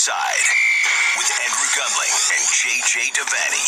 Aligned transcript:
Offside 0.00 0.46
with 1.18 1.30
Andrew 1.44 1.68
Gunling 1.76 2.32
and 2.32 2.42
JJ 2.56 3.12
Devaney. 3.20 3.66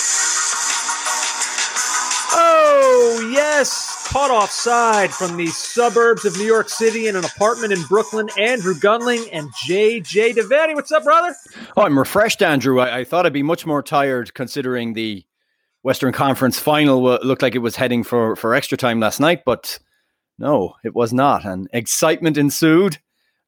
Oh, 2.32 3.30
yes. 3.34 4.08
Caught 4.08 4.30
offside 4.30 5.10
from 5.10 5.36
the 5.36 5.48
suburbs 5.48 6.24
of 6.24 6.38
New 6.38 6.46
York 6.46 6.70
City 6.70 7.06
in 7.06 7.16
an 7.16 7.26
apartment 7.26 7.74
in 7.74 7.82
Brooklyn. 7.82 8.30
Andrew 8.38 8.72
Gunling 8.72 9.28
and 9.30 9.52
JJ 9.52 10.36
Devaney. 10.36 10.74
What's 10.74 10.90
up, 10.90 11.04
brother? 11.04 11.36
Oh, 11.76 11.82
I'm 11.82 11.98
refreshed, 11.98 12.40
Andrew. 12.40 12.80
I, 12.80 13.00
I 13.00 13.04
thought 13.04 13.26
I'd 13.26 13.34
be 13.34 13.42
much 13.42 13.66
more 13.66 13.82
tired 13.82 14.32
considering 14.32 14.94
the 14.94 15.26
Western 15.82 16.14
Conference 16.14 16.58
final 16.58 17.06
uh, 17.08 17.18
looked 17.22 17.42
like 17.42 17.54
it 17.54 17.58
was 17.58 17.76
heading 17.76 18.04
for, 18.04 18.36
for 18.36 18.54
extra 18.54 18.78
time 18.78 19.00
last 19.00 19.20
night, 19.20 19.42
but 19.44 19.78
no, 20.38 20.76
it 20.82 20.94
was 20.94 21.12
not. 21.12 21.44
And 21.44 21.68
excitement 21.74 22.38
ensued, 22.38 23.00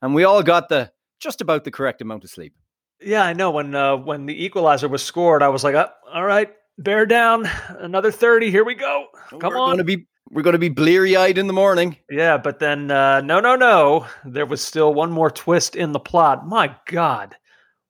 and 0.03 0.15
we 0.15 0.25
all 0.25 0.43
got 0.43 0.69
the 0.69 0.93
just 1.19 1.41
about 1.41 1.65
the 1.65 1.71
correct 1.71 2.03
amount 2.03 2.25
of 2.25 2.29
sleep. 2.29 2.55
Yeah, 3.01 3.23
I 3.23 3.33
know. 3.33 3.51
When 3.51 3.75
uh, 3.75 3.97
when 3.97 4.27
the 4.27 4.45
equalizer 4.45 4.89
was 4.89 5.03
scored, 5.03 5.43
I 5.43 5.49
was 5.49 5.65
like, 5.65 5.75
oh, 5.75 5.89
"All 6.13 6.25
right, 6.25 6.51
bear 6.79 7.07
down, 7.07 7.49
another 7.79 8.11
thirty. 8.11 8.51
Here 8.51 8.65
we 8.65 8.75
go. 8.75 9.07
Come 9.31 9.41
we're 9.43 9.59
on." 9.59 9.73
Gonna 9.73 9.85
be, 9.85 10.07
we're 10.31 10.43
going 10.43 10.53
to 10.55 10.59
be 10.59 10.69
bleary 10.69 11.17
eyed 11.17 11.39
in 11.39 11.47
the 11.47 11.53
morning. 11.53 11.97
Yeah, 12.11 12.39
but 12.39 12.59
then 12.59 12.91
uh, 12.91 13.21
no, 13.21 13.41
no, 13.41 13.57
no. 13.57 14.07
There 14.25 14.47
was 14.47 14.63
still 14.63 14.95
one 14.95 15.13
more 15.13 15.31
twist 15.31 15.77
in 15.77 15.93
the 15.93 16.01
plot. 16.01 16.47
My 16.47 16.75
God, 16.87 17.37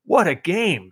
what 0.04 0.26
a 0.26 0.34
game! 0.34 0.90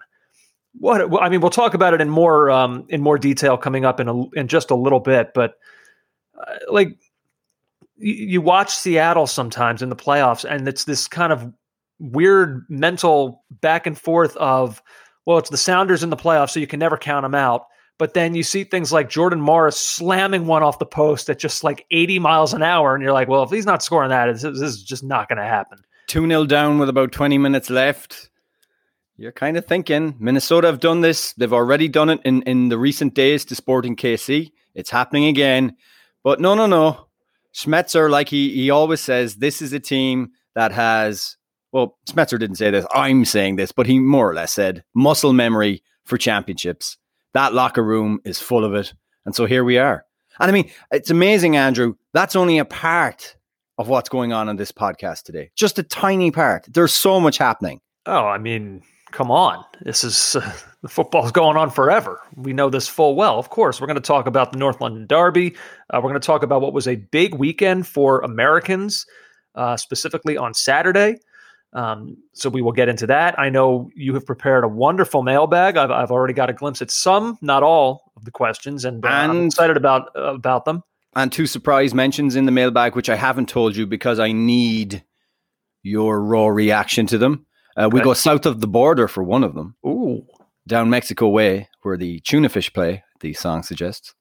What 0.79 1.01
a, 1.01 1.19
I 1.19 1.29
mean, 1.29 1.41
we'll 1.41 1.51
talk 1.51 1.75
about 1.75 1.95
it 1.95 2.01
in 2.01 2.09
more 2.09 2.51
um, 2.51 2.87
in 2.89 3.03
more 3.03 3.19
detail 3.19 3.57
coming 3.57 3.85
up 3.85 4.01
in 4.01 4.09
a, 4.09 4.31
in 4.31 4.49
just 4.49 4.71
a 4.71 4.77
little 4.77 5.01
bit. 5.01 5.33
But 5.35 5.55
uh, 6.39 6.55
like 6.71 6.97
you, 7.97 8.15
you 8.15 8.41
watch 8.41 8.71
Seattle 8.71 9.27
sometimes 9.27 9.83
in 9.83 9.89
the 9.89 9.97
playoffs, 9.97 10.45
and 10.49 10.67
it's 10.69 10.85
this 10.85 11.09
kind 11.09 11.33
of 11.33 11.53
weird 11.99 12.65
mental 12.69 13.45
back 13.61 13.87
and 13.87 13.99
forth 13.99 14.37
of, 14.37 14.83
well, 15.27 15.39
it's 15.39 15.51
the 15.51 15.57
Sounders 15.57 16.03
in 16.03 16.11
the 16.11 16.17
playoffs, 16.17 16.51
so 16.51 16.61
you 16.61 16.67
can 16.67 16.81
never 16.81 16.97
count 16.97 17.25
them 17.25 17.35
out. 17.35 17.67
But 17.99 18.15
then 18.15 18.35
you 18.35 18.43
see 18.43 18.65
things 18.65 18.93
like 18.93 19.09
Jordan 19.09 19.41
Morris 19.41 19.79
slamming 19.79 20.47
one 20.47 20.63
off 20.63 20.79
the 20.79 20.87
post 20.87 21.31
at 21.31 21.39
just 21.39 21.63
like 21.63 21.87
80 21.91 22.19
miles 22.19 22.53
an 22.53 22.63
hour. 22.63 22.95
And 22.95 23.03
you're 23.03 23.13
like, 23.13 23.29
well, 23.29 23.45
if 23.45 23.51
he's 23.51 23.67
not 23.67 23.83
scoring 23.83 24.11
that, 24.11 24.27
this, 24.27 24.43
is 24.43 24.83
just 24.83 25.05
not 25.05 25.29
going 25.29 25.39
to 25.39 25.45
happen. 25.45 25.79
2 26.09 26.27
0 26.27 26.47
down 26.47 26.79
with 26.79 26.89
about 26.89 27.13
20 27.13 27.39
minutes 27.39 27.71
left. 27.71 28.31
You're 29.17 29.31
kind 29.31 29.57
of 29.57 29.67
thinking 29.67 30.17
Minnesota 30.19 30.67
have 30.67 30.81
done 30.81 31.03
this. 31.03 31.33
They've 31.35 31.53
already 31.53 31.87
done 31.87 32.11
it 32.11 32.21
in, 32.25 32.43
in 32.43 32.71
the 32.71 32.79
recent 32.79 33.15
days 33.15 33.45
to 33.45 33.55
Sporting 33.55 33.95
KC. 33.95 34.51
It's 34.75 34.91
happening 34.91 35.27
again. 35.27 35.77
But 36.25 36.41
no, 36.41 36.55
no, 36.55 36.67
no. 36.67 37.07
Schmetzer, 37.55 38.11
like 38.11 38.29
he, 38.29 38.53
he 38.53 38.71
always 38.71 39.01
says, 39.01 39.37
this 39.37 39.63
is 39.63 39.73
a 39.73 39.81
team 39.81 40.33
that 40.55 40.73
has 40.73 41.37
well, 41.73 41.99
Schmetzer 42.09 42.39
didn't 42.39 42.57
say 42.57 42.71
this. 42.71 42.87
I'm 42.95 43.25
saying 43.25 43.57
this, 43.57 43.73
but 43.73 43.87
he 43.87 43.99
more 43.99 44.31
or 44.31 44.35
less 44.35 44.53
said 44.53 44.85
muscle 44.95 45.33
memory 45.33 45.83
for 46.05 46.19
championships. 46.19 46.99
That 47.33 47.55
locker 47.55 47.83
room 47.83 48.21
is 48.25 48.39
full 48.39 48.65
of 48.65 48.75
it. 48.75 48.93
And 49.25 49.35
so 49.35 49.47
here 49.47 49.65
we 49.65 49.79
are. 49.79 50.05
And 50.39 50.51
I 50.51 50.53
mean, 50.53 50.71
it's 50.91 51.11
amazing, 51.11 51.57
Andrew. 51.57 51.95
That's 52.13 52.37
only 52.37 52.59
a 52.59 52.65
part 52.65 53.37
of 53.79 53.89
what's 53.89 54.09
going 54.09 54.33
on 54.33 54.49
in 54.49 54.57
this 54.57 54.73
podcast 54.73 55.23
today. 55.23 55.51
Just 55.57 55.79
a 55.79 55.83
tiny 55.83 56.31
part. 56.31 56.67
There's 56.69 56.93
so 56.93 57.19
much 57.19 57.39
happening. 57.39 57.81
Oh, 58.07 58.27
I 58.27 58.39
mean, 58.39 58.83
come 59.13 59.31
on. 59.31 59.65
This 59.83 60.05
is 60.05 60.37
uh, 60.37 60.53
the 60.83 60.89
football's 60.89 61.33
going 61.33 61.57
on 61.57 61.71
forever. 61.71 62.21
We 62.37 62.53
know 62.53 62.69
this 62.69 62.89
full 62.89 63.15
well. 63.15 63.39
Of 63.39 63.49
course, 63.49 63.81
we're 63.81 63.87
going 63.87 63.95
to 63.95 64.01
talk 64.01 64.27
about 64.27 64.53
the 64.53 64.59
North 64.59 64.81
London 64.81 65.07
Derby. 65.07 65.55
Uh, 65.91 66.01
we're 66.03 66.11
going 66.11 66.21
to 66.21 66.27
talk 66.27 66.43
about 66.43 66.61
what 66.61 66.75
was 66.75 66.87
a 66.87 66.97
big 66.97 67.35
weekend 67.35 67.87
for 67.87 68.21
Americans, 68.21 69.07
uh, 69.55 69.77
specifically 69.77 70.37
on 70.37 70.53
Saturday. 70.53 71.17
Um, 71.75 72.19
so 72.35 72.51
we 72.51 72.61
will 72.61 72.73
get 72.73 72.89
into 72.89 73.07
that. 73.07 73.39
I 73.39 73.49
know 73.49 73.91
you 73.95 74.13
have 74.15 74.27
prepared 74.27 74.65
a 74.65 74.69
wonderful 74.69 75.23
mailbag. 75.23 75.77
I've, 75.77 75.91
I've 75.91 76.11
already 76.11 76.35
got 76.35 76.51
a 76.51 76.53
glimpse 76.53 76.83
at 76.83 76.91
some, 76.91 77.39
not 77.41 77.63
all 77.63 78.13
of 78.17 78.25
the 78.25 78.31
questions, 78.31 78.85
and, 78.85 79.05
uh, 79.05 79.09
and 79.09 79.33
I'm 79.33 79.47
excited 79.47 79.77
about 79.77 80.11
uh, 80.15 80.35
about 80.35 80.65
them. 80.67 80.83
And 81.15 81.33
two 81.33 81.47
surprise 81.47 81.95
mentions 81.95 82.37
in 82.37 82.47
the 82.47 82.53
mailbag, 82.53 82.95
which 82.95 83.09
I 83.09 83.17
haven't 83.17 83.49
told 83.49 83.77
you 83.77 83.87
because 83.87 84.19
I 84.19 84.33
need 84.33 85.03
your 85.83 86.23
raw 86.23 86.47
reaction 86.49 87.07
to 87.09 87.19
them. 87.19 87.47
Uh, 87.77 87.87
okay. 87.87 87.95
We 87.95 88.01
go 88.03 88.15
south 88.15 88.47
of 88.47 88.61
the 88.61 88.69
border 88.69 89.09
for 89.09 89.23
one 89.23 89.45
of 89.45 89.55
them. 89.55 89.77
Ooh, 89.87 90.27
down 90.67 90.91
Mexico 90.91 91.29
way, 91.29 91.69
where 91.83 91.97
the 91.97 92.21
tuna 92.21 92.49
fish 92.49 92.73
play. 92.73 93.03
The 93.21 93.33
song 93.35 93.63
suggests. 93.63 94.15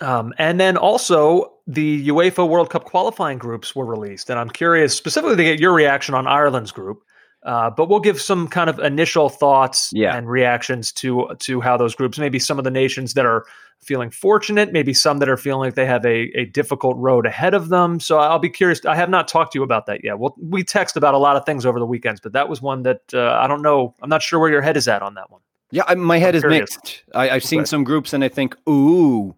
Um, 0.00 0.32
and 0.38 0.60
then 0.60 0.76
also 0.76 1.53
the 1.66 2.08
UEFA 2.08 2.48
World 2.48 2.70
Cup 2.70 2.84
qualifying 2.84 3.38
groups 3.38 3.74
were 3.74 3.86
released, 3.86 4.30
and 4.30 4.38
I'm 4.38 4.50
curious 4.50 4.94
specifically 4.94 5.36
to 5.36 5.44
get 5.44 5.60
your 5.60 5.72
reaction 5.72 6.14
on 6.14 6.26
Ireland's 6.26 6.72
group. 6.72 7.02
Uh, 7.44 7.68
but 7.68 7.90
we'll 7.90 8.00
give 8.00 8.20
some 8.20 8.48
kind 8.48 8.70
of 8.70 8.78
initial 8.78 9.28
thoughts 9.28 9.90
yeah. 9.92 10.16
and 10.16 10.28
reactions 10.28 10.90
to 10.90 11.28
to 11.40 11.60
how 11.60 11.76
those 11.76 11.94
groups, 11.94 12.18
maybe 12.18 12.38
some 12.38 12.56
of 12.56 12.64
the 12.64 12.70
nations 12.70 13.12
that 13.12 13.26
are 13.26 13.44
feeling 13.82 14.10
fortunate, 14.10 14.72
maybe 14.72 14.94
some 14.94 15.18
that 15.18 15.28
are 15.28 15.36
feeling 15.36 15.60
like 15.60 15.74
they 15.74 15.84
have 15.84 16.04
a, 16.06 16.30
a 16.38 16.46
difficult 16.46 16.96
road 16.96 17.26
ahead 17.26 17.52
of 17.52 17.68
them. 17.68 18.00
So 18.00 18.18
I'll 18.18 18.38
be 18.38 18.48
curious. 18.48 18.82
I 18.86 18.96
have 18.96 19.10
not 19.10 19.28
talked 19.28 19.52
to 19.52 19.58
you 19.58 19.62
about 19.62 19.84
that 19.86 20.02
yet. 20.02 20.18
Well, 20.18 20.34
we 20.40 20.64
text 20.64 20.96
about 20.96 21.12
a 21.12 21.18
lot 21.18 21.36
of 21.36 21.44
things 21.44 21.66
over 21.66 21.78
the 21.78 21.86
weekends, 21.86 22.18
but 22.18 22.32
that 22.32 22.48
was 22.48 22.62
one 22.62 22.82
that 22.84 23.02
uh, 23.12 23.32
I 23.32 23.46
don't 23.46 23.60
know. 23.60 23.94
I'm 24.00 24.08
not 24.08 24.22
sure 24.22 24.40
where 24.40 24.50
your 24.50 24.62
head 24.62 24.78
is 24.78 24.88
at 24.88 25.02
on 25.02 25.14
that 25.14 25.30
one. 25.30 25.42
Yeah, 25.70 25.82
I, 25.86 25.94
my 25.96 26.18
head 26.18 26.34
I'm 26.34 26.36
is 26.36 26.42
curious. 26.42 26.76
mixed. 26.76 27.02
I, 27.14 27.28
have 27.28 27.44
seen 27.44 27.66
some 27.66 27.84
groups 27.84 28.12
and 28.12 28.24
I 28.24 28.28
think, 28.28 28.56
ooh, 28.68 29.34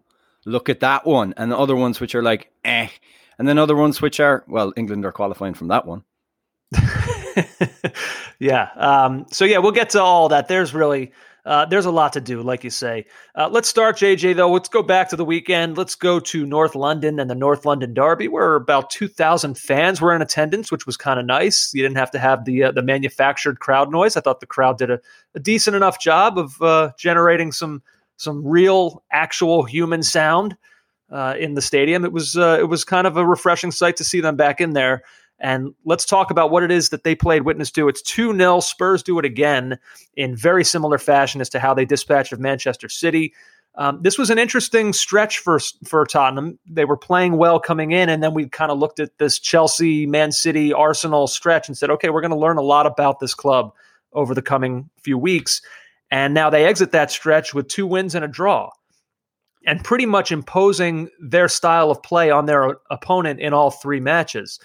look 0.47 0.69
at 0.69 0.79
that 0.79 1.05
one, 1.05 1.33
and 1.37 1.51
the 1.51 1.57
other 1.57 1.75
ones 1.75 1.99
which 1.99 2.15
are 2.15 2.23
like, 2.23 2.51
eh, 2.63 2.87
and 3.37 3.47
then 3.47 3.57
other 3.57 3.75
ones 3.75 4.01
which 4.01 4.19
are, 4.19 4.43
well, 4.47 4.73
England 4.75 5.05
are 5.05 5.11
qualifying 5.11 5.53
from 5.53 5.67
that 5.67 5.85
one. 5.85 6.03
yeah. 8.39 8.69
Um, 8.75 9.25
so 9.31 9.45
yeah, 9.45 9.59
we'll 9.59 9.71
get 9.71 9.91
to 9.91 10.01
all 10.01 10.29
that. 10.29 10.47
There's 10.47 10.73
really 10.73 11.11
uh, 11.47 11.65
there's 11.65 11.85
a 11.85 11.91
lot 11.91 12.11
to 12.13 12.19
do, 12.19 12.41
like 12.41 12.65
you 12.65 12.69
say. 12.69 13.05
Uh, 13.33 13.47
let's 13.49 13.69
start, 13.69 13.95
JJ. 13.95 14.35
Though, 14.35 14.51
let's 14.51 14.67
go 14.67 14.83
back 14.83 15.09
to 15.09 15.15
the 15.15 15.23
weekend. 15.23 15.77
Let's 15.77 15.95
go 15.95 16.19
to 16.19 16.45
North 16.45 16.75
London 16.75 17.21
and 17.21 17.29
the 17.29 17.35
North 17.35 17.65
London 17.65 17.93
Derby, 17.93 18.27
where 18.27 18.55
about 18.55 18.89
2,000 18.89 19.57
fans 19.57 20.01
were 20.01 20.13
in 20.13 20.21
attendance, 20.21 20.73
which 20.73 20.85
was 20.85 20.97
kind 20.97 21.21
of 21.21 21.25
nice. 21.25 21.73
You 21.73 21.83
didn't 21.83 21.97
have 21.97 22.11
to 22.11 22.19
have 22.19 22.43
the 22.43 22.63
uh, 22.63 22.71
the 22.73 22.81
manufactured 22.81 23.61
crowd 23.61 23.89
noise. 23.89 24.17
I 24.17 24.21
thought 24.21 24.41
the 24.41 24.45
crowd 24.45 24.77
did 24.77 24.91
a, 24.91 24.99
a 25.35 25.39
decent 25.39 25.77
enough 25.77 26.01
job 26.01 26.37
of 26.37 26.61
uh, 26.61 26.91
generating 26.97 27.53
some 27.53 27.81
some 28.17 28.45
real, 28.45 29.03
actual 29.11 29.63
human 29.63 30.03
sound 30.03 30.57
uh, 31.11 31.35
in 31.39 31.53
the 31.53 31.61
stadium. 31.61 32.03
It 32.03 32.11
was 32.11 32.35
uh, 32.35 32.57
it 32.59 32.65
was 32.67 32.83
kind 32.83 33.07
of 33.07 33.17
a 33.17 33.25
refreshing 33.25 33.71
sight 33.71 33.95
to 33.97 34.03
see 34.03 34.21
them 34.21 34.35
back 34.35 34.59
in 34.59 34.73
there. 34.73 35.03
And 35.39 35.73
let's 35.85 36.05
talk 36.05 36.31
about 36.31 36.49
what 36.49 36.63
it 36.63 36.71
is 36.71 36.89
that 36.89 37.03
they 37.03 37.13
played 37.13 37.43
witness 37.43 37.69
to. 37.71 37.87
It's 37.87 38.01
2 38.01 38.35
0. 38.35 38.59
Spurs 38.59 39.03
do 39.03 39.19
it 39.19 39.25
again 39.25 39.77
in 40.15 40.35
very 40.35 40.63
similar 40.63 40.97
fashion 40.97 41.41
as 41.41 41.49
to 41.49 41.59
how 41.59 41.73
they 41.73 41.85
dispatched 41.85 42.33
of 42.33 42.39
Manchester 42.39 42.89
City. 42.89 43.33
Um, 43.75 43.99
this 44.01 44.17
was 44.17 44.31
an 44.31 44.39
interesting 44.39 44.91
stretch 44.91 45.37
for 45.37 45.59
for 45.85 46.05
Tottenham. 46.05 46.57
They 46.67 46.85
were 46.85 46.97
playing 46.97 47.37
well 47.37 47.59
coming 47.59 47.91
in, 47.91 48.09
and 48.09 48.23
then 48.23 48.33
we 48.33 48.49
kind 48.49 48.71
of 48.71 48.79
looked 48.79 48.99
at 48.99 49.15
this 49.19 49.37
Chelsea, 49.37 50.07
Man 50.07 50.31
City, 50.31 50.73
Arsenal 50.73 51.27
stretch 51.27 51.67
and 51.67 51.77
said, 51.77 51.91
okay, 51.91 52.09
we're 52.09 52.21
going 52.21 52.31
to 52.31 52.37
learn 52.37 52.57
a 52.57 52.63
lot 52.63 52.87
about 52.87 53.19
this 53.19 53.35
club 53.35 53.71
over 54.13 54.33
the 54.33 54.41
coming 54.41 54.89
few 55.03 55.17
weeks. 55.17 55.61
And 56.09 56.33
now 56.33 56.49
they 56.49 56.65
exit 56.65 56.91
that 56.91 57.11
stretch 57.11 57.53
with 57.53 57.67
two 57.67 57.85
wins 57.85 58.15
and 58.15 58.23
a 58.23 58.27
draw, 58.27 58.69
and 59.65 59.83
pretty 59.83 60.05
much 60.05 60.31
imposing 60.31 61.09
their 61.19 61.49
style 61.49 61.91
of 61.91 62.01
play 62.01 62.31
on 62.31 62.45
their 62.45 62.77
opponent 62.89 63.39
in 63.39 63.53
all 63.53 63.71
three 63.71 63.99
matches. 63.99 64.59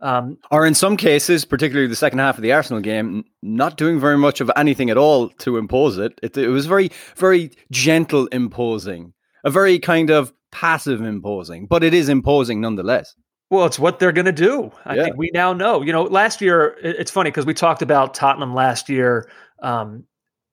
Um, 0.00 0.38
or 0.50 0.64
in 0.64 0.74
some 0.74 0.96
cases, 0.96 1.44
particularly 1.44 1.88
the 1.88 1.96
second 1.96 2.20
half 2.20 2.36
of 2.36 2.42
the 2.42 2.52
Arsenal 2.52 2.80
game, 2.80 3.24
not 3.42 3.76
doing 3.76 3.98
very 3.98 4.16
much 4.16 4.40
of 4.40 4.50
anything 4.56 4.90
at 4.90 4.96
all 4.96 5.28
to 5.30 5.56
impose 5.56 5.98
it. 5.98 6.18
It, 6.22 6.36
it 6.36 6.48
was 6.48 6.66
very, 6.66 6.90
very 7.16 7.50
gentle 7.72 8.26
imposing, 8.28 9.12
a 9.44 9.50
very 9.50 9.78
kind 9.78 10.10
of 10.10 10.32
passive 10.52 11.00
imposing, 11.00 11.66
but 11.66 11.82
it 11.82 11.94
is 11.94 12.08
imposing 12.08 12.60
nonetheless. 12.60 13.14
Well, 13.50 13.66
it's 13.66 13.78
what 13.78 13.98
they're 13.98 14.12
going 14.12 14.26
to 14.26 14.32
do. 14.32 14.70
I 14.84 14.94
yeah. 14.94 15.04
think 15.04 15.16
we 15.16 15.30
now 15.32 15.52
know. 15.52 15.82
You 15.82 15.92
know, 15.92 16.02
last 16.04 16.40
year, 16.40 16.76
it's 16.82 17.10
funny 17.10 17.30
because 17.30 17.46
we 17.46 17.54
talked 17.54 17.82
about 17.82 18.14
Tottenham 18.14 18.54
last 18.54 18.88
year. 18.88 19.28
Um, 19.62 20.04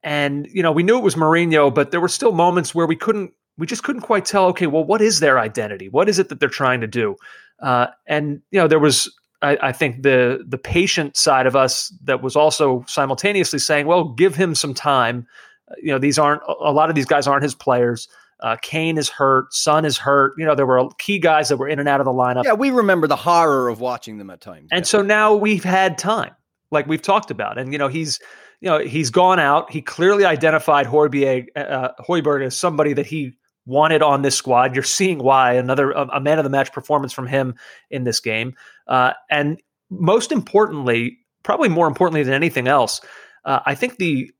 and, 0.06 0.46
you 0.52 0.62
know, 0.62 0.70
we 0.70 0.84
knew 0.84 0.96
it 0.96 1.02
was 1.02 1.16
Mourinho, 1.16 1.74
but 1.74 1.90
there 1.90 2.00
were 2.00 2.06
still 2.06 2.30
moments 2.30 2.72
where 2.72 2.86
we 2.86 2.94
couldn't, 2.94 3.32
we 3.58 3.66
just 3.66 3.82
couldn't 3.82 4.02
quite 4.02 4.24
tell, 4.24 4.46
okay, 4.46 4.68
well, 4.68 4.84
what 4.84 5.02
is 5.02 5.18
their 5.18 5.36
identity? 5.40 5.88
What 5.88 6.08
is 6.08 6.20
it 6.20 6.28
that 6.28 6.38
they're 6.38 6.48
trying 6.48 6.80
to 6.80 6.86
do? 6.86 7.16
Uh, 7.60 7.88
and, 8.06 8.40
you 8.52 8.60
know, 8.60 8.68
there 8.68 8.78
was, 8.78 9.12
I, 9.42 9.58
I, 9.60 9.72
think 9.72 10.04
the 10.04 10.44
the 10.46 10.58
patient 10.58 11.16
side 11.16 11.46
of 11.46 11.56
us 11.56 11.92
that 12.04 12.22
was 12.22 12.36
also 12.36 12.84
simultaneously 12.86 13.58
saying, 13.58 13.88
well, 13.88 14.04
give 14.04 14.36
him 14.36 14.54
some 14.54 14.74
time. 14.74 15.26
Uh, 15.68 15.74
you 15.82 15.88
know, 15.88 15.98
these 15.98 16.18
aren't 16.18 16.42
a 16.46 16.70
lot 16.70 16.88
of 16.88 16.94
these 16.94 17.04
guys 17.04 17.26
aren't 17.26 17.42
his 17.42 17.54
players. 17.54 18.08
Uh, 18.40 18.56
Kane 18.62 18.98
is 18.98 19.08
hurt. 19.08 19.52
Son 19.52 19.84
is 19.84 19.98
hurt. 19.98 20.34
You 20.38 20.46
know, 20.46 20.54
there 20.54 20.66
were 20.66 20.88
key 20.98 21.18
guys 21.18 21.48
that 21.48 21.56
were 21.56 21.68
in 21.68 21.80
and 21.80 21.88
out 21.88 22.00
of 22.00 22.04
the 22.04 22.12
lineup. 22.12 22.44
Yeah, 22.44 22.52
we 22.52 22.70
remember 22.70 23.08
the 23.08 23.16
horror 23.16 23.68
of 23.68 23.80
watching 23.80 24.18
them 24.18 24.30
at 24.30 24.40
times. 24.40 24.68
And 24.70 24.82
yeah. 24.82 24.86
so 24.86 25.02
now 25.02 25.34
we've 25.34 25.64
had 25.64 25.98
time, 25.98 26.30
like 26.70 26.86
we've 26.86 27.02
talked 27.02 27.30
about. 27.30 27.58
And, 27.58 27.72
you 27.72 27.78
know, 27.78 27.88
he's 27.88 28.20
you 28.66 28.72
know, 28.72 28.78
he's 28.80 29.10
gone 29.10 29.38
out. 29.38 29.70
He 29.70 29.80
clearly 29.80 30.24
identified 30.24 30.86
Højbjerg, 30.86 31.46
uh, 31.54 31.90
Højbjerg 32.00 32.44
as 32.44 32.56
somebody 32.56 32.94
that 32.94 33.06
he 33.06 33.32
wanted 33.64 34.02
on 34.02 34.22
this 34.22 34.34
squad. 34.34 34.74
You're 34.74 34.82
seeing 34.82 35.18
why 35.18 35.52
another 35.52 35.92
a 35.92 36.18
man 36.18 36.40
of 36.40 36.42
the 36.42 36.50
match 36.50 36.72
performance 36.72 37.12
from 37.12 37.28
him 37.28 37.54
in 37.92 38.02
this 38.02 38.18
game. 38.18 38.56
Uh, 38.88 39.12
and 39.30 39.62
most 39.88 40.32
importantly, 40.32 41.16
probably 41.44 41.68
more 41.68 41.86
importantly 41.86 42.24
than 42.24 42.34
anything 42.34 42.66
else, 42.66 43.00
uh, 43.44 43.60
I 43.66 43.76
think 43.76 43.98
the 43.98 44.32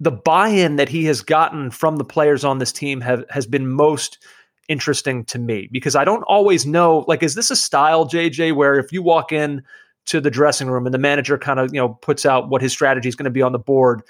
the 0.00 0.12
buy-in 0.12 0.76
that 0.76 0.90
he 0.90 1.06
has 1.06 1.22
gotten 1.22 1.70
from 1.70 1.96
the 1.96 2.04
players 2.04 2.44
on 2.44 2.58
this 2.58 2.72
team 2.72 3.00
have 3.00 3.24
has 3.30 3.46
been 3.46 3.66
most 3.72 4.18
interesting 4.68 5.24
to 5.24 5.38
me 5.38 5.70
because 5.72 5.96
I 5.96 6.04
don't 6.04 6.24
always 6.24 6.66
know 6.66 7.06
like 7.08 7.22
is 7.22 7.36
this 7.36 7.50
a 7.50 7.56
style 7.56 8.04
JJ 8.04 8.54
where 8.54 8.78
if 8.78 8.92
you 8.92 9.02
walk 9.02 9.32
in 9.32 9.62
to 10.06 10.20
the 10.20 10.30
dressing 10.30 10.68
room 10.68 10.86
and 10.86 10.94
the 10.94 10.98
manager 10.98 11.36
kind 11.36 11.60
of 11.60 11.74
you 11.74 11.80
know 11.80 11.90
puts 11.90 12.24
out 12.24 12.48
what 12.48 12.62
his 12.62 12.72
strategy 12.72 13.08
is 13.08 13.14
going 13.14 13.24
to 13.24 13.30
be 13.30 13.42
on 13.42 13.52
the 13.52 13.58
board. 13.58 14.02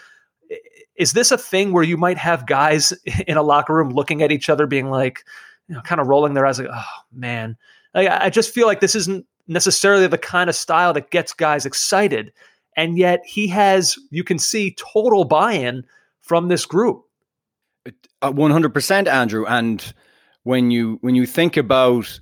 Is 0.97 1.13
this 1.13 1.31
a 1.31 1.39
thing 1.39 1.73
where 1.73 1.83
you 1.83 1.97
might 1.97 2.19
have 2.19 2.47
guys 2.47 2.93
in 3.27 3.37
a 3.37 3.43
locker 3.43 3.75
room 3.75 3.91
looking 3.91 4.23
at 4.23 4.33
each 4.33 4.49
other 4.49 4.67
being 4.67 4.91
like 4.91 5.25
you 5.69 5.75
know 5.75 5.81
kind 5.83 6.01
of 6.01 6.07
rolling 6.07 6.35
their 6.35 6.47
eyes 6.47 6.59
like 6.59 6.69
oh 6.73 6.85
man. 7.13 7.57
Like, 7.95 8.09
I 8.09 8.29
just 8.29 8.53
feel 8.53 8.67
like 8.67 8.81
this 8.81 8.95
isn't 8.95 9.25
necessarily 9.49 10.07
the 10.07 10.19
kind 10.19 10.51
of 10.51 10.57
style 10.57 10.93
that 10.93 11.11
gets 11.11 11.33
guys 11.33 11.65
excited 11.65 12.31
and 12.77 12.99
yet 12.99 13.23
he 13.25 13.47
has 13.49 13.99
you 14.11 14.23
can 14.23 14.39
see 14.39 14.77
total 14.79 15.25
buy-in 15.25 15.85
from 16.21 16.49
this 16.49 16.67
group. 16.67 17.05
Uh, 18.23 18.33
100% 18.33 19.07
andrew 19.07 19.47
and 19.47 19.95
when 20.43 20.71
you 20.71 20.99
when 21.01 21.15
you 21.15 21.27
think 21.27 21.57
about 21.57 22.21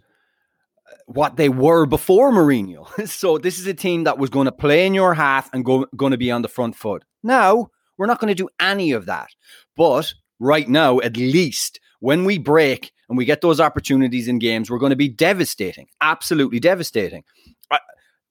what 1.07 1.37
they 1.37 1.49
were 1.49 1.87
before 1.87 2.33
Mourinho. 2.33 3.09
so 3.09 3.39
this 3.39 3.59
is 3.59 3.67
a 3.67 3.75
team 3.75 4.05
that 4.05 4.19
was 4.19 4.31
going 4.31 4.47
to 4.47 4.53
play 4.53 4.87
in 4.87 4.95
your 4.95 5.15
half 5.15 5.53
and 5.53 5.65
go, 5.65 5.87
going 5.97 6.13
to 6.13 6.19
be 6.19 6.31
on 6.31 6.43
the 6.43 6.49
front 6.49 6.77
foot. 6.77 7.05
Now, 7.23 7.71
we're 7.97 8.07
not 8.07 8.21
going 8.21 8.35
to 8.35 8.43
do 8.43 8.49
any 8.61 8.93
of 8.93 9.07
that. 9.07 9.29
But 9.77 10.13
right 10.41 10.69
now, 10.69 11.01
at 11.01 11.17
least 11.17 11.81
when 12.01 12.25
we 12.25 12.39
break 12.39 12.93
and 13.09 13.19
we 13.19 13.25
get 13.25 13.41
those 13.41 13.61
opportunities 13.61 14.29
in 14.29 14.39
games, 14.39 14.71
we're 14.71 14.79
going 14.79 14.91
to 14.91 14.97
be 14.97 15.09
devastating, 15.09 15.89
absolutely 16.01 16.61
devastating. 16.61 17.25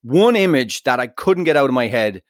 one 0.02 0.36
image 0.36 0.82
that 0.82 1.00
I 1.00 1.06
couldn't 1.06 1.44
get 1.44 1.56
out 1.56 1.70
of 1.70 1.74
my 1.74 1.86
head 1.86 2.22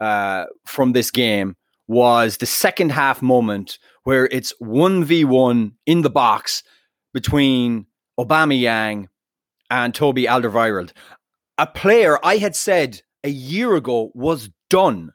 uh, 0.00 0.46
from 0.66 0.92
this 0.92 1.10
game 1.10 1.56
was 1.88 2.36
the 2.36 2.46
second 2.46 2.92
half 2.92 3.22
moment 3.22 3.78
where 4.04 4.26
it's 4.26 4.52
1v1 4.60 5.72
in 5.86 6.02
the 6.02 6.10
box 6.10 6.62
between 7.12 7.86
Aubameyang 8.18 9.08
and 9.72 9.94
Toby 9.94 10.24
Alderweireld. 10.24 10.92
A 11.56 11.66
player 11.66 12.18
I 12.22 12.36
had 12.36 12.54
said 12.54 13.00
a 13.24 13.30
year 13.30 13.74
ago 13.74 14.12
was 14.14 14.50
done. 14.68 15.12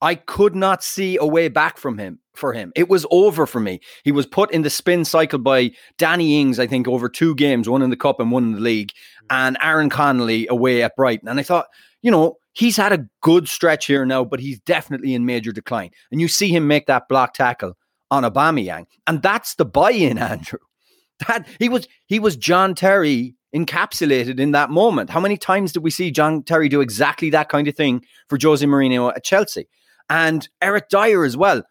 I 0.00 0.14
could 0.14 0.56
not 0.56 0.82
see 0.82 1.18
a 1.18 1.26
way 1.26 1.48
back 1.48 1.76
from 1.76 1.98
him 1.98 2.18
for 2.34 2.54
him. 2.54 2.72
It 2.74 2.88
was 2.88 3.04
over 3.10 3.44
for 3.44 3.60
me. 3.60 3.80
He 4.02 4.10
was 4.10 4.26
put 4.26 4.50
in 4.52 4.62
the 4.62 4.70
spin 4.70 5.04
cycle 5.04 5.38
by 5.38 5.72
Danny 5.98 6.40
Ings, 6.40 6.58
I 6.58 6.66
think, 6.66 6.88
over 6.88 7.10
two 7.10 7.34
games, 7.34 7.68
one 7.68 7.82
in 7.82 7.90
the 7.90 7.96
cup 7.96 8.18
and 8.20 8.32
one 8.32 8.44
in 8.44 8.52
the 8.52 8.60
league, 8.60 8.92
hmm. 9.20 9.26
and 9.30 9.58
Aaron 9.62 9.90
Connolly 9.90 10.46
away 10.48 10.82
at 10.82 10.96
Brighton. 10.96 11.28
And 11.28 11.38
I 11.38 11.42
thought, 11.42 11.66
you 12.00 12.10
know, 12.10 12.38
he's 12.52 12.78
had 12.78 12.94
a 12.94 13.06
good 13.20 13.48
stretch 13.48 13.84
here 13.86 14.06
now, 14.06 14.24
but 14.24 14.40
he's 14.40 14.60
definitely 14.60 15.12
in 15.12 15.26
major 15.26 15.52
decline. 15.52 15.90
And 16.10 16.22
you 16.22 16.28
see 16.28 16.48
him 16.48 16.66
make 16.66 16.86
that 16.86 17.06
block 17.06 17.34
tackle 17.34 17.76
on 18.10 18.22
Aubameyang, 18.22 18.86
and 19.06 19.20
that's 19.20 19.56
the 19.56 19.66
buy-in, 19.66 20.16
Andrew. 20.18 20.58
That 21.28 21.46
he 21.58 21.68
was 21.68 21.86
he 22.06 22.18
was 22.18 22.34
John 22.34 22.74
Terry 22.74 23.34
encapsulated 23.54 24.38
in 24.38 24.52
that 24.52 24.70
moment. 24.70 25.10
How 25.10 25.20
many 25.20 25.36
times 25.36 25.72
did 25.72 25.82
we 25.82 25.90
see 25.90 26.10
John 26.10 26.42
Terry 26.42 26.68
do 26.68 26.80
exactly 26.80 27.30
that 27.30 27.48
kind 27.48 27.68
of 27.68 27.74
thing 27.74 28.04
for 28.28 28.38
Jose 28.40 28.64
Mourinho 28.64 29.14
at 29.14 29.24
Chelsea? 29.24 29.68
And 30.08 30.48
Eric 30.60 30.88
Dier 30.88 31.24
as 31.24 31.36
well. 31.36 31.62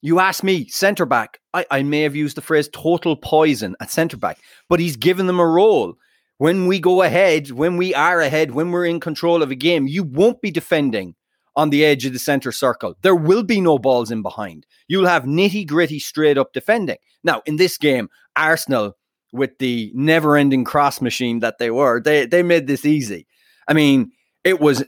You 0.00 0.18
ask 0.18 0.42
me, 0.42 0.66
centre 0.68 1.06
back. 1.06 1.38
I, 1.54 1.64
I 1.70 1.82
may 1.82 2.02
have 2.02 2.16
used 2.16 2.36
the 2.36 2.42
phrase 2.42 2.68
total 2.72 3.16
poison 3.16 3.76
at 3.80 3.90
centre 3.90 4.16
back, 4.16 4.38
but 4.68 4.80
he's 4.80 4.96
given 4.96 5.26
them 5.26 5.38
a 5.38 5.46
role. 5.46 5.94
When 6.38 6.66
we 6.66 6.80
go 6.80 7.02
ahead, 7.02 7.52
when 7.52 7.76
we 7.76 7.94
are 7.94 8.20
ahead, 8.20 8.50
when 8.50 8.72
we're 8.72 8.86
in 8.86 8.98
control 8.98 9.42
of 9.42 9.52
a 9.52 9.54
game, 9.54 9.86
you 9.86 10.02
won't 10.02 10.40
be 10.40 10.50
defending 10.50 11.14
on 11.54 11.70
the 11.70 11.84
edge 11.84 12.04
of 12.04 12.12
the 12.12 12.18
centre 12.18 12.50
circle. 12.50 12.96
There 13.02 13.14
will 13.14 13.44
be 13.44 13.60
no 13.60 13.78
balls 13.78 14.10
in 14.10 14.22
behind. 14.22 14.66
You'll 14.88 15.06
have 15.06 15.24
nitty 15.24 15.68
gritty, 15.68 16.00
straight 16.00 16.38
up 16.38 16.52
defending. 16.52 16.96
Now, 17.22 17.42
in 17.46 17.56
this 17.56 17.78
game, 17.78 18.08
Arsenal 18.34 18.96
with 19.32 19.58
the 19.58 19.90
never-ending 19.94 20.64
cross 20.64 21.00
machine 21.00 21.40
that 21.40 21.58
they 21.58 21.70
were. 21.70 22.00
They 22.00 22.26
they 22.26 22.42
made 22.42 22.66
this 22.66 22.84
easy. 22.84 23.26
I 23.66 23.72
mean, 23.72 24.12
it 24.44 24.60
was 24.60 24.84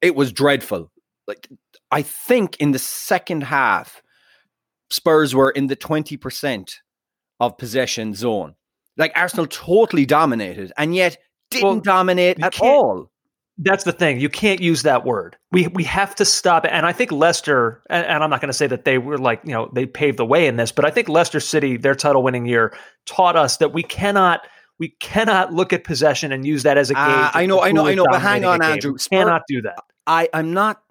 it 0.00 0.14
was 0.14 0.32
dreadful. 0.32 0.90
Like 1.26 1.48
I 1.90 2.02
think 2.02 2.56
in 2.58 2.72
the 2.72 2.78
second 2.78 3.42
half, 3.42 4.02
Spurs 4.90 5.34
were 5.34 5.50
in 5.50 5.66
the 5.66 5.76
20% 5.76 6.74
of 7.40 7.58
possession 7.58 8.14
zone. 8.14 8.54
Like 8.96 9.12
Arsenal 9.14 9.46
totally 9.46 10.06
dominated 10.06 10.72
and 10.76 10.94
yet 10.94 11.18
didn't 11.50 11.64
well, 11.64 11.80
dominate 11.80 12.42
at 12.42 12.60
all. 12.60 13.10
That's 13.58 13.84
the 13.84 13.92
thing. 13.92 14.20
You 14.20 14.28
can't 14.28 14.60
use 14.60 14.82
that 14.82 15.04
word. 15.04 15.36
We 15.50 15.68
we 15.68 15.82
have 15.84 16.14
to 16.16 16.24
stop 16.26 16.66
it. 16.66 16.72
And 16.72 16.84
I 16.84 16.92
think 16.92 17.10
Leicester, 17.10 17.82
and, 17.88 18.04
and 18.06 18.22
I'm 18.22 18.28
not 18.28 18.40
going 18.40 18.50
to 18.50 18.54
say 18.54 18.66
that 18.66 18.84
they 18.84 18.98
were 18.98 19.16
like, 19.16 19.40
you 19.44 19.52
know, 19.52 19.70
they 19.72 19.86
paved 19.86 20.18
the 20.18 20.26
way 20.26 20.46
in 20.46 20.56
this, 20.56 20.72
but 20.72 20.84
I 20.84 20.90
think 20.90 21.08
Leicester 21.08 21.40
City, 21.40 21.78
their 21.78 21.94
title 21.94 22.22
winning 22.22 22.44
year, 22.44 22.76
taught 23.06 23.34
us 23.34 23.56
that 23.58 23.72
we 23.72 23.82
cannot 23.82 24.46
we 24.78 24.90
cannot 25.00 25.54
look 25.54 25.72
at 25.72 25.84
possession 25.84 26.32
and 26.32 26.46
use 26.46 26.64
that 26.64 26.76
as 26.76 26.90
a 26.90 26.94
game. 26.94 27.02
Uh, 27.02 27.30
I 27.32 27.46
know, 27.46 27.62
I 27.62 27.72
know, 27.72 27.86
I 27.86 27.94
know, 27.94 28.04
but 28.10 28.20
hang 28.20 28.44
on, 28.44 28.62
Andrew. 28.62 28.96
Cannot 29.10 29.42
do 29.48 29.62
that. 29.62 29.78
I, 30.06 30.28
I'm 30.34 30.52
not 30.52 30.82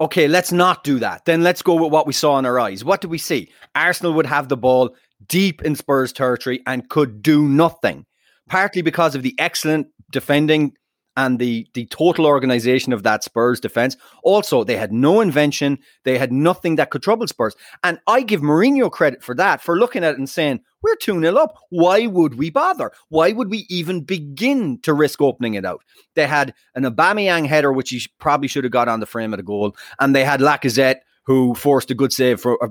okay, 0.00 0.26
let's 0.26 0.50
not 0.50 0.82
do 0.82 0.98
that. 0.98 1.24
Then 1.24 1.42
let's 1.42 1.62
go 1.62 1.80
with 1.80 1.92
what 1.92 2.06
we 2.06 2.12
saw 2.12 2.38
in 2.38 2.46
our 2.46 2.58
eyes. 2.58 2.84
What 2.84 3.00
did 3.00 3.10
we 3.10 3.18
see? 3.18 3.50
Arsenal 3.74 4.12
would 4.14 4.26
have 4.26 4.48
the 4.48 4.56
ball 4.56 4.94
deep 5.28 5.62
in 5.62 5.76
Spurs 5.76 6.12
territory 6.12 6.62
and 6.66 6.88
could 6.88 7.22
do 7.22 7.46
nothing, 7.46 8.06
partly 8.48 8.82
because 8.82 9.14
of 9.14 9.22
the 9.22 9.34
excellent 9.38 9.86
defending 10.10 10.72
and 11.16 11.38
the 11.38 11.66
the 11.74 11.86
total 11.86 12.26
organization 12.26 12.92
of 12.92 13.02
that 13.04 13.24
Spurs 13.24 13.60
defense. 13.60 13.96
Also, 14.22 14.64
they 14.64 14.76
had 14.76 14.92
no 14.92 15.20
invention. 15.20 15.78
They 16.04 16.18
had 16.18 16.32
nothing 16.32 16.76
that 16.76 16.90
could 16.90 17.02
trouble 17.02 17.26
Spurs. 17.26 17.54
And 17.82 17.98
I 18.06 18.22
give 18.22 18.40
Mourinho 18.40 18.90
credit 18.90 19.22
for 19.22 19.34
that, 19.36 19.62
for 19.62 19.78
looking 19.78 20.04
at 20.04 20.14
it 20.14 20.18
and 20.18 20.28
saying, 20.28 20.60
we're 20.82 20.96
2 20.96 21.20
0 21.20 21.36
up. 21.36 21.56
Why 21.70 22.06
would 22.06 22.34
we 22.34 22.50
bother? 22.50 22.92
Why 23.08 23.32
would 23.32 23.50
we 23.50 23.66
even 23.70 24.02
begin 24.02 24.80
to 24.82 24.92
risk 24.92 25.20
opening 25.22 25.54
it 25.54 25.64
out? 25.64 25.82
They 26.14 26.26
had 26.26 26.52
an 26.74 26.84
Aubameyang 26.84 27.46
header, 27.46 27.72
which 27.72 27.90
he 27.90 28.02
probably 28.18 28.48
should 28.48 28.64
have 28.64 28.72
got 28.72 28.88
on 28.88 29.00
the 29.00 29.06
frame 29.06 29.32
of 29.32 29.38
the 29.38 29.44
goal. 29.44 29.76
And 29.98 30.14
they 30.14 30.24
had 30.24 30.40
Lacazette, 30.40 30.98
who 31.24 31.54
forced 31.54 31.90
a 31.90 31.94
good 31.94 32.12
save 32.12 32.40
for 32.40 32.58
a, 32.60 32.68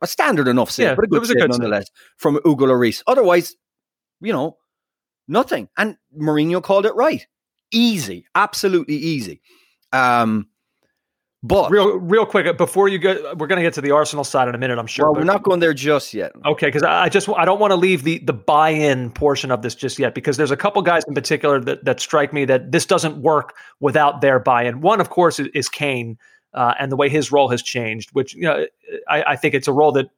a 0.00 0.06
standard 0.06 0.48
enough 0.48 0.70
save, 0.70 0.88
yeah, 0.88 0.94
but 0.94 1.04
a 1.04 1.08
good 1.08 1.24
save 1.24 1.36
a 1.36 1.40
good 1.40 1.50
nonetheless 1.50 1.84
save. 1.84 2.16
from 2.16 2.40
Hugo 2.44 2.66
Lloris. 2.66 3.02
Otherwise, 3.06 3.54
you 4.20 4.32
know, 4.32 4.56
nothing. 5.28 5.68
And 5.76 5.96
Mourinho 6.18 6.62
called 6.62 6.84
it 6.84 6.94
right 6.96 7.26
easy, 7.72 8.26
absolutely 8.34 8.96
easy. 8.96 9.40
Um, 9.92 10.48
but 11.44 11.72
real, 11.72 11.98
real 11.98 12.24
quick 12.24 12.56
before 12.56 12.88
you 12.88 13.00
go, 13.00 13.34
we're 13.36 13.48
going 13.48 13.56
to 13.56 13.62
get 13.62 13.74
to 13.74 13.80
the 13.80 13.90
Arsenal 13.90 14.22
side 14.22 14.46
in 14.46 14.54
a 14.54 14.58
minute. 14.58 14.78
I'm 14.78 14.86
sure. 14.86 15.06
Well, 15.06 15.20
we're 15.20 15.24
not 15.24 15.42
going 15.42 15.58
there 15.58 15.74
just 15.74 16.14
yet. 16.14 16.30
Okay, 16.46 16.68
because 16.68 16.84
I 16.84 17.08
just 17.08 17.28
I 17.30 17.44
don't 17.44 17.58
want 17.58 17.72
to 17.72 17.76
leave 17.76 18.04
the 18.04 18.18
the 18.20 18.32
buy-in 18.32 19.10
portion 19.10 19.50
of 19.50 19.62
this 19.62 19.74
just 19.74 19.98
yet 19.98 20.14
because 20.14 20.36
there's 20.36 20.52
a 20.52 20.56
couple 20.56 20.80
guys 20.82 21.02
in 21.08 21.14
particular 21.14 21.58
that 21.60 21.84
that 21.84 21.98
strike 21.98 22.32
me 22.32 22.44
that 22.44 22.70
this 22.70 22.86
doesn't 22.86 23.16
work 23.16 23.56
without 23.80 24.20
their 24.20 24.38
buy-in. 24.38 24.82
One, 24.82 25.00
of 25.00 25.10
course, 25.10 25.40
is, 25.40 25.48
is 25.52 25.68
Kane 25.68 26.16
uh, 26.54 26.74
and 26.78 26.92
the 26.92 26.96
way 26.96 27.08
his 27.08 27.32
role 27.32 27.48
has 27.48 27.60
changed, 27.60 28.10
which 28.12 28.34
you 28.34 28.42
know 28.42 28.66
I, 29.08 29.24
I 29.32 29.36
think 29.36 29.54
it's 29.54 29.66
a 29.66 29.72
role 29.72 29.90
that 29.92 30.10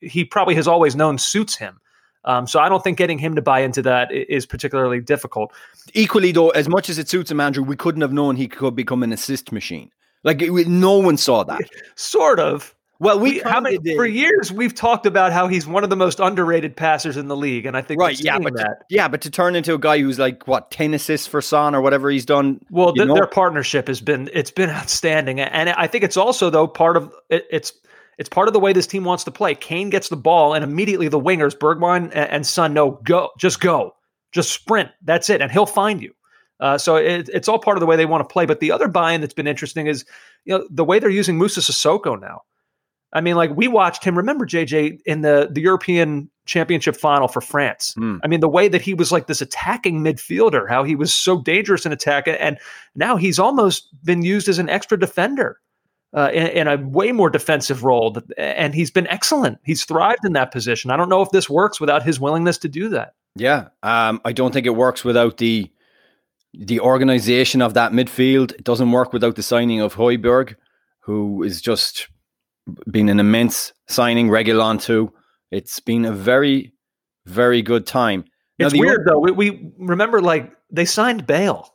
he 0.00 0.24
probably 0.24 0.54
has 0.54 0.66
always 0.66 0.96
known 0.96 1.18
suits 1.18 1.54
him. 1.54 1.80
Um, 2.24 2.46
so 2.46 2.60
I 2.60 2.68
don't 2.68 2.82
think 2.82 2.98
getting 2.98 3.18
him 3.18 3.34
to 3.34 3.42
buy 3.42 3.60
into 3.60 3.82
that 3.82 4.12
is 4.12 4.46
particularly 4.46 5.00
difficult. 5.00 5.52
Equally, 5.94 6.32
though, 6.32 6.50
as 6.50 6.68
much 6.68 6.88
as 6.88 6.98
it 6.98 7.08
suits 7.08 7.30
him, 7.30 7.40
Andrew, 7.40 7.64
we 7.64 7.76
couldn't 7.76 8.02
have 8.02 8.12
known 8.12 8.36
he 8.36 8.48
could 8.48 8.76
become 8.76 9.02
an 9.02 9.12
assist 9.12 9.52
machine. 9.52 9.90
Like 10.24 10.40
no 10.40 10.98
one 10.98 11.16
saw 11.16 11.42
that. 11.44 11.62
sort 11.96 12.38
of. 12.38 12.74
Well, 13.00 13.18
we, 13.18 13.42
we 13.44 13.60
many, 13.60 13.96
for 13.96 14.06
years 14.06 14.52
we've 14.52 14.76
talked 14.76 15.06
about 15.06 15.32
how 15.32 15.48
he's 15.48 15.66
one 15.66 15.82
of 15.82 15.90
the 15.90 15.96
most 15.96 16.20
underrated 16.20 16.76
passers 16.76 17.16
in 17.16 17.26
the 17.26 17.36
league, 17.36 17.66
and 17.66 17.76
I 17.76 17.82
think 17.82 18.00
right, 18.00 18.16
yeah, 18.20 18.38
but 18.38 18.56
to, 18.56 18.76
yeah, 18.90 19.08
but 19.08 19.20
to 19.22 19.30
turn 19.30 19.56
into 19.56 19.74
a 19.74 19.78
guy 19.78 19.98
who's 19.98 20.20
like 20.20 20.46
what 20.46 20.70
ten 20.70 20.94
assists 20.94 21.26
for 21.26 21.42
Son 21.42 21.74
or 21.74 21.80
whatever 21.80 22.10
he's 22.10 22.24
done. 22.24 22.60
Well, 22.70 22.92
th- 22.92 23.08
their 23.08 23.26
partnership 23.26 23.88
has 23.88 24.00
been 24.00 24.30
it's 24.32 24.52
been 24.52 24.70
outstanding, 24.70 25.40
and 25.40 25.70
I 25.70 25.88
think 25.88 26.04
it's 26.04 26.16
also 26.16 26.48
though 26.48 26.68
part 26.68 26.96
of 26.96 27.12
it, 27.28 27.44
it's 27.50 27.72
it's 28.18 28.28
part 28.28 28.48
of 28.48 28.54
the 28.54 28.60
way 28.60 28.72
this 28.72 28.86
team 28.86 29.04
wants 29.04 29.24
to 29.24 29.30
play. 29.30 29.54
Kane 29.54 29.90
gets 29.90 30.08
the 30.08 30.16
ball, 30.16 30.54
and 30.54 30.62
immediately 30.62 31.08
the 31.08 31.20
wingers, 31.20 31.56
Bergwijn 31.56 32.10
and, 32.14 32.46
Son, 32.46 32.74
know 32.74 33.00
go, 33.04 33.30
just 33.38 33.60
go, 33.60 33.94
just 34.32 34.50
sprint. 34.52 34.90
That's 35.02 35.30
it, 35.30 35.40
and 35.40 35.50
he'll 35.50 35.66
find 35.66 36.02
you. 36.02 36.12
Uh, 36.60 36.78
so 36.78 36.96
it, 36.96 37.28
it's 37.32 37.48
all 37.48 37.58
part 37.58 37.76
of 37.76 37.80
the 37.80 37.86
way 37.86 37.96
they 37.96 38.06
want 38.06 38.26
to 38.26 38.32
play. 38.32 38.46
But 38.46 38.60
the 38.60 38.70
other 38.70 38.86
buy-in 38.86 39.20
that's 39.20 39.34
been 39.34 39.48
interesting 39.48 39.88
is, 39.88 40.04
you 40.44 40.56
know, 40.56 40.66
the 40.70 40.84
way 40.84 40.98
they're 40.98 41.10
using 41.10 41.36
Musa 41.38 41.60
Sissoko 41.60 42.20
now. 42.20 42.42
I 43.12 43.20
mean, 43.20 43.34
like 43.34 43.50
we 43.56 43.68
watched 43.68 44.04
him. 44.04 44.16
Remember 44.16 44.46
JJ 44.46 45.00
in 45.04 45.20
the 45.20 45.48
the 45.50 45.60
European 45.60 46.30
Championship 46.46 46.96
final 46.96 47.28
for 47.28 47.40
France. 47.40 47.94
Mm. 47.98 48.20
I 48.24 48.28
mean, 48.28 48.40
the 48.40 48.48
way 48.48 48.68
that 48.68 48.80
he 48.80 48.94
was 48.94 49.12
like 49.12 49.26
this 49.26 49.42
attacking 49.42 50.00
midfielder, 50.00 50.68
how 50.68 50.82
he 50.82 50.94
was 50.94 51.12
so 51.12 51.42
dangerous 51.42 51.84
in 51.84 51.92
attack, 51.92 52.26
and 52.26 52.58
now 52.94 53.16
he's 53.16 53.38
almost 53.38 53.88
been 54.04 54.22
used 54.22 54.48
as 54.48 54.58
an 54.58 54.70
extra 54.70 54.98
defender 54.98 55.58
uh, 56.14 56.30
in, 56.32 56.46
in, 56.48 56.68
a 56.68 56.76
way 56.76 57.12
more 57.12 57.30
defensive 57.30 57.84
role. 57.84 58.16
And 58.36 58.74
he's 58.74 58.90
been 58.90 59.06
excellent. 59.06 59.58
He's 59.64 59.84
thrived 59.84 60.24
in 60.24 60.34
that 60.34 60.52
position. 60.52 60.90
I 60.90 60.96
don't 60.96 61.08
know 61.08 61.22
if 61.22 61.30
this 61.30 61.48
works 61.48 61.80
without 61.80 62.02
his 62.02 62.20
willingness 62.20 62.58
to 62.58 62.68
do 62.68 62.88
that. 62.90 63.14
Yeah, 63.34 63.68
um, 63.82 64.20
I 64.24 64.32
don't 64.32 64.52
think 64.52 64.66
it 64.66 64.76
works 64.76 65.04
without 65.04 65.38
the 65.38 65.70
the 66.54 66.80
organization 66.80 67.62
of 67.62 67.74
that 67.74 67.92
midfield. 67.92 68.52
It 68.52 68.64
doesn't 68.64 68.92
work 68.92 69.14
without 69.14 69.36
the 69.36 69.42
signing 69.42 69.80
of 69.80 69.94
Højbjerg. 69.94 70.54
who 71.00 71.42
is 71.42 71.62
just 71.62 72.08
been 72.90 73.08
an 73.08 73.18
immense 73.18 73.72
signing. 73.88 74.28
Reguilón 74.28 74.80
too. 74.80 75.12
It's 75.50 75.80
been 75.80 76.04
a 76.04 76.12
very, 76.12 76.72
very 77.26 77.62
good 77.62 77.86
time. 77.86 78.24
Now, 78.58 78.66
it's 78.66 78.78
weird 78.78 79.06
though. 79.06 79.18
We, 79.18 79.32
we 79.32 79.72
remember 79.78 80.20
like 80.20 80.52
they 80.70 80.84
signed 80.84 81.26
Bale. 81.26 81.71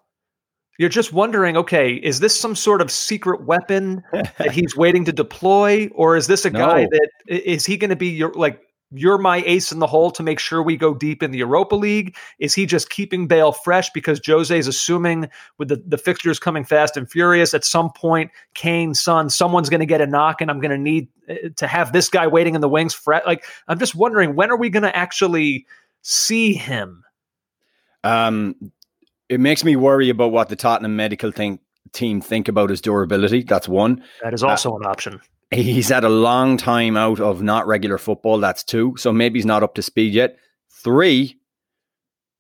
You're 0.78 0.90
just 0.90 1.12
wondering, 1.12 1.58
okay, 1.58 1.94
is 1.94 2.20
this 2.20 2.40
some 2.40 2.56
sort 2.56 2.82
of 2.82 2.92
secret 2.92 3.46
weapon 3.46 4.04
that 4.12 4.52
he's 4.52 4.76
waiting 4.76 5.06
to 5.06 5.12
deploy, 5.12 5.90
or 5.94 6.16
is 6.16 6.28
this 6.28 6.46
a 6.46 6.50
no. 6.50 6.60
guy 6.60 6.88
that 6.90 7.10
is 7.28 7.66
he 7.66 7.78
going 7.78 7.90
to 7.90 7.96
be 7.96 8.10
your 8.10 8.34
like 8.34 8.62
you're 8.92 9.18
my 9.18 9.44
ace 9.46 9.72
in 9.72 9.80
the 9.80 9.88
hole 9.88 10.12
to 10.12 10.24
make 10.24 10.40
sure 10.40 10.64
we 10.64 10.78
go 10.78 10.94
deep 10.94 11.22
in 11.22 11.32
the 11.32 11.40
Europa 11.40 11.76
League? 11.76 12.16
Is 12.40 12.54
he 12.54 12.66
just 12.66 12.90
keeping 12.90 13.28
Bale 13.28 13.52
fresh 13.52 13.90
because 13.90 14.22
Jose 14.26 14.58
is 14.58 14.68
assuming 14.68 15.30
with 15.58 15.68
the, 15.68 15.84
the 15.86 15.98
fixtures 15.98 16.40
coming 16.40 16.64
fast 16.64 16.96
and 16.96 17.10
furious, 17.10 17.54
at 17.54 17.66
some 17.66 17.92
point, 17.92 18.32
Kane, 18.54 18.94
Son, 18.94 19.30
someone's 19.30 19.70
going 19.70 19.82
to 19.82 19.86
get 19.86 20.00
a 20.00 20.08
knock 20.08 20.42
and 20.42 20.50
I'm 20.50 20.62
going 20.62 20.72
to 20.72 20.78
need 20.78 21.10
uh, 21.30 21.50
to 21.58 21.68
have 21.68 21.92
this 21.92 22.10
guy 22.10 22.28
waiting 22.28 22.56
in 22.56 22.62
the 22.62 22.70
wings. 22.70 22.94
For, 22.94 23.22
like, 23.26 23.46
I'm 23.68 23.80
just 23.80 23.96
wondering, 23.96 24.36
when 24.36 24.50
are 24.52 24.58
we 24.58 24.70
going 24.70 24.84
to 24.84 24.96
actually 24.96 25.66
see 26.02 26.54
him? 26.54 27.04
Um, 28.06 28.72
it 29.30 29.40
makes 29.40 29.64
me 29.64 29.76
worry 29.76 30.10
about 30.10 30.32
what 30.32 30.50
the 30.50 30.56
Tottenham 30.56 30.96
medical 30.96 31.32
think, 31.32 31.62
team 31.94 32.22
think 32.22 32.48
about 32.48 32.70
his 32.70 32.82
durability. 32.82 33.44
That's 33.44 33.68
one. 33.68 34.04
That 34.24 34.34
is 34.34 34.44
also 34.44 34.74
uh, 34.74 34.78
an 34.78 34.86
option. 34.86 35.22
He's 35.52 35.90
had 35.90 36.04
a 36.04 36.10
long 36.10 36.58
time 36.58 36.98
out 36.98 37.20
of 37.20 37.42
not 37.42 37.68
regular 37.68 37.98
football. 37.98 38.40
That's 38.40 38.64
two. 38.64 38.96
So 38.98 39.14
maybe 39.14 39.40
he's 39.40 39.46
not 39.46 39.64
up 39.64 39.76
to 39.76 39.82
speed 39.82 40.14
yet. 40.14 40.38
Three, 40.70 41.40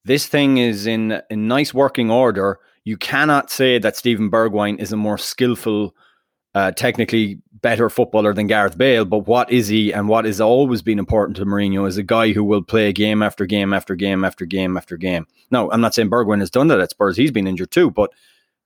this 0.04 0.28
thing 0.28 0.58
is 0.58 0.88
in, 0.88 1.22
in 1.30 1.48
nice 1.48 1.74
working 1.74 2.12
order. 2.12 2.60
You 2.84 2.98
cannot 2.98 3.50
say 3.50 3.80
that 3.80 3.96
Steven 3.96 4.30
Bergwijn 4.30 4.80
is 4.80 4.92
a 4.92 4.98
more 4.98 5.18
skillful, 5.18 5.96
uh, 6.54 6.72
technically 6.72 7.42
better 7.62 7.90
footballer 7.90 8.34
than 8.34 8.48
Gareth 8.48 8.78
Bale. 8.78 9.06
But 9.06 9.28
what 9.28 9.52
is 9.52 9.68
he 9.68 9.94
and 9.94 10.08
what 10.08 10.26
has 10.26 10.42
always 10.42 10.82
been 10.82 11.00
important 11.00 11.38
to 11.38 11.46
Mourinho 11.46 11.88
is 11.88 11.98
a 11.98 12.04
guy 12.04 12.32
who 12.32 12.44
will 12.44 12.62
play 12.62 12.92
game 12.94 13.24
after 13.24 13.46
game 13.46 13.74
after 13.74 13.96
game 13.96 14.24
after 14.24 14.46
game 14.46 14.78
after 14.78 14.98
game. 14.98 15.28
No, 15.52 15.72
I'm 15.72 15.82
not 15.82 15.94
saying 15.94 16.10
Bergwijn 16.10 16.40
has 16.40 16.50
done 16.50 16.68
that 16.68 16.80
at 16.80 16.92
Spurs. 16.92 17.18
He's 17.18 17.32
been 17.32 17.48
injured 17.48 17.72
too, 17.72 17.92
but 17.92 18.12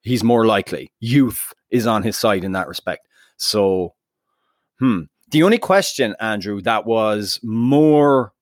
he's 0.01 0.23
more 0.23 0.45
likely. 0.45 0.91
Youth 0.99 1.53
is 1.69 1.87
on 1.87 2.03
his 2.03 2.17
side 2.17 2.43
in 2.43 2.51
that 2.53 2.67
respect. 2.67 3.07
So 3.37 3.93
Hmm. 4.81 5.03
The 5.29 5.43
only 5.43 5.59
question, 5.59 6.15
Andrew, 6.19 6.59
that 6.61 6.85
was 6.85 7.39
more 7.43 8.33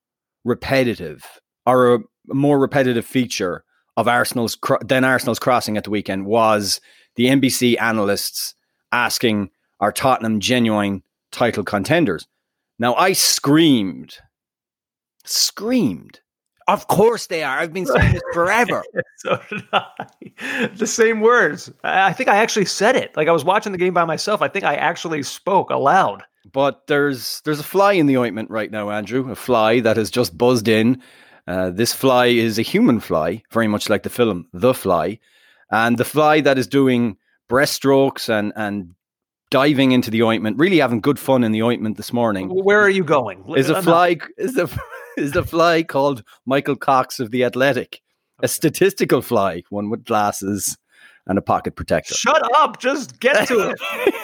repetitive 0.46 1.24
or 1.68 1.96
a 1.96 2.00
more 2.28 2.58
repetitive 2.58 3.06
feature 3.06 3.66
of 3.98 4.08
Arsenal's 4.08 4.58
than 4.82 5.04
Arsenal's 5.04 5.38
crossing 5.38 5.76
at 5.76 5.84
the 5.84 5.90
weekend 5.90 6.26
was 6.26 6.80
the 7.16 7.26
NBC 7.26 7.80
analysts 7.80 8.56
asking 8.94 9.52
are 9.80 9.92
Tottenham 9.92 10.40
genuine 10.40 11.04
title 11.32 11.64
contenders? 11.64 12.28
Now 12.78 12.96
I 12.96 13.14
screamed, 13.14 14.18
screamed. 15.26 16.20
Of 16.68 16.86
course 16.88 17.28
they 17.28 17.42
are. 17.42 17.58
I've 17.58 17.74
been 17.74 17.88
saying 17.88 18.14
this 18.14 18.22
forever. 18.34 18.84
so 19.18 19.42
did 19.50 19.64
I. 19.74 20.70
The 20.76 20.86
same 20.86 21.20
words. 21.20 21.72
I 21.84 22.14
think 22.14 22.30
I 22.30 22.38
actually 22.38 22.66
said 22.66 22.96
it. 22.96 23.16
Like 23.18 23.28
I 23.28 23.32
was 23.32 23.44
watching 23.44 23.72
the 23.72 23.78
game 23.80 23.94
by 23.94 24.06
myself. 24.06 24.44
I 24.44 24.48
think 24.50 24.64
I 24.64 24.76
actually 24.76 25.24
spoke 25.24 25.72
aloud. 25.72 26.24
But 26.52 26.86
there's 26.88 27.42
there's 27.42 27.60
a 27.60 27.64
fly 27.64 27.94
in 27.94 28.06
the 28.06 28.18
ointment 28.18 28.52
right 28.52 28.70
now, 28.70 28.92
Andrew. 28.92 29.32
A 29.32 29.36
fly 29.36 29.80
that 29.80 29.98
has 29.98 30.12
just 30.12 30.38
buzzed 30.38 30.68
in. 30.68 31.02
Uh, 31.48 31.72
this 31.72 31.92
fly 31.92 32.28
is 32.28 32.60
a 32.60 32.64
human 32.64 33.00
fly, 33.00 33.42
very 33.52 33.68
much 33.68 33.90
like 33.90 34.04
the 34.04 34.10
film 34.10 34.48
The 34.54 34.74
Fly, 34.74 35.20
and 35.72 35.98
the 35.98 36.06
fly 36.06 36.42
that 36.42 36.60
is 36.60 36.68
doing 36.68 37.18
breaststrokes 37.50 38.30
and 38.30 38.54
and 38.56 38.94
diving 39.50 39.92
into 39.92 40.12
the 40.12 40.24
ointment, 40.24 40.58
really 40.58 40.78
having 40.78 41.02
good 41.02 41.20
fun 41.20 41.44
in 41.44 41.52
the 41.52 41.64
ointment 41.64 41.98
this 41.98 42.14
morning. 42.14 42.50
Where 42.50 42.82
are 42.82 42.90
you 42.90 43.04
going? 43.04 43.44
Is 43.56 43.70
a 43.70 43.82
fly 43.82 44.18
is 44.38 44.58
a 44.58 44.70
is 45.18 45.36
a 45.36 45.44
fly 45.44 45.84
called 45.84 46.24
Michael 46.46 46.76
Cox 46.76 47.20
of 47.20 47.32
the 47.32 47.44
Athletic, 47.44 48.02
a 48.42 48.48
statistical 48.48 49.22
fly, 49.22 49.64
one 49.70 49.90
with 49.90 50.06
glasses 50.06 50.78
and 51.28 51.38
a 51.38 51.42
pocket 51.42 51.76
protector. 51.76 52.16
Shut 52.16 52.44
up! 52.56 52.80
Just 52.80 53.20
get 53.20 53.48
to 53.48 53.76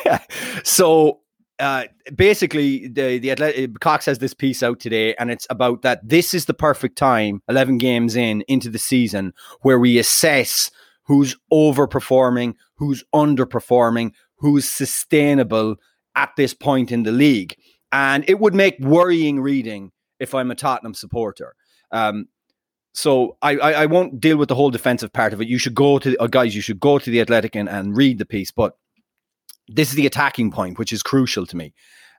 it. 0.06 0.22
so 0.66 1.22
uh, 1.60 1.86
basically, 2.16 2.88
the 2.88 3.18
the 3.20 3.32
Athletic, 3.32 3.80
Cox 3.80 4.06
has 4.06 4.20
this 4.20 4.34
piece 4.34 4.62
out 4.62 4.80
today, 4.80 5.16
and 5.16 5.32
it's 5.32 5.48
about 5.50 5.82
that 5.82 6.08
this 6.08 6.34
is 6.34 6.46
the 6.46 6.54
perfect 6.54 6.98
time, 6.98 7.42
eleven 7.50 7.78
games 7.78 8.16
in 8.16 8.44
into 8.48 8.70
the 8.70 8.80
season, 8.80 9.34
where 9.62 9.80
we 9.80 9.98
assess 9.98 10.70
who's 11.06 11.36
overperforming, 11.54 12.56
who's 12.76 13.04
underperforming, 13.14 14.12
who's 14.38 14.70
sustainable 14.70 15.76
at 16.16 16.32
this 16.38 16.54
point 16.54 16.92
in 16.92 17.04
the 17.04 17.12
league, 17.12 17.56
and 17.92 18.24
it 18.28 18.40
would 18.40 18.54
make 18.54 18.78
worrying 18.80 19.40
reading 19.40 19.92
if 20.20 20.34
I'm 20.34 20.52
a 20.52 20.56
Tottenham 20.56 20.94
supporter. 20.94 21.56
Um, 21.92 22.28
so 22.94 23.38
I, 23.42 23.58
I, 23.58 23.72
I 23.72 23.86
won't 23.88 24.22
deal 24.22 24.38
with 24.38 24.48
the 24.48 24.56
whole 24.56 24.72
defensive 24.72 25.12
part 25.12 25.34
of 25.34 25.42
it. 25.42 25.50
You 25.50 25.58
should 25.58 25.76
go 25.76 26.00
to 26.00 26.16
uh, 26.18 26.28
guys. 26.28 26.56
You 26.56 26.62
should 26.62 26.80
go 26.80 26.98
to 26.98 27.10
the 27.10 27.20
Athletic 27.20 27.56
and, 27.56 27.68
and 27.68 27.96
read 27.96 28.18
the 28.18 28.26
piece, 28.26 28.52
but 28.52 28.78
this 29.68 29.90
is 29.90 29.96
the 29.96 30.06
attacking 30.06 30.52
point, 30.52 30.80
which 30.80 30.94
is 30.94 31.04
crucial 31.04 31.46
to 31.48 31.58
me. 31.58 31.74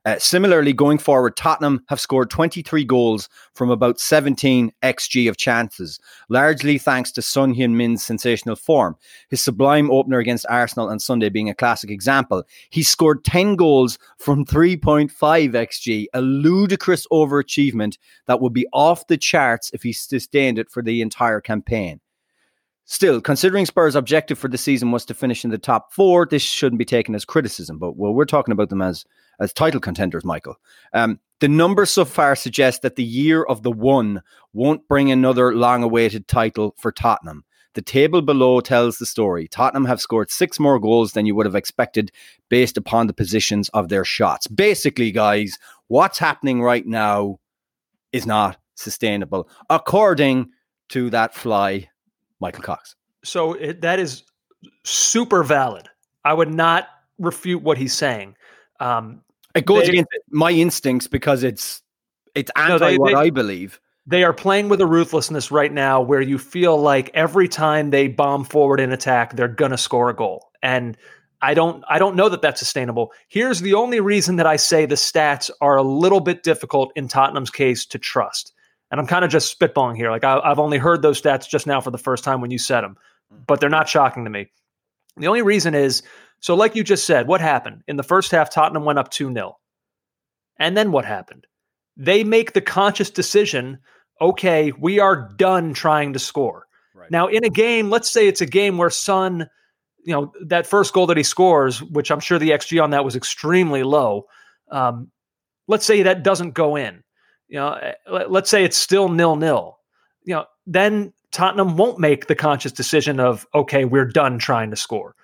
Uh, 0.06 0.16
similarly, 0.20 0.72
going 0.72 0.98
forward, 0.98 1.36
Tottenham 1.36 1.82
have 1.88 1.98
scored 1.98 2.30
23 2.30 2.84
goals 2.84 3.28
from 3.54 3.70
about 3.70 3.98
17 3.98 4.70
xG 4.84 5.28
of 5.28 5.36
chances, 5.36 5.98
largely 6.28 6.78
thanks 6.78 7.10
to 7.10 7.20
Son 7.20 7.52
Heung-min's 7.52 8.04
sensational 8.04 8.54
form. 8.54 8.96
His 9.30 9.40
sublime 9.40 9.90
opener 9.90 10.20
against 10.20 10.46
Arsenal 10.48 10.90
on 10.90 11.00
Sunday 11.00 11.28
being 11.28 11.50
a 11.50 11.56
classic 11.56 11.90
example. 11.90 12.44
He 12.70 12.84
scored 12.84 13.24
10 13.24 13.56
goals 13.56 13.98
from 14.16 14.44
3.5 14.44 15.10
xG, 15.10 16.06
a 16.14 16.20
ludicrous 16.20 17.04
overachievement 17.08 17.98
that 18.26 18.40
would 18.40 18.52
be 18.52 18.68
off 18.72 19.08
the 19.08 19.16
charts 19.16 19.72
if 19.74 19.82
he 19.82 19.92
sustained 19.92 20.60
it 20.60 20.70
for 20.70 20.84
the 20.84 21.02
entire 21.02 21.40
campaign. 21.40 22.00
Still, 22.84 23.20
considering 23.20 23.66
Spurs' 23.66 23.96
objective 23.96 24.38
for 24.38 24.46
the 24.46 24.56
season 24.56 24.92
was 24.92 25.04
to 25.06 25.14
finish 25.14 25.44
in 25.44 25.50
the 25.50 25.58
top 25.58 25.92
four, 25.92 26.24
this 26.24 26.42
shouldn't 26.42 26.78
be 26.78 26.84
taken 26.84 27.16
as 27.16 27.24
criticism. 27.24 27.78
But 27.78 27.96
well, 27.96 28.14
we're 28.14 28.24
talking 28.24 28.52
about 28.52 28.68
them 28.68 28.80
as 28.80 29.04
as 29.40 29.52
title 29.52 29.80
contenders, 29.80 30.24
Michael. 30.24 30.56
Um, 30.92 31.20
the 31.40 31.48
numbers 31.48 31.90
so 31.90 32.04
far 32.04 32.34
suggest 32.34 32.82
that 32.82 32.96
the 32.96 33.04
year 33.04 33.42
of 33.42 33.62
the 33.62 33.70
one 33.70 34.22
won't 34.52 34.88
bring 34.88 35.10
another 35.10 35.54
long-awaited 35.54 36.28
title 36.28 36.74
for 36.78 36.90
Tottenham. 36.90 37.44
The 37.74 37.82
table 37.82 38.22
below 38.22 38.60
tells 38.60 38.96
the 38.96 39.04
story. 39.04 39.48
Tottenham 39.48 39.84
have 39.84 40.00
scored 40.00 40.30
six 40.30 40.58
more 40.58 40.78
goals 40.78 41.12
than 41.12 41.26
you 41.26 41.34
would 41.34 41.44
have 41.44 41.54
expected 41.54 42.10
based 42.48 42.78
upon 42.78 43.06
the 43.06 43.12
positions 43.12 43.68
of 43.70 43.90
their 43.90 44.02
shots. 44.02 44.46
Basically, 44.46 45.12
guys, 45.12 45.58
what's 45.88 46.18
happening 46.18 46.62
right 46.62 46.86
now 46.86 47.38
is 48.12 48.24
not 48.24 48.56
sustainable, 48.76 49.46
according 49.68 50.48
to 50.88 51.10
that 51.10 51.34
fly 51.34 51.90
Michael 52.40 52.62
Cox. 52.62 52.96
So 53.24 53.52
it, 53.52 53.82
that 53.82 53.98
is 53.98 54.22
super 54.84 55.42
valid. 55.42 55.86
I 56.24 56.32
would 56.32 56.52
not 56.52 56.88
refute 57.18 57.62
what 57.62 57.76
he's 57.76 57.92
saying. 57.92 58.36
Um, 58.80 59.22
it 59.56 59.66
goes 59.66 59.84
they, 59.84 59.90
against 59.90 60.10
my 60.30 60.50
instincts 60.50 61.06
because 61.06 61.42
it's 61.42 61.82
it's 62.34 62.50
anti 62.56 62.68
no, 62.68 62.78
they, 62.78 62.98
what 62.98 63.08
they, 63.08 63.14
I 63.14 63.30
believe. 63.30 63.80
They 64.06 64.22
are 64.22 64.32
playing 64.32 64.68
with 64.68 64.80
a 64.80 64.86
ruthlessness 64.86 65.50
right 65.50 65.72
now 65.72 66.00
where 66.00 66.20
you 66.20 66.38
feel 66.38 66.78
like 66.80 67.10
every 67.14 67.48
time 67.48 67.90
they 67.90 68.06
bomb 68.06 68.44
forward 68.44 68.78
in 68.78 68.92
attack, 68.92 69.34
they're 69.34 69.48
gonna 69.48 69.78
score 69.78 70.10
a 70.10 70.14
goal. 70.14 70.50
And 70.62 70.96
I 71.42 71.54
don't 71.54 71.84
I 71.88 71.98
don't 71.98 72.16
know 72.16 72.28
that 72.28 72.42
that's 72.42 72.60
sustainable. 72.60 73.12
Here's 73.28 73.60
the 73.60 73.74
only 73.74 74.00
reason 74.00 74.36
that 74.36 74.46
I 74.46 74.56
say 74.56 74.86
the 74.86 74.94
stats 74.94 75.50
are 75.60 75.76
a 75.76 75.82
little 75.82 76.20
bit 76.20 76.42
difficult 76.42 76.92
in 76.96 77.08
Tottenham's 77.08 77.50
case 77.50 77.86
to 77.86 77.98
trust 77.98 78.52
and 78.90 79.00
I'm 79.00 79.06
kind 79.06 79.24
of 79.24 79.30
just 79.30 79.58
spitballing 79.58 79.96
here. 79.96 80.10
Like 80.10 80.24
I, 80.24 80.40
have 80.48 80.58
only 80.58 80.78
heard 80.78 81.02
those 81.02 81.20
stats 81.20 81.48
just 81.48 81.66
now 81.66 81.80
for 81.80 81.90
the 81.90 81.98
first 81.98 82.24
time 82.24 82.40
when 82.40 82.50
you 82.50 82.58
said 82.58 82.82
them, 82.82 82.96
mm. 83.32 83.38
but 83.46 83.60
they're 83.60 83.68
not 83.68 83.88
shocking 83.88 84.24
to 84.24 84.30
me. 84.30 84.48
The 85.16 85.28
only 85.28 85.42
reason 85.42 85.74
is 85.74 86.02
so, 86.46 86.54
like 86.54 86.76
you 86.76 86.84
just 86.84 87.04
said, 87.04 87.26
what 87.26 87.40
happened 87.40 87.82
in 87.88 87.96
the 87.96 88.04
first 88.04 88.30
half? 88.30 88.50
Tottenham 88.50 88.84
went 88.84 89.00
up 89.00 89.10
two 89.10 89.32
0 89.32 89.56
and 90.60 90.76
then 90.76 90.92
what 90.92 91.04
happened? 91.04 91.46
They 91.96 92.22
make 92.22 92.52
the 92.52 92.60
conscious 92.60 93.10
decision. 93.10 93.78
Okay, 94.20 94.72
we 94.78 95.00
are 95.00 95.32
done 95.36 95.74
trying 95.74 96.12
to 96.12 96.18
score. 96.18 96.66
Right. 96.94 97.10
Now, 97.10 97.26
in 97.26 97.44
a 97.44 97.50
game, 97.50 97.90
let's 97.90 98.10
say 98.10 98.28
it's 98.28 98.40
a 98.40 98.46
game 98.46 98.78
where 98.78 98.90
Son, 98.90 99.48
you 100.04 100.12
know, 100.12 100.32
that 100.46 100.66
first 100.66 100.94
goal 100.94 101.06
that 101.08 101.16
he 101.16 101.22
scores, 101.22 101.82
which 101.82 102.10
I'm 102.10 102.20
sure 102.20 102.38
the 102.38 102.50
XG 102.50 102.82
on 102.82 102.90
that 102.90 103.04
was 103.04 103.16
extremely 103.16 103.82
low. 103.82 104.26
Um, 104.70 105.10
let's 105.66 105.84
say 105.84 106.02
that 106.02 106.22
doesn't 106.22 106.52
go 106.52 106.76
in 106.76 107.02
you 107.48 107.58
know, 107.58 107.72
eh, 107.72 108.24
let's 108.28 108.50
say 108.50 108.64
it's 108.64 108.76
still 108.76 109.08
nil 109.08 109.36
nil, 109.36 109.78
you 110.24 110.34
know, 110.34 110.44
then 110.66 111.12
Tottenham 111.32 111.76
won't 111.76 111.98
make 111.98 112.26
the 112.26 112.34
conscious 112.34 112.72
decision 112.72 113.20
of 113.20 113.46
okay, 113.54 113.84
we're 113.84 114.06
done 114.06 114.38
trying 114.38 114.70
to 114.70 114.76
score. 114.76 115.14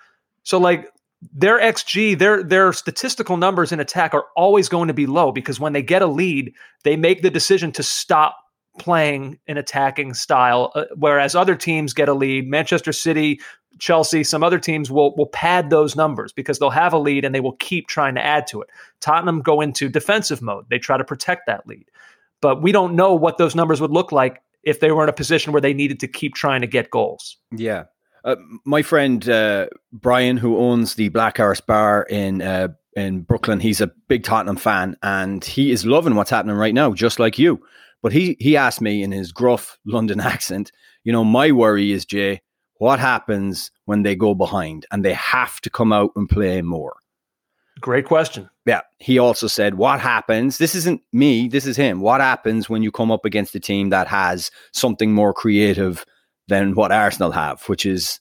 So 0.43 0.57
like 0.57 0.89
their 1.31 1.59
xG, 1.59 2.17
their 2.17 2.43
their 2.43 2.73
statistical 2.73 3.37
numbers 3.37 3.71
in 3.71 3.79
attack 3.79 4.13
are 4.13 4.25
always 4.35 4.69
going 4.69 4.87
to 4.87 4.93
be 4.93 5.05
low 5.05 5.31
because 5.31 5.59
when 5.59 5.73
they 5.73 5.81
get 5.81 6.01
a 6.01 6.07
lead, 6.07 6.53
they 6.83 6.95
make 6.95 7.21
the 7.21 7.29
decision 7.29 7.71
to 7.73 7.83
stop 7.83 8.37
playing 8.79 9.39
an 9.47 9.57
attacking 9.57 10.13
style, 10.13 10.71
uh, 10.75 10.85
whereas 10.95 11.35
other 11.35 11.55
teams 11.55 11.93
get 11.93 12.09
a 12.09 12.13
lead. 12.13 12.47
Manchester 12.47 12.91
City, 12.91 13.39
Chelsea, 13.79 14.23
some 14.23 14.43
other 14.43 14.59
teams 14.59 14.91
will 14.91 15.15
will 15.15 15.27
pad 15.27 15.69
those 15.69 15.95
numbers 15.95 16.33
because 16.33 16.59
they'll 16.59 16.69
have 16.69 16.93
a 16.93 16.97
lead 16.97 17.25
and 17.25 17.33
they 17.33 17.39
will 17.39 17.57
keep 17.57 17.87
trying 17.87 18.15
to 18.15 18.23
add 18.23 18.47
to 18.47 18.61
it. 18.61 18.69
Tottenham 18.99 19.41
go 19.41 19.61
into 19.61 19.89
defensive 19.89 20.41
mode; 20.41 20.65
they 20.69 20.79
try 20.79 20.97
to 20.97 21.03
protect 21.03 21.45
that 21.47 21.67
lead, 21.67 21.85
but 22.41 22.61
we 22.61 22.71
don't 22.71 22.95
know 22.95 23.13
what 23.13 23.37
those 23.37 23.55
numbers 23.55 23.79
would 23.79 23.91
look 23.91 24.11
like 24.11 24.41
if 24.63 24.79
they 24.79 24.91
were 24.91 25.03
in 25.03 25.09
a 25.09 25.13
position 25.13 25.51
where 25.51 25.61
they 25.61 25.73
needed 25.73 25.99
to 25.99 26.07
keep 26.07 26.35
trying 26.35 26.61
to 26.61 26.67
get 26.67 26.89
goals. 26.89 27.37
Yeah. 27.51 27.83
Uh, 28.23 28.35
my 28.65 28.81
friend 28.81 29.27
uh, 29.29 29.67
Brian, 29.91 30.37
who 30.37 30.57
owns 30.57 30.95
the 30.95 31.09
Black 31.09 31.37
Horse 31.37 31.61
Bar 31.61 32.03
in 32.09 32.41
uh, 32.41 32.69
in 32.95 33.21
Brooklyn, 33.21 33.59
he's 33.59 33.81
a 33.81 33.91
big 34.07 34.23
Tottenham 34.23 34.55
fan, 34.55 34.95
and 35.03 35.43
he 35.43 35.71
is 35.71 35.85
loving 35.85 36.15
what's 36.15 36.29
happening 36.29 36.55
right 36.55 36.73
now, 36.73 36.93
just 36.93 37.19
like 37.19 37.37
you. 37.37 37.61
But 38.01 38.13
he 38.13 38.37
he 38.39 38.55
asked 38.55 38.81
me 38.81 39.03
in 39.03 39.11
his 39.11 39.31
gruff 39.31 39.77
London 39.85 40.19
accent, 40.21 40.71
you 41.03 41.11
know, 41.11 41.23
my 41.23 41.51
worry 41.51 41.91
is 41.91 42.05
Jay, 42.05 42.41
what 42.77 42.99
happens 42.99 43.71
when 43.85 44.03
they 44.03 44.15
go 44.15 44.33
behind 44.35 44.85
and 44.91 45.03
they 45.03 45.13
have 45.13 45.61
to 45.61 45.69
come 45.69 45.93
out 45.93 46.11
and 46.15 46.29
play 46.29 46.61
more? 46.61 46.95
Great 47.79 48.05
question. 48.05 48.49
Yeah. 48.65 48.81
He 48.99 49.17
also 49.17 49.47
said, 49.47 49.75
What 49.75 49.99
happens? 49.99 50.57
This 50.57 50.75
isn't 50.75 51.01
me, 51.11 51.47
this 51.47 51.65
is 51.65 51.75
him. 51.75 52.01
What 52.01 52.21
happens 52.21 52.69
when 52.69 52.83
you 52.83 52.91
come 52.91 53.11
up 53.11 53.25
against 53.25 53.55
a 53.55 53.59
team 53.59 53.89
that 53.89 54.07
has 54.07 54.51
something 54.71 55.13
more 55.13 55.33
creative 55.33 56.05
than 56.47 56.75
what 56.75 56.91
Arsenal 56.91 57.31
have, 57.31 57.63
which 57.63 57.85
is, 57.85 58.19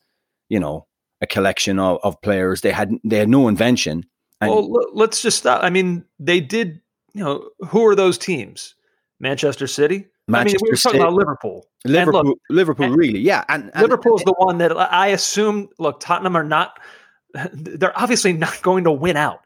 you 0.49 0.61
know, 0.61 0.87
a 1.21 1.27
collection 1.27 1.79
of, 1.79 1.99
of 2.03 2.21
players. 2.23 2.61
They 2.61 2.73
had 2.73 2.93
they 3.05 3.19
had 3.19 3.29
no 3.29 3.49
invention. 3.49 4.05
And 4.41 4.51
well, 4.51 4.71
let's 4.93 5.23
just 5.23 5.39
stop. 5.39 5.63
I 5.63 5.71
mean, 5.71 6.05
they 6.19 6.41
did. 6.41 6.81
You 7.15 7.25
know, 7.25 7.49
who 7.69 7.87
are 7.87 7.95
those 7.95 8.17
teams? 8.17 8.75
Manchester 9.21 9.67
City. 9.67 10.07
Manchester 10.29 10.59
I 10.59 10.63
mean, 10.63 10.69
we 10.69 10.71
were 10.71 10.77
talking 10.77 11.01
about 11.01 11.13
Liverpool. 11.15 11.67
Liverpool, 11.85 12.25
look, 12.25 12.39
Liverpool, 12.49 12.87
and 12.87 12.97
really, 12.97 13.19
yeah. 13.19 13.45
And, 13.49 13.71
and 13.75 13.83
Liverpool 13.83 14.17
is 14.17 14.25
the 14.25 14.35
one 14.39 14.59
that 14.59 14.77
I 14.77 15.09
assume. 15.09 15.69
Look, 15.79 16.01
Tottenham 16.01 16.37
are 16.37 16.45
not. 16.45 16.79
They're 17.53 17.99
obviously 17.99 18.33
not 18.33 18.63
going 18.63 18.85
to 18.85 18.93
win 18.93 19.17
out. 19.17 19.41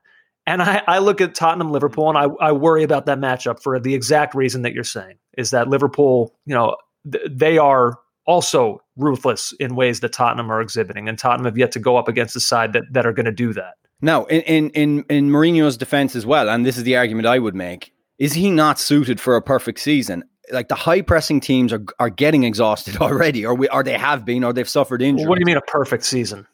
And 0.46 0.62
I, 0.62 0.82
I 0.86 0.98
look 0.98 1.20
at 1.20 1.34
Tottenham, 1.34 1.72
Liverpool, 1.72 2.08
and 2.08 2.16
I, 2.16 2.26
I 2.40 2.52
worry 2.52 2.84
about 2.84 3.06
that 3.06 3.18
matchup 3.18 3.60
for 3.60 3.80
the 3.80 3.94
exact 3.94 4.34
reason 4.34 4.62
that 4.62 4.74
you're 4.74 4.84
saying 4.84 5.16
is 5.36 5.50
that 5.50 5.68
Liverpool, 5.68 6.34
you 6.46 6.54
know, 6.54 6.76
th- 7.10 7.24
they 7.28 7.58
are 7.58 7.98
also 8.26 8.80
ruthless 8.96 9.52
in 9.60 9.74
ways 9.76 10.00
that 10.00 10.12
Tottenham 10.12 10.50
are 10.50 10.60
exhibiting, 10.60 11.08
and 11.08 11.18
Tottenham 11.18 11.46
have 11.46 11.56
yet 11.58 11.72
to 11.72 11.78
go 11.78 11.96
up 11.96 12.08
against 12.08 12.34
the 12.34 12.40
side 12.40 12.72
that, 12.72 12.84
that 12.92 13.06
are 13.06 13.12
going 13.12 13.26
to 13.26 13.32
do 13.32 13.52
that. 13.54 13.74
Now, 14.02 14.24
in, 14.26 14.42
in 14.42 14.70
in 14.70 15.04
in 15.08 15.30
Mourinho's 15.30 15.76
defense 15.76 16.14
as 16.14 16.26
well, 16.26 16.48
and 16.50 16.66
this 16.66 16.76
is 16.76 16.84
the 16.84 16.96
argument 16.96 17.26
I 17.26 17.38
would 17.38 17.54
make: 17.54 17.92
is 18.18 18.34
he 18.34 18.50
not 18.50 18.78
suited 18.78 19.20
for 19.20 19.36
a 19.36 19.42
perfect 19.42 19.78
season? 19.80 20.24
Like 20.52 20.68
the 20.68 20.74
high 20.74 21.00
pressing 21.00 21.40
teams 21.40 21.72
are 21.72 21.82
are 21.98 22.10
getting 22.10 22.44
exhausted 22.44 22.96
already, 23.00 23.46
or 23.46 23.54
we 23.54 23.68
or 23.68 23.82
they 23.82 23.96
have 23.96 24.24
been, 24.24 24.44
or 24.44 24.52
they've 24.52 24.68
suffered 24.68 25.00
injuries. 25.00 25.26
What 25.26 25.36
do 25.36 25.40
you 25.40 25.46
mean 25.46 25.56
a 25.56 25.62
perfect 25.62 26.04
season? 26.04 26.46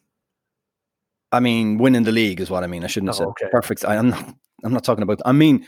I 1.32 1.40
mean, 1.40 1.78
winning 1.78 2.02
the 2.04 2.12
league 2.12 2.40
is 2.40 2.50
what 2.50 2.62
I 2.62 2.66
mean. 2.66 2.84
I 2.84 2.86
shouldn't 2.88 3.08
have 3.08 3.16
Oh, 3.16 3.34
said 3.38 3.46
okay. 3.46 3.50
perfect. 3.50 3.84
I, 3.84 3.96
I'm 3.96 4.10
not. 4.10 4.34
I'm 4.64 4.72
not 4.72 4.84
talking 4.84 5.02
about. 5.02 5.20
I 5.24 5.32
mean, 5.32 5.66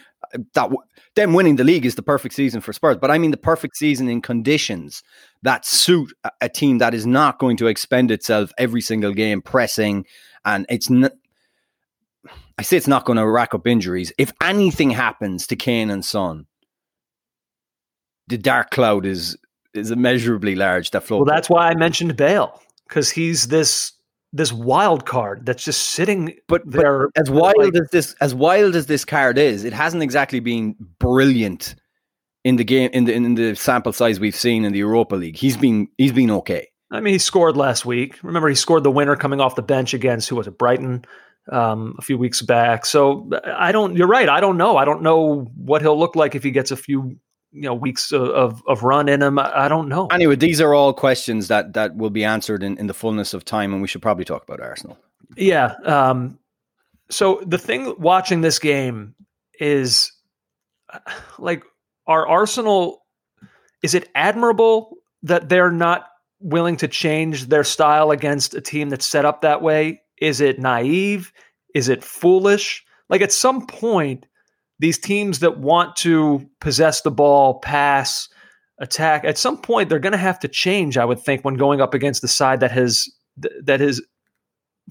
that 0.55 0.71
them 1.17 1.35
winning 1.35 1.57
the 1.57 1.65
league 1.65 1.87
is 1.87 1.95
the 1.95 2.03
perfect 2.03 2.35
season 2.35 2.61
for 2.61 2.73
Spurs, 2.73 2.97
but 3.01 3.11
I 3.11 3.19
mean 3.19 3.31
the 3.31 3.37
perfect 3.37 3.77
season 3.77 4.09
in 4.09 4.21
conditions 4.23 5.03
that 5.43 5.65
suit 5.65 6.13
a, 6.25 6.31
a 6.43 6.49
team 6.49 6.79
that 6.79 6.95
is 6.95 7.07
not 7.07 7.39
going 7.39 7.57
to 7.59 7.67
expend 7.67 8.11
itself 8.11 8.53
every 8.59 8.81
single 8.81 9.13
game 9.13 9.43
pressing, 9.43 10.07
and 10.45 10.67
it's 10.69 10.91
not. 10.91 11.13
I 12.57 12.63
say 12.63 12.77
it's 12.77 12.89
not 12.89 13.05
going 13.05 13.19
to 13.19 13.27
rack 13.27 13.53
up 13.53 13.67
injuries. 13.67 14.13
If 14.17 14.33
anything 14.41 14.91
happens 14.91 15.47
to 15.49 15.57
Kane 15.57 15.91
and 15.91 16.05
Son, 16.05 16.47
the 18.29 18.39
dark 18.39 18.71
cloud 18.71 19.07
is 19.07 19.37
is 19.75 19.91
immeasurably 19.91 20.55
large. 20.55 20.91
That 20.93 21.03
floats. 21.03 21.27
Well, 21.27 21.35
that's 21.35 21.51
why 21.51 21.69
I 21.69 21.75
mentioned 21.75 22.17
Bale 22.17 22.61
because 22.89 23.11
he's 23.11 23.49
this 23.49 23.93
this 24.35 24.53
wild 24.53 25.07
card 25.07 25.47
that's 25.47 25.65
just 25.65 25.91
sitting 25.91 26.35
but, 26.49 26.69
but 26.69 26.85
as 27.17 27.31
wild 27.31 27.57
like- 27.57 27.75
as 27.75 27.89
this 27.91 28.15
as 28.21 28.35
wild 28.35 28.75
as 28.75 28.87
this 28.87 29.05
card 29.05 29.39
is, 29.39 29.65
it 29.65 29.73
hasn't 29.73 30.03
exactly 30.03 30.41
been 30.41 30.75
brilliant 30.99 31.77
in 32.43 32.57
the 32.57 32.65
game 32.65 32.91
in 32.93 33.05
the 33.05 33.15
in 33.15 33.35
the 33.37 33.55
sample 33.55 33.93
size 33.93 34.21
we've 34.21 34.37
seen 34.37 34.65
in 34.65 34.73
the 34.73 34.81
Europa 34.81 35.15
League. 35.15 35.37
He's 35.37 35.57
been 35.57 35.89
he's 35.97 36.13
been 36.13 36.31
okay. 36.33 36.69
I 36.91 37.01
mean, 37.01 37.15
he 37.15 37.19
scored 37.19 37.57
last 37.57 37.87
week. 37.87 38.19
Remember, 38.23 38.49
he 38.49 38.55
scored 38.55 38.85
the 38.85 38.91
winner 38.91 39.17
coming 39.17 39.41
off 39.41 39.57
the 39.57 39.63
bench 39.63 39.95
against 39.95 40.29
who 40.29 40.37
was 40.37 40.47
it, 40.47 40.59
Brighton, 40.59 41.05
um, 41.51 41.97
a 41.99 42.03
few 42.03 42.19
weeks 42.19 42.43
back. 42.43 42.87
So 42.87 43.31
I 43.45 43.73
don't. 43.73 43.97
You're 43.97 44.07
right. 44.09 44.29
I 44.29 44.41
don't 44.41 44.57
know. 44.57 44.77
I 44.77 44.85
don't 44.85 45.03
know 45.03 45.51
what 45.57 45.81
he'll 45.81 45.99
look 45.99 46.17
like 46.17 46.35
if 46.35 46.43
he 46.43 46.51
gets 46.51 46.71
a 46.71 46.77
few 46.77 47.17
you 47.55 47.63
know 47.63 47.75
weeks 47.75 48.13
of 48.13 48.23
of, 48.23 48.63
of 48.67 48.83
run 48.83 49.09
in 49.09 49.23
him. 49.23 49.39
I, 49.39 49.69
don't 49.69 49.89
know. 49.89 50.09
Anyway, 50.09 50.37
these 50.37 50.61
are 50.61 50.75
all 50.75 50.93
questions 50.93 51.49
that 51.49 51.73
that 51.75 51.97
will 51.97 52.11
be 52.11 52.25
answered 52.25 52.63
in, 52.63 52.77
in 52.79 52.89
the 52.89 52.95
fullness 52.95 53.33
of 53.33 53.45
time, 53.45 53.73
and 53.73 53.81
we 53.81 53.89
should 53.89 54.03
probably 54.03 54.25
talk 54.25 54.43
about 54.43 54.61
Arsenal. 54.61 54.99
Yeah. 55.37 55.75
Um, 55.85 56.39
so 57.11 57.43
the 57.47 57.59
thing 57.59 57.95
watching 57.99 58.41
this 58.41 58.59
game 58.59 59.15
is 59.61 60.13
uh, 60.93 60.99
like, 61.39 61.65
are 62.07 62.27
Arsenal, 62.27 63.05
is 63.83 63.95
it 63.95 64.09
admirable 64.15 64.97
that 65.23 65.49
they're 65.49 65.71
not 65.71 66.09
willing 66.41 66.77
to 66.79 66.89
change 66.89 67.47
their 67.47 67.65
style 67.65 68.11
against 68.11 68.55
a 68.55 68.61
team 68.61 68.89
that's 68.89 69.07
set 69.07 69.25
up 69.25 69.43
that 69.43 69.63
way? 69.63 70.03
Is 70.21 70.41
it 70.41 70.59
naive? 70.59 71.33
Is 71.75 71.89
it 71.89 72.05
foolish? 72.05 72.85
Like 73.09 73.21
at 73.21 73.33
some 73.33 73.67
point, 73.67 74.27
these 74.85 74.99
teams 74.99 75.39
that 75.39 75.57
want 75.61 75.97
to 75.97 76.47
possess 76.61 77.01
the 77.01 77.11
ball, 77.11 77.59
pass, 77.61 78.29
attack, 78.79 79.25
at 79.25 79.39
some 79.39 79.57
point 79.57 79.89
they're 79.89 79.99
going 79.99 80.13
to 80.13 80.19
have 80.19 80.39
to 80.41 80.47
change. 80.47 80.99
I 80.99 81.07
would 81.07 81.19
think 81.19 81.43
when 81.43 81.55
going 81.55 81.81
up 81.81 81.95
against 81.95 82.21
the 82.21 82.29
side 82.29 82.61
that 82.61 82.71
has 82.71 83.09
that 83.63 83.81
is 83.81 84.05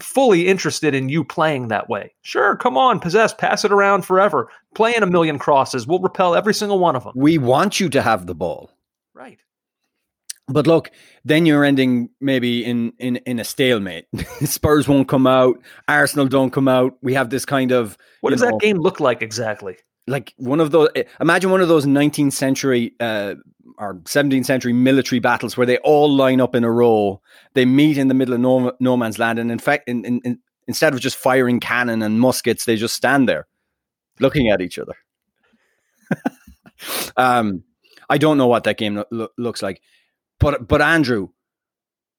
fully 0.01 0.47
interested 0.47 0.95
in 0.95 1.09
you 1.09 1.23
playing 1.23 1.67
that 1.67 1.89
way. 1.89 2.11
Sure, 2.23 2.55
come 2.55 2.75
on, 2.75 2.99
possess, 2.99 3.35
pass 3.35 3.63
it 3.63 3.71
around 3.71 4.03
forever, 4.03 4.49
play 4.73 4.95
in 4.95 5.03
a 5.03 5.05
million 5.07 5.37
crosses. 5.37 5.85
We'll 5.85 5.99
repel 5.99 6.33
every 6.33 6.55
single 6.55 6.79
one 6.79 6.95
of 6.95 7.03
them. 7.03 7.13
We 7.15 7.37
want 7.37 7.79
you 7.79 7.87
to 7.89 8.01
have 8.01 8.25
the 8.25 8.33
ball. 8.33 8.71
Right. 9.13 9.37
But 10.47 10.67
look, 10.67 10.91
then 11.23 11.45
you're 11.45 11.63
ending 11.63 12.09
maybe 12.19 12.65
in 12.65 12.93
in 12.99 13.15
in 13.17 13.39
a 13.39 13.43
stalemate. 13.45 14.05
Spurs 14.43 14.87
won't 14.87 15.07
come 15.07 15.25
out. 15.25 15.55
Arsenal 15.87 16.27
don't 16.27 16.51
come 16.51 16.67
out. 16.67 16.97
We 17.01 17.13
have 17.13 17.29
this 17.29 17.45
kind 17.45 17.71
of 17.71 17.97
What 18.21 18.31
does 18.31 18.41
know, 18.41 18.47
that 18.51 18.59
game 18.59 18.77
look 18.77 18.99
like 18.99 19.21
exactly? 19.21 19.77
like 20.05 20.33
one 20.37 20.59
of 20.59 20.71
those. 20.71 20.89
eh, 20.95 21.03
Imagine 21.21 21.49
one 21.49 21.61
of 21.61 21.69
those 21.69 21.85
19th 21.85 22.33
century 22.33 22.93
uh, 22.99 23.35
or 23.77 23.95
17th 24.03 24.45
century 24.45 24.73
military 24.73 25.19
battles 25.19 25.55
where 25.55 25.65
they 25.65 25.77
all 25.77 26.13
line 26.13 26.41
up 26.41 26.55
in 26.55 26.65
a 26.65 26.69
row. 26.71 27.21
They 27.53 27.63
meet 27.63 27.97
in 27.97 28.09
the 28.09 28.13
middle 28.13 28.33
of 28.33 28.41
no, 28.41 28.73
no 28.81 28.97
man's 28.97 29.17
land, 29.17 29.39
and 29.39 29.49
in 29.49 29.59
fact, 29.59 29.87
in, 29.87 30.03
in, 30.03 30.19
in, 30.25 30.39
instead 30.67 30.93
of 30.93 30.99
just 30.99 31.15
firing 31.15 31.61
cannon 31.61 32.01
and 32.01 32.19
muskets, 32.19 32.65
they 32.65 32.75
just 32.75 32.95
stand 32.95 33.29
there 33.29 33.47
looking 34.19 34.49
at 34.49 34.59
each 34.59 34.77
other. 34.77 34.95
um, 37.17 37.63
I 38.09 38.17
don't 38.17 38.37
know 38.37 38.47
what 38.47 38.65
that 38.65 38.77
game 38.77 38.95
lo- 38.95 39.05
lo- 39.09 39.29
looks 39.37 39.61
like, 39.61 39.81
but 40.43 40.67
but 40.67 40.81
Andrew, 40.81 41.29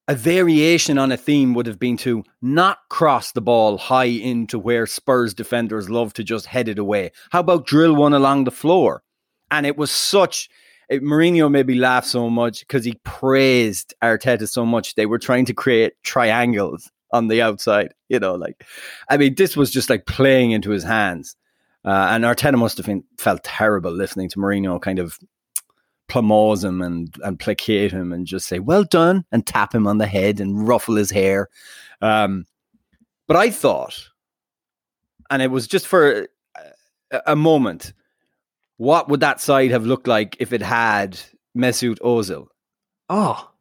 a 0.07 0.15
variation 0.15 0.97
on 0.97 1.11
a 1.11 1.17
theme 1.17 1.53
would 1.53 1.67
have 1.67 1.79
been 1.79 1.95
to 1.97 2.23
not 2.41 2.79
cross 2.89 3.31
the 3.31 3.41
ball 3.41 3.77
high 3.77 4.05
into 4.05 4.57
where 4.57 4.87
Spurs 4.87 5.33
defenders 5.33 5.89
love 5.89 6.13
to 6.13 6.23
just 6.23 6.47
head 6.47 6.67
it 6.67 6.79
away. 6.79 7.11
How 7.29 7.41
about 7.41 7.67
drill 7.67 7.95
one 7.95 8.13
along 8.13 8.43
the 8.43 8.51
floor? 8.51 9.03
And 9.51 9.65
it 9.65 9.77
was 9.77 9.91
such. 9.91 10.49
It, 10.89 11.03
Mourinho 11.03 11.49
maybe 11.49 11.75
laughed 11.75 12.07
so 12.07 12.29
much 12.29 12.59
because 12.59 12.83
he 12.83 12.99
praised 13.03 13.93
Arteta 14.03 14.47
so 14.47 14.65
much. 14.65 14.95
They 14.95 15.05
were 15.05 15.19
trying 15.19 15.45
to 15.45 15.53
create 15.53 15.93
triangles 16.03 16.91
on 17.11 17.27
the 17.27 17.43
outside. 17.43 17.93
You 18.09 18.19
know, 18.19 18.35
like 18.35 18.65
I 19.07 19.17
mean, 19.17 19.35
this 19.35 19.55
was 19.55 19.69
just 19.69 19.89
like 19.89 20.07
playing 20.07 20.51
into 20.51 20.71
his 20.71 20.83
hands. 20.83 21.35
Uh, 21.83 22.07
and 22.09 22.23
Arteta 22.23 22.57
must 22.57 22.77
have 22.77 22.87
been, 22.87 23.03
felt 23.19 23.43
terrible 23.43 23.91
listening 23.91 24.27
to 24.29 24.39
Mourinho 24.39 24.81
kind 24.81 24.97
of 24.97 25.19
plumose 26.07 26.63
him 26.63 26.81
and, 26.81 27.13
and 27.23 27.39
placate 27.39 27.91
him 27.91 28.11
and 28.11 28.27
just 28.27 28.47
say, 28.47 28.59
well 28.59 28.83
done, 28.83 29.25
and 29.31 29.45
tap 29.45 29.73
him 29.73 29.87
on 29.87 29.97
the 29.97 30.07
head 30.07 30.39
and 30.39 30.67
ruffle 30.67 30.95
his 30.95 31.11
hair. 31.11 31.49
Um, 32.01 32.45
but 33.27 33.37
I 33.37 33.49
thought, 33.49 34.09
and 35.29 35.41
it 35.41 35.51
was 35.51 35.67
just 35.67 35.87
for 35.87 36.27
a, 37.11 37.21
a 37.27 37.35
moment, 37.35 37.93
what 38.77 39.09
would 39.09 39.21
that 39.21 39.41
side 39.41 39.71
have 39.71 39.85
looked 39.85 40.07
like 40.07 40.37
if 40.39 40.53
it 40.53 40.61
had 40.61 41.19
Mesut 41.57 41.99
Ozil? 41.99 42.47
Oh, 43.09 43.51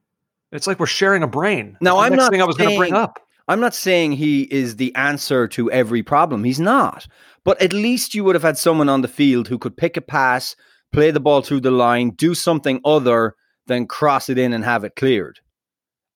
it's 0.52 0.66
like 0.66 0.78
we're 0.78 0.86
sharing 0.86 1.22
a 1.22 1.28
brain. 1.28 1.76
Now, 1.80 1.96
The 1.96 2.02
I'm 2.02 2.14
not 2.16 2.30
thing 2.30 2.42
I 2.42 2.46
was 2.46 2.56
going 2.56 2.70
to 2.70 2.76
bring 2.76 2.94
up. 2.94 3.20
I'm 3.48 3.60
not 3.60 3.74
saying 3.74 4.12
he 4.12 4.42
is 4.44 4.76
the 4.76 4.94
answer 4.94 5.46
to 5.48 5.70
every 5.70 6.02
problem. 6.02 6.44
He's 6.44 6.60
not. 6.60 7.06
But 7.44 7.60
at 7.60 7.74
least 7.74 8.14
you 8.14 8.24
would 8.24 8.34
have 8.34 8.42
had 8.42 8.56
someone 8.56 8.88
on 8.88 9.02
the 9.02 9.08
field 9.08 9.48
who 9.48 9.58
could 9.58 9.76
pick 9.76 9.96
a 9.96 10.00
pass, 10.00 10.56
play 10.94 11.10
the 11.10 11.20
ball 11.20 11.42
through 11.42 11.60
the 11.60 11.70
line, 11.70 12.10
do 12.10 12.34
something 12.34 12.80
other 12.84 13.34
than 13.66 13.86
cross 13.86 14.28
it 14.28 14.38
in 14.38 14.52
and 14.52 14.64
have 14.64 14.84
it 14.84 14.96
cleared. 14.96 15.40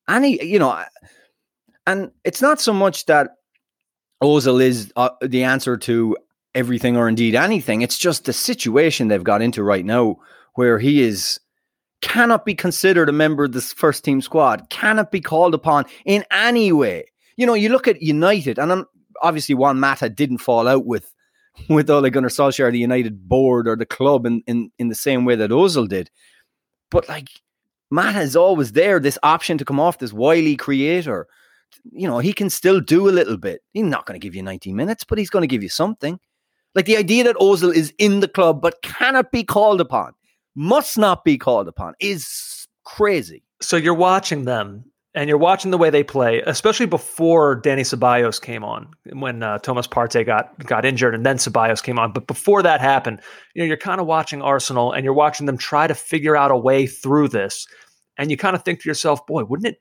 And 0.06 0.24
he, 0.24 0.42
you 0.44 0.58
know, 0.58 0.82
and 1.86 2.10
it's 2.24 2.40
not 2.40 2.60
so 2.60 2.72
much 2.72 3.06
that 3.06 3.32
Ozil 4.22 4.62
is 4.62 4.92
uh, 4.96 5.10
the 5.20 5.44
answer 5.44 5.76
to 5.76 6.16
everything 6.54 6.96
or 6.96 7.08
indeed 7.08 7.34
anything. 7.34 7.82
It's 7.82 7.98
just 7.98 8.24
the 8.24 8.32
situation 8.32 9.08
they've 9.08 9.22
got 9.22 9.42
into 9.42 9.62
right 9.62 9.84
now 9.84 10.16
where 10.54 10.78
he 10.78 11.02
is 11.02 11.38
cannot 12.00 12.44
be 12.44 12.54
considered 12.54 13.08
a 13.08 13.12
member 13.12 13.44
of 13.44 13.52
this 13.52 13.72
first 13.72 14.04
team 14.04 14.20
squad, 14.20 14.70
cannot 14.70 15.10
be 15.10 15.20
called 15.20 15.54
upon 15.54 15.84
in 16.04 16.24
any 16.30 16.72
way. 16.72 17.04
You 17.36 17.46
know, 17.46 17.54
you 17.54 17.68
look 17.68 17.88
at 17.88 18.02
United, 18.02 18.58
and 18.58 18.72
I'm, 18.72 18.86
obviously 19.22 19.54
Juan 19.54 19.80
Mata 19.80 20.08
didn't 20.08 20.38
fall 20.38 20.68
out 20.68 20.86
with 20.86 21.12
with 21.68 21.90
Ole 21.90 22.10
Gunnar 22.10 22.28
Solskjaer, 22.28 22.72
the 22.72 22.78
United 22.78 23.28
board 23.28 23.68
or 23.68 23.76
the 23.76 23.86
club 23.86 24.26
in, 24.26 24.42
in, 24.46 24.70
in 24.78 24.88
the 24.88 24.94
same 24.94 25.24
way 25.24 25.36
that 25.36 25.50
Ozil 25.50 25.88
did. 25.88 26.10
But 26.90 27.08
like 27.08 27.28
Mata 27.90 28.20
is 28.20 28.36
always 28.36 28.72
there, 28.72 29.00
this 29.00 29.18
option 29.22 29.58
to 29.58 29.64
come 29.64 29.80
off, 29.80 29.98
this 29.98 30.12
wily 30.12 30.56
creator. 30.56 31.26
You 31.92 32.08
know, 32.08 32.18
he 32.18 32.32
can 32.32 32.50
still 32.50 32.80
do 32.80 33.08
a 33.08 33.12
little 33.12 33.36
bit. 33.36 33.62
He's 33.72 33.84
not 33.84 34.06
going 34.06 34.18
to 34.18 34.24
give 34.24 34.34
you 34.34 34.42
90 34.42 34.72
minutes, 34.72 35.04
but 35.04 35.18
he's 35.18 35.30
going 35.30 35.42
to 35.42 35.48
give 35.48 35.62
you 35.62 35.68
something. 35.68 36.18
Like 36.74 36.86
the 36.86 36.96
idea 36.96 37.24
that 37.24 37.36
Ozil 37.36 37.74
is 37.74 37.92
in 37.98 38.20
the 38.20 38.28
club 38.28 38.60
but 38.60 38.82
cannot 38.82 39.32
be 39.32 39.44
called 39.44 39.80
upon 39.80 40.12
must 40.54 40.98
not 40.98 41.24
be 41.24 41.38
called 41.38 41.68
upon 41.68 41.94
is 42.00 42.66
crazy. 42.84 43.44
So 43.60 43.76
you're 43.76 43.94
watching 43.94 44.44
them 44.44 44.84
and 45.14 45.28
you're 45.28 45.38
watching 45.38 45.70
the 45.70 45.78
way 45.78 45.90
they 45.90 46.04
play, 46.04 46.42
especially 46.46 46.86
before 46.86 47.56
Danny 47.56 47.82
Ceballos 47.82 48.40
came 48.40 48.62
on, 48.62 48.88
when 49.12 49.42
uh, 49.42 49.58
Thomas 49.58 49.86
Partey 49.86 50.24
got 50.24 50.58
got 50.64 50.84
injured, 50.84 51.14
and 51.14 51.24
then 51.24 51.36
Ceballos 51.36 51.82
came 51.82 51.98
on. 51.98 52.12
But 52.12 52.26
before 52.26 52.62
that 52.62 52.80
happened, 52.80 53.20
you 53.54 53.62
know, 53.62 53.66
you're 53.66 53.76
kind 53.76 54.00
of 54.00 54.06
watching 54.06 54.42
Arsenal, 54.42 54.92
and 54.92 55.04
you're 55.04 55.14
watching 55.14 55.46
them 55.46 55.56
try 55.56 55.86
to 55.86 55.94
figure 55.94 56.36
out 56.36 56.50
a 56.50 56.56
way 56.56 56.86
through 56.86 57.28
this, 57.28 57.66
and 58.16 58.30
you 58.30 58.36
kind 58.36 58.54
of 58.54 58.64
think 58.64 58.82
to 58.82 58.88
yourself, 58.88 59.26
"Boy, 59.26 59.44
wouldn't 59.44 59.66
it 59.66 59.80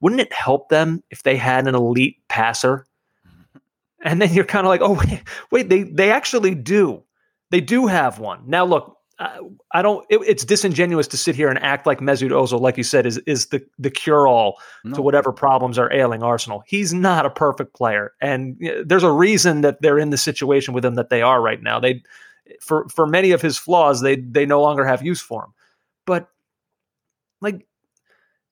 wouldn't 0.00 0.20
it 0.20 0.32
help 0.32 0.68
them 0.68 1.02
if 1.10 1.22
they 1.22 1.36
had 1.36 1.66
an 1.66 1.74
elite 1.74 2.16
passer?" 2.28 2.86
And 4.02 4.20
then 4.20 4.32
you're 4.34 4.44
kind 4.44 4.66
of 4.66 4.68
like, 4.68 4.82
"Oh, 4.82 4.92
wait, 5.08 5.22
wait, 5.50 5.68
they 5.70 5.84
they 5.84 6.10
actually 6.10 6.54
do, 6.54 7.02
they 7.50 7.62
do 7.62 7.86
have 7.86 8.18
one." 8.18 8.42
Now, 8.46 8.66
look, 8.66 8.95
I 9.18 9.80
don't. 9.80 10.04
It, 10.10 10.20
it's 10.26 10.44
disingenuous 10.44 11.08
to 11.08 11.16
sit 11.16 11.36
here 11.36 11.48
and 11.48 11.58
act 11.62 11.86
like 11.86 12.00
Mesut 12.00 12.30
Ozil, 12.30 12.60
like 12.60 12.76
you 12.76 12.82
said, 12.82 13.06
is 13.06 13.16
is 13.18 13.46
the 13.46 13.64
the 13.78 13.90
cure 13.90 14.28
all 14.28 14.58
no. 14.84 14.94
to 14.94 15.00
whatever 15.02 15.32
problems 15.32 15.78
are 15.78 15.90
ailing 15.90 16.22
Arsenal. 16.22 16.62
He's 16.66 16.92
not 16.92 17.24
a 17.24 17.30
perfect 17.30 17.74
player, 17.74 18.12
and 18.20 18.58
there's 18.84 19.02
a 19.02 19.10
reason 19.10 19.62
that 19.62 19.80
they're 19.80 19.98
in 19.98 20.10
the 20.10 20.18
situation 20.18 20.74
with 20.74 20.84
him 20.84 20.96
that 20.96 21.08
they 21.08 21.22
are 21.22 21.40
right 21.40 21.62
now. 21.62 21.80
They, 21.80 22.02
for 22.60 22.86
for 22.90 23.06
many 23.06 23.30
of 23.30 23.40
his 23.40 23.56
flaws, 23.56 24.02
they 24.02 24.16
they 24.16 24.44
no 24.44 24.60
longer 24.60 24.84
have 24.84 25.02
use 25.02 25.20
for 25.20 25.44
him. 25.44 25.54
But 26.04 26.28
like, 27.40 27.66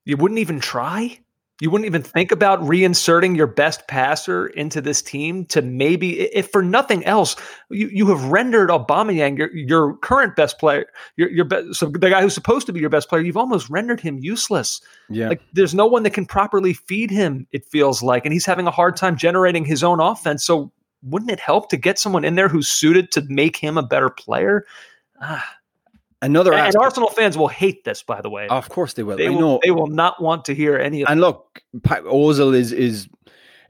you 0.06 0.16
wouldn't 0.16 0.40
even 0.40 0.60
try. 0.60 1.18
You 1.64 1.70
wouldn't 1.70 1.86
even 1.86 2.02
think 2.02 2.30
about 2.30 2.60
reinserting 2.60 3.38
your 3.38 3.46
best 3.46 3.88
passer 3.88 4.48
into 4.48 4.82
this 4.82 5.00
team 5.00 5.46
to 5.46 5.62
maybe, 5.62 6.20
if 6.20 6.50
for 6.52 6.62
nothing 6.62 7.02
else, 7.06 7.36
you, 7.70 7.88
you 7.88 8.06
have 8.08 8.22
rendered 8.26 8.68
Aubameyang 8.68 9.38
your, 9.38 9.50
your 9.56 9.96
current 9.96 10.36
best 10.36 10.58
player, 10.58 10.84
your 11.16 11.30
your 11.30 11.46
best, 11.46 11.76
so 11.76 11.86
the 11.86 12.10
guy 12.10 12.20
who's 12.20 12.34
supposed 12.34 12.66
to 12.66 12.72
be 12.74 12.80
your 12.80 12.90
best 12.90 13.08
player. 13.08 13.22
You've 13.22 13.38
almost 13.38 13.70
rendered 13.70 13.98
him 13.98 14.18
useless. 14.18 14.82
Yeah, 15.08 15.30
like 15.30 15.40
there's 15.54 15.74
no 15.74 15.86
one 15.86 16.02
that 16.02 16.10
can 16.10 16.26
properly 16.26 16.74
feed 16.74 17.10
him. 17.10 17.46
It 17.50 17.64
feels 17.64 18.02
like, 18.02 18.26
and 18.26 18.34
he's 18.34 18.44
having 18.44 18.66
a 18.66 18.70
hard 18.70 18.94
time 18.94 19.16
generating 19.16 19.64
his 19.64 19.82
own 19.82 20.00
offense. 20.00 20.44
So 20.44 20.70
wouldn't 21.02 21.30
it 21.30 21.40
help 21.40 21.70
to 21.70 21.78
get 21.78 21.98
someone 21.98 22.26
in 22.26 22.34
there 22.34 22.48
who's 22.48 22.68
suited 22.68 23.10
to 23.12 23.22
make 23.30 23.56
him 23.56 23.78
a 23.78 23.82
better 23.82 24.10
player? 24.10 24.66
Ah, 25.22 25.56
Another 26.24 26.54
and, 26.54 26.74
Arsenal 26.76 27.10
fans 27.10 27.36
will 27.36 27.48
hate 27.48 27.84
this, 27.84 28.02
by 28.02 28.22
the 28.22 28.30
way. 28.30 28.48
Of 28.48 28.70
course 28.70 28.94
they 28.94 29.02
will. 29.02 29.18
They 29.18 29.26
I 29.26 29.30
will, 29.30 29.40
know 29.40 29.60
they 29.62 29.70
will 29.70 29.88
not 29.88 30.22
want 30.22 30.46
to 30.46 30.54
hear 30.54 30.76
any 30.78 31.02
of. 31.02 31.10
And 31.10 31.20
look, 31.20 31.62
Ozil 31.76 32.54
is 32.54 32.72
is 32.72 33.08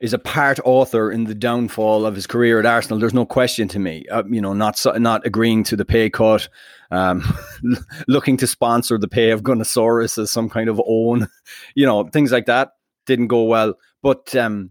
is 0.01 0.13
a 0.13 0.21
part 0.21 0.61
author 0.65 1.11
in 1.11 1.25
the 1.25 1.35
downfall 1.35 2.07
of 2.07 2.15
his 2.15 2.29
career 2.29 2.61
at 2.61 2.67
Arsenal. 2.67 3.01
There's 3.01 3.13
no 3.13 3.27
question 3.27 3.67
to 3.69 3.81
me. 3.81 4.07
Uh, 4.09 4.23
you 4.29 4.41
know, 4.41 4.53
not 4.53 4.81
not 5.01 5.27
agreeing 5.27 5.65
to 5.65 5.75
the 5.75 5.85
pay 5.85 6.09
cut, 6.09 6.49
um, 6.93 7.25
looking 8.07 8.37
to 8.37 8.47
sponsor 8.47 8.99
the 8.99 9.09
pay 9.09 9.31
of 9.31 9.43
Gunnosaurus 9.43 10.17
as 10.17 10.31
some 10.31 10.49
kind 10.49 10.69
of 10.69 10.81
own, 10.87 11.27
you 11.75 11.85
know, 11.85 12.05
things 12.05 12.31
like 12.31 12.47
that 12.47 12.75
didn't 13.05 13.27
go 13.27 13.43
well. 13.43 13.75
But 14.01 14.33
um, 14.37 14.71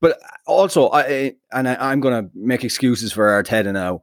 but 0.00 0.20
also, 0.46 0.88
I 0.90 1.34
and 1.50 1.68
I, 1.68 1.74
I'm 1.90 1.98
going 1.98 2.24
to 2.24 2.30
make 2.32 2.62
excuses 2.62 3.12
for 3.12 3.42
Arteta 3.42 3.72
now. 3.72 4.02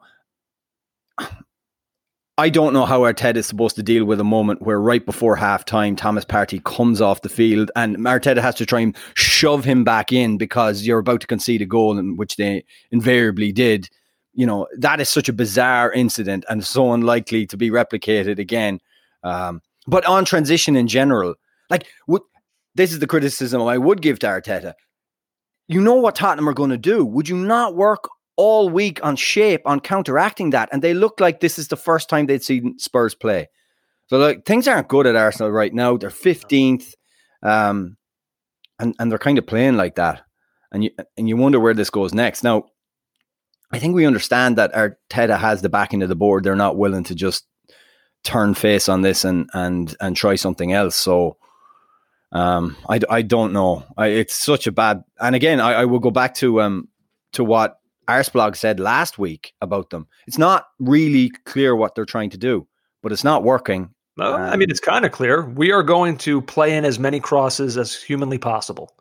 I 2.39 2.47
don't 2.47 2.71
know 2.71 2.85
how 2.85 3.01
Arteta 3.01 3.35
is 3.35 3.47
supposed 3.47 3.75
to 3.75 3.83
deal 3.83 4.05
with 4.05 4.21
a 4.21 4.23
moment 4.23 4.61
where 4.61 4.79
right 4.79 5.05
before 5.05 5.35
halftime, 5.35 5.97
Thomas 5.97 6.23
Partey 6.23 6.63
comes 6.63 7.01
off 7.01 7.21
the 7.21 7.27
field 7.27 7.69
and 7.75 7.97
Arteta 7.97 8.37
has 8.37 8.55
to 8.55 8.65
try 8.65 8.79
and 8.79 8.95
shove 9.13 9.65
him 9.65 9.83
back 9.83 10.13
in 10.13 10.37
because 10.37 10.83
you're 10.83 10.99
about 10.99 11.19
to 11.19 11.27
concede 11.27 11.61
a 11.61 11.65
goal, 11.65 11.97
in 11.97 12.15
which 12.15 12.37
they 12.37 12.63
invariably 12.91 13.51
did. 13.51 13.89
You 14.33 14.45
know, 14.45 14.67
that 14.77 15.01
is 15.01 15.09
such 15.09 15.27
a 15.27 15.33
bizarre 15.33 15.91
incident 15.91 16.45
and 16.47 16.65
so 16.65 16.93
unlikely 16.93 17.45
to 17.47 17.57
be 17.57 17.69
replicated 17.71 18.39
again. 18.39 18.79
Um, 19.21 19.61
but 19.85 20.05
on 20.05 20.23
transition 20.23 20.77
in 20.77 20.87
general, 20.87 21.35
like, 21.69 21.87
this 22.73 22.93
is 22.93 22.99
the 22.99 23.07
criticism 23.07 23.61
I 23.63 23.77
would 23.77 24.01
give 24.01 24.17
to 24.19 24.27
Arteta. 24.27 24.75
You 25.67 25.81
know 25.81 25.95
what 25.95 26.15
Tottenham 26.15 26.47
are 26.47 26.53
going 26.53 26.69
to 26.69 26.77
do. 26.77 27.03
Would 27.03 27.27
you 27.27 27.35
not 27.35 27.75
work 27.75 28.07
all 28.39 28.69
week 28.69 29.01
on 29.03 29.17
shape, 29.17 29.61
on 29.65 29.81
counteracting 29.81 30.51
that. 30.51 30.69
And 30.71 30.81
they 30.81 30.93
look 30.93 31.19
like 31.19 31.41
this 31.41 31.59
is 31.59 31.67
the 31.67 31.75
first 31.75 32.07
time 32.07 32.25
they'd 32.25 32.41
seen 32.41 32.79
Spurs 32.79 33.13
play. 33.13 33.49
So 34.07 34.17
like 34.17 34.45
things 34.45 34.65
aren't 34.65 34.87
good 34.87 35.05
at 35.05 35.17
Arsenal 35.17 35.51
right 35.51 35.73
now. 35.73 35.97
They're 35.97 36.09
15th. 36.09 36.93
Um, 37.43 37.97
and, 38.79 38.95
and 38.97 39.11
they're 39.11 39.19
kind 39.19 39.37
of 39.37 39.45
playing 39.45 39.75
like 39.75 39.95
that. 39.95 40.21
And 40.71 40.85
you 40.85 40.91
and 41.17 41.27
you 41.27 41.35
wonder 41.35 41.59
where 41.59 41.73
this 41.73 41.89
goes 41.89 42.13
next. 42.13 42.41
Now, 42.41 42.67
I 43.73 43.79
think 43.79 43.93
we 43.93 44.05
understand 44.05 44.57
that 44.57 44.73
Arteta 44.73 45.37
has 45.37 45.61
the 45.61 45.67
backing 45.67 46.01
of 46.01 46.07
the 46.07 46.15
board. 46.15 46.45
They're 46.45 46.55
not 46.55 46.77
willing 46.77 47.03
to 47.05 47.15
just 47.15 47.45
turn 48.23 48.53
face 48.53 48.87
on 48.87 49.01
this 49.01 49.25
and 49.25 49.49
and 49.53 49.93
and 49.99 50.15
try 50.15 50.35
something 50.35 50.71
else. 50.71 50.95
So 50.95 51.35
um, 52.31 52.77
I, 52.87 53.01
I 53.09 53.21
don't 53.21 53.51
know. 53.51 53.83
I, 53.97 54.07
it's 54.07 54.35
such 54.35 54.65
a 54.65 54.71
bad. 54.71 55.03
And 55.19 55.35
again, 55.35 55.59
I, 55.59 55.73
I 55.73 55.85
will 55.85 55.99
go 55.99 56.11
back 56.11 56.35
to 56.35 56.61
um 56.61 56.87
to 57.33 57.43
what 57.43 57.78
Arsblog 58.09 58.55
said 58.55 58.79
last 58.79 59.19
week 59.19 59.53
about 59.61 59.89
them. 59.91 60.07
It's 60.27 60.37
not 60.37 60.65
really 60.79 61.29
clear 61.45 61.75
what 61.75 61.95
they're 61.95 62.05
trying 62.05 62.31
to 62.31 62.37
do, 62.37 62.67
but 63.03 63.11
it's 63.11 63.23
not 63.23 63.43
working. 63.43 63.93
Well, 64.17 64.33
um, 64.33 64.41
I 64.41 64.57
mean, 64.57 64.69
it's 64.69 64.79
kind 64.79 65.05
of 65.05 65.11
clear. 65.11 65.45
We 65.49 65.71
are 65.71 65.83
going 65.83 66.17
to 66.19 66.41
play 66.41 66.75
in 66.75 66.85
as 66.85 66.99
many 66.99 67.19
crosses 67.19 67.77
as 67.77 67.95
humanly 67.95 68.37
possible 68.37 68.95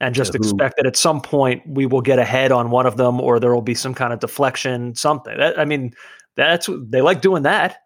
and 0.00 0.14
just 0.14 0.34
expect 0.34 0.76
that 0.76 0.86
at 0.86 0.96
some 0.96 1.20
point 1.20 1.62
we 1.66 1.86
will 1.86 2.02
get 2.02 2.18
ahead 2.18 2.52
on 2.52 2.70
one 2.70 2.86
of 2.86 2.96
them 2.96 3.20
or 3.20 3.38
there 3.38 3.54
will 3.54 3.62
be 3.62 3.74
some 3.74 3.94
kind 3.94 4.12
of 4.12 4.20
deflection, 4.20 4.94
something. 4.94 5.36
That, 5.38 5.58
I 5.58 5.64
mean, 5.64 5.94
that's 6.36 6.68
they 6.88 7.00
like 7.00 7.20
doing 7.20 7.44
that. 7.44 7.78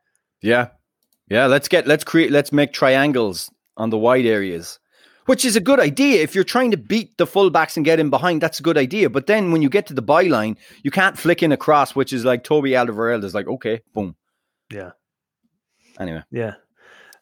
Yeah. 0.43 0.69
Yeah. 1.29 1.47
Let's 1.47 1.69
get, 1.69 1.87
let's 1.87 2.05
create, 2.05 2.31
let's 2.31 2.53
make 2.53 2.73
triangles 2.73 3.51
on 3.77 3.91
the 3.91 3.99
wide 3.99 4.27
areas 4.27 4.79
which 5.31 5.45
is 5.45 5.55
a 5.55 5.61
good 5.61 5.79
idea. 5.79 6.21
If 6.21 6.35
you're 6.35 6.43
trying 6.43 6.73
to 6.73 6.77
beat 6.77 7.17
the 7.17 7.25
fullbacks 7.25 7.77
and 7.77 7.85
get 7.85 8.01
in 8.01 8.11
behind, 8.11 8.41
that's 8.41 8.59
a 8.59 8.65
good 8.65 8.77
idea. 8.77 9.09
But 9.09 9.29
then 9.29 9.53
when 9.53 9.63
you 9.63 9.69
get 9.71 9.87
to 9.87 9.95
the 9.95 10.03
byline, 10.03 10.57
you 10.83 10.91
can't 10.91 11.17
flick 11.17 11.41
in 11.41 11.53
a 11.53 11.57
cross, 11.57 11.95
which 11.95 12.13
is 12.13 12.25
like 12.25 12.43
Toby 12.43 12.73
Alderweireld 12.73 13.23
is 13.23 13.33
like, 13.33 13.47
okay, 13.47 13.81
boom. 13.95 14.17
Yeah. 14.73 14.91
Anyway. 16.01 16.25
Yeah. 16.33 16.55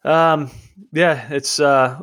Um, 0.03 0.49
yeah, 0.91 1.27
it's 1.29 1.59
uh 1.59 1.99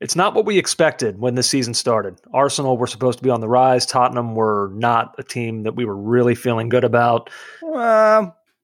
it's 0.00 0.16
not 0.16 0.34
what 0.34 0.46
we 0.46 0.58
expected 0.58 1.20
when 1.20 1.36
the 1.36 1.44
season 1.44 1.74
started. 1.74 2.20
Arsenal 2.34 2.76
were 2.76 2.88
supposed 2.88 3.18
to 3.18 3.22
be 3.22 3.30
on 3.30 3.40
the 3.40 3.46
rise. 3.46 3.86
Tottenham 3.86 4.34
were 4.34 4.72
not 4.74 5.14
a 5.16 5.22
team 5.22 5.62
that 5.62 5.76
we 5.76 5.84
were 5.84 5.96
really 5.96 6.34
feeling 6.34 6.68
good 6.68 6.82
about. 6.82 7.30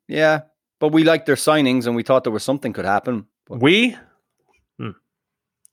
Yeah, 0.08 0.40
but 0.80 0.88
we 0.88 1.04
liked 1.04 1.26
their 1.26 1.36
signings 1.36 1.86
and 1.86 1.94
we 1.94 2.02
thought 2.02 2.24
there 2.24 2.32
was 2.32 2.42
something 2.42 2.72
could 2.72 2.86
happen. 2.86 3.28
We 3.48 3.96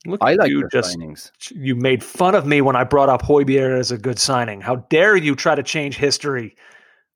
Look 0.06 0.22
I 0.22 0.34
like 0.34 0.50
you 0.50 0.68
just 0.70 0.96
signings. 0.96 1.30
you 1.50 1.74
made 1.74 2.02
fun 2.02 2.34
of 2.34 2.46
me 2.46 2.60
when 2.60 2.76
I 2.76 2.84
brought 2.84 3.08
up 3.08 3.22
Højbjerg 3.22 3.78
as 3.78 3.90
a 3.90 3.98
good 3.98 4.18
signing. 4.18 4.60
How 4.60 4.76
dare 4.76 5.16
you 5.16 5.34
try 5.34 5.54
to 5.54 5.62
change 5.62 5.96
history? 5.96 6.56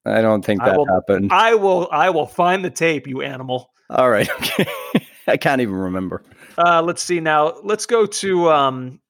I 0.05 0.23
don't 0.23 0.45
think 0.45 0.61
that 0.61 0.75
I 0.75 0.77
will, 0.77 0.87
happened. 0.87 1.33
I 1.33 1.55
will 1.55 1.89
I 1.93 2.11
will 2.11 2.27
find 2.27 2.65
the 2.65 2.71
tape, 2.71 3.07
you 3.07 3.23
animal. 3.23 3.71
All 3.91 4.11
right. 4.11 4.29
Okay. 4.97 5.07
I 5.27 5.37
can't 5.37 5.61
even 5.61 5.75
remember. 5.75 6.25
Uh, 6.59 6.83
let's 6.83 7.03
see 7.03 7.21
now. 7.21 7.55
Let's 7.63 7.87
go 7.87 8.05
to 8.05 8.51
um, 8.51 9.01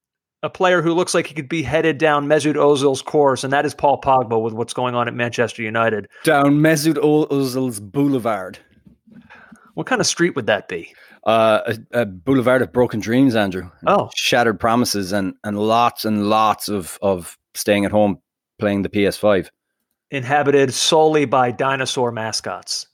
a 0.42 0.50
player 0.50 0.82
who 0.82 0.92
looks 0.92 1.14
like 1.14 1.26
he 1.26 1.34
could 1.34 1.48
be 1.48 1.62
headed 1.62 1.96
down 1.98 2.26
Mesut 2.26 2.56
Ozil's 2.56 3.00
course, 3.00 3.42
and 3.42 3.52
that 3.52 3.64
is 3.64 3.74
Paul 3.74 4.00
Pogba 4.00 4.40
with 4.42 4.52
what's 4.52 4.74
going 4.74 4.94
on 4.94 5.08
at 5.08 5.14
Manchester 5.14 5.62
United. 5.62 6.08
Down 6.24 6.58
Mesut 6.58 6.96
Ozil's 6.96 7.80
boulevard. 7.80 8.58
What 9.74 9.86
kind 9.86 10.00
of 10.00 10.06
street 10.06 10.36
would 10.36 10.46
that 10.46 10.68
be? 10.68 10.92
Uh, 11.24 11.74
a, 11.92 12.00
a, 12.00 12.06
boulevard 12.06 12.62
of 12.62 12.72
broken 12.72 13.00
dreams, 13.00 13.36
Andrew. 13.36 13.70
Oh, 13.86 14.10
shattered 14.16 14.58
promises, 14.58 15.12
and 15.12 15.34
and 15.44 15.58
lots 15.58 16.04
and 16.04 16.28
lots 16.28 16.68
of 16.68 16.98
of 17.02 17.36
staying 17.54 17.84
at 17.84 17.90
home 17.90 18.20
playing 18.58 18.82
the 18.82 18.88
PS5. 18.88 19.48
Inhabited 20.10 20.72
solely 20.72 21.24
by 21.24 21.50
dinosaur 21.50 22.10
mascots. 22.10 22.86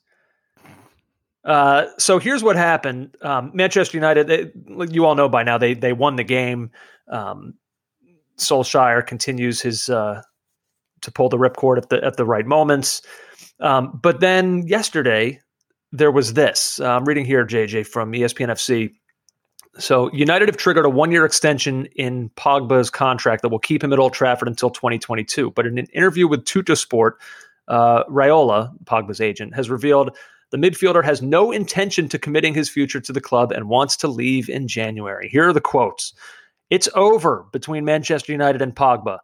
Uh, 1.43 1.85
so 1.97 2.19
here's 2.19 2.43
what 2.43 2.57
happened. 2.57 3.15
Um, 3.21 3.51
Manchester 3.53 3.95
United, 3.95 4.27
they, 4.27 4.51
you 4.89 5.05
all 5.05 5.15
know 5.15 5.29
by 5.29 5.43
now, 5.43 5.57
they 5.57 5.73
they 5.73 5.93
won 5.93 6.17
the 6.17 6.23
game. 6.23 6.71
Um, 7.09 7.53
Solskjaer 8.37 9.05
continues 9.07 9.61
his 9.61 9.89
uh, 9.89 10.21
to 11.01 11.11
pull 11.11 11.29
the 11.29 11.37
ripcord 11.37 11.77
at 11.77 11.89
the 11.89 12.03
at 12.03 12.17
the 12.17 12.25
right 12.25 12.45
moments. 12.45 13.01
Um, 13.61 13.97
but 14.01 14.19
then 14.19 14.67
yesterday, 14.67 15.39
there 15.91 16.11
was 16.11 16.33
this. 16.33 16.79
Uh, 16.79 16.89
I'm 16.91 17.05
reading 17.05 17.25
here, 17.25 17.45
JJ, 17.45 17.87
from 17.87 18.11
ESPN 18.11 18.49
FC. 18.49 18.93
So 19.79 20.11
United 20.11 20.49
have 20.49 20.57
triggered 20.57 20.85
a 20.85 20.89
one-year 20.89 21.23
extension 21.23 21.85
in 21.95 22.29
Pogba's 22.31 22.89
contract 22.89 23.43
that 23.43 23.49
will 23.49 23.59
keep 23.59 23.83
him 23.83 23.93
at 23.93 23.99
Old 23.99 24.13
Trafford 24.13 24.47
until 24.47 24.69
2022. 24.69 25.51
But 25.51 25.67
in 25.67 25.77
an 25.77 25.85
interview 25.93 26.27
with 26.27 26.45
Tuttosport, 26.45 27.11
uh, 27.67 28.03
Raiola, 28.05 28.71
Pogba's 28.85 29.21
agent, 29.21 29.55
has 29.55 29.69
revealed 29.69 30.17
the 30.49 30.57
midfielder 30.57 31.03
has 31.03 31.21
no 31.21 31.51
intention 31.51 32.07
to 32.09 32.17
committing 32.17 32.53
his 32.53 32.69
future 32.69 33.01
to 33.01 33.11
the 33.11 33.21
club 33.21 33.51
and 33.51 33.67
wants 33.67 33.97
to 33.97 34.07
leave 34.07 34.49
in 34.49 34.67
January. 34.67 35.27
Here 35.29 35.49
are 35.49 35.53
the 35.53 35.61
quotes. 35.61 36.13
It's 36.69 36.89
over 36.95 37.45
between 37.51 37.85
Manchester 37.85 38.31
United 38.31 38.61
and 38.61 38.75
Pogba. 38.75 39.19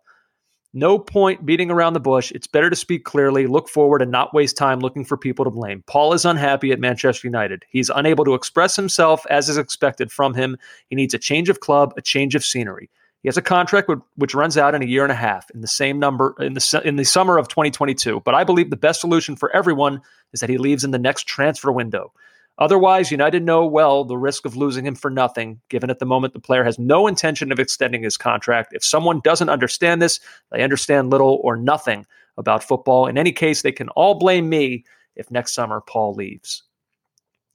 No 0.75 0.97
point 0.97 1.45
beating 1.45 1.69
around 1.69 1.93
the 1.93 1.99
bush. 1.99 2.31
It's 2.31 2.47
better 2.47 2.69
to 2.69 2.75
speak 2.75 3.05
clearly, 3.05 3.45
look 3.45 3.69
forward, 3.69 4.01
and 4.01 4.11
not 4.11 4.33
waste 4.33 4.57
time 4.57 4.79
looking 4.79 5.05
for 5.05 5.17
people 5.17 5.45
to 5.45 5.51
blame. 5.51 5.83
Paul 5.85 6.13
is 6.13 6.25
unhappy 6.25 6.71
at 6.71 6.79
Manchester 6.79 7.27
United. 7.27 7.63
He's 7.69 7.91
unable 7.93 8.25
to 8.25 8.33
express 8.33 8.75
himself 8.75 9.23
as 9.29 9.49
is 9.49 9.57
expected 9.57 10.11
from 10.11 10.33
him. 10.33 10.57
He 10.89 10.95
needs 10.95 11.13
a 11.13 11.19
change 11.19 11.49
of 11.49 11.59
club, 11.59 11.93
a 11.95 12.01
change 12.01 12.33
of 12.33 12.43
scenery. 12.43 12.89
He 13.21 13.29
has 13.29 13.37
a 13.37 13.41
contract 13.41 13.89
which 14.15 14.35
runs 14.35 14.57
out 14.57 14.75
in 14.75 14.81
a 14.81 14.85
year 14.85 15.03
and 15.03 15.11
a 15.11 15.15
half 15.15 15.49
in 15.51 15.61
the 15.61 15.67
same 15.67 15.97
number 15.97 16.35
in 16.39 16.55
the 16.55 16.81
in 16.83 16.97
the 16.97 17.05
summer 17.05 17.37
of 17.37 17.47
2022. 17.47 18.19
But 18.19 18.35
I 18.35 18.43
believe 18.43 18.69
the 18.69 18.75
best 18.75 18.99
solution 18.99 19.37
for 19.37 19.55
everyone 19.55 20.01
is 20.33 20.41
that 20.41 20.49
he 20.49 20.57
leaves 20.57 20.83
in 20.83 20.91
the 20.91 20.99
next 20.99 21.25
transfer 21.25 21.71
window. 21.71 22.11
Otherwise, 22.59 23.09
United 23.09 23.43
know 23.43 23.65
well 23.65 24.03
the 24.05 24.17
risk 24.17 24.45
of 24.45 24.55
losing 24.55 24.85
him 24.85 24.95
for 24.95 25.09
nothing, 25.09 25.59
given 25.69 25.89
at 25.89 25.99
the 25.99 26.05
moment 26.05 26.33
the 26.33 26.39
player 26.39 26.63
has 26.63 26.77
no 26.77 27.07
intention 27.07 27.51
of 27.51 27.59
extending 27.59 28.03
his 28.03 28.15
contract. 28.15 28.73
If 28.73 28.83
someone 28.83 29.21
doesn't 29.23 29.49
understand 29.49 30.01
this, 30.01 30.19
they 30.51 30.63
understand 30.63 31.09
little 31.09 31.39
or 31.43 31.57
nothing 31.57 32.05
about 32.37 32.63
football. 32.63 33.07
In 33.07 33.17
any 33.17 33.31
case, 33.31 33.61
they 33.61 33.71
can 33.71 33.89
all 33.89 34.15
blame 34.15 34.49
me 34.49 34.85
if 35.15 35.31
next 35.31 35.53
summer 35.53 35.81
Paul 35.81 36.13
leaves. 36.13 36.63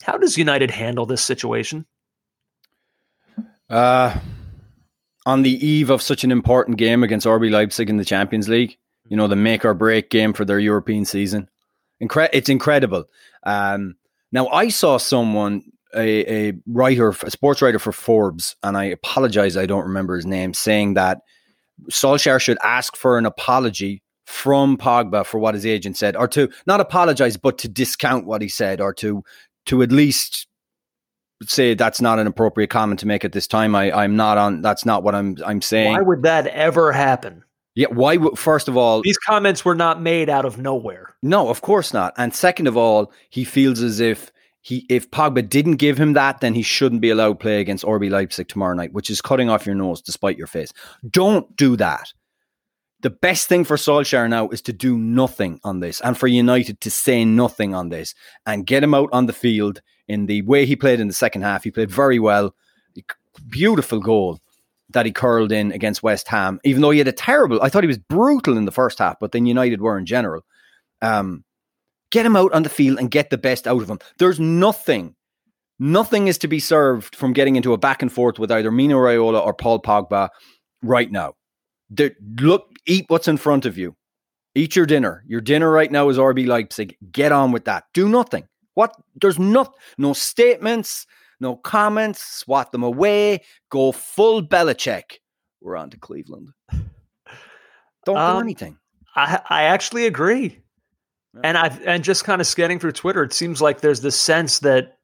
How 0.02 0.18
does 0.18 0.36
United 0.36 0.70
handle 0.70 1.06
this 1.06 1.24
situation? 1.24 1.86
Uh, 3.70 4.18
on 5.26 5.42
the 5.42 5.64
eve 5.64 5.90
of 5.90 6.02
such 6.02 6.24
an 6.24 6.32
important 6.32 6.76
game 6.76 7.02
against 7.02 7.26
RB 7.26 7.50
Leipzig 7.50 7.90
in 7.90 7.98
the 7.98 8.04
Champions 8.04 8.48
League, 8.48 8.78
you 9.08 9.16
know, 9.16 9.28
the 9.28 9.36
make 9.36 9.64
or 9.64 9.74
break 9.74 10.10
game 10.10 10.32
for 10.32 10.44
their 10.44 10.58
European 10.58 11.04
season. 11.04 11.48
Incre- 12.02 12.30
it's 12.32 12.48
incredible. 12.48 13.04
Um, 13.42 13.96
now, 14.32 14.48
I 14.48 14.68
saw 14.68 14.98
someone, 14.98 15.62
a, 15.94 16.48
a 16.48 16.52
writer, 16.66 17.10
a 17.22 17.30
sports 17.30 17.62
writer 17.62 17.78
for 17.78 17.92
Forbes, 17.92 18.56
and 18.62 18.76
I 18.76 18.84
apologize, 18.84 19.56
I 19.56 19.66
don't 19.66 19.84
remember 19.84 20.16
his 20.16 20.26
name, 20.26 20.52
saying 20.54 20.94
that 20.94 21.20
Solskjaer 21.90 22.40
should 22.40 22.58
ask 22.62 22.96
for 22.96 23.18
an 23.18 23.26
apology 23.26 24.02
from 24.26 24.76
Pogba 24.76 25.24
for 25.24 25.38
what 25.38 25.54
his 25.54 25.64
agent 25.64 25.96
said, 25.96 26.14
or 26.14 26.28
to 26.28 26.50
not 26.66 26.80
apologize, 26.80 27.36
but 27.36 27.56
to 27.58 27.68
discount 27.68 28.26
what 28.26 28.42
he 28.42 28.48
said, 28.48 28.80
or 28.80 28.92
to 28.94 29.22
to 29.66 29.82
at 29.82 29.90
least 29.90 30.46
say 31.42 31.74
that's 31.74 32.00
not 32.00 32.18
an 32.18 32.26
appropriate 32.26 32.68
comment 32.68 33.00
to 33.00 33.06
make 33.06 33.24
at 33.24 33.32
this 33.32 33.46
time. 33.46 33.74
I, 33.74 33.92
I'm 33.92 34.16
not 34.16 34.36
on. 34.36 34.60
That's 34.60 34.84
not 34.84 35.02
what 35.02 35.14
I'm. 35.14 35.36
I'm 35.46 35.62
saying. 35.62 35.92
Why 35.92 36.02
would 36.02 36.22
that 36.22 36.46
ever 36.48 36.92
happen? 36.92 37.44
Yeah. 37.78 37.86
Why? 37.90 38.18
First 38.34 38.66
of 38.66 38.76
all, 38.76 39.02
these 39.02 39.18
comments 39.18 39.64
were 39.64 39.76
not 39.76 40.02
made 40.02 40.28
out 40.28 40.44
of 40.44 40.58
nowhere. 40.58 41.14
No, 41.22 41.48
of 41.48 41.60
course 41.60 41.94
not. 41.94 42.12
And 42.16 42.34
second 42.34 42.66
of 42.66 42.76
all, 42.76 43.12
he 43.30 43.44
feels 43.44 43.80
as 43.80 44.00
if 44.00 44.32
he, 44.62 44.84
if 44.90 45.08
Pogba 45.12 45.48
didn't 45.48 45.76
give 45.76 45.96
him 45.96 46.14
that, 46.14 46.40
then 46.40 46.54
he 46.54 46.62
shouldn't 46.62 47.02
be 47.02 47.10
allowed 47.10 47.34
to 47.34 47.36
play 47.36 47.60
against 47.60 47.84
RB 47.84 48.10
Leipzig 48.10 48.48
tomorrow 48.48 48.74
night, 48.74 48.92
which 48.92 49.10
is 49.10 49.20
cutting 49.20 49.48
off 49.48 49.64
your 49.64 49.76
nose 49.76 50.02
despite 50.02 50.36
your 50.36 50.48
face. 50.48 50.72
Don't 51.08 51.54
do 51.54 51.76
that. 51.76 52.12
The 53.02 53.10
best 53.10 53.46
thing 53.48 53.62
for 53.62 53.76
Solskjaer 53.76 54.28
now 54.28 54.48
is 54.48 54.60
to 54.62 54.72
do 54.72 54.98
nothing 54.98 55.60
on 55.62 55.78
this, 55.78 56.00
and 56.00 56.18
for 56.18 56.26
United 56.26 56.80
to 56.80 56.90
say 56.90 57.24
nothing 57.24 57.76
on 57.76 57.90
this, 57.90 58.12
and 58.44 58.66
get 58.66 58.82
him 58.82 58.92
out 58.92 59.08
on 59.12 59.26
the 59.26 59.32
field 59.32 59.82
in 60.08 60.26
the 60.26 60.42
way 60.42 60.66
he 60.66 60.74
played 60.74 60.98
in 60.98 61.06
the 61.06 61.14
second 61.14 61.42
half. 61.42 61.62
He 61.62 61.70
played 61.70 61.92
very 61.92 62.18
well. 62.18 62.56
Beautiful 63.48 64.00
goal 64.00 64.40
that 64.90 65.06
he 65.06 65.12
curled 65.12 65.52
in 65.52 65.72
against 65.72 66.02
West 66.02 66.28
Ham, 66.28 66.60
even 66.64 66.82
though 66.82 66.90
he 66.90 66.98
had 66.98 67.08
a 67.08 67.12
terrible, 67.12 67.60
I 67.62 67.68
thought 67.68 67.82
he 67.82 67.88
was 67.88 67.98
brutal 67.98 68.56
in 68.56 68.64
the 68.64 68.72
first 68.72 68.98
half, 68.98 69.18
but 69.20 69.32
then 69.32 69.46
United 69.46 69.80
were 69.80 69.98
in 69.98 70.06
general. 70.06 70.44
Um, 71.02 71.44
get 72.10 72.24
him 72.26 72.36
out 72.36 72.52
on 72.52 72.62
the 72.62 72.68
field 72.68 72.98
and 72.98 73.10
get 73.10 73.30
the 73.30 73.38
best 73.38 73.66
out 73.66 73.82
of 73.82 73.90
him. 73.90 73.98
There's 74.18 74.40
nothing, 74.40 75.14
nothing 75.78 76.28
is 76.28 76.38
to 76.38 76.48
be 76.48 76.58
served 76.58 77.14
from 77.14 77.32
getting 77.32 77.56
into 77.56 77.74
a 77.74 77.78
back 77.78 78.00
and 78.02 78.12
forth 78.12 78.38
with 78.38 78.50
either 78.50 78.70
Mino 78.70 78.96
Raiola 78.96 79.44
or 79.44 79.52
Paul 79.52 79.82
Pogba 79.82 80.30
right 80.82 81.10
now. 81.10 81.34
They're, 81.90 82.12
look, 82.40 82.70
eat 82.86 83.04
what's 83.08 83.28
in 83.28 83.36
front 83.36 83.66
of 83.66 83.76
you. 83.76 83.94
Eat 84.54 84.74
your 84.74 84.86
dinner. 84.86 85.22
Your 85.26 85.40
dinner 85.40 85.70
right 85.70 85.92
now 85.92 86.08
is 86.08 86.18
RB 86.18 86.46
Leipzig. 86.46 86.96
Get 87.12 87.32
on 87.32 87.52
with 87.52 87.66
that. 87.66 87.84
Do 87.94 88.08
nothing. 88.08 88.48
What? 88.74 88.94
There's 89.20 89.38
not 89.38 89.74
no 89.98 90.12
statements, 90.12 91.06
no 91.40 91.56
comments, 91.56 92.22
swat 92.22 92.72
them 92.72 92.82
away, 92.82 93.42
go 93.70 93.92
full 93.92 94.42
Belichick. 94.42 95.18
We're 95.60 95.76
on 95.76 95.90
to 95.90 95.98
Cleveland. 95.98 96.50
Don't 98.04 98.16
um, 98.16 98.36
do 98.36 98.40
anything. 98.40 98.78
I 99.16 99.40
I 99.48 99.62
actually 99.64 100.06
agree. 100.06 100.62
And 101.44 101.56
I 101.56 101.68
and 101.84 102.02
just 102.02 102.24
kind 102.24 102.40
of 102.40 102.46
scanning 102.46 102.78
through 102.78 102.92
Twitter, 102.92 103.22
it 103.22 103.32
seems 103.32 103.60
like 103.60 103.80
there's 103.80 104.00
this 104.00 104.18
sense 104.18 104.60
that 104.60 104.98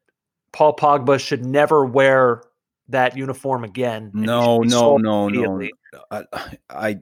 Paul 0.53 0.75
Pogba 0.75 1.21
should 1.21 1.45
never 1.45 1.85
wear 1.85 2.43
that 2.89 3.17
uniform 3.17 3.65
again. 3.65 4.11
No, 4.15 4.61
no, 4.63 4.97
no, 4.97 5.29
no. 5.29 5.69
I, 6.11 6.25
I 6.71 7.01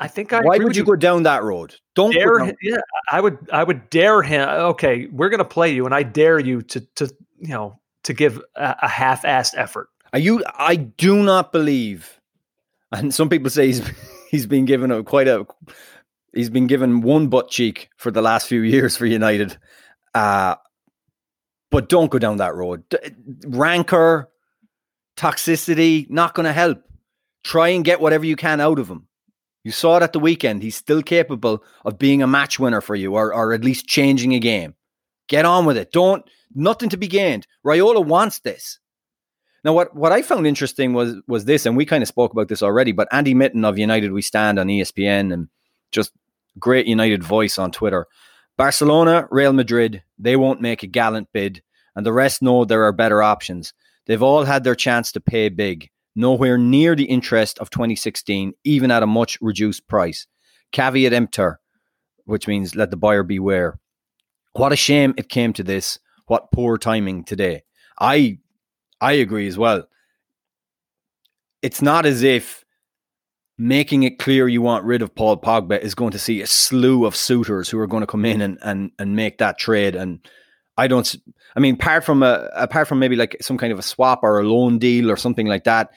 I 0.00 0.08
think 0.08 0.32
I 0.32 0.40
why 0.40 0.58
would 0.58 0.74
you, 0.74 0.80
you 0.80 0.86
go 0.86 0.96
down 0.96 1.22
that 1.24 1.42
road? 1.42 1.74
Don't 1.94 2.12
dare. 2.12 2.40
Him, 2.40 2.56
yeah, 2.60 2.76
I 3.10 3.20
would. 3.20 3.38
I 3.52 3.62
would 3.62 3.88
dare 3.90 4.22
him. 4.22 4.48
Okay, 4.48 5.06
we're 5.06 5.28
going 5.28 5.38
to 5.38 5.44
play 5.44 5.72
you, 5.72 5.86
and 5.86 5.94
I 5.94 6.02
dare 6.02 6.38
you 6.38 6.62
to 6.62 6.80
to 6.96 7.14
you 7.38 7.48
know 7.48 7.78
to 8.04 8.14
give 8.14 8.40
a, 8.54 8.76
a 8.82 8.88
half-assed 8.88 9.54
effort. 9.56 9.88
Are 10.12 10.18
you? 10.18 10.42
I 10.46 10.76
do 10.76 11.22
not 11.22 11.52
believe, 11.52 12.20
and 12.92 13.14
some 13.14 13.28
people 13.28 13.50
say 13.50 13.66
he's 13.66 13.82
he's 14.30 14.46
been 14.46 14.64
given 14.64 14.90
a 14.90 15.02
quite 15.02 15.28
a 15.28 15.46
he's 16.32 16.50
been 16.50 16.66
given 16.66 17.00
one 17.00 17.28
butt 17.28 17.50
cheek 17.50 17.90
for 17.96 18.10
the 18.10 18.22
last 18.22 18.46
few 18.46 18.60
years 18.74 18.96
for 18.96 19.06
United. 19.06 19.56
Uh, 20.14 20.56
but 21.70 21.88
don't 21.88 22.10
go 22.10 22.18
down 22.18 22.36
that 22.38 22.54
road. 22.54 22.84
Rancor, 23.46 24.28
toxicity, 25.16 26.08
not 26.08 26.34
going 26.34 26.46
to 26.46 26.52
help. 26.52 26.82
Try 27.44 27.68
and 27.68 27.84
get 27.84 28.00
whatever 28.00 28.24
you 28.24 28.36
can 28.36 28.60
out 28.60 28.78
of 28.78 28.88
him. 28.88 29.06
You 29.64 29.72
saw 29.72 29.96
it 29.96 30.02
at 30.02 30.12
the 30.12 30.20
weekend. 30.20 30.62
He's 30.62 30.76
still 30.76 31.02
capable 31.02 31.62
of 31.84 31.98
being 31.98 32.22
a 32.22 32.26
match 32.26 32.58
winner 32.58 32.80
for 32.80 32.94
you 32.94 33.14
or, 33.14 33.34
or 33.34 33.52
at 33.52 33.64
least 33.64 33.86
changing 33.86 34.32
a 34.32 34.38
game. 34.38 34.74
Get 35.28 35.44
on 35.44 35.64
with 35.66 35.76
it. 35.76 35.90
Don't, 35.90 36.24
nothing 36.54 36.88
to 36.90 36.96
be 36.96 37.08
gained. 37.08 37.46
Raiola 37.64 38.04
wants 38.04 38.40
this. 38.40 38.78
Now, 39.64 39.72
what, 39.72 39.96
what 39.96 40.12
I 40.12 40.22
found 40.22 40.46
interesting 40.46 40.92
was 40.92 41.16
was 41.26 41.44
this, 41.44 41.66
and 41.66 41.76
we 41.76 41.86
kind 41.86 42.02
of 42.02 42.08
spoke 42.08 42.32
about 42.32 42.48
this 42.48 42.62
already, 42.62 42.92
but 42.92 43.08
Andy 43.10 43.34
Mitten 43.34 43.64
of 43.64 43.78
United 43.78 44.12
We 44.12 44.22
Stand 44.22 44.58
on 44.58 44.68
ESPN 44.68 45.32
and 45.32 45.48
just 45.90 46.12
great 46.58 46.86
United 46.86 47.22
voice 47.22 47.58
on 47.58 47.72
Twitter. 47.72 48.06
Barcelona, 48.56 49.28
Real 49.30 49.52
Madrid, 49.52 50.02
they 50.18 50.36
won't 50.36 50.60
make 50.60 50.82
a 50.82 50.86
gallant 50.86 51.28
bid, 51.32 51.62
and 51.94 52.06
the 52.06 52.12
rest 52.12 52.42
know 52.42 52.64
there 52.64 52.84
are 52.84 52.92
better 52.92 53.22
options. 53.22 53.74
They've 54.06 54.22
all 54.22 54.44
had 54.44 54.62
their 54.62 54.76
chance 54.76 55.12
to 55.12 55.20
pay 55.20 55.48
big 55.48 55.90
nowhere 56.16 56.56
near 56.56 56.96
the 56.96 57.04
interest 57.04 57.58
of 57.58 57.70
2016, 57.70 58.54
even 58.64 58.90
at 58.90 59.02
a 59.02 59.06
much 59.06 59.38
reduced 59.40 59.86
price. 59.86 60.26
Caveat 60.72 61.12
emptor, 61.12 61.60
which 62.24 62.48
means 62.48 62.74
let 62.74 62.90
the 62.90 62.96
buyer 62.96 63.22
beware. 63.22 63.78
What 64.54 64.72
a 64.72 64.76
shame 64.76 65.14
it 65.16 65.28
came 65.28 65.52
to 65.52 65.62
this. 65.62 65.98
What 66.26 66.50
poor 66.52 66.78
timing 66.78 67.24
today. 67.24 67.62
I 67.98 68.38
I 69.00 69.12
agree 69.12 69.46
as 69.46 69.58
well. 69.58 69.86
It's 71.62 71.82
not 71.82 72.06
as 72.06 72.22
if 72.22 72.64
making 73.58 74.02
it 74.02 74.18
clear 74.18 74.48
you 74.48 74.60
want 74.60 74.84
rid 74.84 75.02
of 75.02 75.14
Paul 75.14 75.40
Pogba 75.40 75.80
is 75.80 75.94
going 75.94 76.12
to 76.12 76.18
see 76.18 76.42
a 76.42 76.46
slew 76.46 77.06
of 77.06 77.16
suitors 77.16 77.68
who 77.68 77.78
are 77.78 77.86
going 77.86 78.02
to 78.02 78.06
come 78.06 78.24
in 78.24 78.40
and 78.40 78.58
and, 78.62 78.90
and 78.98 79.16
make 79.16 79.38
that 79.38 79.58
trade. 79.58 79.94
And 79.94 80.26
I 80.76 80.88
don't. 80.88 81.16
I 81.54 81.60
mean, 81.60 81.74
apart 81.74 82.04
from 82.04 82.22
a 82.22 82.48
apart 82.54 82.88
from 82.88 82.98
maybe 82.98 83.16
like 83.16 83.36
some 83.40 83.56
kind 83.56 83.72
of 83.72 83.78
a 83.78 83.82
swap 83.82 84.20
or 84.22 84.38
a 84.38 84.44
loan 84.44 84.78
deal 84.78 85.10
or 85.10 85.16
something 85.16 85.46
like 85.46 85.64
that, 85.64 85.90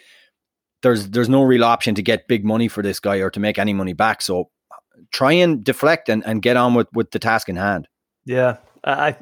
there's 0.81 1.09
there's 1.09 1.29
no 1.29 1.43
real 1.43 1.65
option 1.65 1.95
to 1.95 2.01
get 2.01 2.27
big 2.27 2.45
money 2.45 2.67
for 2.67 2.81
this 2.81 2.99
guy 2.99 3.17
or 3.17 3.29
to 3.31 3.39
make 3.39 3.59
any 3.59 3.73
money 3.73 3.93
back. 3.93 4.21
So 4.21 4.49
try 5.11 5.33
and 5.33 5.63
deflect 5.63 6.07
and, 6.09 6.25
and 6.25 6.41
get 6.41 6.55
on 6.55 6.73
with 6.73 6.87
with 6.93 7.11
the 7.11 7.19
task 7.19 7.49
in 7.49 7.57
hand. 7.57 7.87
Yeah, 8.25 8.57
I. 8.83 9.17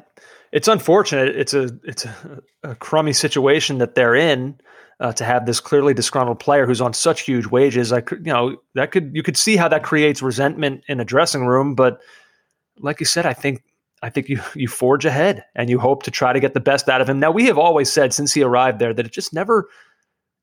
It's 0.52 0.68
unfortunate. 0.68 1.36
It's 1.36 1.54
a 1.54 1.70
it's 1.84 2.04
a, 2.04 2.42
a 2.62 2.74
crummy 2.74 3.12
situation 3.12 3.78
that 3.78 3.94
they're 3.94 4.14
in. 4.14 4.58
Uh, 5.00 5.12
to 5.12 5.24
have 5.24 5.46
this 5.46 5.60
clearly 5.60 5.94
disgruntled 5.94 6.40
player 6.40 6.66
who's 6.66 6.80
on 6.80 6.92
such 6.92 7.20
huge 7.20 7.46
wages, 7.46 7.92
I 7.92 8.00
could, 8.00 8.26
you 8.26 8.32
know, 8.32 8.56
that 8.74 8.90
could 8.90 9.12
you 9.14 9.22
could 9.22 9.36
see 9.36 9.54
how 9.54 9.68
that 9.68 9.84
creates 9.84 10.22
resentment 10.22 10.82
in 10.88 10.98
a 10.98 11.04
dressing 11.04 11.46
room. 11.46 11.76
But 11.76 12.00
like 12.80 12.98
you 12.98 13.06
said, 13.06 13.24
I 13.24 13.32
think 13.32 13.62
I 14.02 14.10
think 14.10 14.28
you 14.28 14.40
you 14.56 14.66
forge 14.66 15.04
ahead 15.04 15.44
and 15.54 15.70
you 15.70 15.78
hope 15.78 16.02
to 16.02 16.10
try 16.10 16.32
to 16.32 16.40
get 16.40 16.54
the 16.54 16.60
best 16.60 16.88
out 16.88 17.00
of 17.00 17.08
him. 17.08 17.20
Now 17.20 17.30
we 17.30 17.46
have 17.46 17.58
always 17.58 17.92
said 17.92 18.12
since 18.12 18.34
he 18.34 18.42
arrived 18.42 18.80
there 18.80 18.92
that 18.92 19.06
it 19.06 19.12
just 19.12 19.32
never 19.32 19.68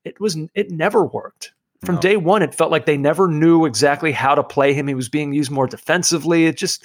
it 0.05 0.19
was 0.19 0.37
it 0.53 0.71
never 0.71 1.03
worked. 1.03 1.51
From 1.83 1.95
no. 1.95 2.01
day 2.01 2.17
one, 2.17 2.41
it 2.41 2.55
felt 2.55 2.71
like 2.71 2.85
they 2.85 2.97
never 2.97 3.27
knew 3.27 3.65
exactly 3.65 4.11
how 4.11 4.35
to 4.35 4.43
play 4.43 4.73
him. 4.73 4.87
He 4.87 4.95
was 4.95 5.09
being 5.09 5.33
used 5.33 5.51
more 5.51 5.67
defensively. 5.67 6.45
It 6.45 6.57
just 6.57 6.83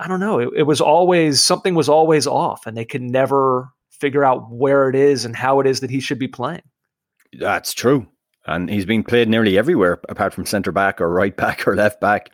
I 0.00 0.08
don't 0.08 0.20
know. 0.20 0.38
It, 0.38 0.48
it 0.56 0.62
was 0.62 0.80
always 0.80 1.40
something 1.40 1.74
was 1.74 1.88
always 1.88 2.26
off, 2.26 2.66
and 2.66 2.76
they 2.76 2.86
could 2.86 3.02
never 3.02 3.70
figure 3.90 4.24
out 4.24 4.50
where 4.50 4.88
it 4.88 4.96
is 4.96 5.24
and 5.24 5.36
how 5.36 5.60
it 5.60 5.66
is 5.66 5.80
that 5.80 5.90
he 5.90 6.00
should 6.00 6.18
be 6.18 6.28
playing. 6.28 6.62
That's 7.38 7.74
true. 7.74 8.06
And 8.46 8.70
he's 8.70 8.86
been 8.86 9.04
played 9.04 9.28
nearly 9.28 9.58
everywhere 9.58 10.00
apart 10.08 10.32
from 10.32 10.46
centre 10.46 10.72
back 10.72 11.00
or 11.00 11.10
right 11.10 11.36
back 11.36 11.68
or 11.68 11.76
left 11.76 12.00
back. 12.00 12.30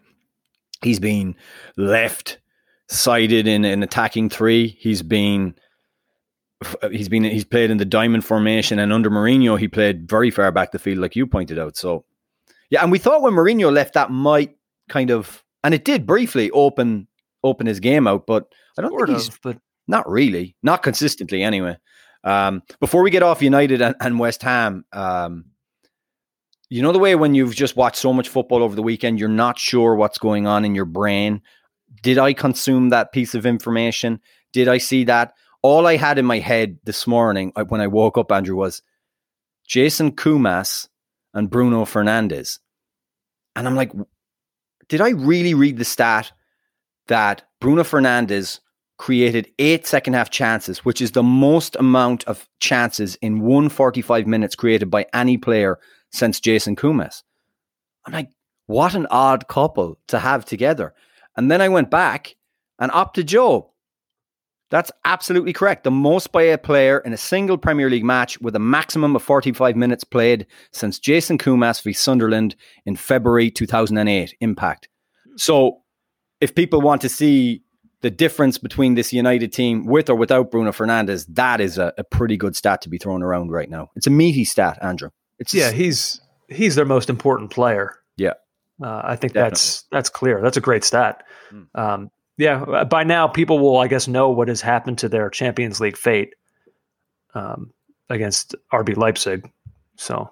He's 0.83 1.01
been 1.01 1.35
left 1.77 2.39
sided 2.89 3.49
in 3.49 3.65
an 3.65 3.83
attacking 3.83 4.31
three. 4.31 4.69
He's 4.79 5.03
been 5.03 5.57
he's 6.91 7.09
been 7.09 7.25
he's 7.25 7.45
played 7.45 7.71
in 7.71 7.79
the 7.79 7.85
diamond 7.85 8.25
formation 8.25 8.79
and 8.79 8.93
under 8.93 9.11
Mourinho 9.11 9.59
he 9.59 9.69
played 9.69 10.09
very 10.09 10.31
far 10.31 10.51
back 10.53 10.73
the 10.73 10.79
field 10.79 10.99
like 10.99 11.17
you 11.17 11.27
pointed 11.27 11.59
out. 11.59 11.77
So 11.77 12.05
yeah, 12.71 12.83
and 12.83 12.93
we 12.93 12.99
thought 12.99 13.23
when 13.23 13.35
Mourinho 13.35 13.73
left 13.73 13.95
that 13.95 14.11
might 14.11 14.57
kind 14.89 15.11
of 15.11 15.43
and 15.65 15.75
it 15.75 15.85
did 15.85 16.07
briefly 16.07 16.51
open 16.53 17.09
open 17.47 17.67
his 17.67 17.81
game 17.81 18.07
out, 18.07 18.27
but 18.27 18.47
I 18.79 18.83
don't 18.83 18.91
Sort 18.91 19.09
think 19.09 19.19
he's 19.19 19.29
of, 19.29 19.39
but 19.43 19.59
not 19.89 20.09
really, 20.09 20.57
not 20.63 20.83
consistently 20.83 21.43
anyway. 21.43 21.77
Um, 22.25 22.63
before 22.81 23.03
we 23.03 23.11
get 23.11 23.23
off 23.23 23.43
United 23.43 23.81
and, 23.81 23.95
and 24.01 24.19
West 24.19 24.43
Ham, 24.43 24.85
um, 24.93 25.47
you 26.69 26.83
know 26.83 26.93
the 26.93 26.99
way 26.99 27.15
when 27.15 27.35
you've 27.35 27.55
just 27.55 27.77
watched 27.77 27.97
so 27.97 28.13
much 28.13 28.29
football 28.29 28.63
over 28.63 28.75
the 28.75 28.83
weekend, 28.83 29.21
you're 29.21 29.29
not 29.29 29.59
sure 29.59 29.95
what's 29.95 30.19
going 30.19 30.47
on 30.47 30.65
in 30.65 30.75
your 30.75 30.85
brain. 30.85 31.41
Did 32.03 32.19
I 32.19 32.33
consume 32.33 32.89
that 32.91 33.13
piece 33.13 33.35
of 33.35 33.47
information? 33.47 34.21
Did 34.53 34.69
I 34.69 34.79
see 34.79 35.05
that? 35.05 35.33
All 35.63 35.87
I 35.87 35.97
had 35.97 36.19
in 36.19 36.27
my 36.27 36.39
head 36.39 36.79
this 36.85 37.07
morning 37.07 37.53
uh, 37.57 37.65
when 37.65 37.81
I 37.81 37.87
woke 37.87 38.19
up, 38.19 38.33
Andrew, 38.33 38.57
was 38.57 38.83
Jason 39.67 40.13
Koumas 40.13 40.89
and 41.35 41.51
Bruno 41.51 41.85
Fernandes. 41.85 42.59
And 43.55 43.67
I'm 43.67 43.77
like, 43.77 43.93
did 44.89 45.01
I 45.01 45.11
really 45.11 45.55
read 45.55 45.79
the 45.79 45.85
stat 45.85 46.33
that 47.09 47.43
Bruno 47.61 47.83
Fernandes 47.83 48.61
created 48.99 49.51
eight 49.59 49.87
second 49.87 50.15
half 50.15 50.31
chances, 50.31 50.85
which 50.85 51.01
is 51.01 51.13
the 51.13 51.23
most 51.23 51.77
amount 51.77 52.25
of 52.25 52.49
chances 52.61 53.17
in 53.17 53.41
145 53.41 54.27
minutes 54.27 54.55
created 54.55 54.91
by 54.91 55.07
any 55.13 55.37
player 55.37 55.79
since 56.13 56.41
Jason 56.41 56.77
Koumas. 56.77 57.23
I'm 58.07 58.13
like, 58.13 58.31
what 58.67 58.95
an 58.95 59.07
odd 59.11 59.49
couple 59.49 59.99
to 60.09 60.19
have 60.19 60.45
together. 60.45 60.95
And 61.37 61.51
then 61.51 61.61
I 61.61 61.69
went 61.69 61.91
back 61.91 62.37
and 62.79 62.91
OptaJoe. 62.93 63.69
That's 64.69 64.91
absolutely 65.05 65.53
correct. 65.53 65.85
The 65.85 65.93
most 65.93 66.33
by 66.33 66.43
a 66.43 66.59
player 66.59 66.99
in 66.99 67.13
a 67.13 67.19
single 67.19 67.57
Premier 67.57 67.89
League 67.89 68.05
match 68.05 68.41
with 68.41 68.57
a 68.57 68.61
maximum 68.61 69.15
of 69.15 69.23
45 69.23 69.77
minutes 69.77 70.03
played 70.03 70.47
since 70.73 70.99
Jason 70.99 71.39
Koumas 71.39 71.83
v 71.83 71.93
Sunderland 71.93 72.57
in 72.85 72.97
February 72.97 73.51
2008. 73.51 74.35
Impact. 74.41 74.89
So 75.37 75.83
if 76.41 76.55
people 76.55 76.81
want 76.81 77.01
to 77.03 77.09
see 77.09 77.63
the 78.03 78.11
difference 78.11 78.59
between 78.59 78.95
this 78.95 79.13
United 79.13 79.53
team 79.53 79.87
with 79.87 80.11
or 80.11 80.15
without 80.15 80.51
Bruno 80.51 80.71
Fernandes, 80.71 81.27
that 81.31 81.61
is 81.61 81.79
a, 81.79 81.93
a 81.99 82.05
pretty 82.05 82.37
good 82.37 82.55
stat 82.55 82.83
to 82.83 82.89
be 82.89 82.99
thrown 82.99 83.23
around 83.23 83.51
right 83.51 83.71
now. 83.71 83.91
It's 83.97 84.07
a 84.07 84.11
meaty 84.11 84.45
stat, 84.45 84.79
Andrew. 84.83 85.11
It's 85.39 85.53
yeah, 85.53 85.73
he's 85.73 86.21
he's 86.49 86.75
their 86.75 86.85
most 86.85 87.11
important 87.11 87.51
player. 87.51 87.97
Yeah. 88.17 88.35
Uh, 88.83 89.01
I 89.05 89.17
think 89.17 89.33
that's 89.33 89.85
that's 89.91 90.11
clear. 90.11 90.41
That's 90.41 90.57
a 90.57 90.61
great 90.61 90.85
stat. 90.85 91.25
Um, 91.75 92.11
yeah, 92.37 92.85
by 92.85 93.05
now 93.05 93.27
people 93.29 93.59
will, 93.59 93.79
I 93.79 93.89
guess, 93.89 94.07
know 94.07 94.29
what 94.29 94.49
has 94.49 94.61
happened 94.61 94.99
to 94.99 95.09
their 95.09 95.31
Champions 95.31 95.81
League 95.81 95.97
fate 95.97 96.35
um, 97.35 97.73
against 98.11 98.55
RB 98.73 98.95
Leipzig. 98.97 99.51
So 99.97 100.31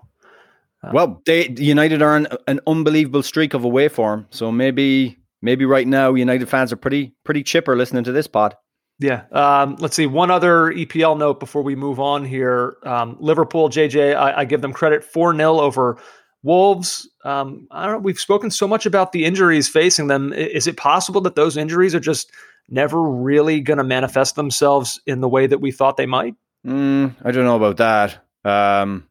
well, 0.92 1.22
they 1.24 1.48
United 1.48 2.02
are 2.02 2.14
on 2.14 2.26
an 2.46 2.60
unbelievable 2.66 3.22
streak 3.22 3.54
of 3.54 3.64
away 3.64 3.88
form. 3.88 4.26
So 4.30 4.52
maybe 4.52 5.18
maybe 5.44 5.64
right 5.66 5.86
now 5.86 6.14
United 6.14 6.48
fans 6.48 6.72
are 6.72 6.76
pretty 6.76 7.14
pretty 7.22 7.44
chipper 7.44 7.76
listening 7.76 8.02
to 8.04 8.12
this 8.12 8.26
pod. 8.26 8.56
Yeah. 8.98 9.24
Um, 9.32 9.76
let's 9.80 9.96
see. 9.96 10.06
One 10.06 10.30
other 10.30 10.72
EPL 10.72 11.18
note 11.18 11.40
before 11.40 11.62
we 11.62 11.74
move 11.74 12.00
on 12.00 12.24
here. 12.24 12.76
Um, 12.84 13.16
Liverpool, 13.20 13.68
JJ, 13.68 14.16
I, 14.16 14.40
I 14.40 14.44
give 14.44 14.62
them 14.62 14.72
credit 14.72 15.04
4 15.04 15.36
0 15.36 15.60
over 15.60 15.98
Wolves. 16.42 17.08
Um, 17.24 17.66
I 17.70 17.84
don't 17.84 17.92
know. 17.92 17.98
We've 17.98 18.20
spoken 18.20 18.50
so 18.50 18.68
much 18.68 18.86
about 18.86 19.12
the 19.12 19.24
injuries 19.24 19.68
facing 19.68 20.06
them. 20.06 20.32
Is 20.32 20.66
it 20.66 20.76
possible 20.76 21.20
that 21.22 21.34
those 21.34 21.56
injuries 21.56 21.94
are 21.94 22.00
just 22.00 22.30
never 22.68 23.02
really 23.02 23.60
going 23.60 23.78
to 23.78 23.84
manifest 23.84 24.36
themselves 24.36 25.00
in 25.06 25.20
the 25.20 25.28
way 25.28 25.46
that 25.46 25.58
we 25.58 25.72
thought 25.72 25.96
they 25.96 26.06
might? 26.06 26.34
Mm, 26.66 27.14
I 27.24 27.30
don't 27.32 27.44
know 27.44 27.56
about 27.56 27.78
that. 27.78 28.24
Um, 28.44 29.08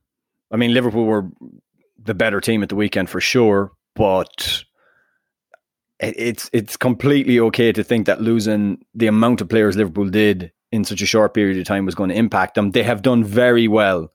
I 0.50 0.58
mean, 0.58 0.74
Liverpool 0.74 1.06
were 1.06 1.30
the 2.02 2.13
better 2.13 2.39
team 2.39 2.63
at 2.63 2.69
the 2.69 2.76
weekend 2.76 3.10
for 3.10 3.19
sure, 3.19 3.72
but 3.96 4.63
it's 6.06 6.50
it's 6.54 6.78
completely 6.78 7.39
okay 7.39 7.72
to 7.72 7.84
think 7.84 8.06
that 8.06 8.22
losing 8.22 8.84
the 8.94 9.08
amount 9.08 9.42
of 9.42 9.50
players 9.50 9.76
Liverpool 9.76 10.10
did 10.10 10.52
in 10.72 10.84
such 10.84 11.02
a 11.02 11.06
short 11.06 11.34
period 11.34 11.58
of 11.58 11.66
time 11.66 11.86
was 11.86 11.96
going 11.96 12.10
to 12.10 12.16
impact 12.16 12.56
them. 12.56 12.72
They 12.72 12.84
have 12.84 13.02
done 13.02 13.24
very 13.24 13.68
well 13.68 14.12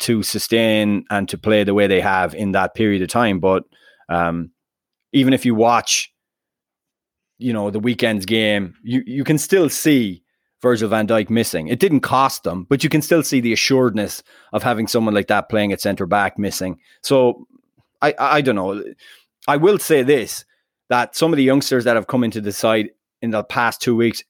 to 0.00 0.22
sustain 0.22 1.04
and 1.10 1.28
to 1.28 1.36
play 1.36 1.64
the 1.64 1.74
way 1.74 1.86
they 1.86 2.00
have 2.00 2.34
in 2.34 2.52
that 2.52 2.74
period 2.74 3.02
of 3.02 3.08
time. 3.08 3.40
But 3.40 3.64
um, 4.08 4.50
even 5.12 5.32
if 5.32 5.44
you 5.44 5.54
watch, 5.54 6.12
you 7.38 7.52
know, 7.52 7.70
the 7.70 7.80
weekend's 7.80 8.26
game, 8.26 8.74
you 8.82 9.02
you 9.06 9.24
can 9.24 9.38
still 9.38 9.68
see 9.68 10.22
Virgil 10.62 10.88
van 10.88 11.06
Dijk 11.06 11.30
missing. 11.30 11.68
It 11.68 11.80
didn't 11.80 12.00
cost 12.00 12.44
them, 12.44 12.66
but 12.68 12.84
you 12.84 12.90
can 12.90 13.02
still 13.02 13.22
see 13.22 13.40
the 13.40 13.52
assuredness 13.52 14.22
of 14.52 14.62
having 14.62 14.86
someone 14.86 15.14
like 15.14 15.28
that 15.28 15.48
playing 15.48 15.72
at 15.72 15.80
centre 15.80 16.06
back 16.06 16.38
missing. 16.38 16.78
So 17.02 17.46
I 18.00 18.14
I 18.18 18.40
don't 18.40 18.56
know. 18.56 18.82
I 19.48 19.56
will 19.56 19.78
say 19.78 20.02
this 20.02 20.44
that 20.90 21.16
some 21.16 21.32
of 21.32 21.38
the 21.38 21.44
youngsters 21.44 21.84
that 21.84 21.96
have 21.96 22.08
come 22.08 22.22
into 22.22 22.40
the 22.40 22.52
side 22.52 22.90
in 23.22 23.30
the 23.30 23.42
past 23.42 23.80
two 23.80 23.96
weeks, 23.96 24.22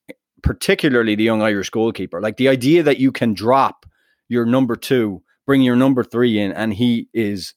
particularly 0.42 1.16
the 1.16 1.24
young 1.24 1.42
Irish 1.42 1.70
goalkeeper, 1.70 2.20
like 2.20 2.36
the 2.36 2.48
idea 2.48 2.82
that 2.84 2.98
you 2.98 3.10
can 3.10 3.34
drop 3.34 3.86
your 4.28 4.46
number 4.46 4.76
two, 4.76 5.22
bring 5.46 5.62
your 5.62 5.74
number 5.74 6.04
three 6.04 6.38
in, 6.38 6.52
and 6.52 6.74
he 6.74 7.08
is 7.12 7.54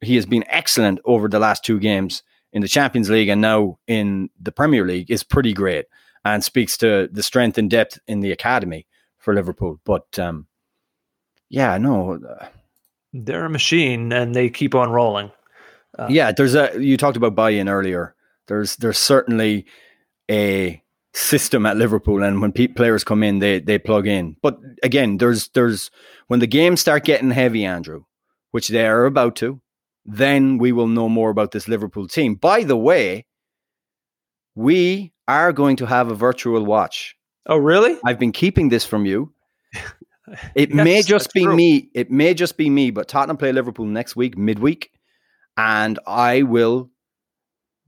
he 0.00 0.14
has 0.16 0.24
been 0.24 0.44
excellent 0.48 1.00
over 1.04 1.28
the 1.28 1.38
last 1.38 1.64
two 1.64 1.78
games 1.78 2.22
in 2.52 2.62
the 2.62 2.68
Champions 2.68 3.10
League 3.10 3.28
and 3.28 3.42
now 3.42 3.78
in 3.86 4.30
the 4.40 4.52
Premier 4.52 4.86
League 4.86 5.10
is 5.10 5.22
pretty 5.22 5.52
great 5.52 5.84
and 6.24 6.42
speaks 6.42 6.78
to 6.78 7.08
the 7.12 7.22
strength 7.22 7.58
and 7.58 7.68
depth 7.68 7.98
in 8.06 8.20
the 8.20 8.32
academy 8.32 8.86
for 9.18 9.34
Liverpool. 9.34 9.80
But 9.84 10.18
um, 10.18 10.46
yeah, 11.50 11.76
no, 11.76 12.14
uh, 12.14 12.46
They're 13.12 13.44
a 13.44 13.50
machine 13.50 14.12
and 14.12 14.34
they 14.34 14.48
keep 14.48 14.74
on 14.74 14.90
rolling. 14.90 15.30
Uh, 15.98 16.06
yeah, 16.10 16.32
there's 16.32 16.54
a 16.54 16.72
you 16.78 16.96
talked 16.96 17.16
about 17.16 17.34
buy-in 17.34 17.68
earlier. 17.68 18.14
There's 18.48 18.76
there's 18.76 18.98
certainly 18.98 19.66
a 20.30 20.82
system 21.14 21.66
at 21.66 21.76
Liverpool, 21.76 22.22
and 22.22 22.40
when 22.40 22.52
pe- 22.52 22.68
players 22.68 23.04
come 23.04 23.22
in, 23.22 23.38
they 23.40 23.60
they 23.60 23.78
plug 23.78 24.06
in. 24.06 24.36
But 24.42 24.58
again, 24.82 25.18
there's 25.18 25.48
there's 25.48 25.90
when 26.28 26.40
the 26.40 26.46
games 26.46 26.80
start 26.80 27.04
getting 27.04 27.30
heavy, 27.30 27.64
Andrew, 27.64 28.04
which 28.52 28.68
they 28.68 28.86
are 28.86 29.04
about 29.04 29.36
to, 29.36 29.60
then 30.06 30.56
we 30.58 30.72
will 30.72 30.88
know 30.88 31.08
more 31.08 31.30
about 31.30 31.50
this 31.50 31.68
Liverpool 31.68 32.08
team. 32.08 32.34
By 32.36 32.64
the 32.64 32.76
way, 32.76 33.26
we 34.54 35.12
are 35.28 35.52
going 35.52 35.76
to 35.76 35.86
have 35.86 36.10
a 36.10 36.14
virtual 36.14 36.64
watch. 36.64 37.16
Oh, 37.46 37.56
really? 37.56 37.98
I've 38.04 38.18
been 38.18 38.32
keeping 38.32 38.68
this 38.68 38.84
from 38.84 39.06
you. 39.06 39.32
It 40.54 40.70
Yes, 40.72 40.84
may 40.84 41.02
just 41.02 41.32
be 41.34 41.42
true. 41.42 41.54
me. 41.54 41.90
It 41.94 42.10
may 42.10 42.32
just 42.32 42.56
be 42.56 42.70
me, 42.70 42.90
but 42.92 43.08
Tottenham 43.08 43.36
play 43.36 43.52
Liverpool 43.52 43.84
next 43.86 44.14
week, 44.16 44.38
midweek, 44.38 44.90
and 45.56 45.98
I 46.06 46.42
will 46.42 46.90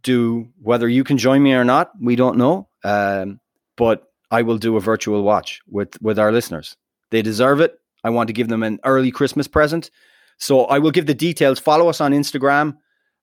do 0.03 0.48
whether 0.61 0.88
you 0.88 1.03
can 1.03 1.18
join 1.18 1.42
me 1.42 1.55
or 1.55 1.64
not. 1.64 1.90
We 2.00 2.16
don't 2.16 2.37
know, 2.37 2.68
um, 2.85 3.40
but 3.77 4.05
I 4.31 4.42
will 4.42 4.59
do 4.59 4.77
a 4.77 4.81
virtual 4.81 5.22
watch 5.22 5.61
with 5.68 6.00
with 6.00 6.18
our 6.18 6.33
listeners. 6.33 6.77
They 7.11 7.22
deserve 7.22 7.61
it. 7.61 7.79
I 8.03 8.11
want 8.11 8.29
to 8.29 8.33
give 8.33 8.48
them 8.48 8.62
an 8.62 8.79
early 8.85 9.11
Christmas 9.11 9.48
present, 9.48 9.90
so 10.38 10.64
I 10.66 10.79
will 10.79 10.90
give 10.90 11.07
the 11.07 11.14
details. 11.14 11.59
Follow 11.59 11.88
us 11.88 12.00
on 12.00 12.12
Instagram. 12.12 12.77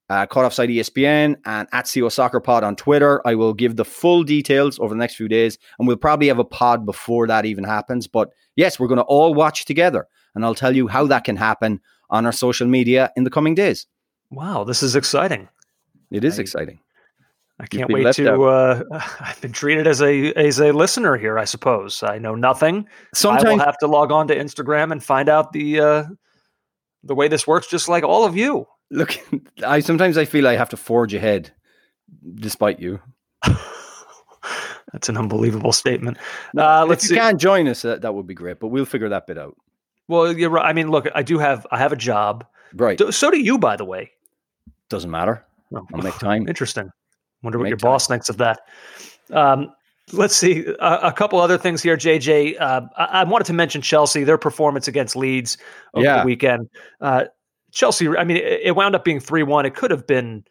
Uh, 0.09 0.25
Caught 0.25 0.43
Offside 0.43 0.67
ESPN 0.67 1.37
and 1.45 1.69
at 1.71 1.89
CO 1.89 2.09
Soccer 2.09 2.41
Pod 2.41 2.65
on 2.65 2.75
Twitter. 2.75 3.25
I 3.25 3.35
will 3.35 3.53
give 3.53 3.77
the 3.77 3.85
full 3.85 4.23
details 4.23 4.77
over 4.77 4.93
the 4.93 4.99
next 4.99 5.15
few 5.15 5.29
days, 5.29 5.57
and 5.79 5.87
we'll 5.87 5.95
probably 5.95 6.27
have 6.27 6.39
a 6.39 6.43
pod 6.43 6.85
before 6.85 7.27
that 7.27 7.45
even 7.45 7.63
happens. 7.63 8.07
But 8.07 8.29
yes, 8.57 8.77
we're 8.77 8.89
going 8.89 8.97
to 8.97 9.03
all 9.03 9.33
watch 9.33 9.63
together, 9.63 10.07
and 10.35 10.43
I'll 10.43 10.55
tell 10.55 10.75
you 10.75 10.89
how 10.89 11.07
that 11.07 11.23
can 11.23 11.37
happen 11.37 11.79
on 12.09 12.25
our 12.25 12.33
social 12.33 12.67
media 12.67 13.09
in 13.15 13.23
the 13.23 13.29
coming 13.29 13.55
days. 13.55 13.87
Wow, 14.31 14.63
this 14.63 14.81
is 14.81 14.95
exciting. 14.95 15.49
It 16.09 16.23
is 16.23 16.39
I- 16.39 16.41
exciting. 16.41 16.79
I 17.59 17.67
can't 17.67 17.91
wait 17.93 18.11
to. 18.15 18.43
Uh, 18.43 18.81
I've 19.19 19.39
been 19.39 19.51
treated 19.51 19.85
as 19.85 20.01
a 20.01 20.33
as 20.33 20.59
a 20.59 20.71
listener 20.71 21.15
here. 21.15 21.37
I 21.37 21.45
suppose 21.45 22.01
I 22.01 22.17
know 22.17 22.33
nothing. 22.33 22.87
Sometimes 23.13 23.45
I 23.45 23.51
will 23.51 23.59
have 23.59 23.77
to 23.79 23.87
log 23.87 24.11
on 24.11 24.27
to 24.29 24.35
Instagram 24.35 24.91
and 24.91 25.03
find 25.03 25.29
out 25.29 25.53
the 25.53 25.79
uh, 25.79 26.03
the 27.03 27.13
way 27.13 27.27
this 27.27 27.45
works, 27.45 27.67
just 27.67 27.87
like 27.87 28.03
all 28.03 28.25
of 28.25 28.35
you. 28.35 28.65
look, 28.89 29.15
I 29.63 29.79
sometimes 29.81 30.17
I 30.17 30.25
feel 30.25 30.47
I 30.47 30.55
have 30.55 30.69
to 30.69 30.77
forge 30.77 31.13
ahead, 31.13 31.51
despite 32.33 32.79
you. 32.79 32.99
That's 34.91 35.07
an 35.07 35.17
unbelievable 35.17 35.71
statement. 35.71 36.17
Uh, 36.57 36.85
let's 36.87 37.05
if 37.05 37.11
you 37.11 37.15
see. 37.15 37.21
can't 37.21 37.39
join 37.39 37.67
us, 37.67 37.83
that, 37.83 38.01
that 38.01 38.15
would 38.15 38.25
be 38.27 38.33
great. 38.33 38.59
But 38.59 38.69
we'll 38.69 38.85
figure 38.85 39.09
that 39.09 39.27
bit 39.27 39.37
out. 39.37 39.55
Well, 40.07 40.35
you're 40.35 40.49
right. 40.49 40.65
I 40.65 40.73
mean, 40.73 40.89
look, 40.89 41.07
I 41.13 41.21
do 41.21 41.37
have 41.37 41.67
I 41.69 41.77
have 41.77 41.93
a 41.93 41.95
job. 41.97 42.45
Right? 42.73 42.99
So 43.13 43.29
do 43.29 43.39
you, 43.39 43.59
by 43.59 43.75
the 43.75 43.85
way. 43.85 44.11
Doesn't 44.91 45.09
matter. 45.09 45.45
I'll 45.73 46.01
make 46.01 46.19
time. 46.19 46.47
Interesting. 46.49 46.91
Wonder 47.43 47.57
what 47.57 47.63
Make 47.63 47.69
your 47.71 47.77
time. 47.77 47.91
boss 47.91 48.07
thinks 48.07 48.27
of 48.27 48.37
that. 48.37 48.59
Um, 49.31 49.73
let's 50.11 50.35
see 50.35 50.65
a, 50.79 50.95
a, 51.03 51.13
couple 51.13 51.39
other 51.39 51.57
things 51.57 51.81
here, 51.81 51.95
JJ. 51.95 52.59
Uh, 52.59 52.81
I, 52.97 53.05
I, 53.05 53.23
wanted 53.23 53.45
to 53.45 53.53
mention 53.53 53.81
Chelsea, 53.81 54.25
their 54.25 54.37
performance 54.37 54.89
against 54.89 55.15
Leeds 55.15 55.57
over 55.93 56.03
yeah. 56.03 56.19
the 56.19 56.25
weekend. 56.25 56.69
Uh, 56.99 57.25
Chelsea, 57.71 58.09
I 58.09 58.25
mean, 58.25 58.35
it, 58.35 58.59
it, 58.63 58.75
wound 58.75 58.93
up 58.93 59.05
being 59.05 59.21
three 59.21 59.43
one. 59.43 59.65
It 59.65 59.75
could 59.75 59.91
have 59.91 60.05
been, 60.05 60.43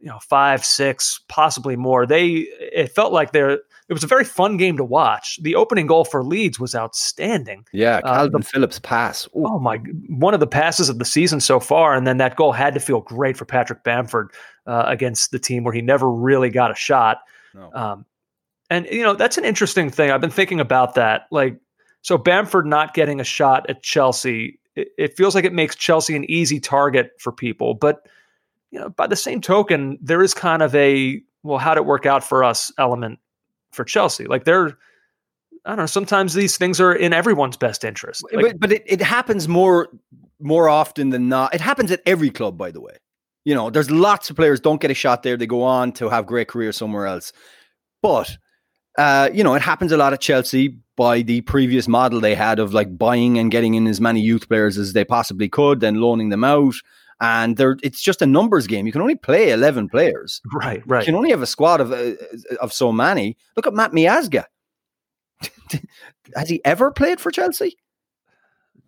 you 0.00 0.06
know, 0.06 0.18
five, 0.20 0.64
six, 0.64 1.20
possibly 1.28 1.76
more. 1.76 2.06
They 2.06 2.28
it 2.30 2.94
felt 2.94 3.12
like 3.12 3.32
they're. 3.32 3.60
It 3.92 3.94
was 3.94 4.04
a 4.04 4.06
very 4.06 4.24
fun 4.24 4.56
game 4.56 4.78
to 4.78 4.84
watch. 4.84 5.38
The 5.42 5.54
opening 5.54 5.86
goal 5.86 6.06
for 6.06 6.24
Leeds 6.24 6.58
was 6.58 6.74
outstanding. 6.74 7.66
Yeah, 7.74 8.00
Kalvin 8.00 8.34
uh, 8.34 8.38
the, 8.38 8.42
Phillips 8.42 8.78
pass. 8.78 9.26
Ooh. 9.36 9.44
Oh 9.44 9.58
my! 9.58 9.76
One 10.08 10.32
of 10.32 10.40
the 10.40 10.46
passes 10.46 10.88
of 10.88 10.98
the 10.98 11.04
season 11.04 11.40
so 11.40 11.60
far, 11.60 11.94
and 11.94 12.06
then 12.06 12.16
that 12.16 12.36
goal 12.36 12.52
had 12.52 12.72
to 12.72 12.80
feel 12.80 13.02
great 13.02 13.36
for 13.36 13.44
Patrick 13.44 13.84
Bamford 13.84 14.32
uh, 14.66 14.84
against 14.86 15.30
the 15.30 15.38
team 15.38 15.62
where 15.62 15.74
he 15.74 15.82
never 15.82 16.10
really 16.10 16.48
got 16.48 16.70
a 16.70 16.74
shot. 16.74 17.18
No. 17.52 17.70
Um, 17.74 18.06
and 18.70 18.86
you 18.90 19.02
know, 19.02 19.12
that's 19.12 19.36
an 19.36 19.44
interesting 19.44 19.90
thing. 19.90 20.10
I've 20.10 20.22
been 20.22 20.30
thinking 20.30 20.58
about 20.58 20.94
that. 20.94 21.26
Like, 21.30 21.60
so 22.00 22.16
Bamford 22.16 22.64
not 22.64 22.94
getting 22.94 23.20
a 23.20 23.24
shot 23.24 23.68
at 23.68 23.82
Chelsea, 23.82 24.58
it, 24.74 24.88
it 24.96 25.16
feels 25.18 25.34
like 25.34 25.44
it 25.44 25.52
makes 25.52 25.76
Chelsea 25.76 26.16
an 26.16 26.24
easy 26.30 26.60
target 26.60 27.10
for 27.18 27.30
people. 27.30 27.74
But 27.74 28.08
you 28.70 28.80
know, 28.80 28.88
by 28.88 29.06
the 29.06 29.16
same 29.16 29.42
token, 29.42 29.98
there 30.00 30.22
is 30.22 30.32
kind 30.32 30.62
of 30.62 30.74
a 30.74 31.20
well, 31.42 31.58
how'd 31.58 31.76
it 31.76 31.84
work 31.84 32.06
out 32.06 32.24
for 32.24 32.42
us 32.42 32.72
element 32.78 33.18
for 33.72 33.84
Chelsea? 33.84 34.24
Like 34.24 34.44
they're 34.44 34.76
I 35.64 35.70
don't 35.70 35.78
know. 35.78 35.86
Sometimes 35.86 36.34
these 36.34 36.56
things 36.56 36.80
are 36.80 36.92
in 36.92 37.12
everyone's 37.12 37.56
best 37.56 37.84
interest. 37.84 38.24
Like, 38.32 38.44
but 38.44 38.60
but 38.60 38.72
it, 38.72 38.82
it 38.86 39.02
happens 39.02 39.48
more 39.48 39.88
more 40.40 40.68
often 40.68 41.10
than 41.10 41.28
not. 41.28 41.54
It 41.54 41.60
happens 41.60 41.90
at 41.92 42.00
every 42.06 42.30
club, 42.30 42.58
by 42.58 42.70
the 42.70 42.80
way. 42.80 42.96
You 43.44 43.54
know, 43.54 43.70
there's 43.70 43.90
lots 43.90 44.30
of 44.30 44.36
players 44.36 44.60
don't 44.60 44.80
get 44.80 44.90
a 44.90 44.94
shot 44.94 45.22
there. 45.22 45.36
They 45.36 45.46
go 45.46 45.62
on 45.62 45.92
to 45.92 46.08
have 46.08 46.26
great 46.26 46.48
careers 46.48 46.76
somewhere 46.76 47.06
else. 47.06 47.32
But 48.00 48.36
uh, 48.98 49.30
you 49.32 49.44
know, 49.44 49.54
it 49.54 49.62
happens 49.62 49.92
a 49.92 49.96
lot 49.96 50.12
at 50.12 50.20
Chelsea 50.20 50.78
by 50.96 51.22
the 51.22 51.40
previous 51.42 51.88
model 51.88 52.20
they 52.20 52.34
had 52.34 52.58
of 52.58 52.74
like 52.74 52.98
buying 52.98 53.38
and 53.38 53.50
getting 53.50 53.74
in 53.74 53.86
as 53.86 54.00
many 54.00 54.20
youth 54.20 54.48
players 54.48 54.76
as 54.76 54.92
they 54.92 55.04
possibly 55.04 55.48
could, 55.48 55.80
then 55.80 55.94
loaning 55.94 56.28
them 56.28 56.44
out. 56.44 56.74
And 57.22 57.56
there, 57.56 57.76
it's 57.84 58.02
just 58.02 58.20
a 58.20 58.26
numbers 58.26 58.66
game. 58.66 58.84
You 58.84 58.90
can 58.90 59.00
only 59.00 59.14
play 59.14 59.50
eleven 59.52 59.88
players. 59.88 60.40
Right, 60.52 60.82
right. 60.86 61.02
You 61.02 61.06
can 61.06 61.14
only 61.14 61.30
have 61.30 61.40
a 61.40 61.46
squad 61.46 61.80
of 61.80 61.92
uh, 61.92 62.14
of 62.60 62.72
so 62.72 62.90
many. 62.90 63.36
Look 63.56 63.64
at 63.66 63.72
Matt 63.72 63.92
Miazga. 63.92 64.44
Has 66.36 66.48
he 66.48 66.60
ever 66.64 66.90
played 66.90 67.20
for 67.20 67.30
Chelsea? 67.30 67.76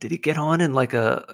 Did 0.01 0.11
he 0.11 0.19
get 0.19 0.37
on 0.37 0.61
in 0.61 0.75
like 0.75 0.95
a, 0.95 1.25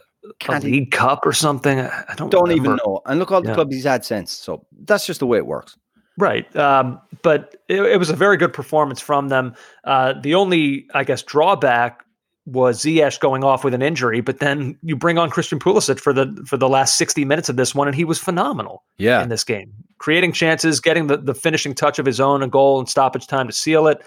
a 0.46 0.61
League 0.61 0.90
Cup 0.90 1.24
or 1.24 1.32
something? 1.32 1.80
I 1.80 2.14
don't 2.16 2.30
don't 2.30 2.51
remember. 2.51 2.74
even 2.74 2.78
know. 2.84 3.01
And 3.07 3.18
look 3.18 3.32
all 3.32 3.40
the 3.40 3.48
yeah. 3.48 3.55
clubs 3.55 3.74
he's 3.74 3.84
had 3.84 4.05
since. 4.05 4.30
So 4.30 4.66
that's 4.84 5.07
just 5.07 5.20
the 5.20 5.26
way 5.26 5.38
it 5.38 5.46
works. 5.46 5.78
Right. 6.18 6.55
Um, 6.55 7.01
but 7.22 7.57
it, 7.68 7.80
it, 7.80 7.98
was 7.98 8.11
a 8.11 8.16
very 8.16 8.36
good 8.36 8.53
performance 8.53 9.01
from 9.01 9.28
them. 9.28 9.55
Uh, 9.84 10.12
the 10.20 10.34
only, 10.34 10.86
I 10.92 11.05
guess, 11.05 11.22
drawback 11.22 12.05
was 12.47 12.82
Ziyech 12.82 13.20
going 13.20 13.45
off 13.45 13.64
with 13.64 13.74
an 13.74 13.82
injury, 13.82 14.20
but 14.20 14.38
then 14.38 14.78
you 14.82 14.97
bring 14.97 15.18
on 15.18 15.30
Christian 15.30 15.59
Pulisic 15.59 16.01
for 16.01 16.12
the 16.12 16.43
for 16.47 16.57
the 16.57 16.68
last 16.68 16.97
60 16.97 17.24
minutes 17.24 17.49
of 17.49 17.57
this 17.57 17.74
one, 17.74 17.86
and 17.86 17.95
he 17.95 18.05
was 18.05 18.18
phenomenal 18.18 18.82
yeah. 18.99 19.22
in 19.22 19.28
this 19.28 19.45
game. 19.45 19.72
Creating 19.99 20.32
chances, 20.32 20.80
getting 20.80 21.07
the, 21.07 21.18
the 21.18 21.34
finishing 21.34 21.74
touch 21.74 21.99
of 21.99 22.07
his 22.07 22.20
own, 22.20 22.43
a 22.43 22.49
goal 22.49 22.78
and 22.78 22.88
stoppage 22.88 23.26
time 23.26 23.47
to 23.47 23.53
seal 23.53 23.86
it. 23.86 24.03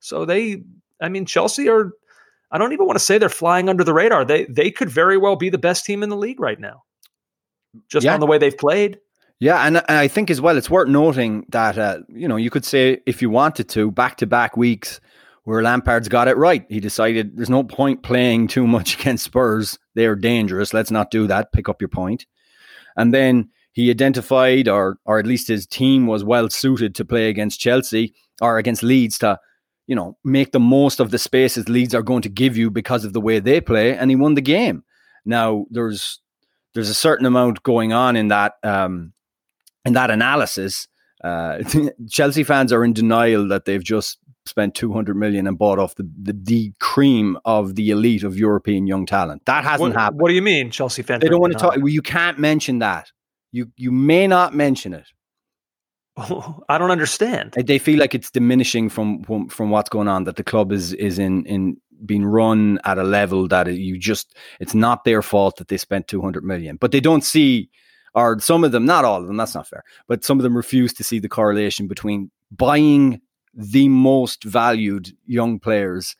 So 0.00 0.24
they 0.24 0.62
I 1.00 1.08
mean, 1.08 1.26
Chelsea 1.26 1.68
are 1.68 1.92
I 2.50 2.58
don't 2.58 2.72
even 2.72 2.86
want 2.86 2.98
to 2.98 3.04
say 3.04 3.18
they're 3.18 3.28
flying 3.28 3.68
under 3.68 3.84
the 3.84 3.94
radar. 3.94 4.24
They 4.24 4.44
they 4.46 4.70
could 4.70 4.90
very 4.90 5.18
well 5.18 5.36
be 5.36 5.50
the 5.50 5.58
best 5.58 5.84
team 5.84 6.02
in 6.02 6.08
the 6.08 6.16
league 6.16 6.40
right 6.40 6.58
now. 6.58 6.82
Just 7.88 8.04
yeah. 8.04 8.14
on 8.14 8.20
the 8.20 8.26
way 8.26 8.38
they've 8.38 8.56
played. 8.56 9.00
Yeah, 9.40 9.66
and, 9.66 9.78
and 9.78 9.98
I 9.98 10.06
think 10.06 10.30
as 10.30 10.40
well, 10.40 10.56
it's 10.56 10.70
worth 10.70 10.88
noting 10.88 11.44
that 11.50 11.76
uh, 11.76 11.98
you 12.08 12.28
know 12.28 12.36
you 12.36 12.50
could 12.50 12.64
say 12.64 13.00
if 13.06 13.20
you 13.20 13.30
wanted 13.30 13.68
to 13.70 13.90
back 13.90 14.16
to 14.18 14.26
back 14.26 14.56
weeks 14.56 15.00
where 15.44 15.62
Lampard's 15.62 16.08
got 16.08 16.28
it 16.28 16.36
right. 16.36 16.64
He 16.68 16.80
decided 16.80 17.36
there's 17.36 17.50
no 17.50 17.62
point 17.62 18.02
playing 18.02 18.48
too 18.48 18.66
much 18.66 18.94
against 19.00 19.24
Spurs; 19.24 19.78
they're 19.94 20.16
dangerous. 20.16 20.74
Let's 20.74 20.90
not 20.90 21.10
do 21.10 21.26
that. 21.26 21.52
Pick 21.52 21.68
up 21.68 21.80
your 21.80 21.88
point, 21.88 22.26
and 22.96 23.14
then 23.14 23.50
he 23.72 23.90
identified, 23.90 24.68
or 24.68 24.98
or 25.04 25.18
at 25.18 25.26
least 25.26 25.48
his 25.48 25.66
team 25.66 26.06
was 26.06 26.24
well 26.24 26.48
suited 26.50 26.94
to 26.96 27.04
play 27.04 27.28
against 27.28 27.60
Chelsea 27.60 28.14
or 28.40 28.58
against 28.58 28.82
Leeds 28.82 29.18
to 29.18 29.38
you 29.86 29.94
know 29.94 30.16
make 30.24 30.52
the 30.52 30.60
most 30.60 31.00
of 31.00 31.10
the 31.10 31.18
spaces 31.18 31.68
Leeds 31.68 31.94
are 31.94 32.02
going 32.02 32.22
to 32.22 32.28
give 32.28 32.56
you 32.56 32.70
because 32.70 33.04
of 33.04 33.12
the 33.12 33.20
way 33.20 33.38
they 33.38 33.60
play, 33.60 33.96
and 33.96 34.10
he 34.10 34.16
won 34.16 34.34
the 34.34 34.40
game. 34.40 34.84
Now 35.24 35.66
there's 35.70 36.20
there's 36.74 36.90
a 36.90 36.94
certain 36.94 37.26
amount 37.26 37.62
going 37.62 37.92
on 37.92 38.16
in 38.16 38.28
that. 38.28 38.54
Um, 38.62 39.12
in 39.84 39.92
that 39.92 40.10
analysis, 40.10 40.88
uh, 41.22 41.58
Chelsea 42.10 42.44
fans 42.44 42.72
are 42.72 42.84
in 42.84 42.92
denial 42.92 43.48
that 43.48 43.64
they've 43.64 43.84
just 43.84 44.18
spent 44.46 44.74
200 44.74 45.16
million 45.16 45.46
and 45.46 45.58
bought 45.58 45.78
off 45.78 45.94
the, 45.94 46.08
the, 46.20 46.32
the 46.32 46.72
cream 46.80 47.38
of 47.44 47.74
the 47.76 47.90
elite 47.90 48.24
of 48.24 48.36
European 48.36 48.86
young 48.86 49.06
talent. 49.06 49.44
That 49.46 49.64
hasn't 49.64 49.94
what, 49.94 50.00
happened. 50.00 50.20
What 50.20 50.28
do 50.28 50.34
you 50.34 50.42
mean, 50.42 50.70
Chelsea 50.70 51.02
fans? 51.02 51.22
They 51.22 51.28
don't 51.28 51.40
want 51.40 51.52
to 51.52 51.58
talk. 51.58 51.76
Well, 51.76 51.88
you 51.88 52.02
can't 52.02 52.38
mention 52.38 52.80
that. 52.80 53.10
You 53.52 53.70
you 53.76 53.90
may 53.92 54.26
not 54.26 54.54
mention 54.54 54.92
it. 54.92 55.06
Oh, 56.16 56.62
I 56.68 56.78
don't 56.78 56.90
understand. 56.90 57.52
They 57.52 57.78
feel 57.78 57.98
like 57.98 58.14
it's 58.14 58.30
diminishing 58.30 58.88
from, 58.88 59.22
from 59.24 59.48
from 59.48 59.70
what's 59.70 59.88
going 59.88 60.08
on. 60.08 60.24
That 60.24 60.36
the 60.36 60.44
club 60.44 60.72
is 60.72 60.92
is 60.94 61.18
in 61.18 61.46
in 61.46 61.76
being 62.04 62.24
run 62.24 62.78
at 62.84 62.98
a 62.98 63.04
level 63.04 63.48
that 63.48 63.72
you 63.72 63.98
just 63.98 64.36
it's 64.60 64.74
not 64.74 65.04
their 65.04 65.22
fault 65.22 65.56
that 65.56 65.68
they 65.68 65.76
spent 65.76 66.08
200 66.08 66.44
million, 66.44 66.76
but 66.76 66.92
they 66.92 67.00
don't 67.00 67.24
see 67.24 67.70
or 68.14 68.38
some 68.38 68.62
of 68.62 68.70
them, 68.70 68.84
not 68.84 69.04
all 69.04 69.20
of 69.20 69.26
them, 69.26 69.36
that's 69.36 69.54
not 69.54 69.66
fair, 69.66 69.82
but 70.06 70.24
some 70.24 70.38
of 70.38 70.44
them 70.44 70.56
refuse 70.56 70.92
to 70.94 71.02
see 71.02 71.18
the 71.18 71.28
correlation 71.28 71.88
between 71.88 72.30
buying 72.52 73.20
the 73.56 73.88
most 73.88 74.44
valued 74.44 75.16
young 75.26 75.58
players 75.58 76.16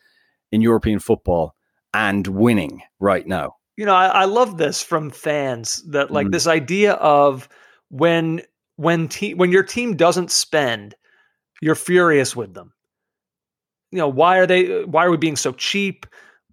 in 0.52 0.60
European 0.60 0.98
football 0.98 1.54
and 1.92 2.26
winning 2.26 2.82
right 3.00 3.26
now. 3.26 3.56
You 3.76 3.86
know, 3.86 3.94
I, 3.94 4.06
I 4.06 4.24
love 4.24 4.56
this 4.56 4.82
from 4.82 5.10
fans 5.10 5.82
that 5.88 6.10
like 6.10 6.28
mm. 6.28 6.32
this 6.32 6.46
idea 6.46 6.92
of 6.94 7.48
when 7.88 8.42
when 8.76 9.08
te- 9.08 9.34
when 9.34 9.50
your 9.50 9.64
team 9.64 9.96
doesn't 9.96 10.30
spend, 10.30 10.94
you're 11.60 11.74
furious 11.74 12.36
with 12.36 12.54
them. 12.54 12.72
You 13.90 13.98
know, 13.98 14.08
why 14.08 14.38
are 14.38 14.46
they 14.46 14.84
why 14.84 15.04
are 15.04 15.10
we 15.10 15.16
being 15.16 15.36
so 15.36 15.52
cheap? 15.52 16.06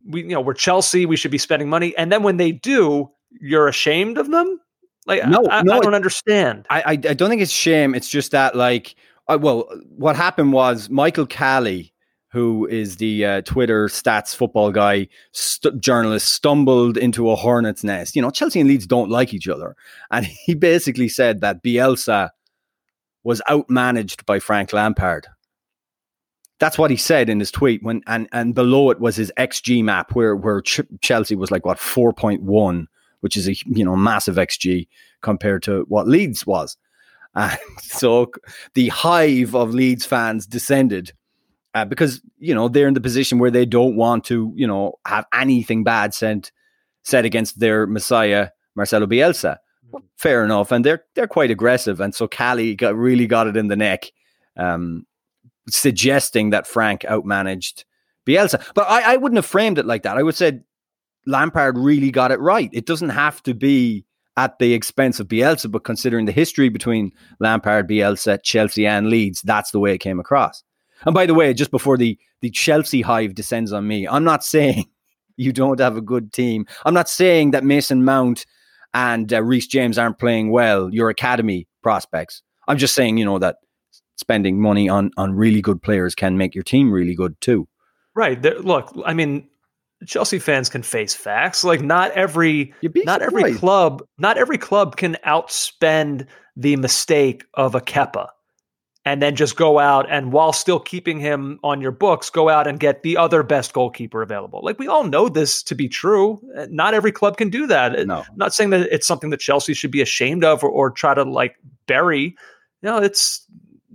We 0.07 0.21
you 0.21 0.29
know, 0.29 0.41
we're 0.41 0.53
Chelsea, 0.53 1.05
we 1.05 1.15
should 1.15 1.31
be 1.31 1.37
spending 1.37 1.69
money. 1.69 1.95
And 1.95 2.11
then 2.11 2.23
when 2.23 2.37
they 2.37 2.51
do, 2.51 3.11
you're 3.39 3.67
ashamed 3.67 4.17
of 4.17 4.29
them? 4.31 4.59
Like, 5.07 5.27
no, 5.27 5.47
I, 5.49 5.63
no, 5.63 5.73
I 5.73 5.79
don't 5.79 5.95
understand. 5.95 6.67
I, 6.69 6.81
I, 6.81 6.91
I 6.91 6.95
don't 6.95 7.29
think 7.29 7.41
it's 7.41 7.51
shame. 7.51 7.95
It's 7.95 8.09
just 8.09 8.31
that, 8.31 8.55
like, 8.55 8.95
well, 9.35 9.69
what 9.95 10.15
happened 10.15 10.53
was 10.53 10.89
Michael 10.89 11.25
Caley, 11.25 11.93
who 12.31 12.65
is 12.67 12.97
the 12.97 13.25
uh, 13.25 13.41
Twitter 13.41 13.87
stats 13.87 14.35
football 14.35 14.71
guy, 14.71 15.07
st- 15.31 15.81
journalist, 15.81 16.29
stumbled 16.29 16.97
into 16.97 17.29
a 17.29 17.35
hornet's 17.35 17.83
nest. 17.83 18.15
You 18.15 18.21
know, 18.21 18.31
Chelsea 18.31 18.59
and 18.59 18.69
Leeds 18.69 18.87
don't 18.87 19.09
like 19.09 19.33
each 19.33 19.47
other, 19.47 19.75
and 20.09 20.25
he 20.45 20.55
basically 20.55 21.09
said 21.09 21.41
that 21.41 21.63
Bielsa 21.63 22.29
was 23.23 23.41
outmanaged 23.47 24.25
by 24.25 24.39
Frank 24.39 24.73
Lampard. 24.73 25.27
That's 26.59 26.77
what 26.77 26.91
he 26.91 26.97
said 26.97 27.29
in 27.29 27.39
his 27.39 27.51
tweet. 27.51 27.83
When 27.83 28.01
and 28.07 28.27
and 28.31 28.53
below 28.53 28.91
it 28.91 28.99
was 28.99 29.15
his 29.15 29.31
XG 29.37 29.83
map, 29.83 30.15
where 30.15 30.35
where 30.35 30.61
Ch- 30.61 30.81
Chelsea 31.01 31.35
was 31.35 31.51
like 31.51 31.65
what 31.65 31.79
four 31.79 32.13
point 32.13 32.43
one 32.43 32.87
which 33.21 33.37
is 33.37 33.47
a 33.47 33.55
you 33.65 33.85
know 33.85 33.95
massive 33.95 34.35
xG 34.35 34.87
compared 35.21 35.63
to 35.63 35.85
what 35.87 36.07
Leeds 36.07 36.45
was. 36.45 36.75
And 37.35 37.57
so 37.81 38.31
the 38.73 38.89
hive 38.89 39.55
of 39.55 39.73
Leeds 39.73 40.05
fans 40.05 40.45
descended 40.45 41.13
uh, 41.73 41.85
because 41.85 42.21
you 42.37 42.53
know 42.53 42.67
they're 42.67 42.87
in 42.87 42.93
the 42.93 43.01
position 43.01 43.39
where 43.39 43.51
they 43.51 43.65
don't 43.65 43.95
want 43.95 44.25
to 44.25 44.53
you 44.55 44.67
know 44.67 44.99
have 45.05 45.25
anything 45.33 45.83
bad 45.83 46.13
said 46.13 46.51
said 47.03 47.25
against 47.25 47.59
their 47.59 47.87
messiah 47.87 48.49
Marcelo 48.75 49.05
Bielsa. 49.05 49.57
Fair 50.17 50.45
enough, 50.45 50.71
and 50.71 50.85
they're 50.85 51.03
they're 51.15 51.27
quite 51.27 51.51
aggressive, 51.51 51.99
and 51.99 52.15
so 52.15 52.25
Caley 52.27 52.75
got 52.75 52.95
really 52.95 53.27
got 53.27 53.47
it 53.47 53.57
in 53.57 53.67
the 53.67 53.75
neck, 53.75 54.05
um, 54.55 55.05
suggesting 55.67 56.51
that 56.51 56.65
Frank 56.65 57.01
outmanaged 57.01 57.83
Bielsa. 58.25 58.63
But 58.73 58.89
I, 58.89 59.13
I 59.13 59.17
wouldn't 59.17 59.37
have 59.37 59.45
framed 59.45 59.77
it 59.77 59.85
like 59.85 60.03
that. 60.03 60.17
I 60.17 60.23
would 60.23 60.35
say 60.35 60.61
Lampard 61.25 61.77
really 61.77 62.09
got 62.09 62.31
it 62.31 62.39
right. 62.39 62.69
It 62.71 62.85
doesn't 62.85 63.09
have 63.09 63.43
to 63.43 63.53
be 63.53 64.05
at 64.37 64.59
the 64.59 64.73
expense 64.73 65.19
of 65.19 65.27
Bielsa, 65.27 65.69
but 65.69 65.83
considering 65.83 66.25
the 66.25 66.31
history 66.31 66.69
between 66.69 67.11
Lampard, 67.39 67.87
Bielsa, 67.87 68.41
Chelsea, 68.43 68.87
and 68.87 69.09
Leeds, 69.09 69.41
that's 69.41 69.71
the 69.71 69.79
way 69.79 69.93
it 69.93 69.99
came 69.99 70.19
across. 70.19 70.63
And 71.05 71.13
by 71.13 71.25
the 71.25 71.33
way, 71.33 71.53
just 71.53 71.71
before 71.71 71.97
the 71.97 72.17
the 72.41 72.49
Chelsea 72.49 73.01
hive 73.01 73.35
descends 73.35 73.71
on 73.71 73.87
me, 73.87 74.07
I'm 74.07 74.23
not 74.23 74.43
saying 74.43 74.85
you 75.37 75.51
don't 75.51 75.79
have 75.79 75.97
a 75.97 76.01
good 76.01 76.33
team. 76.33 76.65
I'm 76.85 76.93
not 76.93 77.09
saying 77.09 77.51
that 77.51 77.63
Mason 77.63 78.03
Mount 78.03 78.45
and 78.93 79.31
uh, 79.31 79.43
Reece 79.43 79.67
James 79.67 79.97
aren't 79.97 80.19
playing 80.19 80.51
well. 80.51 80.93
Your 80.93 81.09
academy 81.09 81.67
prospects. 81.81 82.41
I'm 82.67 82.77
just 82.77 82.93
saying, 82.95 83.17
you 83.17 83.25
know, 83.25 83.39
that 83.39 83.57
spending 84.17 84.61
money 84.61 84.87
on 84.87 85.11
on 85.17 85.33
really 85.33 85.61
good 85.61 85.81
players 85.81 86.15
can 86.15 86.37
make 86.37 86.55
your 86.55 86.63
team 86.63 86.91
really 86.91 87.15
good 87.15 87.39
too. 87.41 87.67
Right. 88.15 88.41
There, 88.41 88.59
look, 88.59 88.93
I 89.05 89.13
mean, 89.13 89.47
Chelsea 90.07 90.39
fans 90.39 90.69
can 90.69 90.83
face 90.83 91.13
facts. 91.13 91.63
Like 91.63 91.81
not 91.81 92.11
every 92.11 92.73
not 93.05 93.21
every 93.21 93.53
club 93.53 94.03
not 94.17 94.37
every 94.37 94.57
club 94.57 94.97
can 94.97 95.17
outspend 95.25 96.27
the 96.55 96.75
mistake 96.75 97.45
of 97.53 97.75
a 97.75 97.81
Kepa. 97.81 98.27
and 99.05 99.21
then 99.21 99.35
just 99.35 99.55
go 99.55 99.79
out 99.79 100.05
and 100.09 100.31
while 100.31 100.53
still 100.53 100.79
keeping 100.79 101.19
him 101.19 101.59
on 101.63 101.81
your 101.81 101.91
books, 101.91 102.29
go 102.29 102.49
out 102.49 102.67
and 102.67 102.79
get 102.79 103.01
the 103.01 103.17
other 103.17 103.41
best 103.41 103.73
goalkeeper 103.73 104.21
available. 104.21 104.61
Like 104.63 104.77
we 104.77 104.87
all 104.87 105.03
know 105.03 105.27
this 105.29 105.63
to 105.63 105.75
be 105.75 105.87
true. 105.87 106.39
Uh, 106.55 106.67
not 106.69 106.93
every 106.93 107.11
club 107.11 107.37
can 107.37 107.49
do 107.49 107.65
that. 107.67 108.05
No. 108.07 108.19
I'm 108.19 108.37
not 108.37 108.53
saying 108.53 108.69
that 108.71 108.81
it's 108.91 109.07
something 109.07 109.31
that 109.31 109.39
Chelsea 109.39 109.73
should 109.73 109.91
be 109.91 110.01
ashamed 110.01 110.43
of 110.43 110.63
or, 110.63 110.69
or 110.69 110.91
try 110.91 111.13
to 111.13 111.23
like 111.23 111.55
bury. 111.87 112.23
You 112.23 112.35
know, 112.83 112.97
it's 112.97 113.45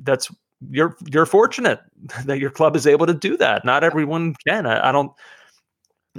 that's 0.02 0.30
you're 0.70 0.96
you're 1.12 1.26
fortunate 1.26 1.80
that 2.24 2.38
your 2.38 2.50
club 2.50 2.76
is 2.76 2.86
able 2.86 3.06
to 3.06 3.14
do 3.14 3.36
that. 3.36 3.64
Not 3.64 3.84
everyone 3.84 4.34
can. 4.46 4.66
I, 4.66 4.88
I 4.88 4.92
don't 4.92 5.12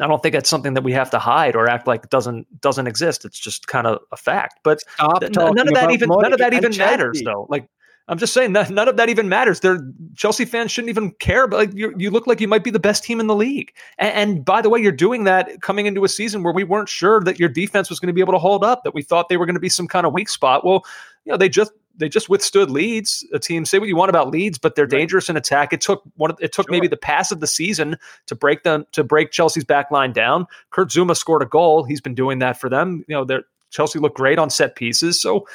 I 0.02 0.08
don't 0.08 0.22
think 0.22 0.36
it's 0.36 0.50
something 0.50 0.74
that 0.74 0.84
we 0.84 0.92
have 0.94 1.10
to 1.12 1.20
hide 1.20 1.56
or 1.56 1.68
act 1.70 1.88
like 1.88 2.10
doesn't 2.10 2.62
doesn't 2.62 2.88
exist. 2.88 3.26
It's 3.26 3.40
just 3.40 3.68
kind 3.68 3.88
of 3.88 4.00
a 4.12 4.18
fact. 4.18 4.60
But 4.64 4.84
th- 5.20 5.34
none 5.36 5.60
of 5.60 5.74
that 5.74 5.92
even 5.92 6.10
none 6.10 6.34
of 6.34 6.40
that 6.40 6.54
even 6.54 6.76
matters 6.78 7.22
though. 7.24 7.48
Like 7.50 7.70
I'm 8.10 8.18
just 8.18 8.34
saying 8.34 8.54
that 8.54 8.70
none 8.70 8.88
of 8.88 8.96
that 8.98 9.10
even 9.10 9.28
matters. 9.28 9.60
They're 9.60 9.80
Chelsea 10.16 10.46
fans 10.46 10.72
shouldn't 10.72 10.90
even 10.90 11.12
care. 11.12 11.46
But 11.48 11.58
like 11.58 11.74
you, 11.74 11.94
you 11.98 12.10
look 12.10 12.26
like 12.26 12.40
you 12.40 12.48
might 12.48 12.64
be 12.64 12.70
the 12.70 12.80
best 12.80 13.04
team 13.04 13.20
in 13.20 13.28
the 13.28 13.36
league. 13.36 13.74
And, 13.98 14.14
and, 14.14 14.46
by 14.46 14.62
the 14.62 14.70
way, 14.70 14.80
you're 14.80 14.94
doing 14.94 15.26
that 15.26 15.62
coming 15.62 15.88
into 15.88 16.06
a 16.06 16.10
season 16.10 16.42
where 16.42 16.54
we 16.54 16.64
weren't 16.64 16.88
sure 16.88 17.22
that 17.22 17.38
your 17.38 17.50
defense 17.50 17.90
was 17.90 18.00
going 18.00 18.08
to 18.08 18.14
be 18.14 18.22
able 18.22 18.34
to 18.34 18.40
hold 18.40 18.64
up. 18.64 18.84
That 18.84 18.94
we 18.94 19.02
thought 19.02 19.28
they 19.28 19.36
were 19.36 19.46
going 19.46 19.56
to 19.56 19.62
be 19.62 19.70
some 19.70 19.88
kind 19.88 20.06
of 20.06 20.14
weak 20.14 20.30
spot. 20.30 20.64
Well, 20.64 20.86
you 21.26 21.32
know 21.34 21.38
they 21.38 21.50
just 21.50 21.74
they 21.98 22.10
just 22.10 22.30
withstood 22.30 22.70
Leeds. 22.70 23.28
A 23.34 23.40
team 23.40 23.66
say 23.66 23.80
what 23.80 23.88
you 23.88 23.96
want 23.96 24.10
about 24.10 24.30
Leeds, 24.30 24.58
but 24.58 24.76
they're 24.76 24.86
right. 24.86 24.92
dangerous 24.92 25.30
in 25.30 25.38
attack. 25.38 25.74
It 25.74 25.82
took 25.82 26.04
one. 26.16 26.32
It 26.40 26.54
took 26.54 26.68
sure. 26.68 26.72
maybe 26.72 26.88
the 26.88 26.98
pass 26.98 27.32
of 27.32 27.40
the 27.40 27.48
season 27.48 27.98
to 28.28 28.36
break 28.36 28.64
them 28.64 28.86
to 28.94 29.04
break 29.04 29.32
Chelsea's 29.32 29.66
back 29.66 29.92
line 29.92 30.14
down. 30.14 30.46
Kurt 30.70 30.90
Zouma 30.90 31.16
scored 31.16 31.42
a 31.42 31.48
goal. 31.48 31.84
He's 31.84 32.02
been 32.02 32.16
doing 32.16 32.40
that 32.40 32.60
for 32.60 32.70
them. 32.70 33.04
You 33.08 33.16
know, 33.16 33.26
they're 33.26 33.44
Chelsea 33.70 34.00
looked 34.00 34.18
great 34.18 34.40
on 34.40 34.50
set 34.50 34.76
pieces. 34.76 35.20
So 35.20 35.48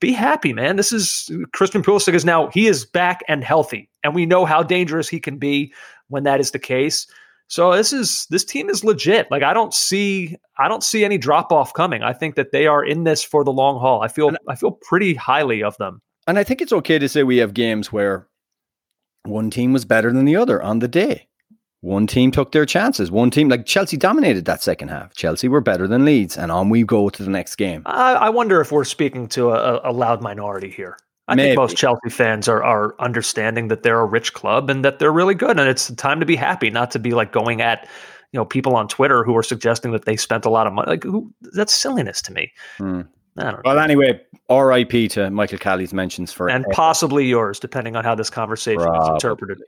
be 0.00 0.12
happy, 0.12 0.52
man. 0.52 0.76
This 0.76 0.92
is 0.92 1.30
Christian 1.52 1.82
Pulisic 1.82 2.14
is 2.14 2.24
now 2.24 2.48
he 2.48 2.66
is 2.66 2.84
back 2.84 3.22
and 3.28 3.42
healthy, 3.42 3.90
and 4.02 4.14
we 4.14 4.26
know 4.26 4.44
how 4.44 4.62
dangerous 4.62 5.08
he 5.08 5.20
can 5.20 5.38
be 5.38 5.72
when 6.08 6.22
that 6.24 6.40
is 6.40 6.52
the 6.52 6.58
case. 6.58 7.06
So 7.48 7.74
this 7.76 7.92
is 7.92 8.26
this 8.30 8.44
team 8.44 8.68
is 8.68 8.84
legit. 8.84 9.30
Like 9.30 9.42
I 9.42 9.52
don't 9.52 9.74
see 9.74 10.36
I 10.58 10.68
don't 10.68 10.82
see 10.82 11.04
any 11.04 11.18
drop 11.18 11.52
off 11.52 11.74
coming. 11.74 12.02
I 12.02 12.12
think 12.12 12.36
that 12.36 12.52
they 12.52 12.66
are 12.66 12.84
in 12.84 13.04
this 13.04 13.22
for 13.22 13.44
the 13.44 13.52
long 13.52 13.78
haul. 13.78 14.02
I 14.02 14.08
feel 14.08 14.32
I 14.48 14.56
feel 14.56 14.72
pretty 14.72 15.14
highly 15.14 15.62
of 15.62 15.76
them. 15.76 16.00
And 16.26 16.38
I 16.38 16.44
think 16.44 16.62
it's 16.62 16.72
okay 16.72 16.98
to 16.98 17.08
say 17.08 17.22
we 17.22 17.38
have 17.38 17.54
games 17.54 17.92
where 17.92 18.28
one 19.24 19.50
team 19.50 19.72
was 19.72 19.84
better 19.84 20.12
than 20.12 20.24
the 20.24 20.36
other 20.36 20.62
on 20.62 20.78
the 20.78 20.88
day. 20.88 21.28
One 21.80 22.06
team 22.06 22.30
took 22.30 22.52
their 22.52 22.64
chances. 22.64 23.10
One 23.10 23.30
team, 23.30 23.50
like 23.50 23.66
Chelsea, 23.66 23.98
dominated 23.98 24.46
that 24.46 24.62
second 24.62 24.88
half. 24.88 25.12
Chelsea 25.14 25.48
were 25.48 25.60
better 25.60 25.86
than 25.86 26.06
Leeds, 26.06 26.38
and 26.38 26.50
on 26.50 26.70
we 26.70 26.82
go 26.82 27.10
to 27.10 27.22
the 27.22 27.28
next 27.28 27.56
game. 27.56 27.82
I, 27.84 28.14
I 28.14 28.30
wonder 28.30 28.62
if 28.62 28.72
we're 28.72 28.84
speaking 28.84 29.28
to 29.28 29.50
a, 29.50 29.90
a 29.90 29.92
loud 29.92 30.22
minority 30.22 30.70
here. 30.70 30.96
I 31.26 31.34
Maybe. 31.34 31.48
think 31.48 31.58
most 31.58 31.76
Chelsea 31.76 32.10
fans 32.10 32.48
are 32.48 32.62
are 32.62 32.94
understanding 32.98 33.68
that 33.68 33.82
they're 33.82 34.00
a 34.00 34.04
rich 34.04 34.34
club 34.34 34.68
and 34.68 34.84
that 34.84 34.98
they're 34.98 35.12
really 35.12 35.34
good, 35.34 35.58
and 35.58 35.68
it's 35.68 35.90
time 35.92 36.20
to 36.20 36.26
be 36.26 36.36
happy, 36.36 36.70
not 36.70 36.90
to 36.90 36.98
be 36.98 37.12
like 37.12 37.32
going 37.32 37.62
at 37.62 37.88
you 38.32 38.38
know 38.38 38.44
people 38.44 38.76
on 38.76 38.88
Twitter 38.88 39.24
who 39.24 39.36
are 39.36 39.42
suggesting 39.42 39.92
that 39.92 40.04
they 40.04 40.16
spent 40.16 40.44
a 40.44 40.50
lot 40.50 40.66
of 40.66 40.72
money. 40.72 40.90
Like 40.90 41.04
who, 41.04 41.32
that's 41.52 41.72
silliness 41.72 42.20
to 42.22 42.32
me. 42.32 42.52
Hmm. 42.76 43.02
well, 43.36 43.60
know. 43.64 43.78
anyway, 43.78 44.20
R.I.P. 44.50 45.08
to 45.08 45.30
Michael 45.30 45.58
Caley's 45.58 45.94
mentions 45.94 46.32
for 46.32 46.50
and 46.50 46.66
possibly 46.72 47.26
yours, 47.26 47.58
depending 47.58 47.96
on 47.96 48.04
how 48.04 48.14
this 48.14 48.28
conversation 48.28 48.82
Probably. 48.82 49.02
is 49.02 49.08
interpreted. 49.10 49.62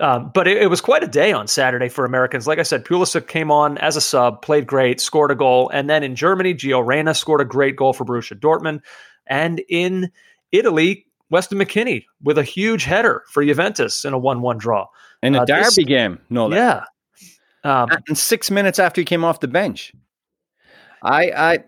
Um, 0.00 0.32
but 0.34 0.48
it, 0.48 0.62
it, 0.62 0.66
was 0.66 0.80
quite 0.80 1.04
a 1.04 1.06
day 1.06 1.32
on 1.32 1.46
Saturday 1.46 1.88
for 1.88 2.04
Americans. 2.04 2.48
Like 2.48 2.58
I 2.58 2.64
said, 2.64 2.84
Pulisic 2.84 3.28
came 3.28 3.52
on 3.52 3.78
as 3.78 3.94
a 3.94 4.00
sub, 4.00 4.42
played 4.42 4.66
great, 4.66 5.00
scored 5.00 5.30
a 5.30 5.36
goal, 5.36 5.70
and 5.72 5.88
then 5.88 6.02
in 6.02 6.16
Germany, 6.16 6.52
Gio 6.52 6.84
Reyna 6.84 7.14
scored 7.14 7.40
a 7.40 7.44
great 7.44 7.76
goal 7.76 7.92
for 7.92 8.04
Borussia 8.04 8.38
Dortmund, 8.38 8.80
and 9.28 9.62
in 9.68 10.10
Italy, 10.54 11.06
Weston 11.30 11.58
McKinney 11.58 12.04
with 12.22 12.38
a 12.38 12.44
huge 12.44 12.84
header 12.84 13.24
for 13.30 13.44
Juventus 13.44 14.04
in 14.04 14.12
a 14.12 14.18
one-one 14.18 14.56
draw 14.56 14.86
in 15.22 15.34
a 15.34 15.42
uh, 15.42 15.44
derby 15.44 15.64
this, 15.64 15.84
game. 15.84 16.20
No, 16.30 16.50
yeah, 16.50 16.84
um, 17.64 17.88
and 18.08 18.16
six 18.16 18.50
minutes 18.50 18.78
after 18.78 19.00
he 19.00 19.04
came 19.04 19.24
off 19.24 19.40
the 19.40 19.48
bench. 19.48 19.92
I, 21.02 21.30
I, 21.30 21.58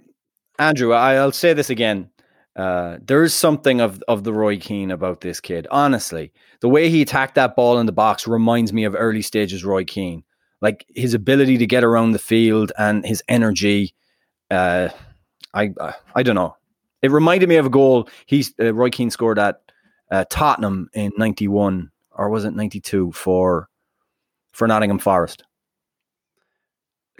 Andrew, 0.58 0.92
I, 0.92 1.14
I'll 1.16 1.32
say 1.32 1.52
this 1.52 1.68
again. 1.68 2.10
Uh, 2.54 2.98
there 3.04 3.22
is 3.22 3.34
something 3.34 3.80
of 3.80 4.02
of 4.08 4.24
the 4.24 4.32
Roy 4.32 4.56
Keane 4.56 4.90
about 4.90 5.20
this 5.20 5.40
kid. 5.40 5.66
Honestly, 5.70 6.32
the 6.60 6.68
way 6.68 6.88
he 6.88 7.02
attacked 7.02 7.34
that 7.34 7.54
ball 7.54 7.78
in 7.78 7.86
the 7.86 7.92
box 7.92 8.26
reminds 8.26 8.72
me 8.72 8.84
of 8.84 8.94
early 8.96 9.20
stages 9.20 9.64
Roy 9.64 9.84
Keane. 9.84 10.22
Like 10.62 10.86
his 10.94 11.12
ability 11.12 11.58
to 11.58 11.66
get 11.66 11.84
around 11.84 12.12
the 12.12 12.18
field 12.18 12.72
and 12.78 13.04
his 13.04 13.22
energy. 13.28 13.94
Uh, 14.50 14.88
I 15.52 15.72
uh, 15.78 15.92
I 16.14 16.22
don't 16.22 16.34
know. 16.34 16.56
It 17.02 17.10
reminded 17.10 17.48
me 17.48 17.56
of 17.56 17.66
a 17.66 17.70
goal 17.70 18.08
he's 18.26 18.52
uh, 18.60 18.72
Roy 18.72 18.90
Keane 18.90 19.10
scored 19.10 19.38
at 19.38 19.60
uh, 20.10 20.24
Tottenham 20.30 20.88
in 20.92 21.12
'91 21.16 21.90
or 22.12 22.30
was 22.30 22.44
it 22.44 22.54
'92 22.54 23.12
for 23.12 23.68
for 24.52 24.66
Nottingham 24.66 24.98
Forest. 24.98 25.44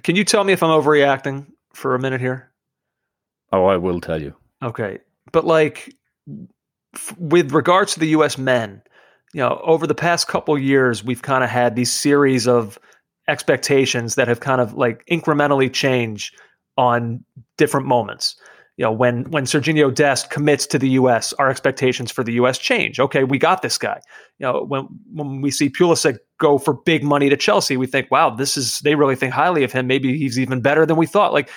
Can 0.03 0.17
you 0.17 0.25
tell 0.25 0.45
me 0.45 0.53
if 0.53 0.63
I'm 0.63 0.71
overreacting 0.71 1.47
for 1.75 1.95
a 1.95 1.99
minute 1.99 2.21
here? 2.21 2.51
Oh, 3.53 3.67
I 3.67 3.77
will 3.77 4.01
tell 4.01 4.21
you. 4.21 4.35
Okay 4.63 5.01
but 5.33 5.45
like 5.45 5.95
f- 6.95 7.17
with 7.19 7.53
regards 7.53 7.95
to 7.95 8.01
the 8.01 8.09
U.S. 8.09 8.39
men, 8.39 8.83
you 9.33 9.41
know, 9.41 9.61
over 9.65 9.87
the 9.87 9.95
past 9.95 10.29
couple 10.29 10.59
years, 10.59 11.05
we've 11.05 11.23
kind 11.23 11.45
of 11.45 11.51
had 11.51 11.77
these 11.77 11.93
series 11.93 12.47
of 12.49 12.79
expectations 13.29 14.15
that 14.15 14.29
have 14.29 14.41
kind 14.41 14.61
of 14.61 14.75
like 14.75 15.05
incrementally 15.11 15.73
changed 15.73 16.35
on 16.77 17.25
different 17.57 17.87
moments. 17.87 18.37
You 18.77 18.85
know, 18.85 18.93
when 18.93 19.25
when 19.31 19.45
Sergiño 19.45 19.95
Dest 19.95 20.31
commits 20.31 20.67
to 20.67 20.79
the 20.79 20.91
U.S., 20.91 21.33
our 21.35 21.49
expectations 21.49 22.11
for 22.11 22.23
the 22.23 22.35
U.S. 22.35 22.59
change. 22.59 23.01
Okay, 23.01 23.25
we 23.25 23.39
got 23.39 23.63
this 23.63 23.79
guy. 23.79 24.01
You 24.39 24.47
know, 24.47 24.65
when 24.65 24.87
when 25.13 25.41
we 25.41 25.51
see 25.51 25.71
Pulisic 25.71 26.19
go 26.39 26.59
for 26.59 26.75
big 26.75 27.03
money 27.03 27.31
to 27.31 27.37
Chelsea, 27.37 27.79
we 27.79 27.87
think, 27.87 28.11
wow, 28.11 28.31
this 28.31 28.57
is 28.57 28.81
they 28.81 28.95
really 28.95 29.17
think 29.17 29.33
highly 29.33 29.65
of 29.65 29.73
him. 29.73 29.87
Maybe 29.87 30.19
he's 30.19 30.39
even 30.39 30.61
better 30.61 30.85
than 30.85 30.97
we 30.97 31.07
thought. 31.07 31.33
Like 31.33 31.49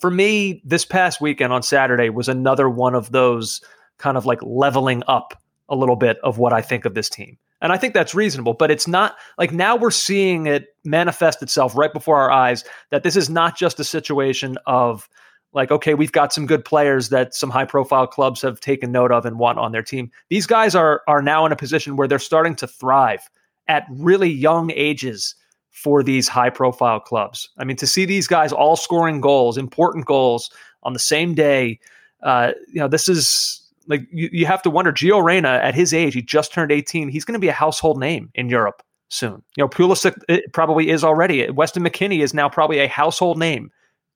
for 0.00 0.10
me, 0.10 0.62
this 0.64 0.84
past 0.84 1.20
weekend 1.20 1.52
on 1.52 1.62
Saturday 1.62 2.08
was 2.08 2.28
another 2.28 2.70
one 2.70 2.94
of 2.94 3.12
those 3.12 3.60
kind 3.98 4.16
of 4.16 4.26
like 4.26 4.38
leveling 4.42 5.02
up 5.06 5.40
a 5.68 5.76
little 5.76 5.96
bit 5.96 6.18
of 6.22 6.38
what 6.38 6.52
I 6.52 6.62
think 6.62 6.84
of 6.84 6.94
this 6.94 7.08
team. 7.08 7.38
And 7.60 7.72
I 7.72 7.78
think 7.78 7.94
that's 7.94 8.14
reasonable, 8.14 8.52
but 8.52 8.70
it's 8.70 8.86
not 8.86 9.16
like 9.38 9.52
now 9.52 9.76
we're 9.76 9.90
seeing 9.90 10.46
it 10.46 10.76
manifest 10.84 11.42
itself 11.42 11.74
right 11.74 11.92
before 11.92 12.20
our 12.20 12.30
eyes 12.30 12.64
that 12.90 13.02
this 13.02 13.16
is 13.16 13.30
not 13.30 13.56
just 13.56 13.80
a 13.80 13.84
situation 13.84 14.58
of 14.66 15.08
like, 15.54 15.70
okay, 15.70 15.94
we've 15.94 16.12
got 16.12 16.32
some 16.32 16.46
good 16.46 16.64
players 16.64 17.08
that 17.08 17.34
some 17.34 17.48
high 17.48 17.64
profile 17.64 18.06
clubs 18.06 18.42
have 18.42 18.60
taken 18.60 18.92
note 18.92 19.12
of 19.12 19.24
and 19.24 19.38
want 19.38 19.58
on 19.58 19.72
their 19.72 19.82
team. 19.82 20.10
These 20.28 20.46
guys 20.46 20.74
are 20.74 21.02
are 21.06 21.22
now 21.22 21.46
in 21.46 21.52
a 21.52 21.56
position 21.56 21.96
where 21.96 22.08
they're 22.08 22.18
starting 22.18 22.56
to 22.56 22.66
thrive 22.66 23.30
at 23.68 23.86
really 23.90 24.30
young 24.30 24.70
ages 24.72 25.34
for 25.70 26.02
these 26.02 26.28
high 26.28 26.50
profile 26.50 27.00
clubs. 27.00 27.48
I 27.58 27.64
mean, 27.64 27.76
to 27.78 27.86
see 27.86 28.04
these 28.04 28.26
guys 28.26 28.52
all 28.52 28.76
scoring 28.76 29.20
goals, 29.20 29.56
important 29.56 30.06
goals 30.06 30.50
on 30.82 30.92
the 30.92 30.98
same 30.98 31.34
day, 31.34 31.80
uh, 32.22 32.52
you 32.68 32.80
know, 32.80 32.88
this 32.88 33.08
is 33.08 33.60
like 33.86 34.06
you, 34.10 34.28
you 34.32 34.46
have 34.46 34.62
to 34.62 34.70
wonder. 34.70 34.92
Gio 34.92 35.22
Reyna, 35.22 35.60
at 35.62 35.74
his 35.74 35.94
age, 35.94 36.14
he 36.14 36.22
just 36.22 36.52
turned 36.52 36.72
18. 36.72 37.08
He's 37.08 37.24
going 37.24 37.34
to 37.34 37.40
be 37.40 37.48
a 37.48 37.52
household 37.52 37.98
name 37.98 38.30
in 38.34 38.48
Europe 38.48 38.82
soon. 39.08 39.42
You 39.56 39.64
know, 39.64 39.68
Pulisic 39.68 40.16
probably 40.52 40.90
is 40.90 41.04
already. 41.04 41.48
Weston 41.50 41.84
McKennie 41.84 42.22
is 42.22 42.34
now 42.34 42.48
probably 42.48 42.78
a 42.78 42.88
household 42.88 43.38
name 43.38 43.70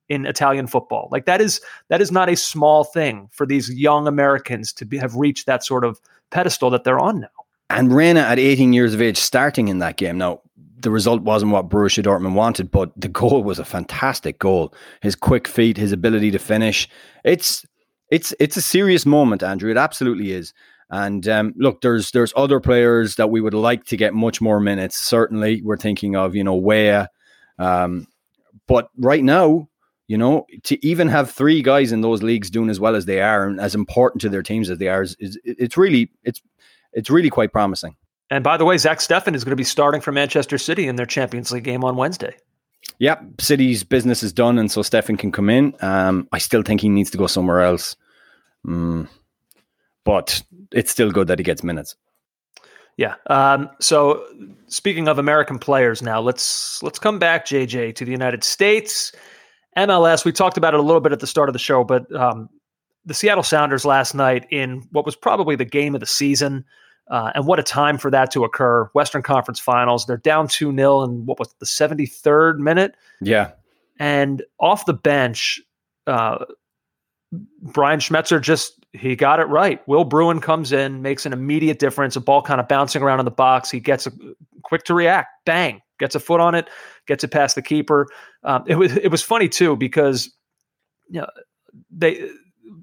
in 0.09 0.27
Italian 0.27 0.67
football. 0.67 1.09
Like 1.11 1.27
that 1.27 1.41
is 1.41 1.61
that 1.89 2.01
is 2.01 2.11
not 2.11 2.29
a 2.29 2.37
small 2.37 2.85
thing 2.85 3.29
for 3.33 3.47
these 3.47 3.71
young 3.71 4.07
Americans 4.07 4.73
to 4.75 4.85
be, 4.85 4.99
have 4.99 5.15
reached 5.17 5.47
that 5.47 5.65
sort 5.65 5.85
of 5.85 6.01
pedestal 6.31 6.71
that 6.71 6.85
they're 6.85 6.99
on 6.99 7.21
now. 7.21 7.29
And 7.71 7.93
Reyna 7.93 8.21
at 8.21 8.39
18 8.39 8.73
years 8.73 8.95
of 8.95 9.03
age 9.03 9.19
starting 9.19 9.69
in 9.69 9.79
that 9.79 9.99
game. 9.99 10.17
Now, 10.17 10.41
the 10.81 10.91
result 10.91 11.23
wasn't 11.23 11.53
what 11.53 11.69
Borussia 11.69 12.03
Dortmund 12.03 12.35
wanted, 12.35 12.71
but 12.71 12.93
the 12.99 13.09
goal 13.09 13.43
was 13.43 13.59
a 13.59 13.65
fantastic 13.65 14.39
goal. 14.39 14.73
His 15.03 15.15
quick 15.15 15.49
feet, 15.49 15.77
his 15.77 15.93
ability 15.93 16.31
to 16.31 16.39
finish. 16.39 16.89
It's 17.25 17.67
it's 18.11 18.35
it's 18.39 18.57
a 18.57 18.63
serious 18.63 19.05
moment, 19.05 19.43
Andrew. 19.43 19.71
It 19.71 19.77
absolutely 19.77 20.33
is. 20.33 20.55
And 20.91 21.29
um, 21.29 21.53
look, 21.57 21.83
there's 21.83 22.13
there's 22.13 22.33
other 22.37 22.61
players 22.61 23.17
that 23.17 23.29
we 23.29 23.41
would 23.41 23.55
like 23.55 23.85
to 23.87 23.97
get 23.97 24.15
much 24.15 24.41
more 24.41 24.61
minutes. 24.61 24.99
Certainly, 24.99 25.63
we're 25.63 25.77
thinking 25.77 26.17
of 26.17 26.35
you 26.35 26.45
know 26.45 26.55
Weah, 26.55 27.09
um, 27.59 28.07
but 28.67 28.89
right 28.97 29.23
now, 29.23 29.69
you 30.09 30.17
know, 30.17 30.47
to 30.65 30.85
even 30.85 31.07
have 31.09 31.31
three 31.31 31.63
guys 31.63 31.93
in 31.93 32.01
those 32.01 32.23
leagues 32.23 32.51
doing 32.51 32.71
as 32.71 32.81
well 32.81 32.97
as 32.97 33.05
they 33.05 33.21
are 33.21 33.47
and 33.47 33.61
as 33.61 33.75
important 33.75 34.23
to 34.23 34.29
their 34.29 34.43
teams 34.43 34.71
as 34.71 34.79
they 34.79 34.89
are 34.89 35.03
is, 35.03 35.15
is 35.21 35.39
it's 35.45 35.77
really 35.77 36.11
it's 36.25 36.43
it's 36.93 37.11
really 37.11 37.31
quite 37.31 37.53
promising. 37.53 37.95
And 38.31 38.43
by 38.43 38.57
the 38.57 38.65
way, 38.65 38.77
Zach 38.79 38.99
Steffen 38.99 39.35
is 39.35 39.45
going 39.45 39.53
to 39.53 39.57
be 39.57 39.65
starting 39.65 40.01
for 40.01 40.11
Manchester 40.11 40.59
City 40.59 40.89
in 40.89 40.97
their 40.97 41.07
Champions 41.07 41.53
League 41.53 41.65
game 41.65 41.85
on 41.85 41.97
Wednesday. 41.97 42.37
Yep, 42.99 43.41
City's 43.41 43.85
business 43.85 44.23
is 44.23 44.33
done, 44.33 44.59
and 44.59 44.71
so 44.71 44.81
Steffen 44.81 45.19
can 45.19 45.31
come 45.31 45.51
in. 45.51 45.75
Um, 45.81 46.27
I 46.33 46.39
still 46.39 46.63
think 46.63 46.81
he 46.81 46.89
needs 46.89 47.11
to 47.11 47.19
go 47.19 47.27
somewhere 47.27 47.61
else, 47.61 47.95
mm, 48.67 49.09
but 50.05 50.43
it's 50.73 50.91
still 50.91 51.11
good 51.11 51.29
that 51.29 51.39
he 51.39 51.43
gets 51.43 51.63
minutes. 51.63 51.97
Yeah. 52.97 53.15
Um, 53.29 53.71
so 53.79 54.25
speaking 54.67 55.07
of 55.07 55.19
American 55.19 55.59
players, 55.59 56.03
now 56.03 56.21
let's 56.21 56.83
let's 56.83 56.99
come 56.99 57.19
back, 57.19 57.47
JJ, 57.47 57.95
to 57.95 58.05
the 58.05 58.11
United 58.11 58.43
States. 58.43 59.13
MLS. 59.79 60.25
We 60.25 60.33
talked 60.33 60.57
about 60.57 60.75
it 60.75 60.81
a 60.81 60.83
little 60.83 61.01
bit 61.01 61.13
at 61.13 61.21
the 61.21 61.27
start 61.27 61.49
of 61.49 61.53
the 61.53 61.59
show, 61.59 61.85
but 61.85 62.13
um, 62.15 62.49
the 63.05 63.15
Seattle 63.15 63.43
Sounders 63.43 63.85
last 63.85 64.15
night 64.15 64.47
in 64.51 64.87
what 64.93 65.07
was 65.07 65.17
probably 65.17 65.57
the 65.57 65.65
game 65.65 65.95
of 65.95 66.01
the 66.01 66.07
season. 66.07 66.65
Uh, 67.11 67.33
and 67.35 67.47
what 67.47 67.59
a 67.59 67.63
time 67.63 67.97
for 67.97 68.11
that 68.11 68.31
to 68.31 68.45
occur. 68.45 68.85
Western 68.93 69.23
Conference 69.23 69.59
Finals. 69.59 70.05
They're 70.05 70.19
down 70.19 70.47
2 70.47 70.75
0 70.75 71.03
in 71.05 71.25
what 71.25 71.39
was 71.39 71.55
the 71.59 71.65
73rd 71.65 72.59
minute. 72.59 72.95
Yeah. 73.23 73.53
And 73.99 74.43
off 74.61 74.85
the 74.85 74.93
bench, 74.93 75.61
uh, 76.07 76.45
Brian 77.63 78.01
Schmetzer 78.01 78.41
just 78.41 78.85
he 78.93 79.17
got 79.17 79.41
it 79.41 79.45
right. 79.45 79.87
Will 79.87 80.05
Bruin 80.05 80.41
comes 80.41 80.73
in, 80.73 81.03
makes 81.03 81.27
an 81.27 81.33
immediate 81.33 81.79
difference. 81.79 82.17
A 82.17 82.21
ball 82.21 82.43
kind 82.43 82.61
of 82.61 82.69
bouncing 82.69 83.03
around 83.03 83.21
in 83.21 83.25
the 83.25 83.31
box. 83.31 83.71
He 83.71 83.81
gets 83.81 84.07
a, 84.07 84.13
quick 84.63 84.85
to 84.85 84.95
react. 84.95 85.29
Bang, 85.45 85.81
gets 85.99 86.15
a 86.15 86.21
foot 86.21 86.41
on 86.41 86.55
it, 86.55 86.69
gets 87.07 87.25
it 87.25 87.29
past 87.29 87.55
the 87.55 87.63
keeper. 87.63 88.07
Um, 88.45 88.65
it 88.67 88.77
was 88.77 88.97
it 88.97 89.11
was 89.11 89.23
funny 89.23 89.49
too 89.49 89.77
because 89.77 90.31
you 91.09 91.21
know, 91.21 91.29
they 91.91 92.31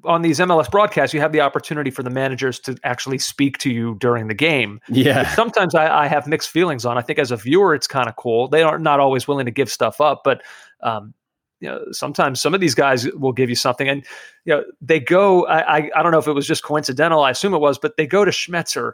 on 0.03 0.22
these 0.22 0.39
MLS 0.39 0.70
broadcasts 0.70 1.13
you 1.13 1.20
have 1.20 1.32
the 1.32 1.41
opportunity 1.41 1.91
for 1.91 2.01
the 2.03 2.09
managers 2.09 2.59
to 2.59 2.76
actually 2.84 3.18
speak 3.18 3.57
to 3.59 3.72
you 3.72 3.95
during 3.99 4.28
the 4.28 4.34
game. 4.34 4.80
Yeah, 4.89 5.34
sometimes 5.36 5.76
I, 5.76 6.05
I, 6.05 6.07
have 6.07 6.28
mixed 6.28 6.49
feelings 6.49 6.86
on. 6.86 6.97
I 6.97 7.01
think 7.01 7.20
as 7.20 7.32
a 7.32 7.38
viewer 7.38 7.76
it's 7.76 7.88
kind 7.88 8.09
of 8.09 8.16
cool. 8.16 8.47
They 8.47 8.63
are 8.63 8.80
not 8.80 8.99
always 8.99 9.28
willing 9.28 9.45
to 9.45 9.51
give 9.51 9.70
stuff 9.70 10.01
up, 10.01 10.22
but 10.24 10.41
um, 10.82 11.13
you 11.59 11.70
know, 11.70 11.84
sometimes 11.91 12.41
some 12.41 12.53
of 12.53 12.61
these 12.61 12.76
guys 12.76 13.11
will 13.13 13.32
give 13.32 13.49
you 13.49 13.55
something 13.55 13.88
and 13.88 14.05
you 14.43 14.53
know 14.53 14.63
they 14.82 14.99
go 14.99 15.45
I, 15.47 15.78
I, 15.78 15.89
I 15.95 16.03
don't 16.03 16.11
know 16.11 16.20
if 16.20 16.28
it 16.28 16.34
was 16.34 16.45
just 16.45 16.63
coincidental 16.63 17.24
i 17.24 17.32
assume 17.32 17.53
it 17.53 17.59
was 17.59 17.80
but 17.80 17.97
they 17.97 18.05
go 18.05 18.26
to 18.26 18.32
schmetzer 18.32 18.93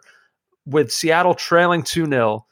with 0.65 0.91
seattle 0.91 1.33
trailing 1.33 1.81
2-0 1.81 2.43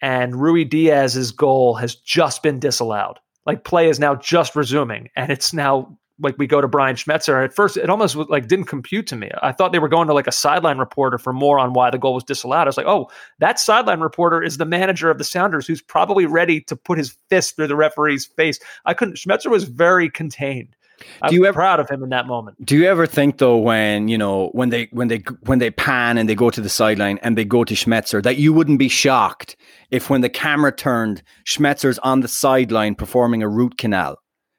and 0.00 0.34
Ruidíaz's 0.34 1.32
goal 1.32 1.74
has 1.74 1.94
just 1.94 2.42
been 2.42 2.58
disallowed. 2.58 3.18
Like 3.46 3.64
play 3.64 3.88
is 3.88 3.98
now 3.98 4.14
just 4.14 4.56
resuming, 4.56 5.10
and 5.16 5.30
it's 5.30 5.52
now 5.52 5.98
like 6.20 6.36
we 6.38 6.46
go 6.46 6.60
to 6.60 6.68
Brian 6.68 6.96
Schmetzer. 6.96 7.44
At 7.44 7.54
first, 7.54 7.76
it 7.76 7.90
almost 7.90 8.16
like 8.16 8.46
didn't 8.46 8.66
compute 8.66 9.06
to 9.08 9.16
me. 9.16 9.30
I 9.42 9.52
thought 9.52 9.72
they 9.72 9.78
were 9.78 9.88
going 9.88 10.06
to 10.08 10.14
like 10.14 10.26
a 10.26 10.32
sideline 10.32 10.78
reporter 10.78 11.18
for 11.18 11.32
more 11.32 11.58
on 11.58 11.72
why 11.72 11.90
the 11.90 11.98
goal 11.98 12.14
was 12.14 12.24
disallowed. 12.24 12.62
I 12.62 12.66
was 12.66 12.76
like, 12.76 12.86
oh, 12.86 13.10
that 13.40 13.58
sideline 13.58 14.00
reporter 14.00 14.42
is 14.42 14.56
the 14.56 14.64
manager 14.64 15.10
of 15.10 15.18
the 15.18 15.24
Sounders, 15.24 15.66
who's 15.66 15.82
probably 15.82 16.26
ready 16.26 16.60
to 16.62 16.76
put 16.76 16.98
his 16.98 17.16
fist 17.30 17.56
through 17.56 17.66
the 17.66 17.76
referee's 17.76 18.26
face. 18.26 18.58
I 18.84 18.94
couldn't. 18.94 19.16
Schmetzer 19.16 19.50
was 19.50 19.64
very 19.64 20.08
contained. 20.08 20.76
I'm 21.22 21.30
Do 21.30 21.36
you 21.36 21.46
ever- 21.46 21.54
proud 21.54 21.80
of 21.80 21.88
him 21.88 22.02
in 22.02 22.10
that 22.10 22.26
moment. 22.26 22.64
Do 22.64 22.76
you 22.76 22.86
ever 22.86 23.06
think 23.06 23.38
though, 23.38 23.56
when 23.58 24.08
you 24.08 24.16
know 24.18 24.48
when 24.52 24.68
they 24.70 24.88
when 24.92 25.08
they 25.08 25.22
when 25.42 25.58
they 25.58 25.70
pan 25.70 26.18
and 26.18 26.28
they 26.28 26.34
go 26.34 26.50
to 26.50 26.60
the 26.60 26.68
sideline 26.68 27.18
and 27.22 27.36
they 27.36 27.44
go 27.44 27.64
to 27.64 27.74
Schmetzer, 27.74 28.22
that 28.22 28.36
you 28.36 28.52
wouldn't 28.52 28.78
be 28.78 28.88
shocked 28.88 29.56
if 29.90 30.10
when 30.10 30.20
the 30.20 30.28
camera 30.28 30.72
turned, 30.72 31.22
Schmetzer's 31.44 31.98
on 32.00 32.20
the 32.20 32.28
sideline 32.28 32.94
performing 32.94 33.42
a 33.42 33.48
root 33.48 33.78
canal, 33.78 34.18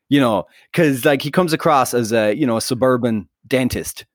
you 0.09 0.19
know, 0.19 0.45
because 0.71 1.05
like 1.05 1.21
he 1.21 1.31
comes 1.31 1.53
across 1.53 1.93
as 1.93 2.11
a 2.11 2.33
you 2.33 2.45
know 2.45 2.57
a 2.57 2.61
suburban 2.61 3.27
dentist. 3.47 4.05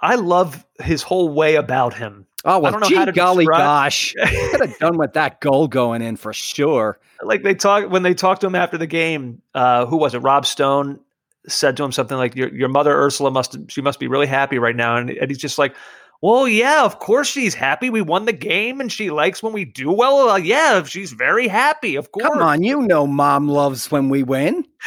I 0.00 0.16
love 0.16 0.64
his 0.80 1.02
whole 1.02 1.28
way 1.30 1.54
about 1.56 1.94
him. 1.94 2.26
Oh 2.44 2.64
I 2.64 2.70
don't 2.70 2.80
know 2.80 2.88
gee 2.88 2.94
how 2.94 3.06
to 3.06 3.12
golly 3.12 3.44
describe- 3.44 3.60
gosh, 3.60 4.14
could 4.50 4.60
have 4.60 4.78
done 4.78 4.98
with 4.98 5.14
that 5.14 5.40
goal 5.40 5.66
going 5.68 6.00
in 6.02 6.16
for 6.16 6.32
sure. 6.32 7.00
like 7.22 7.42
they 7.42 7.54
talk 7.54 7.90
when 7.90 8.02
they 8.02 8.14
talked 8.14 8.42
to 8.42 8.46
him 8.46 8.54
after 8.54 8.78
the 8.78 8.86
game. 8.86 9.42
Uh, 9.54 9.86
who 9.86 9.96
was 9.96 10.14
it? 10.14 10.18
Rob 10.18 10.46
Stone 10.46 11.00
said 11.48 11.76
to 11.76 11.84
him 11.84 11.92
something 11.92 12.16
like, 12.16 12.36
"Your 12.36 12.54
your 12.54 12.68
mother 12.68 12.94
Ursula 12.94 13.30
must 13.30 13.56
she 13.68 13.80
must 13.80 14.00
be 14.00 14.06
really 14.06 14.26
happy 14.26 14.58
right 14.58 14.76
now," 14.76 14.96
and, 14.96 15.10
and 15.10 15.30
he's 15.30 15.38
just 15.38 15.58
like. 15.58 15.74
Well, 16.22 16.48
yeah, 16.48 16.82
of 16.82 16.98
course 16.98 17.28
she's 17.28 17.52
happy. 17.52 17.90
We 17.90 18.00
won 18.00 18.24
the 18.24 18.32
game, 18.32 18.80
and 18.80 18.90
she 18.90 19.10
likes 19.10 19.42
when 19.42 19.52
we 19.52 19.66
do 19.66 19.92
well. 19.92 20.30
Uh, 20.30 20.38
yeah, 20.38 20.82
she's 20.82 21.12
very 21.12 21.46
happy. 21.46 21.94
Of 21.94 22.10
course. 22.10 22.26
Come 22.26 22.40
on, 22.40 22.62
you 22.62 22.80
know, 22.80 23.06
mom 23.06 23.48
loves 23.48 23.90
when 23.90 24.08
we 24.08 24.22
win. 24.22 24.64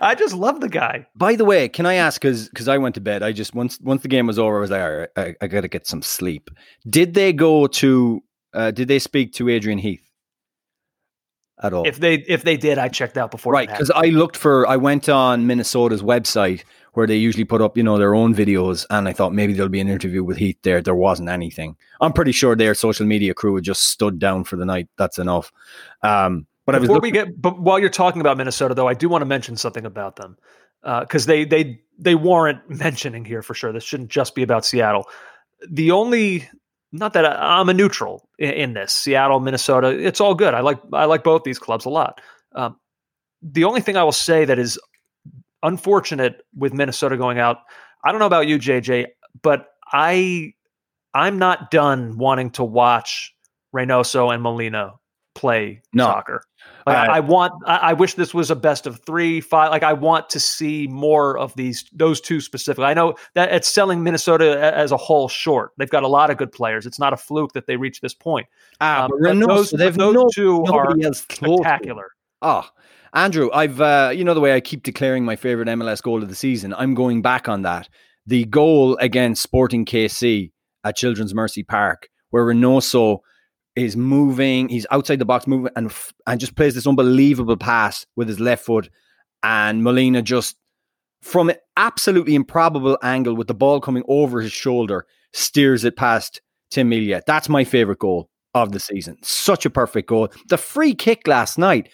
I 0.00 0.14
just 0.14 0.34
love 0.34 0.60
the 0.60 0.70
guy. 0.70 1.06
By 1.14 1.36
the 1.36 1.44
way, 1.44 1.68
can 1.68 1.84
I 1.84 1.94
ask? 1.94 2.20
Because 2.20 2.48
because 2.48 2.68
I 2.68 2.78
went 2.78 2.94
to 2.94 3.02
bed. 3.02 3.22
I 3.22 3.32
just 3.32 3.54
once 3.54 3.78
once 3.80 4.00
the 4.00 4.08
game 4.08 4.26
was 4.26 4.38
over, 4.38 4.56
I 4.56 4.60
was 4.60 4.70
like, 4.70 4.82
all 4.82 4.96
right, 4.96 5.08
I, 5.16 5.34
I 5.42 5.46
got 5.46 5.60
to 5.60 5.68
get 5.68 5.86
some 5.86 6.02
sleep. 6.02 6.50
Did 6.88 7.12
they 7.12 7.34
go 7.34 7.66
to? 7.66 8.22
Uh, 8.54 8.70
did 8.70 8.88
they 8.88 8.98
speak 8.98 9.34
to 9.34 9.50
Adrian 9.50 9.78
Heath 9.78 10.05
at 11.62 11.72
all? 11.72 11.86
If 11.86 11.98
they 11.98 12.16
if 12.28 12.42
they 12.42 12.56
did, 12.56 12.78
I 12.78 12.88
checked 12.88 13.16
out 13.16 13.30
before. 13.30 13.52
right, 13.52 13.68
because 13.68 13.90
I 13.90 14.06
looked 14.06 14.36
for. 14.36 14.66
I 14.66 14.76
went 14.76 15.08
on 15.08 15.46
Minnesota's 15.46 16.02
website 16.02 16.62
where 16.92 17.06
they 17.06 17.16
usually 17.16 17.44
put 17.44 17.60
up, 17.60 17.76
you 17.76 17.82
know, 17.82 17.98
their 17.98 18.14
own 18.14 18.34
videos, 18.34 18.86
and 18.88 19.06
I 19.06 19.12
thought 19.12 19.34
maybe 19.34 19.52
there'll 19.52 19.68
be 19.68 19.80
an 19.80 19.88
interview 19.88 20.24
with 20.24 20.38
Heath 20.38 20.58
there. 20.62 20.80
There 20.80 20.94
wasn't 20.94 21.28
anything. 21.28 21.76
I'm 22.00 22.12
pretty 22.12 22.32
sure 22.32 22.56
their 22.56 22.74
social 22.74 23.04
media 23.04 23.34
crew 23.34 23.54
had 23.54 23.64
just 23.64 23.82
stood 23.90 24.18
down 24.18 24.44
for 24.44 24.56
the 24.56 24.64
night. 24.64 24.88
That's 24.96 25.18
enough. 25.18 25.52
Um, 26.02 26.46
but 26.64 26.74
I 26.74 26.78
was 26.78 26.88
Before 26.88 26.96
looking, 26.96 27.12
we 27.12 27.12
get, 27.12 27.40
but 27.40 27.60
while 27.60 27.78
you're 27.78 27.90
talking 27.90 28.20
about 28.20 28.38
Minnesota, 28.38 28.74
though, 28.74 28.88
I 28.88 28.94
do 28.94 29.08
want 29.08 29.22
to 29.22 29.26
mention 29.26 29.56
something 29.56 29.84
about 29.84 30.16
them 30.16 30.36
because 30.82 31.26
they 31.26 31.44
they 31.44 31.80
they 31.98 32.14
warrant 32.14 32.60
mentioning 32.68 33.24
here 33.24 33.42
for 33.42 33.54
sure. 33.54 33.72
This 33.72 33.84
shouldn't 33.84 34.10
just 34.10 34.34
be 34.34 34.42
about 34.42 34.64
Seattle. 34.64 35.08
The 35.68 35.90
only, 35.90 36.48
not 36.92 37.12
that 37.14 37.24
I, 37.24 37.58
I'm 37.60 37.68
a 37.68 37.74
neutral 37.74 38.28
in, 38.38 38.50
in 38.50 38.72
this, 38.74 38.92
Seattle, 38.92 39.40
Minnesota, 39.40 39.88
it's 39.88 40.20
all 40.20 40.34
good. 40.34 40.54
I 40.54 40.60
like 40.60 40.78
I 40.92 41.04
like 41.04 41.24
both 41.24 41.44
these 41.44 41.58
clubs 41.58 41.84
a 41.84 41.90
lot. 41.90 42.20
Um, 42.54 42.76
the 43.42 43.64
only 43.64 43.80
thing 43.80 43.96
I 43.96 44.04
will 44.04 44.12
say 44.12 44.44
that 44.44 44.58
is 44.58 44.78
unfortunate 45.62 46.42
with 46.56 46.72
Minnesota 46.72 47.16
going 47.16 47.38
out, 47.38 47.58
I 48.04 48.10
don't 48.12 48.18
know 48.18 48.26
about 48.26 48.46
you, 48.46 48.58
JJ, 48.58 49.06
but 49.42 49.68
I 49.92 50.52
I'm 51.14 51.38
not 51.38 51.70
done 51.70 52.18
wanting 52.18 52.50
to 52.52 52.64
watch 52.64 53.34
Reynoso 53.74 54.32
and 54.32 54.42
Molino 54.42 55.00
play 55.34 55.82
No. 55.92 56.04
soccer. 56.06 56.42
Like, 56.86 56.96
I, 56.96 57.06
Uh, 57.06 57.14
I 57.16 57.20
want. 57.20 57.52
I, 57.66 57.76
I 57.76 57.92
wish 57.94 58.14
this 58.14 58.32
was 58.32 58.50
a 58.50 58.56
best 58.56 58.86
of 58.86 59.00
three, 59.04 59.40
five. 59.40 59.70
Like 59.70 59.82
I 59.82 59.92
want 59.92 60.30
to 60.30 60.38
see 60.40 60.86
more 60.86 61.36
of 61.36 61.52
these. 61.56 61.84
Those 61.92 62.20
two 62.20 62.40
specifically. 62.40 62.84
I 62.84 62.94
know 62.94 63.14
that 63.34 63.52
it's 63.52 63.66
selling 63.68 64.02
Minnesota 64.04 64.58
as 64.74 64.92
a 64.92 64.96
whole 64.96 65.28
short. 65.28 65.72
They've 65.78 65.90
got 65.90 66.04
a 66.04 66.08
lot 66.08 66.30
of 66.30 66.36
good 66.36 66.52
players. 66.52 66.86
It's 66.86 66.98
not 67.00 67.12
a 67.12 67.16
fluke 67.16 67.52
that 67.54 67.66
they 67.66 67.76
reached 67.76 68.02
this 68.02 68.14
point. 68.14 68.46
ah, 68.80 69.04
Um, 69.04 69.10
but 69.20 69.38
but 69.40 69.46
those, 69.48 69.70
they've 69.72 69.96
those 69.96 70.14
no- 70.14 70.28
two 70.32 70.62
are 70.66 70.84
nobody 70.84 71.04
else 71.04 71.22
close 71.22 71.38
to 71.38 71.44
them. 71.44 71.56
spectacular. 71.58 72.06
Oh, 72.42 72.68
Andrew, 73.14 73.50
I've 73.52 73.80
uh, 73.80 74.12
you 74.14 74.22
know 74.24 74.34
the 74.34 74.40
way 74.40 74.54
I 74.54 74.60
keep 74.60 74.82
declaring 74.82 75.24
my 75.24 75.36
favorite 75.36 75.68
MLS 75.68 76.00
goal 76.02 76.22
of 76.22 76.28
the 76.28 76.34
season. 76.34 76.72
I'm 76.74 76.94
going 76.94 77.20
back 77.22 77.48
on 77.48 77.62
that. 77.62 77.88
The 78.26 78.44
goal 78.44 78.96
against 78.98 79.42
Sporting 79.42 79.84
KC 79.86 80.50
at 80.84 80.96
Children's 80.96 81.34
Mercy 81.34 81.62
Park, 81.62 82.08
where 82.30 82.44
Reynoso 82.44 83.18
is 83.76 83.96
moving, 83.96 84.68
he's 84.68 84.86
outside 84.90 85.18
the 85.18 85.24
box 85.24 85.46
moving, 85.46 85.70
and 85.76 85.92
and 86.26 86.40
just 86.40 86.56
plays 86.56 86.74
this 86.74 86.86
unbelievable 86.86 87.56
pass 87.56 88.06
with 88.16 88.28
his 88.28 88.40
left 88.40 88.64
foot, 88.64 88.88
and 89.42 89.84
Molino 89.84 90.22
just 90.22 90.56
from 91.22 91.50
an 91.50 91.56
absolutely 91.76 92.34
improbable 92.34 92.98
angle 93.02 93.34
with 93.36 93.48
the 93.48 93.54
ball 93.54 93.80
coming 93.80 94.02
over 94.08 94.40
his 94.40 94.52
shoulder 94.52 95.06
steers 95.32 95.84
it 95.84 95.96
past 95.96 96.40
Tim. 96.70 96.92
That's 97.26 97.48
my 97.48 97.64
favorite 97.64 97.98
goal 97.98 98.30
of 98.54 98.72
the 98.72 98.80
season. 98.80 99.18
Such 99.22 99.66
a 99.66 99.70
perfect 99.70 100.08
goal. 100.08 100.28
The 100.48 100.56
free 100.56 100.94
kick 100.94 101.26
last 101.26 101.58
night. 101.58 101.90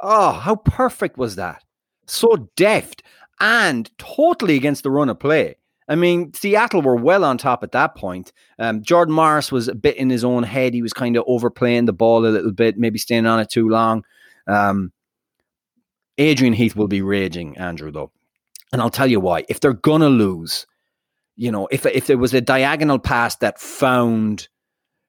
Oh, 0.00 0.32
how 0.32 0.56
perfect 0.56 1.18
was 1.18 1.36
that? 1.36 1.62
So 2.06 2.48
deft 2.56 3.02
and 3.40 3.90
totally 3.98 4.56
against 4.56 4.82
the 4.82 4.90
run 4.90 5.08
of 5.08 5.18
play. 5.18 5.56
I 5.88 5.94
mean, 5.94 6.32
Seattle 6.32 6.82
were 6.82 6.96
well 6.96 7.24
on 7.24 7.38
top 7.38 7.62
at 7.62 7.72
that 7.72 7.94
point. 7.94 8.32
Um, 8.58 8.82
Jordan 8.82 9.14
Morris 9.14 9.52
was 9.52 9.68
a 9.68 9.74
bit 9.74 9.96
in 9.96 10.10
his 10.10 10.24
own 10.24 10.42
head. 10.42 10.74
He 10.74 10.82
was 10.82 10.92
kind 10.92 11.16
of 11.16 11.24
overplaying 11.26 11.84
the 11.84 11.92
ball 11.92 12.26
a 12.26 12.28
little 12.28 12.52
bit, 12.52 12.76
maybe 12.76 12.98
staying 12.98 13.26
on 13.26 13.38
it 13.38 13.50
too 13.50 13.68
long. 13.68 14.04
Um, 14.48 14.92
Adrian 16.18 16.54
Heath 16.54 16.74
will 16.74 16.88
be 16.88 17.02
raging, 17.02 17.56
Andrew, 17.56 17.92
though. 17.92 18.10
And 18.72 18.82
I'll 18.82 18.90
tell 18.90 19.06
you 19.06 19.20
why. 19.20 19.44
If 19.48 19.60
they're 19.60 19.74
going 19.74 20.00
to 20.00 20.08
lose, 20.08 20.66
you 21.36 21.52
know, 21.52 21.68
if, 21.70 21.86
if 21.86 22.06
there 22.06 22.18
was 22.18 22.34
a 22.34 22.40
diagonal 22.40 22.98
pass 22.98 23.36
that 23.36 23.60
found 23.60 24.48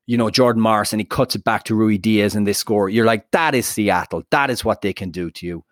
you 0.07 0.17
know, 0.17 0.29
Jordan 0.29 0.61
Morris 0.61 0.93
and 0.93 1.01
he 1.01 1.05
cuts 1.05 1.35
it 1.35 1.43
back 1.43 1.65
to 1.65 1.75
Ruidíaz 1.75 2.33
and 2.33 2.47
they 2.47 2.53
score. 2.53 2.89
You're 2.89 3.05
like, 3.05 3.29
that 3.31 3.53
is 3.53 3.67
Seattle. 3.67 4.23
That 4.31 4.49
is 4.49 4.63
what 4.63 4.81
they 4.81 4.93
can 4.93 5.11
do 5.11 5.29
to 5.31 5.45
you. 5.45 5.65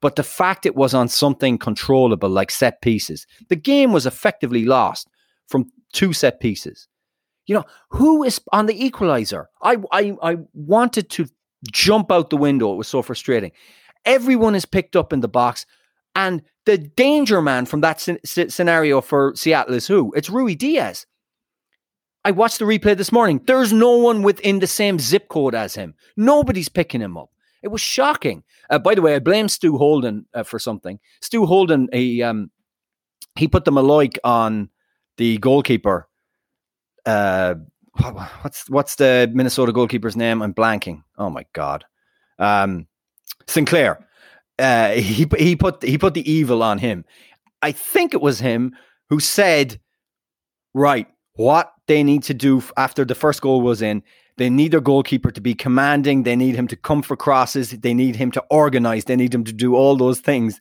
But 0.00 0.16
the 0.16 0.22
fact 0.22 0.66
it 0.66 0.76
was 0.76 0.94
on 0.94 1.08
something 1.08 1.58
controllable 1.58 2.28
like 2.28 2.50
set 2.50 2.80
pieces, 2.80 3.26
the 3.48 3.56
game 3.56 3.92
was 3.92 4.06
effectively 4.06 4.64
lost 4.64 5.08
from 5.48 5.72
two 5.92 6.12
set 6.12 6.40
pieces. 6.40 6.88
You 7.46 7.56
know, 7.56 7.64
who 7.90 8.22
is 8.22 8.40
on 8.52 8.66
the 8.66 8.84
equalizer? 8.84 9.48
I, 9.62 9.78
I, 9.90 10.16
I 10.22 10.36
wanted 10.52 11.10
to 11.10 11.26
jump 11.72 12.12
out 12.12 12.30
the 12.30 12.36
window. 12.36 12.72
It 12.72 12.76
was 12.76 12.88
so 12.88 13.02
frustrating. 13.02 13.52
Everyone 14.04 14.54
is 14.54 14.66
picked 14.66 14.94
up 14.94 15.12
in 15.12 15.20
the 15.20 15.28
box. 15.28 15.66
And 16.14 16.42
the 16.66 16.78
danger 16.78 17.40
man 17.40 17.66
from 17.66 17.80
that 17.80 18.00
scenario 18.24 19.00
for 19.00 19.32
Seattle 19.34 19.74
is 19.74 19.86
who? 19.86 20.12
It's 20.14 20.28
Ruidíaz. 20.28 21.06
I 22.24 22.32
watched 22.32 22.58
the 22.58 22.64
replay 22.64 22.96
this 22.96 23.12
morning. 23.12 23.40
There's 23.46 23.72
no 23.72 23.96
one 23.96 24.22
within 24.22 24.58
the 24.58 24.66
same 24.66 24.98
zip 24.98 25.28
code 25.28 25.54
as 25.54 25.74
him. 25.74 25.94
Nobody's 26.16 26.68
picking 26.68 27.00
him 27.00 27.16
up. 27.16 27.30
It 27.62 27.68
was 27.68 27.80
shocking. 27.80 28.44
Uh, 28.70 28.78
by 28.78 28.94
the 28.94 29.02
way, 29.02 29.14
I 29.14 29.18
blame 29.18 29.48
Stu 29.48 29.76
Holden 29.76 30.26
uh, 30.34 30.42
for 30.42 30.58
something. 30.58 30.98
Stu 31.20 31.46
Holden, 31.46 31.88
he 31.92 32.22
um, 32.22 32.50
he 33.36 33.48
put 33.48 33.64
the 33.64 33.72
Maloik 33.72 34.18
on 34.24 34.70
the 35.16 35.38
goalkeeper. 35.38 36.08
Uh, 37.04 37.56
what's 38.42 38.68
what's 38.70 38.94
the 38.96 39.30
Minnesota 39.32 39.72
goalkeeper's 39.72 40.16
name? 40.16 40.42
I'm 40.42 40.54
blanking. 40.54 41.02
Oh 41.16 41.30
my 41.30 41.46
god, 41.52 41.84
um, 42.38 42.86
St. 43.46 43.66
Clair. 43.68 44.04
Uh, 44.58 44.92
he 44.92 45.26
he 45.38 45.56
put 45.56 45.82
he 45.82 45.98
put 45.98 46.14
the 46.14 46.30
evil 46.30 46.62
on 46.62 46.78
him. 46.78 47.04
I 47.62 47.72
think 47.72 48.14
it 48.14 48.20
was 48.20 48.38
him 48.38 48.74
who 49.08 49.20
said, 49.20 49.80
right, 50.74 51.08
what 51.34 51.72
they 51.86 52.02
need 52.02 52.22
to 52.24 52.34
do 52.34 52.62
after 52.76 53.04
the 53.04 53.14
first 53.14 53.40
goal 53.40 53.62
was 53.62 53.82
in. 53.82 54.02
They 54.38 54.48
need 54.48 54.72
their 54.72 54.80
goalkeeper 54.80 55.32
to 55.32 55.40
be 55.40 55.54
commanding. 55.54 56.22
They 56.22 56.36
need 56.36 56.54
him 56.54 56.68
to 56.68 56.76
come 56.76 57.02
for 57.02 57.16
crosses. 57.16 57.70
They 57.70 57.92
need 57.92 58.16
him 58.16 58.30
to 58.30 58.44
organize. 58.50 59.04
They 59.04 59.16
need 59.16 59.34
him 59.34 59.44
to 59.44 59.52
do 59.52 59.74
all 59.74 59.96
those 59.96 60.20
things. 60.20 60.60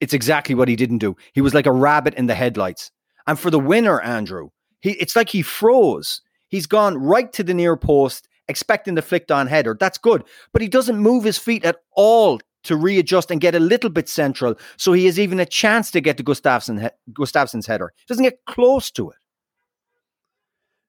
It's 0.00 0.12
exactly 0.12 0.54
what 0.54 0.68
he 0.68 0.76
didn't 0.76 0.98
do. 0.98 1.16
He 1.32 1.40
was 1.40 1.54
like 1.54 1.66
a 1.66 1.72
rabbit 1.72 2.14
in 2.14 2.26
the 2.26 2.34
headlights. 2.34 2.90
And 3.26 3.38
for 3.38 3.50
the 3.50 3.60
winner, 3.60 4.00
Andrew, 4.00 4.50
he, 4.80 4.92
it's 4.92 5.14
like 5.14 5.28
he 5.28 5.42
froze. 5.42 6.20
He's 6.48 6.66
gone 6.66 6.98
right 6.98 7.32
to 7.34 7.44
the 7.44 7.54
near 7.54 7.76
post, 7.76 8.28
expecting 8.48 8.94
the 8.94 9.02
flicked 9.02 9.30
on 9.30 9.46
header. 9.46 9.76
That's 9.78 9.98
good. 9.98 10.24
But 10.52 10.62
he 10.62 10.68
doesn't 10.68 10.98
move 10.98 11.24
his 11.24 11.38
feet 11.38 11.64
at 11.64 11.76
all 11.92 12.40
to 12.64 12.76
readjust 12.76 13.30
and 13.30 13.40
get 13.40 13.54
a 13.54 13.60
little 13.60 13.90
bit 13.90 14.08
central 14.08 14.56
so 14.76 14.92
he 14.92 15.06
has 15.06 15.20
even 15.20 15.38
a 15.38 15.46
chance 15.46 15.92
to 15.92 16.00
get 16.00 16.16
to 16.16 16.24
Gustafsson, 16.24 16.90
Gustafsson's 17.12 17.66
header. 17.66 17.92
He 17.96 18.04
doesn't 18.08 18.24
get 18.24 18.44
close 18.46 18.90
to 18.92 19.10
it. 19.10 19.16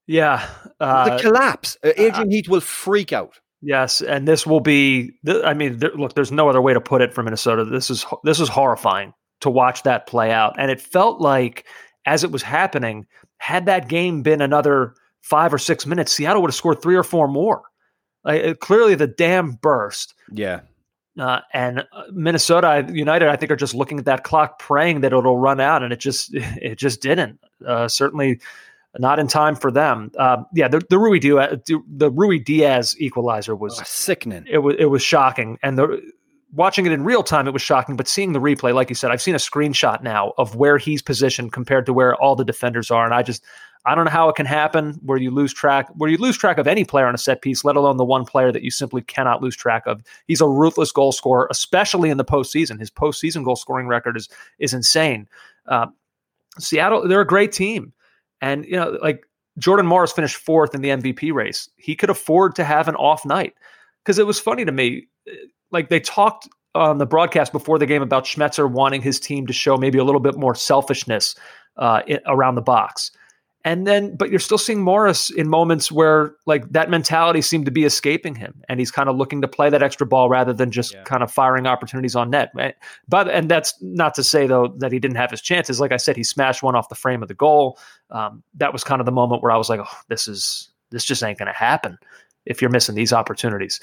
Yeah. 0.10 0.50
Uh, 0.80 1.18
the 1.18 1.22
collapse. 1.22 1.78
Uh, 1.84 1.92
Adrian 1.96 2.28
uh, 2.28 2.32
Heath 2.32 2.50
will 2.50 2.62
freak 2.62 3.14
out. 3.14 3.40
Yes, 3.62 4.02
and 4.02 4.28
this 4.28 4.48
will 4.48 4.60
be. 4.60 5.12
I 5.28 5.54
mean, 5.54 5.80
look, 5.96 6.16
there's 6.16 6.32
no 6.32 6.50
other 6.50 6.62
way 6.62 6.74
to 6.74 6.82
put 6.82 7.02
it 7.02 7.14
for 7.14 7.22
Minnesota. 7.22 7.64
This 7.64 7.90
is 7.92 8.06
this 8.24 8.40
is 8.40 8.50
horrifying 8.50 9.14
to 9.42 9.50
watch 9.50 9.84
that 9.84 10.08
play 10.08 10.32
out, 10.32 10.56
and 10.58 10.72
it 10.72 10.82
felt 10.82 11.22
like 11.22 11.66
as 12.06 12.24
it 12.24 12.32
was 12.32 12.42
happening, 12.42 13.06
had 13.38 13.68
that 13.68 13.88
game 13.88 14.24
been 14.24 14.42
another 14.42 14.96
five 15.22 15.54
or 15.54 15.60
six 15.60 15.86
minutes, 15.86 16.12
Seattle 16.12 16.42
would 16.42 16.50
have 16.50 16.56
scored 16.56 16.82
three 16.82 16.96
or 16.96 17.04
four 17.04 17.28
more. 17.28 17.64
Like, 18.24 18.60
clearly, 18.60 18.96
the 18.96 19.08
dam 19.08 19.60
burst. 19.62 20.16
Yeah. 20.34 20.62
Uh, 21.20 21.42
and 21.54 21.80
uh, 21.92 22.04
Minnesota 22.14 22.88
United, 22.92 23.28
I 23.28 23.36
think, 23.36 23.52
are 23.52 23.58
just 23.58 23.76
looking 23.76 24.00
at 24.00 24.06
that 24.06 24.24
clock, 24.24 24.58
praying 24.58 25.02
that 25.02 25.12
it'll 25.12 25.38
run 25.38 25.60
out, 25.60 25.84
and 25.84 25.94
it 25.94 26.00
just 26.00 26.34
it 26.34 26.78
just 26.78 27.02
didn't. 27.02 27.40
Uh, 27.66 27.88
certainly 27.88 28.40
not 28.98 29.20
in 29.20 29.28
time 29.28 29.56
for 29.56 29.72
them. 29.72 30.12
Uh, 30.18 30.44
yeah, 30.54 30.68
the, 30.68 30.80
the 30.90 30.96
Ruidíaz, 30.96 31.64
the 31.66 32.12
Ruidíaz 32.12 32.98
equalizer 32.98 33.56
was 33.56 33.80
oh, 33.80 33.84
sickening. 33.86 34.46
It 34.50 34.60
was 34.60 34.76
it 34.80 34.86
was 34.86 35.02
shocking, 35.02 35.58
and 35.62 35.78
the 35.78 36.02
watching 36.54 36.86
it 36.86 36.92
in 36.92 37.04
real 37.04 37.24
time, 37.24 37.48
it 37.48 37.54
was 37.54 37.62
shocking. 37.62 37.96
But 37.96 38.08
seeing 38.08 38.34
the 38.34 38.40
replay, 38.40 38.74
like 38.74 38.90
you 38.90 38.96
said, 38.96 39.12
I've 39.12 39.22
seen 39.22 39.36
a 39.36 39.40
screenshot 39.40 40.02
now 40.02 40.34
of 40.38 40.56
where 40.56 40.78
he's 40.78 41.02
positioned 41.02 41.52
compared 41.52 41.86
to 41.86 41.94
where 41.94 42.16
all 42.16 42.36
the 42.36 42.46
defenders 42.46 42.90
are, 42.90 43.06
and 43.06 43.14
I 43.14 43.22
just 43.22 43.44
I 43.86 43.96
don't 43.96 44.06
know 44.06 44.12
how 44.12 44.28
it 44.30 44.36
can 44.36 44.46
happen 44.46 45.00
where 45.04 45.18
you 45.18 45.32
lose 45.32 45.54
track 45.54 45.90
where 45.96 46.10
you 46.10 46.18
lose 46.18 46.38
track 46.38 46.58
of 46.58 46.68
any 46.68 46.84
player 46.84 47.06
on 47.06 47.16
a 47.16 47.20
set 47.20 47.42
piece, 47.42 47.64
let 47.64 47.76
alone 47.76 47.98
the 47.98 48.06
one 48.06 48.26
player 48.26 48.52
that 48.52 48.64
you 48.64 48.72
simply 48.72 49.02
cannot 49.02 49.42
lose 49.42 49.56
track 49.56 49.84
of. 49.86 50.04
He's 50.28 50.42
a 50.42 50.48
ruthless 50.48 50.92
goal 50.92 51.12
scorer, 51.12 51.48
especially 51.50 52.10
in 52.10 52.18
the 52.18 52.26
postseason. 52.26 52.80
His 52.80 52.92
postseason 52.92 53.44
goal 53.44 53.56
scoring 53.56 53.88
record 53.88 54.18
is 54.18 54.30
is 54.60 54.74
insane. 54.74 55.28
Uh, 55.68 55.88
Seattle, 56.58 57.08
they're 57.08 57.22
a 57.22 57.28
great 57.28 57.52
team, 57.52 57.94
and 58.42 58.66
you 58.66 58.76
know, 58.76 58.98
like 59.02 59.26
Jordan 59.58 59.86
Morris 59.86 60.12
finished 60.12 60.38
fourth 60.38 60.74
in 60.74 60.82
the 60.82 60.90
MVP 60.90 61.34
race. 61.34 61.70
He 61.78 61.96
could 61.96 62.10
afford 62.10 62.56
to 62.56 62.64
have 62.64 62.88
an 62.88 62.96
off 62.96 63.26
night 63.26 63.54
because 64.04 64.20
it 64.20 64.28
was 64.28 64.40
funny 64.40 64.66
to 64.66 64.72
me. 64.72 65.08
Like 65.72 65.90
they 65.90 66.00
talked 66.00 66.48
on 66.76 66.98
the 66.98 67.06
broadcast 67.06 67.52
before 67.52 67.78
the 67.78 67.86
game 67.86 68.02
about 68.02 68.26
Schmetzer 68.26 68.70
wanting 68.70 69.02
his 69.02 69.20
team 69.20 69.48
to 69.48 69.54
show 69.54 69.78
maybe 69.78 69.98
a 69.98 70.04
little 70.04 70.22
bit 70.22 70.38
more 70.38 70.56
selfishness 70.56 71.36
uh, 71.78 72.02
around 72.28 72.56
the 72.56 72.62
box. 72.62 73.12
And 73.70 73.86
then, 73.86 74.16
but 74.16 74.32
you're 74.32 74.40
still 74.40 74.58
seeing 74.58 74.82
Morris 74.82 75.30
in 75.30 75.48
moments 75.48 75.92
where 75.92 76.34
like 76.48 76.68
that 76.72 76.90
mentality 76.90 77.44
seemed 77.44 77.66
to 77.66 77.72
be 77.72 77.84
escaping 77.84 78.34
him, 78.34 78.64
and 78.68 78.80
he's 78.80 78.90
kind 78.90 79.08
of 79.08 79.16
looking 79.16 79.42
to 79.42 79.48
play 79.48 79.70
that 79.70 79.84
extra 79.84 80.08
ball 80.08 80.28
rather 80.28 80.54
than 80.54 80.72
just 80.72 80.96
yeah. 80.96 81.04
kind 81.04 81.22
of 81.22 81.32
firing 81.32 81.68
opportunities 81.68 82.16
on 82.16 82.32
net. 82.32 82.52
But 83.08 83.30
and 83.30 83.48
that's 83.48 83.76
not 83.80 84.16
to 84.16 84.24
say 84.24 84.48
though 84.48 84.70
that 84.80 84.92
he 84.92 84.98
didn't 84.98 85.18
have 85.18 85.30
his 85.30 85.40
chances. 85.40 85.80
Like 85.80 85.92
I 85.92 85.98
said, 85.98 86.18
he 86.18 86.24
smashed 86.24 86.64
one 86.64 86.76
off 86.76 86.90
the 86.90 86.96
frame 86.96 87.22
of 87.22 87.28
the 87.28 87.36
goal. 87.36 87.78
Um, 88.10 88.42
that 88.56 88.74
was 88.74 88.84
kind 88.84 89.02
of 89.02 89.06
the 89.06 89.12
moment 89.12 89.44
where 89.44 89.52
I 89.52 89.58
was 89.58 89.70
like, 89.70 89.82
oh, 89.82 89.98
this 90.08 90.28
is 90.28 90.70
this 90.90 91.06
just 91.06 91.22
ain't 91.22 91.38
going 91.38 91.46
to 91.46 91.54
happen 91.54 92.00
if 92.48 92.64
you're 92.64 92.72
missing 92.72 92.96
these 92.96 93.14
opportunities. 93.14 93.80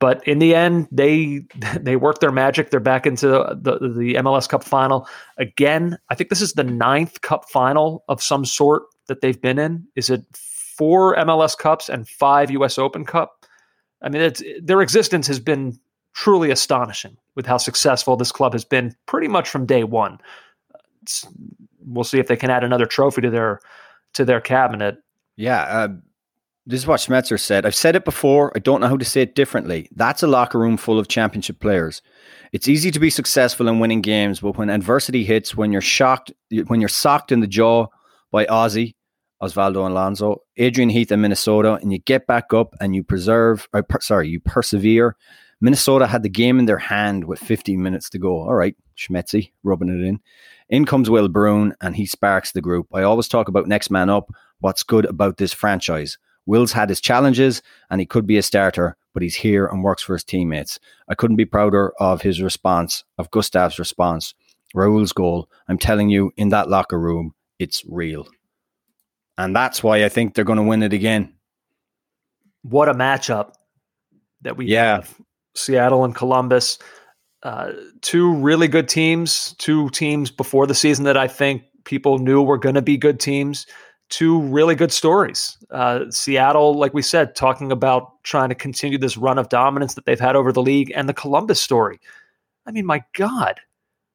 But 0.00 0.22
in 0.28 0.38
the 0.38 0.54
end, 0.54 0.86
they 0.92 1.46
they 1.80 1.96
worked 1.96 2.20
their 2.20 2.30
magic. 2.30 2.68
They're 2.68 2.78
back 2.78 3.06
into 3.06 3.28
the, 3.28 3.78
the 3.78 4.16
MLS 4.20 4.46
Cup 4.46 4.64
final 4.64 5.08
again. 5.38 5.96
I 6.10 6.14
think 6.14 6.28
this 6.28 6.42
is 6.42 6.52
the 6.52 6.64
ninth 6.64 7.22
Cup 7.22 7.48
final 7.48 8.04
of 8.10 8.22
some 8.22 8.44
sort 8.44 8.82
that 9.08 9.20
they've 9.20 9.40
been 9.40 9.58
in. 9.58 9.86
Is 9.96 10.10
it 10.10 10.24
four 10.34 11.16
MLS 11.16 11.58
Cups 11.58 11.88
and 11.88 12.08
five 12.08 12.50
U.S. 12.52 12.78
Open 12.78 13.04
Cup? 13.04 13.44
I 14.02 14.08
mean, 14.08 14.22
it's, 14.22 14.42
their 14.62 14.80
existence 14.80 15.26
has 15.26 15.40
been 15.40 15.78
truly 16.14 16.50
astonishing 16.50 17.16
with 17.34 17.46
how 17.46 17.56
successful 17.56 18.16
this 18.16 18.32
club 18.32 18.52
has 18.52 18.64
been 18.64 18.94
pretty 19.06 19.28
much 19.28 19.48
from 19.48 19.66
day 19.66 19.84
one. 19.84 20.18
It's, 21.02 21.26
we'll 21.84 22.04
see 22.04 22.18
if 22.18 22.28
they 22.28 22.36
can 22.36 22.50
add 22.50 22.64
another 22.64 22.86
trophy 22.86 23.22
to 23.22 23.30
their 23.30 23.60
to 24.14 24.24
their 24.24 24.40
cabinet. 24.40 24.98
Yeah, 25.36 25.62
uh, 25.62 25.88
this 26.66 26.80
is 26.80 26.86
what 26.86 27.00
Schmetzer 27.00 27.38
said. 27.38 27.64
I've 27.64 27.74
said 27.74 27.96
it 27.96 28.04
before. 28.04 28.52
I 28.54 28.58
don't 28.58 28.80
know 28.80 28.88
how 28.88 28.96
to 28.96 29.04
say 29.04 29.22
it 29.22 29.34
differently. 29.34 29.88
That's 29.94 30.22
a 30.22 30.26
locker 30.26 30.58
room 30.58 30.76
full 30.76 30.98
of 30.98 31.08
championship 31.08 31.60
players. 31.60 32.02
It's 32.52 32.68
easy 32.68 32.90
to 32.90 33.00
be 33.00 33.10
successful 33.10 33.68
in 33.68 33.78
winning 33.78 34.00
games, 34.00 34.40
but 34.40 34.56
when 34.58 34.70
adversity 34.70 35.24
hits, 35.24 35.56
when 35.56 35.72
you're 35.72 35.80
shocked, 35.80 36.32
when 36.66 36.80
you're 36.80 36.88
socked 36.88 37.32
in 37.32 37.40
the 37.40 37.46
jaw 37.46 37.86
by 38.30 38.44
Ozzy, 38.46 38.94
Osvaldo 39.42 39.88
Alonso, 39.88 40.42
Adrian 40.56 40.90
Heath 40.90 41.12
in 41.12 41.20
Minnesota, 41.20 41.78
and 41.80 41.92
you 41.92 41.98
get 41.98 42.26
back 42.26 42.52
up 42.52 42.74
and 42.80 42.94
you 42.94 43.04
preserve, 43.04 43.68
per, 43.72 44.00
sorry, 44.00 44.28
you 44.28 44.40
persevere. 44.40 45.16
Minnesota 45.60 46.06
had 46.06 46.22
the 46.22 46.28
game 46.28 46.58
in 46.58 46.66
their 46.66 46.78
hand 46.78 47.24
with 47.24 47.40
15 47.40 47.82
minutes 47.82 48.10
to 48.10 48.18
go. 48.18 48.40
All 48.42 48.54
right, 48.54 48.76
Schmetzy 48.96 49.52
rubbing 49.62 49.88
it 49.88 50.06
in. 50.06 50.20
In 50.68 50.84
comes 50.84 51.10
Will 51.10 51.28
Bruin, 51.28 51.74
and 51.80 51.96
he 51.96 52.06
sparks 52.06 52.52
the 52.52 52.60
group. 52.60 52.86
I 52.92 53.02
always 53.02 53.28
talk 53.28 53.48
about 53.48 53.66
next 53.66 53.90
man 53.90 54.10
up. 54.10 54.30
What's 54.60 54.82
good 54.82 55.04
about 55.04 55.36
this 55.36 55.52
franchise? 55.52 56.18
Will's 56.48 56.72
had 56.72 56.88
his 56.88 57.02
challenges 57.02 57.60
and 57.90 58.00
he 58.00 58.06
could 58.06 58.26
be 58.26 58.38
a 58.38 58.42
starter, 58.42 58.96
but 59.12 59.22
he's 59.22 59.34
here 59.34 59.66
and 59.66 59.84
works 59.84 60.02
for 60.02 60.14
his 60.14 60.24
teammates. 60.24 60.80
I 61.06 61.14
couldn't 61.14 61.36
be 61.36 61.44
prouder 61.44 61.92
of 62.00 62.22
his 62.22 62.40
response, 62.40 63.04
of 63.18 63.30
Gustav's 63.30 63.78
response. 63.78 64.34
Raul's 64.74 65.12
goal. 65.12 65.50
I'm 65.68 65.76
telling 65.76 66.08
you, 66.08 66.32
in 66.38 66.48
that 66.48 66.70
locker 66.70 66.98
room, 66.98 67.34
it's 67.58 67.84
real. 67.86 68.26
And 69.38 69.56
that's 69.56 69.82
why 69.82 70.04
I 70.04 70.08
think 70.08 70.34
they're 70.34 70.44
going 70.44 70.58
to 70.58 70.62
win 70.62 70.82
it 70.82 70.92
again. 70.92 71.32
What 72.62 72.88
a 72.88 72.94
matchup 72.94 73.52
that 74.42 74.56
we 74.56 74.66
yeah. 74.66 74.96
have. 74.96 75.14
Seattle 75.54 76.04
and 76.04 76.14
Columbus. 76.14 76.78
Uh, 77.42 77.72
two 78.02 78.34
really 78.34 78.68
good 78.68 78.88
teams, 78.88 79.54
two 79.58 79.88
teams 79.90 80.30
before 80.30 80.66
the 80.66 80.74
season 80.74 81.04
that 81.04 81.16
I 81.16 81.28
think 81.28 81.62
people 81.84 82.18
knew 82.18 82.42
were 82.42 82.58
going 82.58 82.74
to 82.74 82.82
be 82.82 82.96
good 82.96 83.20
teams 83.20 83.66
two 84.08 84.40
really 84.42 84.74
good 84.74 84.92
stories. 84.92 85.56
Uh, 85.70 86.04
Seattle, 86.10 86.74
like 86.74 86.94
we 86.94 87.02
said, 87.02 87.34
talking 87.34 87.70
about 87.70 88.22
trying 88.22 88.48
to 88.48 88.54
continue 88.54 88.98
this 88.98 89.16
run 89.16 89.38
of 89.38 89.48
dominance 89.48 89.94
that 89.94 90.06
they've 90.06 90.20
had 90.20 90.36
over 90.36 90.52
the 90.52 90.62
league, 90.62 90.92
and 90.94 91.08
the 91.08 91.14
Columbus 91.14 91.60
story. 91.60 92.00
I 92.66 92.70
mean, 92.70 92.86
my 92.86 93.02
God, 93.14 93.60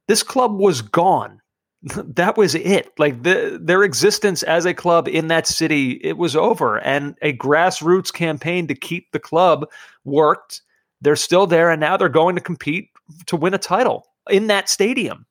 this 0.07 0.23
club 0.23 0.57
was 0.57 0.81
gone. 0.81 1.41
that 1.95 2.37
was 2.37 2.55
it. 2.55 2.91
Like 2.97 3.23
the, 3.23 3.59
their 3.61 3.83
existence 3.83 4.43
as 4.43 4.65
a 4.65 4.73
club 4.73 5.07
in 5.07 5.27
that 5.27 5.47
city, 5.47 5.99
it 6.03 6.17
was 6.17 6.35
over. 6.35 6.77
And 6.79 7.17
a 7.21 7.35
grassroots 7.35 8.11
campaign 8.11 8.67
to 8.67 8.75
keep 8.75 9.11
the 9.11 9.19
club 9.19 9.69
worked. 10.05 10.61
They're 11.01 11.15
still 11.15 11.47
there, 11.47 11.69
and 11.69 11.81
now 11.81 11.97
they're 11.97 12.07
going 12.07 12.35
to 12.35 12.41
compete 12.41 12.89
to 13.25 13.35
win 13.35 13.53
a 13.53 13.57
title 13.57 14.07
in 14.29 14.47
that 14.47 14.69
stadium 14.69 15.25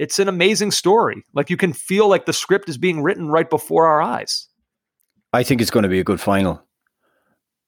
it's 0.00 0.18
an 0.18 0.28
amazing 0.28 0.70
story. 0.70 1.24
Like 1.34 1.50
you 1.50 1.58
can 1.58 1.74
feel 1.74 2.08
like 2.08 2.24
the 2.24 2.32
script 2.32 2.68
is 2.68 2.78
being 2.78 3.02
written 3.02 3.28
right 3.28 3.48
before 3.48 3.86
our 3.86 4.00
eyes. 4.00 4.48
I 5.32 5.42
think 5.42 5.60
it's 5.60 5.70
going 5.70 5.82
to 5.82 5.88
be 5.88 6.00
a 6.00 6.04
good 6.04 6.20
final. 6.20 6.62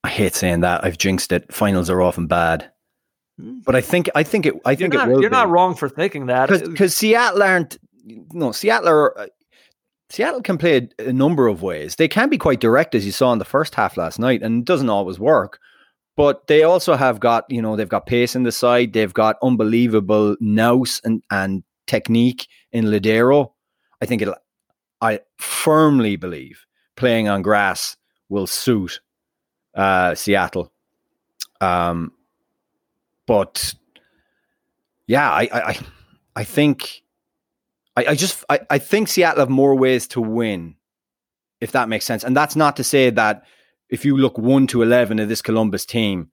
I 0.02 0.08
hate 0.08 0.34
saying 0.34 0.60
that. 0.60 0.82
I've 0.84 0.96
jinxed 0.96 1.30
it. 1.30 1.52
Finals 1.52 1.90
are 1.90 2.00
often 2.00 2.26
bad. 2.26 2.70
Hmm. 3.38 3.60
But 3.64 3.76
I 3.76 3.82
think 3.82 4.08
I 4.14 4.22
think 4.22 4.46
it 4.46 4.54
I 4.64 4.74
think 4.74 4.94
you're 4.94 5.02
not, 5.02 5.08
it 5.08 5.12
will. 5.12 5.20
You're 5.20 5.30
be. 5.30 5.36
not 5.36 5.50
wrong 5.50 5.74
for 5.74 5.88
thinking 5.88 6.26
that 6.26 6.48
because 6.48 6.96
Seattle 6.96 7.42
aren't. 7.42 7.78
No, 8.05 8.53
Seattle 8.53 8.88
are. 8.88 9.18
Uh, 9.18 9.26
Seattle 10.11 10.42
can 10.42 10.59
play 10.59 10.88
a, 10.98 11.09
a, 11.09 11.12
number 11.12 11.46
of 11.46 11.62
ways. 11.62 11.96
They 11.96 12.09
can 12.09 12.28
be 12.28 12.36
quite 12.36 12.61
direct, 12.61 12.94
as 12.94 13.07
you 13.07 13.12
saw 13.12 13.32
in 13.32 13.38
the 13.38 13.46
first 13.46 13.74
half 13.74 13.96
last 13.96 14.18
night, 14.18 14.42
and 14.42 14.61
it 14.61 14.64
doesn't 14.66 14.90
always 14.90 15.18
work. 15.18 15.59
But 16.16 16.48
they 16.48 16.62
also 16.64 16.96
have 16.96 17.18
got, 17.18 17.46
you 17.48 17.62
know, 17.62 17.76
they've 17.76 17.88
got 17.88 18.05
pace 18.05 18.36
in 18.36 18.42
the 18.42 18.53
side. 18.53 18.92
They've 18.92 19.14
got 19.14 19.36
unbelievable 19.42 20.36
nous 20.40 21.00
and 21.05 21.22
and 21.30 21.62
technique 21.86 22.48
in 22.72 22.86
Lodeiro, 22.86 23.53
I 24.00 24.07
think 24.07 24.22
it'll, 24.22 24.36
I 25.00 25.20
firmly 25.38 26.16
believe 26.16 26.64
playing 26.96 27.28
on 27.28 27.42
grass 27.42 27.96
will 28.28 28.46
suit 28.46 29.00
uh, 29.74 30.14
Seattle. 30.14 30.72
Um, 31.61 32.12
but 33.26 33.74
yeah, 35.07 35.30
I, 35.30 35.48
I, 35.53 35.78
I 36.34 36.44
think, 36.44 37.03
I, 37.97 38.07
I 38.07 38.14
just, 38.14 38.45
I, 38.49 38.61
I 38.70 38.78
think 38.78 39.09
Seattle 39.09 39.40
have 39.40 39.51
more 39.51 39.74
ways 39.74 40.07
to 40.09 40.20
win, 40.20 40.76
if 41.61 41.72
that 41.72 41.88
makes 41.88 42.05
sense. 42.05 42.24
And 42.24 42.36
that's 42.36 42.57
not 42.57 42.76
to 42.76 42.84
say 42.84 43.11
that 43.11 43.45
if 43.88 44.05
you 44.05 44.16
look 44.16 44.38
one 44.38 44.66
to 44.68 44.82
eleven 44.82 45.18
of 45.18 45.28
this 45.28 45.43
Columbus 45.43 45.84
team, 45.84 46.30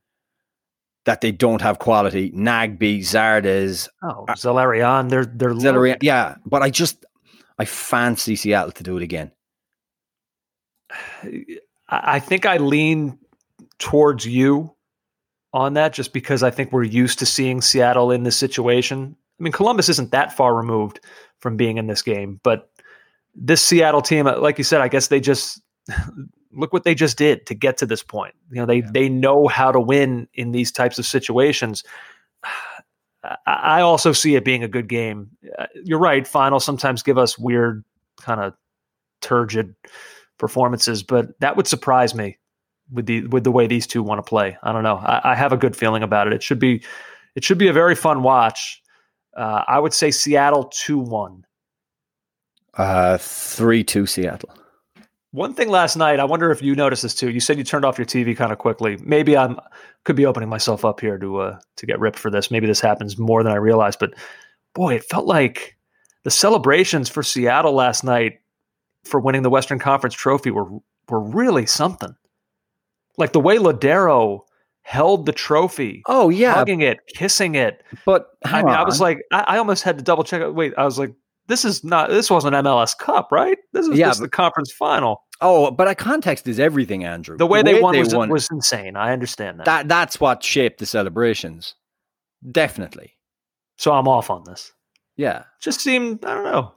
that 1.05 1.21
they 1.21 1.31
don't 1.31 1.61
have 1.61 1.79
quality. 1.79 2.31
Nagbe, 2.31 2.99
Zardes, 2.99 3.89
Oh, 4.03 4.25
uh, 4.27 4.33
Zelarayán, 4.33 5.09
they're 5.09 5.25
they're 5.25 5.53
Zelarayán. 5.53 5.97
Yeah, 6.01 6.35
but 6.45 6.61
I 6.61 6.69
just 6.69 7.05
I 7.57 7.65
fancy 7.65 8.35
Seattle 8.35 8.71
to 8.73 8.83
do 8.83 8.97
it 8.97 9.03
again. 9.03 9.31
I 11.91 12.19
think 12.19 12.45
I 12.45 12.57
lean 12.57 13.17
towards 13.79 14.23
you 14.25 14.75
on 15.53 15.73
that 15.73 15.91
just 15.93 16.13
because 16.13 16.43
I 16.43 16.51
think 16.51 16.71
we're 16.71 16.83
used 16.83 17.17
to 17.19 17.25
seeing 17.25 17.61
Seattle 17.61 18.11
in 18.11 18.21
this 18.21 18.37
situation. 18.37 19.15
I 19.39 19.43
mean, 19.43 19.53
Columbus 19.53 19.89
isn't 19.89 20.11
that 20.11 20.35
far 20.37 20.55
removed 20.55 20.99
from 21.39 21.57
being 21.57 21.77
in 21.77 21.87
this 21.87 22.01
game, 22.01 22.39
but 22.43 22.69
this 23.35 23.61
Seattle 23.61 24.01
team, 24.01 24.27
uh, 24.27 24.37
like 24.39 24.57
you 24.57 24.63
said, 24.63 24.81
I 24.81 24.87
guess 24.87 25.07
they 25.07 25.19
just 25.19 25.61
look 26.51 26.73
what 26.73 26.83
they 26.83 26.95
just 26.95 27.17
did 27.17 27.45
to 27.45 27.53
get 27.53 27.77
to 27.77 27.85
this 27.85 28.03
point. 28.03 28.33
You 28.51 28.57
know, 28.61 28.65
they 28.65 28.77
Yeah. 28.77 28.89
they 28.91 29.09
know 29.09 29.47
how 29.47 29.71
to 29.71 29.79
win 29.79 30.27
in 30.33 30.51
these 30.51 30.71
types 30.71 30.99
of 30.99 31.05
situations. 31.05 31.83
I- 33.45 33.81
also 33.81 34.13
see 34.13 34.35
it 34.35 34.45
being 34.45 34.63
a 34.63 34.67
good 34.67 34.87
game. 34.87 35.29
Uh, 35.57 35.67
You're 35.83 35.99
right. 35.99 36.25
Finals 36.27 36.63
sometimes 36.63 37.03
give 37.03 37.17
us 37.17 37.37
weird, 37.37 37.83
kind 38.21 38.39
of 38.41 38.53
turgid 39.21 39.75
performances, 40.37 41.03
but 41.03 41.37
that 41.41 41.57
would 41.57 41.67
surprise 41.67 42.15
me 42.15 42.37
with 42.91 43.05
the 43.05 43.27
with 43.27 43.43
the 43.43 43.51
way 43.51 43.67
these 43.67 43.85
two 43.85 44.01
want 44.01 44.19
to 44.19 44.27
play. 44.27 44.57
I 44.63 44.71
don't 44.71 44.83
know. 44.83 44.95
I, 44.97 45.31
I 45.31 45.35
have 45.35 45.51
a 45.51 45.57
good 45.57 45.75
feeling 45.75 46.01
about 46.01 46.27
it. 46.27 46.33
It 46.33 46.41
should 46.43 46.59
be 46.59 46.81
it 47.35 47.43
should 47.43 47.57
be 47.57 47.67
a 47.67 47.73
very 47.73 47.95
fun 47.95 48.23
watch. 48.23 48.81
Uh, 49.39 49.63
I 49.69 49.79
would 49.79 49.93
say 49.93 50.11
Seattle 50.11 50.65
two 50.65 50.99
one. 50.99 51.45
Uh, 52.73 53.17
three 53.17 53.85
two 53.85 54.05
Seattle. 54.05 54.49
One 55.31 55.53
thing 55.53 55.69
last 55.69 55.95
night, 55.95 56.19
I 56.19 56.25
wonder 56.25 56.51
if 56.51 56.61
you 56.61 56.75
noticed 56.75 57.03
this 57.03 57.15
too. 57.15 57.29
You 57.29 57.39
said 57.39 57.57
you 57.57 57.63
turned 57.63 57.85
off 57.85 57.97
your 57.97 58.05
TV 58.05 58.35
kind 58.35 58.51
of 58.51 58.57
quickly. 58.57 58.97
Maybe 59.01 59.37
I'm 59.37 59.57
could 60.03 60.17
be 60.17 60.25
opening 60.25 60.49
myself 60.49 60.83
up 60.83 60.99
here 60.99 61.17
to 61.17 61.37
uh 61.37 61.59
to 61.77 61.85
get 61.85 61.99
ripped 61.99 62.19
for 62.19 62.29
this. 62.29 62.51
Maybe 62.51 62.67
this 62.67 62.81
happens 62.81 63.17
more 63.17 63.41
than 63.41 63.53
I 63.53 63.57
realized, 63.57 63.99
but 63.99 64.13
boy, 64.75 64.95
it 64.95 65.05
felt 65.05 65.25
like 65.25 65.77
the 66.23 66.31
celebrations 66.31 67.07
for 67.07 67.23
Seattle 67.23 67.73
last 67.73 68.03
night 68.03 68.39
for 69.05 69.21
winning 69.21 69.43
the 69.43 69.49
Western 69.49 69.79
Conference 69.79 70.15
trophy 70.15 70.51
were 70.51 70.67
were 71.07 71.21
really 71.21 71.65
something. 71.65 72.13
Like 73.17 73.31
the 73.31 73.39
way 73.39 73.57
Lodeiro 73.57 74.41
held 74.89 75.27
the 75.27 75.31
trophy, 75.31 76.01
Oh 76.07 76.29
yeah, 76.29 76.55
hugging 76.55 76.81
it, 76.81 76.97
kissing 77.15 77.53
it. 77.53 77.83
but 78.07 78.25
I 78.43 78.63
mean, 78.63 78.73
I 78.73 78.83
was 78.83 78.99
like, 78.99 79.19
I, 79.31 79.45
I 79.49 79.57
almost 79.59 79.83
had 79.83 79.99
to 79.99 80.03
double 80.03 80.23
check. 80.23 80.41
it. 80.41 80.55
Wait, 80.55 80.73
I 80.79 80.83
was 80.83 80.97
like, 80.97 81.13
this 81.47 81.63
is 81.63 81.83
not, 81.83 82.09
this 82.09 82.29
wasn't 82.31 82.55
MLS 82.55 82.97
Cup, 82.97 83.31
right? 83.31 83.57
This 83.71 83.85
is 83.87 83.97
Yeah, 83.99 84.07
just 84.07 84.21
the 84.21 84.27
conference 84.29 84.71
final. 84.71 85.23
oh, 85.41 85.69
but 85.69 85.87
a 85.87 85.93
context 85.93 86.47
is 86.47 86.59
everything, 86.59 87.03
Andrew. 87.03 87.37
The 87.37 87.45
way 87.45 87.61
they 87.61 87.79
won, 87.79 87.97
was, 87.99 88.15
was 88.15 88.47
insane. 88.51 88.95
I 88.95 89.13
understand 89.13 89.59
that. 89.59 89.65
that 89.65 89.87
that's 89.87 90.19
what 90.19 90.41
shaped 90.43 90.79
the 90.79 90.85
celebrations. 90.87 91.75
Definitely, 92.51 93.13
So 93.77 93.91
I'm 93.91 94.07
off 94.07 94.29
on 94.29 94.43
this. 94.45 94.71
yeah. 95.17 95.43
Just 95.61 95.81
seemed, 95.81 96.25
I 96.25 96.33
don't 96.33 96.45
know. 96.45 96.73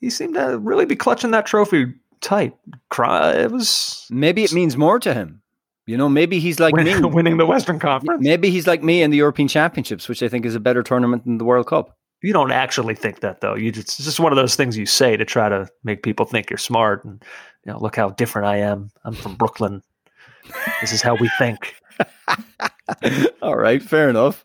He 0.00 0.10
seemed 0.10 0.34
to 0.34 0.58
really 0.58 0.84
be 0.84 0.96
clutching 0.96 1.30
that 1.30 1.46
trophy 1.46 1.94
tight. 2.20 2.56
Cry. 2.90 3.32
It 3.32 3.50
was 3.50 4.06
Maybe 4.10 4.44
it 4.44 4.52
means 4.52 4.76
more 4.76 4.98
to 5.00 5.14
him. 5.14 5.40
You 5.88 5.96
know, 5.96 6.08
maybe 6.08 6.38
he's 6.38 6.60
like 6.60 6.74
me. 6.74 7.00
winning 7.02 7.38
the 7.38 7.46
Western 7.46 7.78
Conference. 7.78 8.22
Maybe 8.22 8.50
he's 8.50 8.66
like 8.66 8.82
me 8.82 9.02
in 9.02 9.10
the 9.10 9.16
European 9.16 9.48
Championships, 9.48 10.06
which 10.06 10.22
I 10.22 10.28
think 10.28 10.44
is 10.44 10.54
a 10.54 10.60
better 10.60 10.82
tournament 10.82 11.24
than 11.24 11.38
the 11.38 11.46
World 11.46 11.66
Cup. 11.66 11.96
You 12.20 12.34
don't 12.34 12.52
actually 12.52 12.94
think 12.94 13.20
that, 13.20 13.40
though. 13.40 13.54
You 13.54 13.72
just, 13.72 13.98
it's 13.98 14.04
just 14.04 14.20
one 14.20 14.30
of 14.30 14.36
those 14.36 14.54
things 14.54 14.76
you 14.76 14.84
say 14.84 15.16
to 15.16 15.24
try 15.24 15.48
to 15.48 15.66
make 15.84 16.02
people 16.02 16.26
think 16.26 16.50
you're 16.50 16.58
smart. 16.58 17.06
And 17.06 17.24
you 17.64 17.72
know, 17.72 17.78
look 17.80 17.96
how 17.96 18.10
different 18.10 18.48
I 18.48 18.58
am. 18.58 18.90
I'm 19.04 19.14
from 19.14 19.36
Brooklyn. 19.36 19.82
This 20.82 20.92
is 20.92 21.00
how 21.00 21.14
we 21.14 21.30
think. 21.38 21.74
All 23.42 23.56
right, 23.56 23.82
fair 23.82 24.10
enough. 24.10 24.44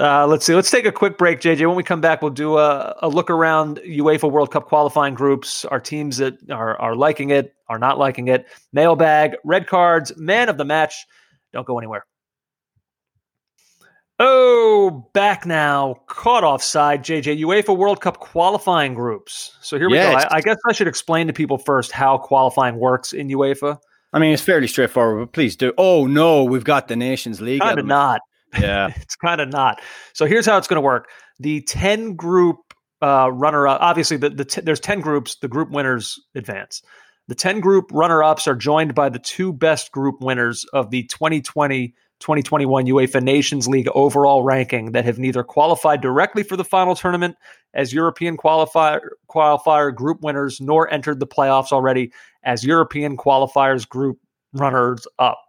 Uh, 0.00 0.26
let's 0.26 0.46
see. 0.46 0.54
Let's 0.54 0.70
take 0.70 0.86
a 0.86 0.92
quick 0.92 1.18
break, 1.18 1.40
JJ. 1.40 1.66
When 1.66 1.74
we 1.76 1.82
come 1.82 2.00
back, 2.00 2.22
we'll 2.22 2.30
do 2.30 2.56
a, 2.56 2.96
a 3.02 3.08
look 3.08 3.30
around 3.30 3.78
UEFA 3.78 4.30
World 4.30 4.52
Cup 4.52 4.66
qualifying 4.66 5.14
groups, 5.14 5.64
our 5.64 5.80
teams 5.80 6.18
that 6.18 6.38
are, 6.50 6.80
are 6.80 6.94
liking 6.94 7.30
it, 7.30 7.56
are 7.68 7.80
not 7.80 7.98
liking 7.98 8.28
it, 8.28 8.46
mailbag, 8.72 9.36
red 9.44 9.66
cards, 9.66 10.16
man 10.16 10.48
of 10.48 10.56
the 10.56 10.64
match. 10.64 11.04
Don't 11.52 11.66
go 11.66 11.78
anywhere. 11.78 12.04
Oh, 14.20 15.08
back 15.14 15.46
now. 15.46 15.96
Caught 16.06 16.44
offside, 16.44 17.04
JJ. 17.04 17.40
UEFA 17.40 17.76
World 17.76 18.00
Cup 18.00 18.18
qualifying 18.18 18.94
groups. 18.94 19.56
So 19.60 19.78
here 19.78 19.88
we 19.88 19.96
Yes. 19.96 20.24
go. 20.24 20.28
I, 20.30 20.36
I 20.38 20.40
guess 20.40 20.58
I 20.68 20.72
should 20.72 20.88
explain 20.88 21.26
to 21.28 21.32
people 21.32 21.58
first 21.58 21.92
how 21.92 22.18
qualifying 22.18 22.76
works 22.78 23.12
in 23.12 23.28
UEFA. 23.28 23.78
I 24.12 24.18
mean, 24.18 24.32
it's 24.32 24.42
fairly 24.42 24.66
straightforward, 24.66 25.26
but 25.26 25.32
please 25.32 25.54
do. 25.54 25.72
Oh 25.78 26.06
no, 26.06 26.42
we've 26.44 26.64
got 26.64 26.88
the 26.88 26.96
Nations 26.96 27.40
League. 27.40 27.60
Kind 27.60 27.78
of 27.78 27.86
not. 27.86 28.20
Yeah. 28.58 28.92
it's 28.96 29.16
kind 29.16 29.40
of 29.40 29.48
not. 29.48 29.80
So 30.12 30.26
here's 30.26 30.46
how 30.46 30.58
it's 30.58 30.68
going 30.68 30.76
to 30.76 30.82
work: 30.82 31.08
the 31.38 31.62
ten 31.62 32.14
group 32.14 32.58
uh, 33.02 33.30
runner 33.32 33.68
up. 33.68 33.80
Obviously, 33.80 34.16
the, 34.16 34.30
the 34.30 34.44
t- 34.44 34.60
there's 34.60 34.80
ten 34.80 35.00
groups. 35.00 35.36
The 35.36 35.48
group 35.48 35.70
winners 35.70 36.18
advance. 36.34 36.82
The 37.28 37.34
ten 37.34 37.60
group 37.60 37.90
runner 37.92 38.22
ups 38.22 38.46
are 38.46 38.56
joined 38.56 38.94
by 38.94 39.08
the 39.08 39.18
two 39.18 39.52
best 39.52 39.92
group 39.92 40.20
winners 40.20 40.64
of 40.72 40.90
the 40.90 41.04
2020. 41.04 41.94
2021 42.20 42.86
UEFA 42.86 43.22
Nations 43.22 43.68
League 43.68 43.88
overall 43.94 44.42
ranking 44.42 44.90
that 44.90 45.04
have 45.04 45.20
neither 45.20 45.44
qualified 45.44 46.00
directly 46.00 46.42
for 46.42 46.56
the 46.56 46.64
final 46.64 46.96
tournament 46.96 47.36
as 47.74 47.92
European 47.92 48.36
qualifier 48.36 48.98
qualifier 49.30 49.94
group 49.94 50.20
winners 50.20 50.60
nor 50.60 50.92
entered 50.92 51.20
the 51.20 51.28
playoffs 51.28 51.70
already 51.70 52.12
as 52.42 52.64
European 52.64 53.16
qualifiers 53.16 53.88
group 53.88 54.18
runners 54.52 55.06
up 55.20 55.47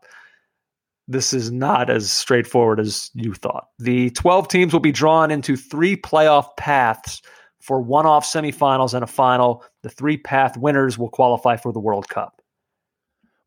this 1.10 1.34
is 1.34 1.51
not 1.51 1.89
as 1.89 2.12
straightforward 2.12 2.80
as 2.80 3.10
you 3.16 3.34
thought. 3.34 3.70
The 3.80 4.12
12 4.12 4.47
teams 4.47 4.72
will 4.72 4.80
be 4.80 4.91
drawn 4.91 5.32
into 5.32 5.57
three 5.57 5.97
playoff 5.97 6.55
paths 6.55 7.22
for 7.60 7.82
one 7.82 8.05
off 8.05 8.24
semifinals 8.26 8.93
and 8.93 9.03
a 9.03 9.07
final. 9.07 9.66
The 9.82 9.89
three 9.89 10.18
path 10.18 10.55
winners 10.55 10.99
will 10.99 11.10
qualify 11.10 11.57
for 11.57 11.74
the 11.74 11.80
World 11.80 12.07
Cup. 12.10 12.41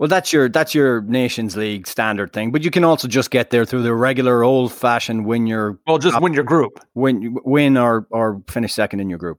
Well, 0.01 0.09
that's 0.09 0.33
your 0.33 0.49
that's 0.49 0.75
your 0.75 1.03
Nations 1.03 1.57
League 1.57 1.87
standard 1.87 2.33
thing, 2.33 2.51
but 2.51 2.65
you 2.65 2.73
can 2.73 2.83
also 2.83 3.07
just 3.07 3.31
get 3.31 3.51
there 3.51 3.65
through 3.65 3.85
the 3.85 3.95
regular 3.95 4.43
old 4.43 4.73
fashioned 4.73 5.25
win 5.25 5.47
your 5.47 5.79
Well, 5.87 5.99
just 5.99 6.21
win 6.21 6.35
your 6.35 6.43
group. 6.43 6.81
win 6.95 7.39
win 7.45 7.77
or 7.77 8.09
or 8.11 8.43
finish 8.49 8.73
second 8.73 8.99
in 8.99 9.09
your 9.09 9.21
group. 9.21 9.39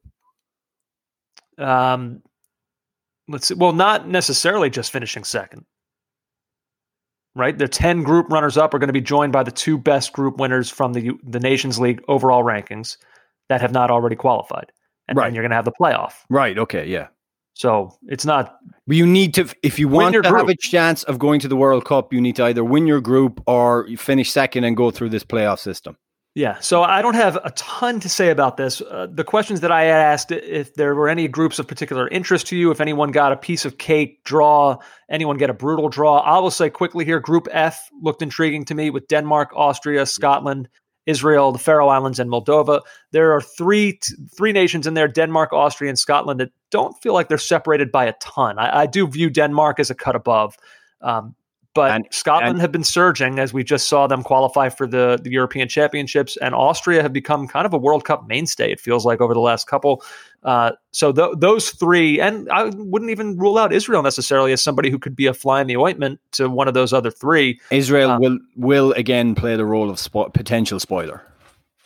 Um, 1.57 2.23
let's 3.27 3.47
see. 3.47 3.55
Well, 3.55 3.73
not 3.73 4.07
necessarily 4.07 4.69
just 4.69 4.93
finishing 4.93 5.25
second. 5.25 5.65
Right, 7.35 7.57
the 7.57 7.67
ten 7.67 8.03
group 8.03 8.29
runners 8.29 8.57
up 8.57 8.73
are 8.75 8.79
going 8.79 8.89
to 8.89 8.93
be 8.93 9.01
joined 9.01 9.33
by 9.33 9.41
the 9.41 9.51
two 9.51 9.77
best 9.77 10.13
group 10.13 10.37
winners 10.37 10.69
from 10.69 10.93
the 10.93 11.11
the 11.23 11.39
Nations 11.39 11.79
League 11.79 12.03
overall 12.07 12.43
rankings 12.43 12.97
that 13.49 13.59
have 13.59 13.71
not 13.71 13.89
already 13.89 14.15
qualified, 14.15 14.71
and 15.07 15.17
Right. 15.17 15.25
then 15.25 15.33
you're 15.33 15.41
going 15.43 15.49
to 15.49 15.55
have 15.55 15.65
the 15.65 15.71
playoff. 15.71 16.13
Right. 16.29 16.57
Okay. 16.57 16.85
Yeah. 16.87 17.07
So 17.55 17.95
it's 18.07 18.25
not 18.25 18.57
But 18.87 18.97
you 18.97 19.05
need 19.05 19.33
to, 19.35 19.47
if 19.61 19.77
you 19.77 19.87
want 19.87 20.15
to 20.15 20.21
have 20.23 20.49
a 20.49 20.55
chance 20.55 21.03
of 21.03 21.19
going 21.19 21.39
to 21.41 21.47
the 21.47 21.55
World 21.55 21.85
Cup, 21.85 22.11
you 22.11 22.19
need 22.19 22.35
to 22.37 22.45
either 22.45 22.63
win 22.63 22.87
your 22.87 22.99
group 23.01 23.41
or 23.47 23.85
you 23.87 23.95
finish 23.97 24.31
second 24.31 24.63
and 24.63 24.75
go 24.75 24.89
through 24.91 25.09
this 25.09 25.23
playoff 25.23 25.59
system. 25.59 25.95
Yeah, 26.35 26.59
so 26.61 26.81
I 26.81 27.03
don't 27.03 27.13
have 27.13 27.35
a 27.43 27.51
ton 27.51 27.99
to 27.99 28.09
say 28.09 28.31
about 28.31 28.57
this. 28.57 28.81
Uh, 28.81 29.05
the 29.11 29.23
questions 29.23 29.61
that 29.61 29.71
I 29.71 29.85
asked, 29.85 30.31
if 30.31 30.73
there 30.73 30.95
were 30.95 31.07
any 31.07 31.27
groups 31.27 31.59
of 31.59 31.67
particular 31.67 32.07
interest 32.07 32.47
to 32.47 32.57
you, 32.57 32.71
if 32.71 32.81
anyone 32.81 33.11
got 33.11 33.31
a 33.31 33.37
piece 33.37 33.65
of 33.65 33.77
cake 33.77 34.23
draw, 34.23 34.77
anyone 35.11 35.37
get 35.37 35.51
a 35.51 35.53
brutal 35.53 35.89
draw, 35.89 36.21
I 36.21 36.39
will 36.39 36.49
say 36.49 36.71
quickly 36.71 37.05
here 37.05 37.19
Group 37.19 37.47
F 37.51 37.87
looked 38.01 38.23
intriguing 38.23 38.65
to 38.65 38.73
me 38.73 38.89
with 38.89 39.07
Denmark, 39.07 39.51
Austria, 39.55 40.07
Scotland, 40.07 40.69
Israel, 41.05 41.51
the 41.51 41.59
Faroe 41.59 41.89
Islands, 41.89 42.17
and 42.17 42.31
Moldova. 42.31 42.81
There 43.11 43.31
are 43.33 43.41
three 43.41 43.99
three 44.35 44.53
nations 44.53 44.87
in 44.87 44.95
there 44.95 45.07
Denmark, 45.07 45.53
Austria, 45.53 45.89
and 45.89 45.99
Scotland 45.99 46.39
that 46.39 46.49
don't 46.71 46.99
feel 47.03 47.13
like 47.13 47.27
they're 47.27 47.37
separated 47.37 47.91
by 47.91 48.05
a 48.05 48.13
ton. 48.13 48.57
I, 48.57 48.81
I 48.81 48.85
do 48.87 49.05
view 49.05 49.29
Denmark 49.29 49.79
as 49.79 49.91
a 49.91 49.95
cut 49.95 50.15
above. 50.15 50.55
Um, 51.01 51.35
but 51.73 51.91
And- 51.91 52.05
Scotland 52.11 52.51
and- 52.53 52.61
have 52.61 52.71
been 52.71 52.83
surging 52.83 53.39
as 53.39 53.53
we 53.53 53.63
just 53.63 53.87
saw 53.87 54.07
them 54.07 54.23
qualify 54.23 54.69
for 54.69 54.85
the, 54.87 55.19
the 55.21 55.31
European 55.31 55.67
Championships, 55.67 56.37
and 56.37 56.53
Austria 56.53 57.01
have 57.01 57.13
become 57.13 57.47
kind 57.47 57.65
of 57.65 57.73
a 57.73 57.77
World 57.77 58.05
Cup 58.05 58.27
mainstay. 58.27 58.71
It 58.71 58.79
feels 58.79 59.05
like 59.05 59.21
over 59.21 59.33
the 59.33 59.39
last 59.39 59.67
couple. 59.67 60.03
Uh, 60.43 60.71
so 60.91 61.11
th- 61.11 61.31
those 61.37 61.69
three, 61.71 62.19
and 62.19 62.49
I 62.51 62.65
wouldn't 62.75 63.11
even 63.11 63.37
rule 63.37 63.57
out 63.57 63.71
Israel 63.73 64.03
necessarily 64.03 64.51
as 64.51 64.61
somebody 64.61 64.89
who 64.89 64.99
could 64.99 65.15
be 65.15 65.25
a 65.25 65.33
fly 65.33 65.61
in 65.61 65.67
the 65.67 65.77
ointment 65.77 66.19
to 66.33 66.49
one 66.49 66.67
of 66.67 66.73
those 66.73 66.91
other 66.93 67.09
three. 67.11 67.59
Israel 67.71 68.11
Um, 68.11 68.21
will 68.21 68.37
will 68.55 68.91
again 68.93 69.35
play 69.35 69.55
the 69.55 69.65
role 69.65 69.89
of 69.89 69.97
spo- 69.97 70.33
potential 70.33 70.79
spoiler. 70.79 71.21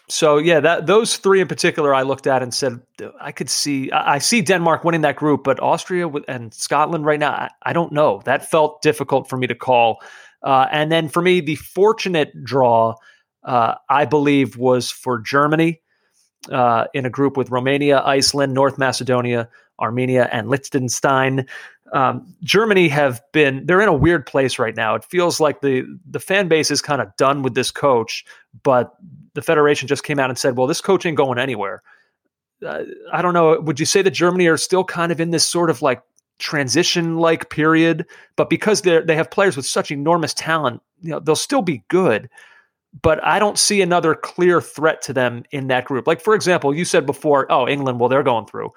So 0.10 0.38
yeah, 0.38 0.62
that 0.62 0.86
those 0.88 1.18
three 1.18 1.42
in 1.42 1.48
particular, 1.48 1.94
I 1.94 2.04
looked 2.04 2.28
at 2.28 2.42
and 2.42 2.54
said 2.54 2.80
I 3.20 3.34
could 3.34 3.50
see. 3.50 3.92
I 3.92 4.20
see 4.20 4.42
Denmark 4.42 4.86
winning 4.86 5.02
that 5.02 5.18
group, 5.18 5.44
but 5.44 5.60
Austria 5.60 6.08
and 6.30 6.54
Scotland 6.54 7.06
right 7.06 7.20
now, 7.20 7.32
I, 7.32 7.50
I 7.64 7.74
don't 7.74 7.92
know. 7.92 8.22
That 8.24 8.50
felt 8.50 8.82
difficult 8.82 9.30
for 9.30 9.38
me 9.38 9.48
to 9.48 9.56
call. 9.56 9.98
Uh, 10.42 10.68
and 10.72 10.92
then 10.92 11.10
for 11.10 11.22
me, 11.22 11.42
the 11.42 11.56
fortunate 11.56 12.32
draw, 12.44 12.96
uh, 13.44 13.76
I 13.90 14.06
believe, 14.06 14.56
was 14.56 14.92
for 14.92 15.20
Germany 15.20 15.82
uh, 16.52 16.86
in 16.94 17.06
a 17.06 17.10
group 17.10 17.36
with 17.36 17.50
Romania, 17.50 18.00
Iceland, 18.00 18.54
North 18.54 18.78
Macedonia, 18.78 19.50
Armenia, 19.80 20.30
and 20.32 20.48
Liechtenstein. 20.48 21.46
um, 21.94 22.34
Germany 22.44 22.88
have 22.90 23.22
been 23.34 23.66
they're 23.66 23.82
in 23.82 23.88
a 23.88 23.94
weird 23.94 24.26
place 24.26 24.60
right 24.60 24.76
now. 24.76 24.96
It 24.96 25.04
feels 25.04 25.40
like 25.40 25.62
the 25.62 25.86
the 26.10 26.20
fan 26.20 26.48
base 26.48 26.72
is 26.72 26.82
kind 26.82 27.02
of 27.02 27.16
done 27.18 27.44
with 27.44 27.56
this 27.56 27.72
coach, 27.72 28.26
but 28.64 28.94
the 29.34 29.42
federation 29.42 29.88
just 29.88 30.04
came 30.04 30.20
out 30.20 30.30
and 30.30 30.38
said, 30.38 30.58
"Well, 30.58 30.68
this 30.68 30.82
coach 30.82 31.06
ain't 31.06 31.18
going 31.18 31.40
anywhere." 31.40 31.84
Uh, 32.66 32.84
I 33.14 33.22
don't 33.22 33.34
know. 33.34 33.60
Would 33.60 33.80
you 33.80 33.86
say 33.86 34.02
that 34.02 34.12
Germany 34.12 34.48
are 34.48 34.58
still 34.58 34.84
kind 34.84 35.12
of 35.12 35.22
in 35.22 35.32
this 35.32 35.46
sort 35.46 35.70
of 35.70 35.82
like 35.82 36.02
transition 36.40 37.18
like 37.18 37.50
period? 37.50 38.06
But 38.36 38.50
because 38.50 38.82
they 38.82 39.02
they 39.02 39.16
have 39.16 39.32
players 39.32 39.56
with 39.56 39.66
such 39.66 39.92
enormous 39.92 40.34
talent, 40.34 40.82
you 41.02 41.12
know, 41.12 41.20
they'll 41.20 41.36
still 41.36 41.62
be 41.62 41.84
good. 41.88 42.30
But 43.02 43.24
I 43.24 43.38
don't 43.38 43.60
see 43.60 43.82
another 43.82 44.16
clear 44.16 44.60
threat 44.60 45.02
to 45.04 45.14
them 45.14 45.44
in 45.52 45.68
that 45.68 45.86
group. 45.86 46.08
Like 46.08 46.22
for 46.22 46.34
example, 46.34 46.74
you 46.74 46.86
said 46.86 47.06
before, 47.06 47.52
oh, 47.52 47.68
England, 47.68 48.00
well, 48.00 48.10
they're 48.10 48.24
going 48.24 48.48
through. 48.48 48.72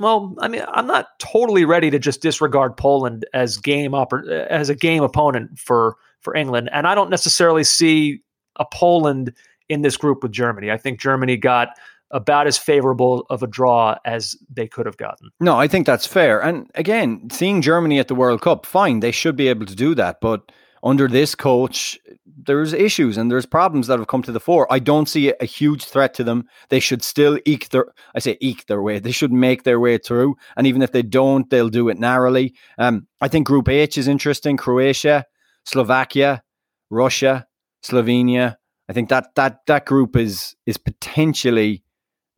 Well, 0.00 0.34
I 0.40 0.48
mean, 0.48 0.64
I'm 0.68 0.86
not 0.86 1.18
totally 1.20 1.64
ready 1.64 1.90
to 1.90 1.98
just 2.00 2.20
disregard 2.20 2.76
Poland 2.76 3.24
as 3.32 3.56
game 3.56 3.92
oppor- 3.92 4.28
as 4.48 4.68
a 4.68 4.74
game 4.74 5.02
opponent 5.02 5.58
for 5.58 5.96
for 6.20 6.34
England, 6.34 6.68
and 6.72 6.86
I 6.86 6.94
don't 6.94 7.10
necessarily 7.10 7.64
see 7.64 8.22
a 8.56 8.64
Poland 8.64 9.32
in 9.68 9.82
this 9.82 9.96
group 9.96 10.22
with 10.22 10.32
Germany. 10.32 10.70
I 10.70 10.76
think 10.76 11.00
Germany 11.00 11.36
got 11.36 11.68
about 12.10 12.46
as 12.46 12.58
favorable 12.58 13.26
of 13.30 13.42
a 13.42 13.46
draw 13.46 13.96
as 14.04 14.36
they 14.48 14.68
could 14.68 14.86
have 14.86 14.96
gotten. 14.96 15.30
No, 15.40 15.58
I 15.58 15.66
think 15.66 15.86
that's 15.86 16.06
fair. 16.06 16.40
And 16.40 16.70
again, 16.74 17.28
seeing 17.30 17.60
Germany 17.60 17.98
at 17.98 18.08
the 18.08 18.14
World 18.14 18.40
Cup, 18.40 18.66
fine, 18.66 19.00
they 19.00 19.10
should 19.10 19.36
be 19.36 19.48
able 19.48 19.66
to 19.66 19.74
do 19.74 19.94
that, 19.96 20.18
but 20.20 20.52
under 20.84 21.08
this 21.08 21.34
coach, 21.34 21.98
there's 22.44 22.74
issues 22.74 23.16
and 23.16 23.30
there's 23.30 23.46
problems 23.46 23.86
that 23.86 23.98
have 23.98 24.06
come 24.06 24.22
to 24.22 24.32
the 24.32 24.38
fore. 24.38 24.70
I 24.70 24.78
don't 24.78 25.08
see 25.08 25.32
a 25.40 25.46
huge 25.46 25.86
threat 25.86 26.12
to 26.14 26.24
them. 26.24 26.46
They 26.68 26.78
should 26.78 27.02
still 27.02 27.38
eke 27.46 27.70
their, 27.70 27.86
I 28.14 28.18
say 28.18 28.36
eke 28.40 28.66
their 28.66 28.82
way. 28.82 28.98
They 28.98 29.10
should 29.10 29.32
make 29.32 29.62
their 29.62 29.80
way 29.80 29.96
through. 29.96 30.36
And 30.56 30.66
even 30.66 30.82
if 30.82 30.92
they 30.92 31.02
don't, 31.02 31.48
they'll 31.48 31.70
do 31.70 31.88
it 31.88 31.98
narrowly. 31.98 32.54
Um, 32.76 33.06
I 33.22 33.28
think 33.28 33.46
Group 33.46 33.68
H 33.68 33.96
is 33.96 34.08
interesting. 34.08 34.58
Croatia, 34.58 35.24
Slovakia, 35.64 36.42
Russia, 36.90 37.46
Slovenia. 37.84 38.56
I 38.88 38.92
think 38.92 39.08
that 39.08 39.34
that 39.34 39.60
that 39.66 39.86
group 39.86 40.16
is 40.16 40.56
is 40.66 40.76
potentially 40.76 41.82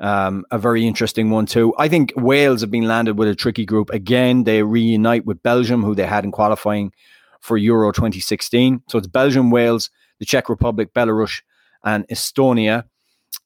um, 0.00 0.44
a 0.50 0.58
very 0.58 0.86
interesting 0.86 1.30
one 1.30 1.46
too. 1.46 1.74
I 1.78 1.88
think 1.88 2.12
Wales 2.16 2.60
have 2.60 2.70
been 2.70 2.86
landed 2.86 3.18
with 3.18 3.28
a 3.28 3.34
tricky 3.34 3.64
group 3.64 3.90
again. 3.90 4.44
They 4.44 4.62
reunite 4.62 5.24
with 5.24 5.42
Belgium, 5.42 5.82
who 5.82 5.94
they 5.94 6.06
had 6.06 6.24
in 6.24 6.32
qualifying 6.32 6.92
for 7.40 7.56
Euro 7.56 7.92
2016. 7.92 8.82
So 8.88 8.98
it's 8.98 9.06
Belgium, 9.06 9.50
Wales, 9.50 9.90
the 10.18 10.26
Czech 10.26 10.48
Republic, 10.48 10.92
Belarus, 10.92 11.42
and 11.84 12.06
Estonia. 12.08 12.84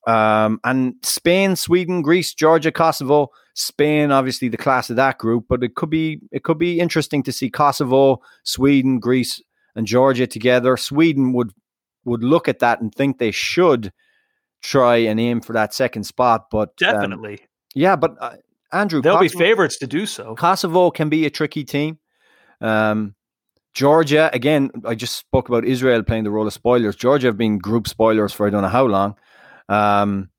Um, 0.07 0.61
and 0.65 0.95
Spain, 1.03 1.57
Sweden, 1.57 2.03
Greece, 2.03 2.35
Georgia, 2.35 2.73
Kosovo. 2.73 3.31
Spain, 3.55 4.11
obviously 4.11 4.49
the 4.49 4.57
class 4.57 4.89
of 4.91 4.97
that 4.97 5.19
group, 5.19 5.45
but 5.49 5.63
it 5.63 5.75
could 5.75 5.91
be 5.91 6.21
it 6.33 6.45
could 6.45 6.59
be 6.59 6.81
interesting 6.81 7.23
to 7.25 7.33
see 7.33 7.51
Kosovo, 7.51 8.23
Sweden, 8.43 8.99
Greece, 8.99 9.43
and 9.75 9.87
Georgia 9.87 10.27
together. 10.27 10.77
Sweden 10.77 11.33
would 11.33 11.53
would 12.11 12.23
look 12.23 12.49
at 12.49 12.59
that 12.59 12.81
and 12.81 12.95
think 12.95 13.19
they 13.19 13.31
should 13.31 13.93
try 14.63 14.97
and 14.97 15.19
aim 15.19 15.41
for 15.41 15.55
that 15.55 15.73
second 15.73 16.05
spot, 16.05 16.47
but 16.51 16.69
um, 16.69 16.75
definitely, 16.93 17.35
um, 17.35 17.47
yeah. 17.75 17.97
But 17.97 18.17
uh, 18.21 18.37
Andrew, 18.73 19.01
they'll 19.01 19.17
Kosovo, 19.17 19.39
be 19.39 19.45
favorites 19.45 19.79
to 19.79 19.87
do 19.87 20.05
so. 20.05 20.35
Kosovo 20.35 20.91
can 20.91 21.09
be 21.09 21.25
a 21.25 21.31
tricky 21.31 21.65
team. 21.65 21.99
Um, 22.61 23.15
Georgia, 23.73 24.29
again, 24.33 24.71
I 24.85 24.95
just 24.95 25.17
spoke 25.17 25.49
about 25.49 25.65
Israel 25.65 26.03
playing 26.03 26.25
the 26.25 26.31
role 26.31 26.47
of 26.47 26.53
spoilers. 26.53 26.97
Georgia 26.97 27.29
have 27.29 27.39
been 27.39 27.59
group 27.59 27.89
spoilers 27.89 28.33
for 28.33 28.47
I 28.47 28.51
don't 28.51 28.63
know 28.63 28.69
how 28.69 28.87
long. 28.87 29.15
Um, 29.69 30.31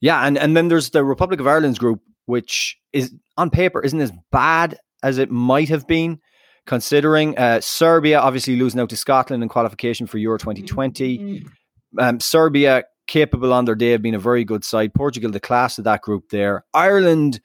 yeah, 0.00 0.26
and, 0.26 0.36
and 0.36 0.56
then 0.56 0.68
there's 0.68 0.90
the 0.90 1.04
Republic 1.04 1.40
of 1.40 1.46
Ireland's 1.46 1.78
group, 1.78 2.00
which 2.26 2.76
is 2.92 3.14
on 3.36 3.50
paper 3.50 3.80
isn't 3.80 4.00
as 4.00 4.12
bad 4.32 4.78
as 5.02 5.18
it 5.18 5.30
might 5.30 5.68
have 5.68 5.86
been, 5.86 6.20
considering 6.66 7.36
uh, 7.38 7.60
Serbia 7.60 8.20
obviously 8.20 8.56
losing 8.56 8.80
out 8.80 8.90
to 8.90 8.96
Scotland 8.96 9.42
in 9.42 9.48
qualification 9.48 10.06
for 10.06 10.18
Euro 10.18 10.38
2020. 10.38 11.18
Mm-hmm. 11.18 11.98
Um, 11.98 12.20
Serbia 12.20 12.84
capable 13.06 13.52
on 13.52 13.66
their 13.66 13.74
day 13.74 13.92
of 13.92 14.02
being 14.02 14.14
a 14.14 14.18
very 14.18 14.44
good 14.44 14.64
side. 14.64 14.94
Portugal, 14.94 15.30
the 15.30 15.40
class 15.40 15.78
of 15.78 15.84
that 15.84 16.02
group 16.02 16.30
there. 16.30 16.64
Ireland 16.72 17.40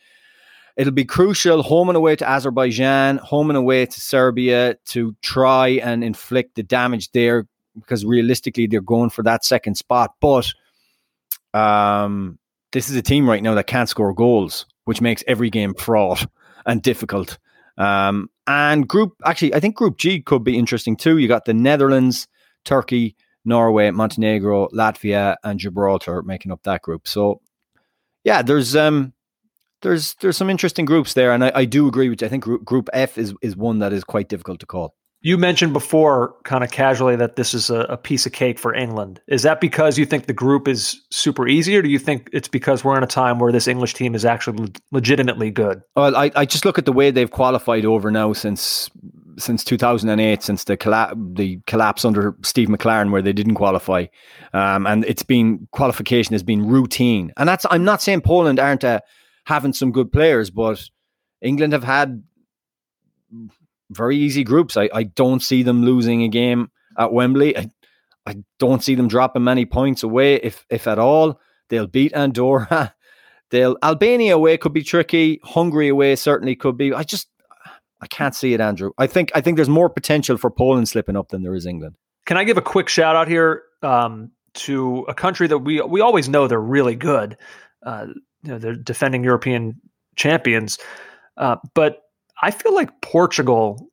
It'll 0.80 0.94
be 0.94 1.04
crucial 1.04 1.62
home 1.62 1.90
and 1.90 1.98
away 1.98 2.16
to 2.16 2.30
Azerbaijan, 2.30 3.18
home 3.18 3.50
and 3.50 3.58
away 3.58 3.86
to 3.86 4.00
Serbia 4.00 4.76
to 4.86 5.14
try 5.22 5.72
and 5.72 6.06
inflict 6.06 6.56
the 6.56 6.64
damage 6.64 7.12
there 7.12 7.46
because 7.76 8.06
realistically 8.06 8.66
they're 8.66 8.80
going 8.80 9.10
for 9.10 9.22
that 9.24 9.44
second 9.44 9.76
spot. 9.76 10.16
But 10.22 10.54
um, 11.54 12.40
this 12.72 12.90
is 12.90 12.96
a 12.96 13.02
team 13.02 13.30
right 13.30 13.44
now 13.44 13.56
that 13.56 13.68
can't 13.68 13.90
score 13.90 14.14
goals, 14.14 14.68
which 14.86 15.02
makes 15.02 15.22
every 15.28 15.50
game 15.50 15.74
fraught 15.74 16.26
and 16.66 16.82
difficult. 16.82 17.40
Um, 17.78 18.30
and 18.50 18.88
group, 18.88 19.14
actually, 19.24 19.54
I 19.54 19.60
think 19.60 19.76
Group 19.76 19.98
G 19.98 20.22
could 20.22 20.44
be 20.44 20.58
interesting 20.58 20.98
too. 20.98 21.20
You 21.20 21.28
got 21.28 21.46
the 21.46 21.54
Netherlands, 21.54 22.28
Turkey, 22.66 23.16
Norway, 23.46 23.92
Montenegro, 23.92 24.70
Latvia, 24.70 25.36
and 25.44 25.60
Gibraltar 25.60 26.24
making 26.24 26.52
up 26.52 26.64
that 26.64 26.82
group. 26.82 27.08
So, 27.08 27.42
yeah, 28.24 28.42
there's 28.42 28.76
um, 28.76 29.14
there's 29.84 30.16
there's 30.16 30.36
some 30.36 30.50
interesting 30.50 30.86
groups 30.86 31.14
there, 31.14 31.32
and 31.32 31.46
I, 31.46 31.52
I 31.54 31.66
do 31.66 31.88
agree 31.88 32.10
with 32.10 32.22
you. 32.22 32.26
I 32.26 32.30
think 32.32 32.44
group, 32.44 32.66
group 32.66 32.90
F 32.92 33.20
is 33.20 33.36
is 33.44 33.56
one 33.56 33.78
that 33.80 33.94
is 33.94 34.04
quite 34.04 34.30
difficult 34.30 34.60
to 34.62 34.66
call. 34.66 34.96
You 35.22 35.38
mentioned 35.38 35.74
before, 35.74 36.36
kind 36.46 36.64
of 36.64 36.72
casually, 36.72 37.18
that 37.18 37.36
this 37.36 37.54
is 37.54 37.70
a, 37.70 37.82
a, 37.82 37.98
piece 37.98 38.26
of 38.26 38.32
cake 38.32 38.58
for 38.58 38.74
England. 38.74 39.20
Is 39.28 39.44
that 39.44 39.60
because 39.60 39.98
you 39.98 40.06
think 40.06 40.28
the 40.28 40.34
group 40.34 40.66
is 40.66 41.02
super 41.12 41.46
easy, 41.46 41.76
or 41.76 41.82
do 41.82 41.90
you 41.90 42.00
think 42.00 42.30
it's 42.32 42.48
because 42.48 42.86
we're 42.86 42.98
in 42.98 43.04
a 43.04 43.08
time 43.08 43.38
where 43.38 43.52
this 43.52 43.68
English 43.68 43.96
team 43.96 44.16
is 44.16 44.24
actually 44.24 44.64
le- 44.64 44.70
legitimately 44.92 45.52
good? 45.52 45.82
Well, 45.98 46.16
I, 46.16 46.32
I 46.36 46.46
just 46.46 46.64
look 46.64 46.78
at 46.78 46.86
the 46.86 46.94
way 46.94 47.12
they've 47.12 47.30
qualified 47.30 47.84
over 47.86 48.12
now 48.12 48.32
since 48.32 48.90
since 49.38 49.64
2008, 49.64 50.42
since 50.42 50.64
the 50.64 50.78
colla- 50.78 51.14
the 51.16 51.60
collapse 51.68 52.06
under 52.06 52.36
Steve 52.44 52.70
McClaren, 52.70 53.12
where 53.12 53.22
they 53.22 53.34
didn't 53.34 53.56
qualify, 53.56 54.06
um, 54.54 54.88
and 54.88 55.04
it's 55.04 55.24
been 55.24 55.68
qualification 55.72 56.34
has 56.34 56.44
been 56.44 56.66
routine. 56.66 57.34
And 57.36 57.50
that's 57.50 57.66
I'm 57.70 57.84
not 57.84 58.02
saying 58.02 58.22
Poland 58.22 58.58
aren't 58.58 58.86
a 58.86 59.02
having 59.46 59.74
some 59.74 59.92
good 59.92 60.14
players, 60.14 60.50
but 60.50 60.82
England 61.42 61.74
have 61.74 61.84
had 61.84 62.24
very 63.92 64.18
easy 64.18 64.44
groups. 64.44 64.78
I, 64.78 64.90
I 64.94 65.04
don't 65.04 65.42
see 65.42 65.64
them 65.64 65.84
losing 65.84 66.24
a 66.24 66.28
game 66.28 66.72
at 66.98 67.12
Wembley. 67.12 67.58
I, 67.58 67.70
I 68.26 68.36
don't 68.60 68.84
see 68.84 68.96
them 68.96 69.08
dropping 69.08 69.44
many 69.44 69.66
points 69.66 70.04
away, 70.04 70.36
if 70.36 70.66
if 70.70 70.88
at 70.88 71.00
all. 71.00 71.40
They'll 71.70 71.88
beat 71.88 72.14
Andorra. 72.14 72.94
They'll 73.52 73.78
Albania 73.82 74.36
away 74.36 74.58
could 74.58 74.74
be 74.74 74.84
tricky. 74.84 75.40
Hungary 75.44 75.88
away 75.88 76.16
certainly 76.16 76.56
could 76.56 76.78
be. 76.78 76.94
I 76.94 77.04
just 77.04 77.30
I 78.02 78.08
can't 78.08 78.36
see 78.36 78.54
it, 78.54 78.62
Andrew. 78.62 78.92
I 78.98 79.08
think 79.08 79.32
I 79.34 79.42
think 79.42 79.56
there's 79.56 79.70
more 79.70 79.90
potential 79.90 80.38
for 80.38 80.52
Poland 80.52 80.88
slipping 80.88 81.16
up 81.16 81.30
than 81.30 81.42
there 81.42 81.56
is 81.56 81.66
England. 81.66 81.96
Can 82.26 82.38
I 82.38 82.44
give 82.44 82.58
a 82.58 82.62
quick 82.62 82.90
shout 82.90 83.16
out 83.16 83.28
here 83.28 83.64
um, 83.82 84.32
to 84.54 85.06
a 85.08 85.14
country 85.14 85.48
that 85.48 85.60
we 85.60 85.82
we 85.82 86.02
always 86.02 86.30
know 86.30 86.48
they're 86.48 86.60
really 86.60 86.96
good. 86.96 87.38
Uh, 87.84 88.08
you 88.44 88.52
know 88.52 88.60
they're 88.60 88.76
defending 88.76 89.24
European 89.24 89.80
champions, 90.16 90.78
uh, 91.38 91.58
but 91.74 92.04
I 92.42 92.52
feel 92.52 92.74
like 92.74 93.02
Portugal 93.02 93.90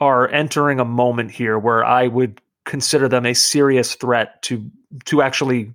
are 0.00 0.28
entering 0.28 0.80
a 0.80 0.84
moment 0.84 1.30
here 1.30 1.58
where 1.58 1.84
I 1.84 2.08
would 2.08 2.40
consider 2.64 3.08
them 3.08 3.24
a 3.24 3.34
serious 3.34 3.94
threat 3.94 4.42
to 4.42 4.70
to 5.06 5.22
actually. 5.22 5.72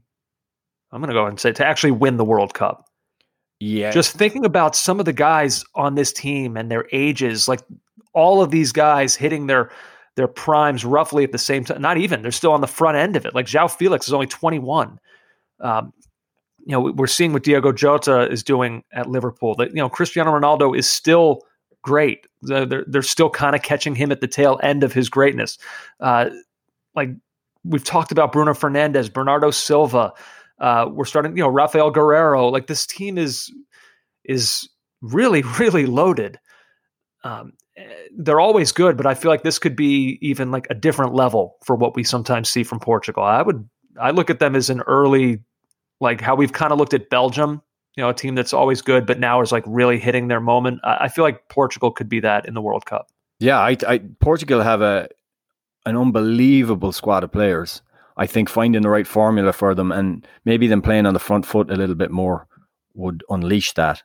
I'm 0.93 0.99
going 0.99 1.07
to 1.07 1.13
go 1.13 1.25
and 1.25 1.39
say 1.39 1.53
to 1.53 1.65
actually 1.65 1.91
win 1.91 2.17
the 2.17 2.25
World 2.25 2.53
Cup. 2.53 2.89
Yeah. 3.61 3.91
Just 3.91 4.13
thinking 4.13 4.43
about 4.43 4.75
some 4.75 4.99
of 4.99 5.05
the 5.05 5.13
guys 5.13 5.63
on 5.75 5.95
this 5.95 6.11
team 6.11 6.57
and 6.57 6.69
their 6.69 6.85
ages, 6.91 7.47
like 7.47 7.61
all 8.13 8.41
of 8.41 8.51
these 8.51 8.71
guys 8.71 9.15
hitting 9.15 9.47
their 9.47 9.71
their 10.15 10.27
primes 10.27 10.83
roughly 10.83 11.23
at 11.23 11.31
the 11.31 11.37
same 11.37 11.63
time. 11.63 11.81
Not 11.81 11.97
even 11.97 12.21
they're 12.21 12.31
still 12.31 12.51
on 12.51 12.61
the 12.61 12.67
front 12.67 12.97
end 12.97 13.15
of 13.15 13.25
it. 13.25 13.33
Like 13.33 13.45
João 13.45 13.71
Felix 13.71 14.07
is 14.07 14.13
only 14.13 14.27
21. 14.27 14.99
Um, 15.61 15.93
you 16.65 16.73
know, 16.73 16.91
we're 16.91 17.07
seeing 17.07 17.33
what 17.33 17.43
Diogo 17.43 17.71
Jota 17.71 18.29
is 18.29 18.43
doing 18.43 18.83
at 18.91 19.09
Liverpool. 19.09 19.55
That 19.55 19.69
you 19.69 19.77
know, 19.77 19.89
Cristiano 19.89 20.31
Ronaldo 20.31 20.77
is 20.77 20.89
still 20.89 21.43
great. 21.81 22.25
They're 22.41 22.85
they're 22.87 23.01
still 23.01 23.29
kind 23.29 23.55
of 23.55 23.61
catching 23.61 23.95
him 23.95 24.11
at 24.11 24.21
the 24.21 24.27
tail 24.27 24.59
end 24.63 24.83
of 24.83 24.93
his 24.93 25.09
greatness. 25.09 25.57
Uh, 25.99 26.29
like 26.95 27.09
we've 27.63 27.83
talked 27.83 28.11
about 28.11 28.31
Bruno 28.31 28.53
Fernandes, 28.53 29.11
Bernardo 29.11 29.51
Silva. 29.51 30.13
Uh, 30.59 30.87
we're 30.91 31.05
starting, 31.05 31.35
you 31.35 31.43
know, 31.43 31.49
Rafael 31.49 31.91
Guerreiro. 31.91 32.51
Like 32.51 32.67
this 32.67 32.85
team 32.85 33.17
is 33.17 33.51
is 34.23 34.69
really 35.01 35.41
really 35.59 35.85
loaded. 35.85 36.39
Um, 37.23 37.53
they're 38.17 38.39
always 38.39 38.71
good, 38.71 38.97
but 38.97 39.05
I 39.05 39.13
feel 39.13 39.31
like 39.31 39.43
this 39.43 39.59
could 39.59 39.75
be 39.75 40.17
even 40.21 40.51
like 40.51 40.67
a 40.69 40.75
different 40.75 41.13
level 41.13 41.57
for 41.63 41.75
what 41.75 41.95
we 41.95 42.03
sometimes 42.03 42.49
see 42.49 42.63
from 42.63 42.79
Portugal. 42.79 43.23
I 43.23 43.41
would 43.41 43.67
I 43.99 44.11
look 44.11 44.29
at 44.29 44.39
them 44.39 44.55
as 44.55 44.69
an 44.69 44.81
early 44.81 45.43
like 45.99 46.21
how 46.21 46.35
we've 46.35 46.53
kind 46.53 46.71
of 46.71 46.79
looked 46.79 46.93
at 46.93 47.09
Belgium, 47.09 47.61
you 47.95 48.03
know, 48.03 48.09
a 48.09 48.13
team 48.13 48.35
that's 48.35 48.53
always 48.53 48.81
good, 48.81 49.05
but 49.05 49.19
now 49.19 49.41
is 49.41 49.51
like 49.51 49.63
really 49.67 49.99
hitting 49.99 50.27
their 50.27 50.39
moment. 50.39 50.79
I, 50.83 50.97
I 51.01 51.07
feel 51.09 51.23
like 51.23 51.49
Portugal 51.49 51.91
could 51.91 52.09
be 52.09 52.19
that 52.21 52.47
in 52.47 52.53
the 52.53 52.61
World 52.61 52.85
Cup. 52.85 53.09
Yeah, 53.39 53.59
I, 53.59 53.75
I, 53.87 53.97
Portugal 54.19 54.61
have 54.61 54.81
a 54.81 55.09
an 55.85 55.97
unbelievable 55.97 56.91
squad 56.91 57.23
of 57.23 57.31
players. 57.31 57.81
I 58.17 58.27
think 58.27 58.49
finding 58.49 58.83
the 58.83 58.89
right 58.89 59.07
formula 59.07 59.51
for 59.51 59.73
them 59.73 59.91
and 59.91 60.27
maybe 60.45 60.67
them 60.67 60.81
playing 60.81 61.05
on 61.05 61.13
the 61.13 61.19
front 61.19 61.45
foot 61.45 61.71
a 61.71 61.75
little 61.75 61.95
bit 61.95 62.11
more 62.11 62.47
would 62.93 63.23
unleash 63.29 63.73
that. 63.73 64.03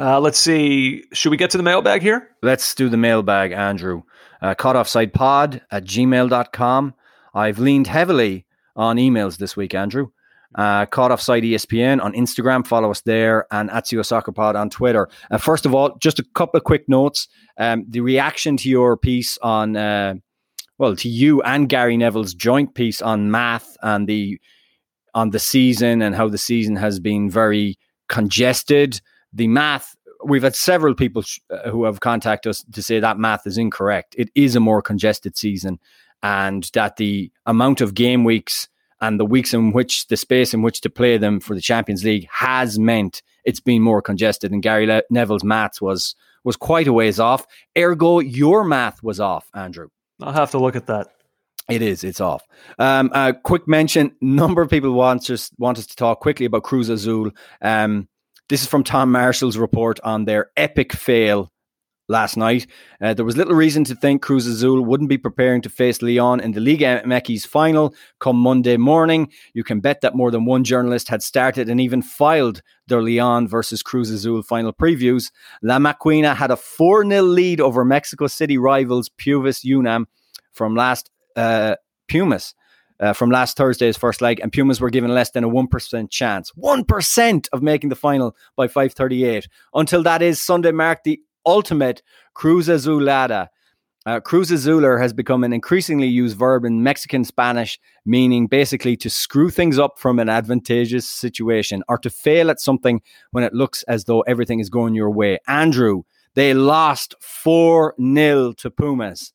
Uh, 0.00 0.18
let's 0.18 0.38
see. 0.38 1.04
Should 1.12 1.30
we 1.30 1.36
get 1.36 1.50
to 1.50 1.56
the 1.56 1.62
mailbag 1.62 2.02
here? 2.02 2.30
Let's 2.42 2.74
do 2.74 2.88
the 2.88 2.96
mailbag, 2.96 3.52
Andrew. 3.52 4.02
Uh, 4.42 4.54
caughtoffsidepod 4.56 5.60
at 5.70 5.84
gmail.com. 5.84 6.94
I've 7.32 7.58
leaned 7.58 7.86
heavily 7.86 8.46
on 8.74 8.96
emails 8.96 9.38
this 9.38 9.56
week, 9.56 9.74
Andrew. 9.74 10.08
Uh, 10.54 10.86
caught 10.86 11.10
offside 11.10 11.42
ESPN 11.42 12.02
on 12.02 12.12
Instagram. 12.12 12.66
Follow 12.66 12.90
us 12.90 13.00
there 13.02 13.46
and 13.50 13.70
at 13.70 13.88
CO 13.90 14.02
Soccer 14.02 14.32
Pod 14.32 14.54
on 14.54 14.70
Twitter. 14.70 15.08
Uh, 15.30 15.38
first 15.38 15.66
of 15.66 15.74
all, 15.74 15.96
just 15.98 16.18
a 16.18 16.24
couple 16.34 16.58
of 16.58 16.64
quick 16.64 16.88
notes. 16.88 17.28
Um, 17.58 17.84
the 17.88 18.00
reaction 18.00 18.56
to 18.58 18.68
your 18.68 18.96
piece 18.96 19.36
on, 19.38 19.76
uh, 19.76 20.14
well, 20.78 20.94
to 20.96 21.08
you 21.08 21.42
and 21.42 21.68
Gary 21.68 21.96
Neville's 21.96 22.34
joint 22.34 22.74
piece 22.74 23.02
on 23.02 23.30
math 23.30 23.76
and 23.82 24.08
the 24.08 24.40
on 25.14 25.30
the 25.30 25.38
season 25.38 26.02
and 26.02 26.14
how 26.14 26.28
the 26.28 26.38
season 26.38 26.76
has 26.76 26.98
been 26.98 27.30
very 27.30 27.78
congested. 28.08 29.00
The 29.32 29.48
math. 29.48 29.96
We've 30.24 30.42
had 30.42 30.56
several 30.56 30.94
people 30.94 31.22
sh- 31.22 31.38
uh, 31.50 31.68
who 31.70 31.84
have 31.84 32.00
contacted 32.00 32.50
us 32.50 32.64
to 32.72 32.82
say 32.82 32.98
that 32.98 33.18
math 33.18 33.46
is 33.46 33.58
incorrect. 33.58 34.14
It 34.16 34.30
is 34.34 34.56
a 34.56 34.60
more 34.60 34.80
congested 34.80 35.36
season, 35.36 35.78
and 36.22 36.68
that 36.72 36.96
the 36.96 37.30
amount 37.44 37.80
of 37.80 37.94
game 37.94 38.24
weeks 38.24 38.68
and 39.04 39.20
the 39.20 39.24
weeks 39.26 39.52
in 39.52 39.72
which 39.72 40.06
the 40.08 40.16
space 40.16 40.54
in 40.54 40.62
which 40.62 40.80
to 40.80 40.90
play 40.90 41.18
them 41.18 41.38
for 41.38 41.54
the 41.54 41.60
Champions 41.60 42.04
League 42.04 42.26
has 42.30 42.78
meant 42.78 43.22
it's 43.44 43.60
been 43.60 43.82
more 43.82 44.00
congested. 44.00 44.50
And 44.50 44.62
Gary 44.62 44.86
Le- 44.86 45.02
Neville's 45.10 45.44
maths 45.44 45.80
was 45.80 46.14
was 46.42 46.56
quite 46.56 46.86
a 46.86 46.92
ways 46.92 47.20
off. 47.20 47.46
Ergo, 47.76 48.20
your 48.20 48.64
math 48.64 49.02
was 49.02 49.20
off, 49.20 49.48
Andrew. 49.54 49.88
I'll 50.22 50.32
have 50.32 50.50
to 50.52 50.58
look 50.58 50.76
at 50.76 50.86
that. 50.86 51.08
It 51.68 51.80
is. 51.80 52.04
It's 52.04 52.20
off. 52.20 52.46
Um, 52.78 53.10
a 53.14 53.34
quick 53.34 53.68
mention: 53.68 54.14
number 54.20 54.62
of 54.62 54.70
people 54.70 54.92
want 54.92 55.28
us 55.30 55.50
want 55.58 55.78
us 55.78 55.86
to 55.86 55.96
talk 55.96 56.20
quickly 56.20 56.46
about 56.46 56.62
Cruz 56.62 56.88
Azul. 56.88 57.30
Um, 57.60 58.08
this 58.48 58.62
is 58.62 58.68
from 58.68 58.84
Tom 58.84 59.12
Marshall's 59.12 59.56
report 59.56 60.00
on 60.04 60.24
their 60.24 60.50
epic 60.56 60.92
fail 60.92 61.50
last 62.08 62.36
night. 62.36 62.66
Uh, 63.00 63.14
there 63.14 63.24
was 63.24 63.36
little 63.36 63.54
reason 63.54 63.84
to 63.84 63.94
think 63.94 64.22
Cruz 64.22 64.46
Azul 64.46 64.82
wouldn't 64.82 65.08
be 65.08 65.18
preparing 65.18 65.62
to 65.62 65.68
face 65.68 66.02
Leon 66.02 66.40
in 66.40 66.52
the 66.52 66.60
Liga 66.60 67.02
MX 67.04 67.46
final 67.46 67.94
come 68.20 68.36
Monday 68.36 68.76
morning. 68.76 69.30
You 69.54 69.64
can 69.64 69.80
bet 69.80 70.00
that 70.02 70.14
more 70.14 70.30
than 70.30 70.44
one 70.44 70.64
journalist 70.64 71.08
had 71.08 71.22
started 71.22 71.68
and 71.68 71.80
even 71.80 72.02
filed 72.02 72.62
their 72.86 73.02
Leon 73.02 73.48
versus 73.48 73.82
Cruz 73.82 74.10
Azul 74.10 74.42
final 74.42 74.72
previews. 74.72 75.30
La 75.62 75.78
Maquina 75.78 76.34
had 76.34 76.50
a 76.50 76.56
4 76.56 77.04
0 77.06 77.22
lead 77.22 77.60
over 77.60 77.84
Mexico 77.84 78.26
City 78.26 78.58
rivals 78.58 79.08
Pumas 79.08 79.64
UNAM 79.64 80.06
from 80.52 80.74
last 80.74 81.10
uh, 81.36 81.76
Pumas. 82.08 82.54
Uh, 83.00 83.12
from 83.12 83.28
last 83.28 83.56
Thursday's 83.56 83.96
first 83.96 84.22
leg, 84.22 84.38
and 84.38 84.52
Pumas 84.52 84.80
were 84.80 84.88
given 84.88 85.12
less 85.12 85.32
than 85.32 85.42
a 85.42 85.48
one 85.48 85.66
percent 85.66 86.12
chance, 86.12 86.52
one 86.54 86.84
percent 86.84 87.48
of 87.52 87.60
making 87.60 87.90
the 87.90 87.96
final 87.96 88.36
by 88.56 88.68
five 88.68 88.92
thirty-eight. 88.92 89.48
Until 89.74 90.04
that 90.04 90.22
is 90.22 90.40
Sunday 90.40 90.70
marked 90.70 91.02
the 91.02 91.20
ultimate 91.46 92.02
Cruz 92.34 92.68
Azulada. 92.68 93.48
Uh, 94.06 94.20
Cruz 94.20 94.50
Azuler 94.50 95.00
has 95.00 95.14
become 95.14 95.44
an 95.44 95.52
increasingly 95.54 96.06
used 96.06 96.36
verb 96.36 96.66
in 96.66 96.82
Mexican 96.82 97.24
Spanish, 97.24 97.80
meaning 98.04 98.46
basically 98.46 98.96
to 98.98 99.08
screw 99.08 99.48
things 99.48 99.78
up 99.78 99.98
from 99.98 100.18
an 100.18 100.28
advantageous 100.28 101.08
situation 101.08 101.82
or 101.88 101.96
to 101.98 102.10
fail 102.10 102.50
at 102.50 102.60
something 102.60 103.00
when 103.30 103.44
it 103.44 103.54
looks 103.54 103.82
as 103.84 104.04
though 104.04 104.20
everything 104.22 104.60
is 104.60 104.68
going 104.68 104.94
your 104.94 105.10
way. 105.10 105.38
Andrew, 105.48 106.02
they 106.34 106.52
lost 106.52 107.14
4 107.20 107.94
0 107.98 108.52
to 108.52 108.70
Pumas. 108.70 109.32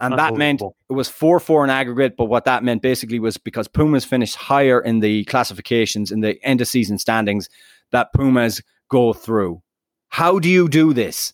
And 0.00 0.16
that 0.16 0.34
meant 0.34 0.62
it 0.62 0.92
was 0.92 1.08
4 1.08 1.40
4 1.40 1.64
in 1.64 1.70
aggregate. 1.70 2.16
But 2.16 2.26
what 2.26 2.44
that 2.44 2.64
meant 2.64 2.82
basically 2.82 3.18
was 3.18 3.36
because 3.36 3.68
Pumas 3.68 4.04
finished 4.04 4.36
higher 4.36 4.80
in 4.80 5.00
the 5.00 5.24
classifications, 5.24 6.10
in 6.10 6.20
the 6.20 6.42
end 6.44 6.60
of 6.60 6.68
season 6.68 6.98
standings, 6.98 7.48
that 7.90 8.12
Pumas 8.12 8.62
go 8.88 9.12
through. 9.12 9.62
How 10.08 10.38
do 10.38 10.48
you 10.48 10.68
do 10.68 10.92
this? 10.92 11.32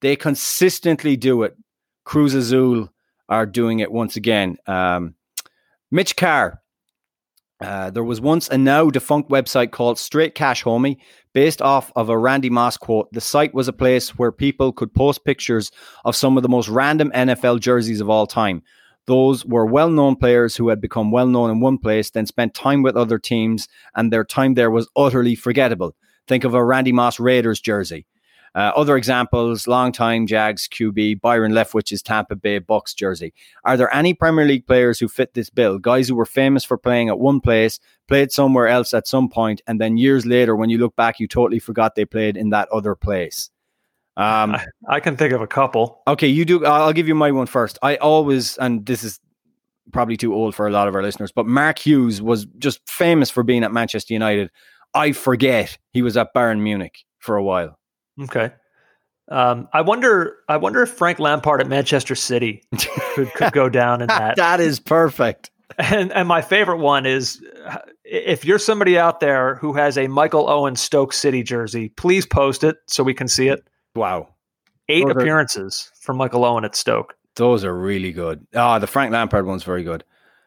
They 0.00 0.16
consistently 0.16 1.16
do 1.16 1.42
it. 1.42 1.56
Cruz 2.04 2.34
Azul 2.34 2.90
are 3.28 3.46
doing 3.46 3.80
it 3.80 3.90
once 3.90 4.16
again. 4.16 4.56
Um, 4.66 5.14
Mitch 5.90 6.16
Carr. 6.16 6.60
Uh, 7.58 7.88
there 7.88 8.04
was 8.04 8.20
once 8.20 8.48
a 8.48 8.58
now 8.58 8.90
defunct 8.90 9.30
website 9.30 9.70
called 9.70 9.98
Straight 9.98 10.34
Cash 10.34 10.62
Homie, 10.62 10.98
based 11.32 11.62
off 11.62 11.90
of 11.96 12.10
a 12.10 12.18
Randy 12.18 12.50
Moss 12.50 12.76
quote. 12.76 13.10
The 13.12 13.20
site 13.20 13.54
was 13.54 13.66
a 13.66 13.72
place 13.72 14.10
where 14.18 14.30
people 14.30 14.72
could 14.72 14.92
post 14.92 15.24
pictures 15.24 15.70
of 16.04 16.14
some 16.14 16.36
of 16.36 16.42
the 16.42 16.50
most 16.50 16.68
random 16.68 17.10
NFL 17.14 17.60
jerseys 17.60 18.02
of 18.02 18.10
all 18.10 18.26
time. 18.26 18.62
Those 19.06 19.46
were 19.46 19.64
well 19.64 19.88
known 19.88 20.16
players 20.16 20.56
who 20.56 20.68
had 20.68 20.80
become 20.80 21.10
well 21.10 21.28
known 21.28 21.50
in 21.50 21.60
one 21.60 21.78
place, 21.78 22.10
then 22.10 22.26
spent 22.26 22.54
time 22.54 22.82
with 22.82 22.96
other 22.96 23.18
teams, 23.18 23.68
and 23.94 24.12
their 24.12 24.24
time 24.24 24.54
there 24.54 24.70
was 24.70 24.88
utterly 24.96 25.34
forgettable. 25.34 25.96
Think 26.26 26.44
of 26.44 26.54
a 26.54 26.64
Randy 26.64 26.92
Moss 26.92 27.18
Raiders 27.18 27.60
jersey. 27.60 28.04
Uh, 28.56 28.72
other 28.74 28.96
examples: 28.96 29.66
longtime 29.66 30.26
Jags 30.26 30.66
QB 30.66 31.20
Byron 31.20 31.52
Leftwich's 31.52 32.00
Tampa 32.00 32.34
Bay 32.34 32.58
Bucks 32.58 32.94
jersey. 32.94 33.34
Are 33.64 33.76
there 33.76 33.94
any 33.94 34.14
Premier 34.14 34.46
League 34.46 34.66
players 34.66 34.98
who 34.98 35.08
fit 35.08 35.34
this 35.34 35.50
bill? 35.50 35.78
Guys 35.78 36.08
who 36.08 36.14
were 36.14 36.24
famous 36.24 36.64
for 36.64 36.78
playing 36.78 37.10
at 37.10 37.18
one 37.18 37.40
place, 37.40 37.78
played 38.08 38.32
somewhere 38.32 38.66
else 38.66 38.94
at 38.94 39.06
some 39.06 39.28
point, 39.28 39.60
and 39.66 39.78
then 39.78 39.98
years 39.98 40.24
later, 40.24 40.56
when 40.56 40.70
you 40.70 40.78
look 40.78 40.96
back, 40.96 41.20
you 41.20 41.28
totally 41.28 41.58
forgot 41.58 41.94
they 41.94 42.06
played 42.06 42.38
in 42.38 42.48
that 42.48 42.68
other 42.70 42.94
place. 42.94 43.50
Um, 44.16 44.54
I, 44.54 44.66
I 44.88 45.00
can 45.00 45.18
think 45.18 45.34
of 45.34 45.42
a 45.42 45.46
couple. 45.46 46.00
Okay, 46.08 46.28
you 46.28 46.46
do. 46.46 46.64
I'll 46.64 46.94
give 46.94 47.08
you 47.08 47.14
my 47.14 47.30
one 47.32 47.46
first. 47.46 47.78
I 47.82 47.96
always, 47.96 48.56
and 48.56 48.86
this 48.86 49.04
is 49.04 49.20
probably 49.92 50.16
too 50.16 50.34
old 50.34 50.54
for 50.54 50.66
a 50.66 50.70
lot 50.70 50.88
of 50.88 50.94
our 50.94 51.02
listeners, 51.02 51.30
but 51.30 51.46
Mark 51.46 51.78
Hughes 51.78 52.22
was 52.22 52.46
just 52.58 52.80
famous 52.88 53.28
for 53.28 53.42
being 53.42 53.64
at 53.64 53.72
Manchester 53.72 54.14
United. 54.14 54.50
I 54.94 55.12
forget 55.12 55.76
he 55.92 56.00
was 56.00 56.16
at 56.16 56.32
Bayern 56.34 56.60
Munich 56.60 57.04
for 57.18 57.36
a 57.36 57.44
while. 57.44 57.78
Okay. 58.22 58.52
Um, 59.28 59.68
I 59.72 59.80
wonder. 59.80 60.36
I 60.48 60.56
wonder 60.56 60.82
if 60.82 60.90
Frank 60.90 61.18
Lampard 61.18 61.60
at 61.60 61.68
Manchester 61.68 62.14
City 62.14 62.62
could, 63.14 63.32
could 63.34 63.52
go 63.52 63.68
down 63.68 64.00
in 64.00 64.06
that. 64.08 64.36
that 64.36 64.60
is 64.60 64.78
perfect. 64.78 65.50
And 65.78 66.12
and 66.12 66.28
my 66.28 66.42
favorite 66.42 66.78
one 66.78 67.06
is 67.06 67.44
if 68.04 68.44
you're 68.44 68.58
somebody 68.58 68.98
out 68.98 69.18
there 69.20 69.56
who 69.56 69.72
has 69.72 69.98
a 69.98 70.06
Michael 70.06 70.48
Owen 70.48 70.76
Stoke 70.76 71.12
City 71.12 71.42
jersey, 71.42 71.88
please 71.90 72.24
post 72.24 72.62
it 72.62 72.76
so 72.86 73.02
we 73.02 73.14
can 73.14 73.26
see 73.26 73.48
it. 73.48 73.66
Wow, 73.96 74.28
eight 74.88 75.08
appearances 75.08 75.90
from 76.00 76.16
Michael 76.16 76.44
Owen 76.44 76.64
at 76.64 76.76
Stoke. 76.76 77.16
Those 77.34 77.64
are 77.64 77.76
really 77.76 78.12
good. 78.12 78.46
Ah, 78.54 78.76
oh, 78.76 78.78
the 78.78 78.86
Frank 78.86 79.12
Lampard 79.12 79.44
one's 79.44 79.64
very 79.64 79.82
good. 79.82 80.04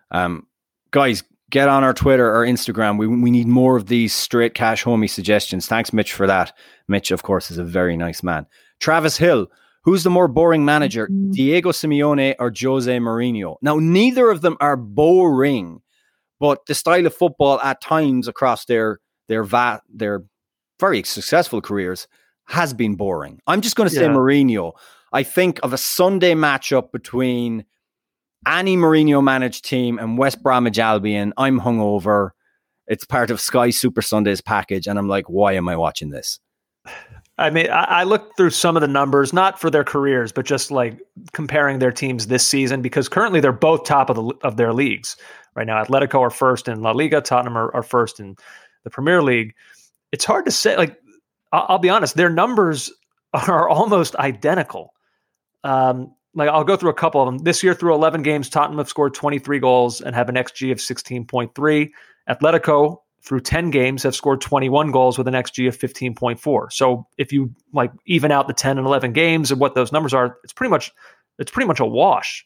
Um, 0.10 0.48
guys, 0.92 1.24
get 1.50 1.68
on 1.68 1.84
our 1.84 1.93
Twitter 1.93 2.34
or 2.34 2.45
Instagram. 2.45 2.97
We 2.97 3.08
we 3.08 3.32
need 3.32 3.47
more 3.47 3.76
of 3.76 3.88
these 3.88 4.14
straight 4.14 4.54
cash 4.54 4.84
homie 4.84 5.10
suggestions. 5.10 5.68
Thanks, 5.68 5.93
Mitch, 5.93 6.14
for 6.14 6.28
that. 6.28 6.56
Mitch, 6.88 7.12
of 7.12 7.24
course, 7.24 7.52
is 7.52 7.58
a 7.58 7.64
very 7.64 7.97
nice 7.97 8.24
man. 8.24 8.45
Travis 8.80 9.18
Hill, 9.18 9.47
who's 9.84 10.04
the 10.04 10.10
more 10.10 10.28
boring 10.28 10.66
manager, 10.66 11.08
mm-hmm. 11.08 11.32
Diego 11.32 11.72
Simeone 11.72 12.36
or 12.39 12.54
Jose 12.58 12.97
Mourinho? 12.97 13.58
Now, 13.62 13.78
neither 13.78 14.30
of 14.30 14.41
them 14.41 14.58
are 14.60 14.78
boring, 14.78 15.82
but 16.39 16.66
the 16.66 16.76
style 16.76 17.06
of 17.06 17.14
football 17.14 17.60
at 17.62 17.82
times 17.82 18.28
across 18.28 18.66
their 18.66 19.00
their 19.28 19.43
va- 19.43 19.82
their 19.89 20.24
very 20.80 21.04
successful 21.04 21.62
careers 21.62 22.08
has 22.45 22.74
been 22.74 22.95
boring. 22.95 23.39
I'm 23.45 23.62
just 23.62 23.76
going 23.76 23.89
to 23.89 23.95
say 23.95 24.04
yeah. 24.04 24.10
Mourinho. 24.10 24.74
I 25.12 25.24
think 25.24 25.60
of 25.64 25.74
a 25.74 25.78
Sunday 25.78 26.34
matchup 26.34 26.91
between 26.91 27.66
any 28.48 28.78
Mourinho 28.78 29.24
managed 29.24 29.66
team 29.66 29.99
and 29.99 30.18
West 30.18 30.41
Bromwich 30.41 30.80
Albion. 30.80 31.34
I'm 31.38 31.60
hungover. 31.60 32.32
It's 32.88 33.06
part 33.06 33.30
of 33.30 33.40
Sky 33.40 33.70
Super 33.70 34.02
Sundays 34.02 34.41
package, 34.41 34.88
and 34.88 34.98
I'm 34.98 35.07
like, 35.07 35.30
why 35.30 35.53
am 35.53 35.70
I 35.70 35.76
watching 35.76 36.10
this? 36.10 36.40
I 37.38 37.49
mean, 37.49 37.70
I, 37.70 37.84
I 37.84 38.03
looked 38.03 38.36
through 38.36 38.49
some 38.49 38.76
of 38.76 38.82
the 38.82 38.88
numbers, 38.88 39.32
not 39.32 39.61
for 39.61 39.70
their 39.70 39.84
careers, 39.84 40.32
but 40.32 40.45
just 40.45 40.72
like 40.72 40.99
comparing 41.32 41.80
their 41.80 41.91
teams 41.91 42.28
this 42.28 42.45
season, 42.45 42.82
because 42.82 43.07
currently 43.07 43.40
they're 43.40 43.52
both 43.52 43.86
top 43.86 44.10
of 44.10 44.16
the 44.18 44.34
of 44.44 44.57
their 44.57 44.74
leagues 44.74 45.16
right 45.56 45.66
now. 45.66 45.82
Atletico 45.82 46.20
are 46.20 46.30
first 46.30 46.68
in 46.68 46.82
La 46.82 46.91
Liga, 46.91 47.22
Tottenham 47.22 47.57
are, 47.57 47.74
are 47.74 47.84
first 47.84 48.20
in 48.20 48.36
the 48.84 48.90
Premier 48.90 49.22
League. 49.22 49.53
It's 50.11 50.26
hard 50.26 50.45
to 50.45 50.52
say. 50.52 50.76
Like, 50.76 50.99
I'll, 51.52 51.66
I'll 51.70 51.80
be 51.80 51.90
honest, 51.90 52.16
their 52.16 52.30
numbers 52.30 52.91
are 53.34 53.70
almost 53.70 54.16
identical. 54.18 54.94
Um, 55.64 56.14
like 56.35 56.49
I'll 56.49 56.64
go 56.64 56.76
through 56.76 56.91
a 56.91 56.95
couple 56.95 57.22
of 57.22 57.27
them. 57.27 57.39
This 57.39 57.64
year, 57.64 57.73
through 57.73 57.93
11 57.93 58.22
games, 58.22 58.49
Tottenham 58.49 58.77
have 58.77 58.89
scored 58.89 59.14
23 59.14 59.60
goals 59.60 60.01
and 60.01 60.15
have 60.15 60.30
an 60.30 60.35
XG 60.35 60.72
of 60.72 60.77
16.3. 60.77 61.89
Atletico, 62.30 62.97
through 63.23 63.41
10 63.41 63.72
games, 63.72 64.03
have 64.03 64.15
scored 64.15 64.41
21 64.41 64.91
goals 64.91 65.18
with 65.18 65.27
an 65.27 65.34
XG 65.34 65.68
of 65.68 65.77
15.4. 65.77 66.72
So 66.72 67.07
if 67.18 67.34
you 67.34 67.53
like 67.73 67.91
even 68.06 68.31
out 68.31 68.47
the 68.47 68.53
10 68.53 68.77
and 68.77 68.85
11 68.85 69.14
games 69.14 69.51
and 69.51 69.60
what 69.60 69.76
those 69.76 69.91
numbers 69.91 70.14
are, 70.14 70.38
it's 70.43 70.53
pretty 70.53 70.69
much 70.69 70.91
it's 71.39 71.51
pretty 71.51 71.68
much 71.68 71.80
a 71.80 71.85
wash. 71.85 72.45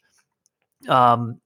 Um, 0.87 1.39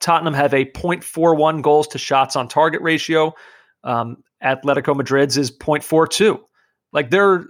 Tottenham 0.00 0.34
have 0.34 0.52
a 0.52 0.64
0.41 0.64 1.62
goals 1.62 1.88
to 1.88 1.98
shots 1.98 2.36
on 2.36 2.48
target 2.48 2.82
ratio. 2.82 3.32
Um, 3.84 4.22
Atletico 4.42 4.94
Madrid's 4.94 5.36
is 5.36 5.50
0.42. 5.50 6.38
Like 6.92 7.10
they're 7.10 7.46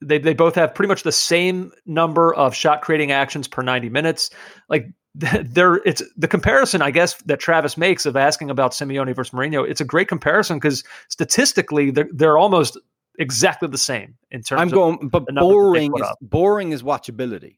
they 0.00 0.18
they 0.18 0.34
both 0.34 0.54
have 0.54 0.74
pretty 0.74 0.88
much 0.88 1.02
the 1.02 1.12
same 1.12 1.72
number 1.86 2.34
of 2.34 2.54
shot 2.54 2.82
creating 2.82 3.12
actions 3.12 3.48
per 3.48 3.62
90 3.62 3.88
minutes. 3.88 4.30
Like 4.68 4.88
there 5.14 5.76
it's 5.76 6.02
the 6.16 6.28
comparison 6.28 6.82
I 6.82 6.90
guess 6.90 7.14
that 7.22 7.40
Travis 7.40 7.76
makes 7.76 8.06
of 8.06 8.16
asking 8.16 8.50
about 8.50 8.72
Simeone 8.72 9.14
versus 9.14 9.32
Mourinho. 9.32 9.68
It's 9.68 9.80
a 9.80 9.84
great 9.84 10.08
comparison 10.08 10.58
because 10.58 10.84
statistically 11.08 11.90
they're, 11.90 12.08
they're 12.12 12.38
almost 12.38 12.78
exactly 13.18 13.68
the 13.68 13.78
same 13.78 14.14
in 14.30 14.42
terms. 14.42 14.60
I'm 14.60 14.68
of, 14.68 14.74
going, 14.74 15.08
but 15.08 15.26
the 15.26 15.32
numbers 15.32 15.72
that 15.74 15.80
they 15.80 15.88
boring 15.88 15.92
is 15.98 16.06
boring 16.20 16.72
is 16.72 16.82
watchability. 16.82 17.56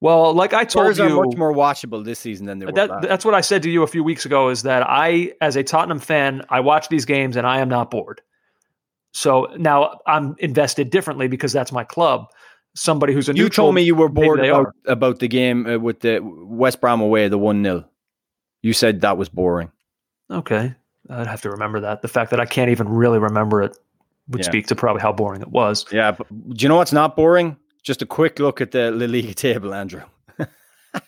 well, 0.00 0.34
like 0.34 0.52
I 0.52 0.64
told 0.64 0.86
Spurs 0.86 0.98
you, 0.98 1.04
are 1.04 1.24
much 1.24 1.36
more 1.36 1.54
watchable 1.54 2.04
this 2.04 2.18
season 2.18 2.46
than 2.46 2.58
they 2.58 2.66
were 2.66 2.72
that, 2.72 3.02
that's 3.02 3.24
what 3.24 3.34
I 3.34 3.40
said 3.40 3.62
to 3.62 3.70
you 3.70 3.82
a 3.82 3.86
few 3.86 4.04
weeks 4.04 4.26
ago. 4.26 4.50
Is 4.50 4.62
that 4.64 4.82
I, 4.86 5.32
as 5.40 5.56
a 5.56 5.62
Tottenham 5.62 6.00
fan, 6.00 6.44
I 6.50 6.60
watch 6.60 6.88
these 6.88 7.06
games 7.06 7.36
and 7.36 7.46
I 7.46 7.60
am 7.60 7.68
not 7.68 7.90
bored. 7.90 8.20
So 9.12 9.48
now 9.56 9.98
I'm 10.06 10.36
invested 10.38 10.90
differently 10.90 11.28
because 11.28 11.52
that's 11.52 11.72
my 11.72 11.84
club. 11.84 12.26
Somebody 12.74 13.12
who's 13.12 13.28
a 13.28 13.32
new 13.32 13.38
you 13.38 13.44
neutral, 13.44 13.66
told 13.66 13.74
me 13.74 13.82
you 13.82 13.94
were 13.94 14.08
bored 14.08 14.40
about, 14.40 14.74
about 14.86 15.18
the 15.18 15.28
game 15.28 15.66
uh, 15.66 15.78
with 15.78 16.00
the 16.00 16.20
West 16.22 16.80
Brom 16.80 17.00
away, 17.00 17.26
the 17.28 17.38
1 17.38 17.64
0. 17.64 17.84
You 18.62 18.72
said 18.72 19.00
that 19.00 19.16
was 19.16 19.28
boring. 19.28 19.72
Okay, 20.30 20.74
I'd 21.10 21.26
have 21.26 21.40
to 21.42 21.50
remember 21.50 21.80
that. 21.80 22.02
The 22.02 22.08
fact 22.08 22.30
that 22.30 22.40
I 22.40 22.44
can't 22.46 22.70
even 22.70 22.88
really 22.88 23.18
remember 23.18 23.62
it 23.62 23.76
would 24.28 24.40
Yeah. 24.42 24.46
speak 24.46 24.66
to 24.66 24.76
probably 24.76 25.00
how 25.00 25.12
boring 25.12 25.40
it 25.40 25.48
was. 25.48 25.86
Yeah, 25.90 26.12
but 26.12 26.26
do 26.28 26.62
you 26.62 26.68
know 26.68 26.76
what's 26.76 26.92
not 26.92 27.16
boring? 27.16 27.56
Just 27.82 28.02
a 28.02 28.06
quick 28.06 28.38
look 28.38 28.60
at 28.60 28.72
the 28.72 28.90
La 28.90 29.06
Liga 29.06 29.32
table, 29.34 29.72
Andrew. 29.72 30.02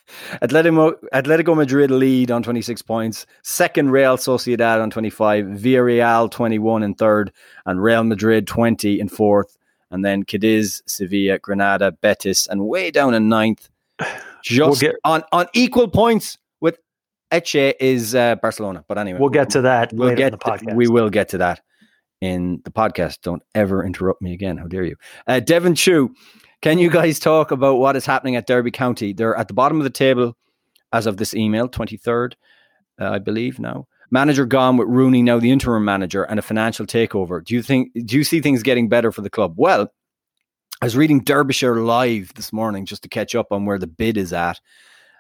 Atletico, 0.42 0.94
Atletico 1.12 1.56
Madrid 1.56 1.90
lead 1.90 2.30
on 2.30 2.42
26 2.42 2.82
points. 2.82 3.26
Second, 3.42 3.90
Real 3.90 4.16
Sociedad 4.16 4.82
on 4.82 4.90
25. 4.90 5.44
Villarreal 5.46 6.30
21 6.30 6.82
in 6.82 6.94
third. 6.94 7.32
And 7.66 7.82
Real 7.82 8.04
Madrid 8.04 8.46
20 8.46 9.00
in 9.00 9.08
fourth. 9.08 9.56
And 9.90 10.04
then 10.04 10.22
Cadiz, 10.22 10.82
Sevilla, 10.86 11.38
Granada, 11.38 11.92
Betis, 11.92 12.46
and 12.46 12.66
way 12.66 12.90
down 12.90 13.14
in 13.14 13.28
ninth. 13.28 13.68
Just 14.42 14.80
get- 14.80 14.96
on, 15.04 15.22
on 15.32 15.46
equal 15.52 15.88
points 15.88 16.38
with 16.60 16.78
Elche 17.32 17.74
is 17.80 18.14
uh, 18.14 18.36
Barcelona. 18.36 18.84
But 18.88 18.98
anyway, 18.98 19.18
We'll 19.18 19.28
get 19.30 19.50
to 19.50 19.62
that 19.62 19.92
we'll 19.92 20.08
later 20.08 20.16
get 20.16 20.26
in 20.32 20.38
the 20.38 20.38
podcast. 20.38 20.74
we 20.76 20.88
will 20.88 21.10
get 21.10 21.28
to 21.30 21.38
that 21.38 21.60
in 22.20 22.60
the 22.64 22.70
podcast. 22.70 23.20
Don't 23.22 23.42
ever 23.54 23.84
interrupt 23.84 24.22
me 24.22 24.32
again. 24.32 24.56
How 24.58 24.66
dare 24.66 24.84
you? 24.84 24.96
Uh, 25.26 25.40
Devon 25.40 25.74
Chew, 25.74 26.14
can 26.62 26.78
you 26.78 26.90
guys 26.90 27.18
talk 27.18 27.50
about 27.50 27.78
what 27.78 27.96
is 27.96 28.06
happening 28.06 28.36
at 28.36 28.46
Derby 28.46 28.70
County? 28.70 29.12
They're 29.12 29.34
at 29.34 29.48
the 29.48 29.54
bottom 29.54 29.78
of 29.78 29.84
the 29.84 29.90
table 29.90 30.36
as 30.92 31.06
of 31.06 31.16
this 31.16 31.34
email, 31.34 31.68
23rd, 31.68 32.34
uh, 33.00 33.10
I 33.10 33.18
believe 33.18 33.58
now. 33.58 33.86
Manager 34.10 34.44
gone 34.44 34.76
with 34.76 34.88
Rooney 34.88 35.22
now 35.22 35.38
the 35.38 35.52
interim 35.52 35.84
manager 35.84 36.24
and 36.24 36.38
a 36.38 36.42
financial 36.42 36.84
takeover. 36.84 37.44
Do 37.44 37.54
you 37.54 37.62
think 37.62 37.92
do 38.04 38.16
you 38.16 38.24
see 38.24 38.40
things 38.40 38.62
getting 38.62 38.88
better 38.88 39.12
for 39.12 39.22
the 39.22 39.30
club? 39.30 39.54
Well, 39.56 39.92
I 40.82 40.86
was 40.86 40.96
reading 40.96 41.20
Derbyshire 41.20 41.76
Live 41.76 42.34
this 42.34 42.52
morning 42.52 42.86
just 42.86 43.02
to 43.04 43.08
catch 43.08 43.34
up 43.34 43.52
on 43.52 43.66
where 43.66 43.78
the 43.78 43.86
bid 43.86 44.16
is 44.16 44.32
at. 44.32 44.60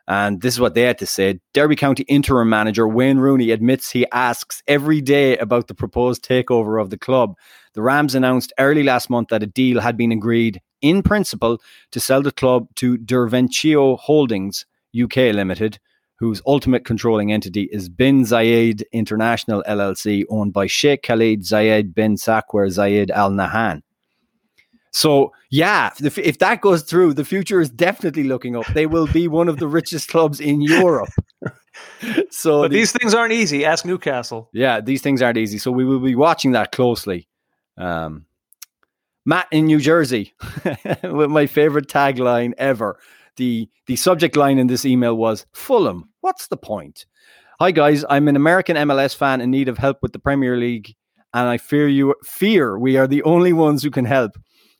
And 0.08 0.40
this 0.40 0.54
is 0.54 0.60
what 0.60 0.74
they 0.74 0.82
had 0.82 0.98
to 0.98 1.06
say. 1.06 1.38
Derby 1.54 1.76
County 1.76 2.02
interim 2.08 2.48
manager 2.48 2.88
Wayne 2.88 3.18
Rooney 3.18 3.52
admits 3.52 3.90
he 3.90 4.10
asks 4.10 4.60
every 4.66 5.00
day 5.00 5.38
about 5.38 5.68
the 5.68 5.74
proposed 5.74 6.26
takeover 6.26 6.82
of 6.82 6.90
the 6.90 6.98
club. 6.98 7.36
The 7.74 7.82
Rams 7.82 8.16
announced 8.16 8.52
early 8.58 8.82
last 8.82 9.08
month 9.08 9.28
that 9.28 9.44
a 9.44 9.46
deal 9.46 9.80
had 9.80 9.96
been 9.96 10.10
agreed 10.10 10.60
in 10.82 11.02
principle 11.02 11.60
to 11.92 12.00
sell 12.00 12.22
the 12.22 12.32
club 12.32 12.68
to 12.76 12.96
Derventio 12.98 13.98
Holdings 13.98 14.64
UK 15.00 15.16
Limited, 15.34 15.78
whose 16.18 16.42
ultimate 16.46 16.84
controlling 16.84 17.32
entity 17.32 17.68
is 17.72 17.88
Bin 17.88 18.22
Zayed 18.24 18.82
International 18.92 19.62
LLC, 19.68 20.24
owned 20.28 20.52
by 20.52 20.66
Sheikh 20.66 21.02
Khalid 21.02 21.42
Zayed 21.42 21.94
bin 21.94 22.16
Saqr 22.16 22.66
Zayed 22.68 23.10
Al 23.10 23.30
Nahyan. 23.30 23.82
So, 24.92 25.32
yeah, 25.50 25.90
if, 26.02 26.18
if 26.18 26.38
that 26.38 26.60
goes 26.60 26.82
through, 26.82 27.14
the 27.14 27.24
future 27.24 27.60
is 27.60 27.70
definitely 27.70 28.24
looking 28.24 28.56
up. 28.56 28.66
They 28.74 28.86
will 28.86 29.06
be 29.06 29.28
one 29.28 29.48
of 29.48 29.58
the 29.58 29.68
richest 29.68 30.08
clubs 30.08 30.40
in 30.40 30.60
Europe. 30.60 31.10
so, 32.30 32.62
but 32.62 32.70
the- 32.72 32.78
these 32.78 32.90
things 32.92 33.14
aren't 33.14 33.32
easy. 33.32 33.64
Ask 33.64 33.84
Newcastle. 33.84 34.48
yeah, 34.52 34.80
these 34.80 35.00
things 35.00 35.22
aren't 35.22 35.38
easy. 35.38 35.58
So, 35.58 35.70
we 35.70 35.84
will 35.84 36.00
be 36.00 36.16
watching 36.16 36.52
that 36.52 36.72
closely. 36.72 37.28
Um, 37.78 38.26
Matt 39.26 39.48
in 39.50 39.66
New 39.66 39.80
Jersey, 39.80 40.32
with 41.04 41.30
my 41.30 41.46
favorite 41.46 41.88
tagline 41.88 42.54
ever. 42.56 42.98
The, 43.36 43.68
the 43.86 43.96
subject 43.96 44.34
line 44.34 44.58
in 44.58 44.66
this 44.66 44.86
email 44.86 45.16
was 45.16 45.46
Fulham. 45.52 46.08
What's 46.20 46.46
the 46.46 46.56
point? 46.56 47.04
Hi 47.60 47.70
guys, 47.70 48.02
I'm 48.08 48.28
an 48.28 48.36
American 48.36 48.76
MLS 48.78 49.14
fan 49.14 49.42
in 49.42 49.50
need 49.50 49.68
of 49.68 49.76
help 49.76 49.98
with 50.00 50.14
the 50.14 50.18
Premier 50.18 50.56
League, 50.56 50.96
and 51.34 51.46
I 51.46 51.58
fear 51.58 51.86
you 51.86 52.14
fear 52.24 52.78
we 52.78 52.96
are 52.96 53.06
the 53.06 53.22
only 53.24 53.52
ones 53.52 53.82
who 53.82 53.90
can 53.90 54.06
help. 54.06 54.32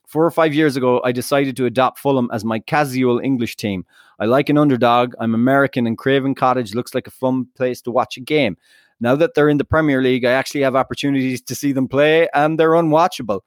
Four 0.07 0.25
or 0.25 0.31
five 0.31 0.55
years 0.55 0.75
ago, 0.75 0.99
I 1.05 1.11
decided 1.11 1.55
to 1.57 1.67
adopt 1.67 1.99
Fulham 1.99 2.27
as 2.33 2.43
my 2.43 2.57
casual 2.57 3.19
English 3.19 3.57
team. 3.57 3.85
I 4.19 4.25
like 4.25 4.49
an 4.49 4.57
underdog. 4.57 5.13
I'm 5.19 5.35
American, 5.35 5.85
and 5.85 5.95
Craven 5.95 6.33
Cottage 6.33 6.73
looks 6.73 6.95
like 6.95 7.05
a 7.05 7.11
fun 7.11 7.45
place 7.55 7.81
to 7.83 7.91
watch 7.91 8.17
a 8.17 8.21
game. 8.21 8.57
Now 8.99 9.15
that 9.15 9.35
they're 9.35 9.49
in 9.49 9.57
the 9.57 9.65
Premier 9.65 10.01
League, 10.01 10.25
I 10.25 10.31
actually 10.31 10.61
have 10.61 10.75
opportunities 10.75 11.43
to 11.43 11.53
see 11.53 11.73
them 11.73 11.87
play, 11.87 12.27
and 12.33 12.59
they're 12.59 12.71
unwatchable. 12.71 13.41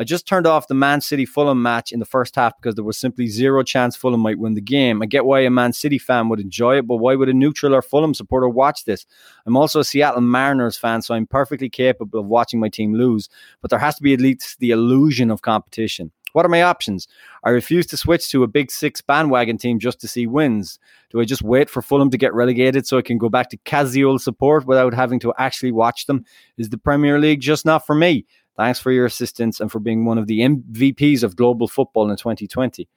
I 0.00 0.04
just 0.04 0.28
turned 0.28 0.46
off 0.46 0.68
the 0.68 0.74
Man 0.74 1.00
City 1.00 1.26
Fulham 1.26 1.60
match 1.60 1.90
in 1.90 1.98
the 1.98 2.04
first 2.04 2.36
half 2.36 2.56
because 2.56 2.76
there 2.76 2.84
was 2.84 2.96
simply 2.96 3.26
zero 3.26 3.64
chance 3.64 3.96
Fulham 3.96 4.20
might 4.20 4.38
win 4.38 4.54
the 4.54 4.60
game. 4.60 5.02
I 5.02 5.06
get 5.06 5.24
why 5.24 5.40
a 5.40 5.50
Man 5.50 5.72
City 5.72 5.98
fan 5.98 6.28
would 6.28 6.38
enjoy 6.38 6.78
it, 6.78 6.86
but 6.86 6.98
why 6.98 7.16
would 7.16 7.28
a 7.28 7.34
neutral 7.34 7.74
or 7.74 7.82
Fulham 7.82 8.14
supporter 8.14 8.48
watch 8.48 8.84
this? 8.84 9.06
I'm 9.44 9.56
also 9.56 9.80
a 9.80 9.84
Seattle 9.84 10.20
Mariners 10.20 10.78
fan, 10.78 11.02
so 11.02 11.16
I'm 11.16 11.26
perfectly 11.26 11.68
capable 11.68 12.20
of 12.20 12.26
watching 12.26 12.60
my 12.60 12.68
team 12.68 12.94
lose, 12.94 13.28
but 13.60 13.70
there 13.70 13.80
has 13.80 13.96
to 13.96 14.02
be 14.04 14.14
at 14.14 14.20
least 14.20 14.60
the 14.60 14.70
illusion 14.70 15.32
of 15.32 15.42
competition. 15.42 16.12
What 16.32 16.44
are 16.44 16.50
my 16.50 16.62
options? 16.62 17.08
I 17.42 17.50
refuse 17.50 17.86
to 17.86 17.96
switch 17.96 18.30
to 18.30 18.44
a 18.44 18.46
big 18.46 18.70
six 18.70 19.00
bandwagon 19.00 19.58
team 19.58 19.80
just 19.80 20.00
to 20.02 20.06
see 20.06 20.28
wins. 20.28 20.78
Do 21.10 21.20
I 21.20 21.24
just 21.24 21.42
wait 21.42 21.68
for 21.68 21.82
Fulham 21.82 22.10
to 22.10 22.18
get 22.18 22.34
relegated 22.34 22.86
so 22.86 22.98
I 22.98 23.02
can 23.02 23.18
go 23.18 23.28
back 23.28 23.50
to 23.50 23.56
casual 23.64 24.20
support 24.20 24.64
without 24.64 24.94
having 24.94 25.18
to 25.20 25.34
actually 25.38 25.72
watch 25.72 26.06
them? 26.06 26.24
Is 26.56 26.68
the 26.68 26.78
Premier 26.78 27.18
League 27.18 27.40
just 27.40 27.64
not 27.64 27.84
for 27.84 27.96
me? 27.96 28.26
Thanks 28.58 28.80
for 28.80 28.90
your 28.90 29.06
assistance 29.06 29.60
and 29.60 29.70
for 29.70 29.78
being 29.78 30.04
one 30.04 30.18
of 30.18 30.26
the 30.26 30.40
MVPs 30.40 31.22
of 31.22 31.36
global 31.36 31.68
football 31.68 32.10
in 32.10 32.16
2020. 32.16 32.88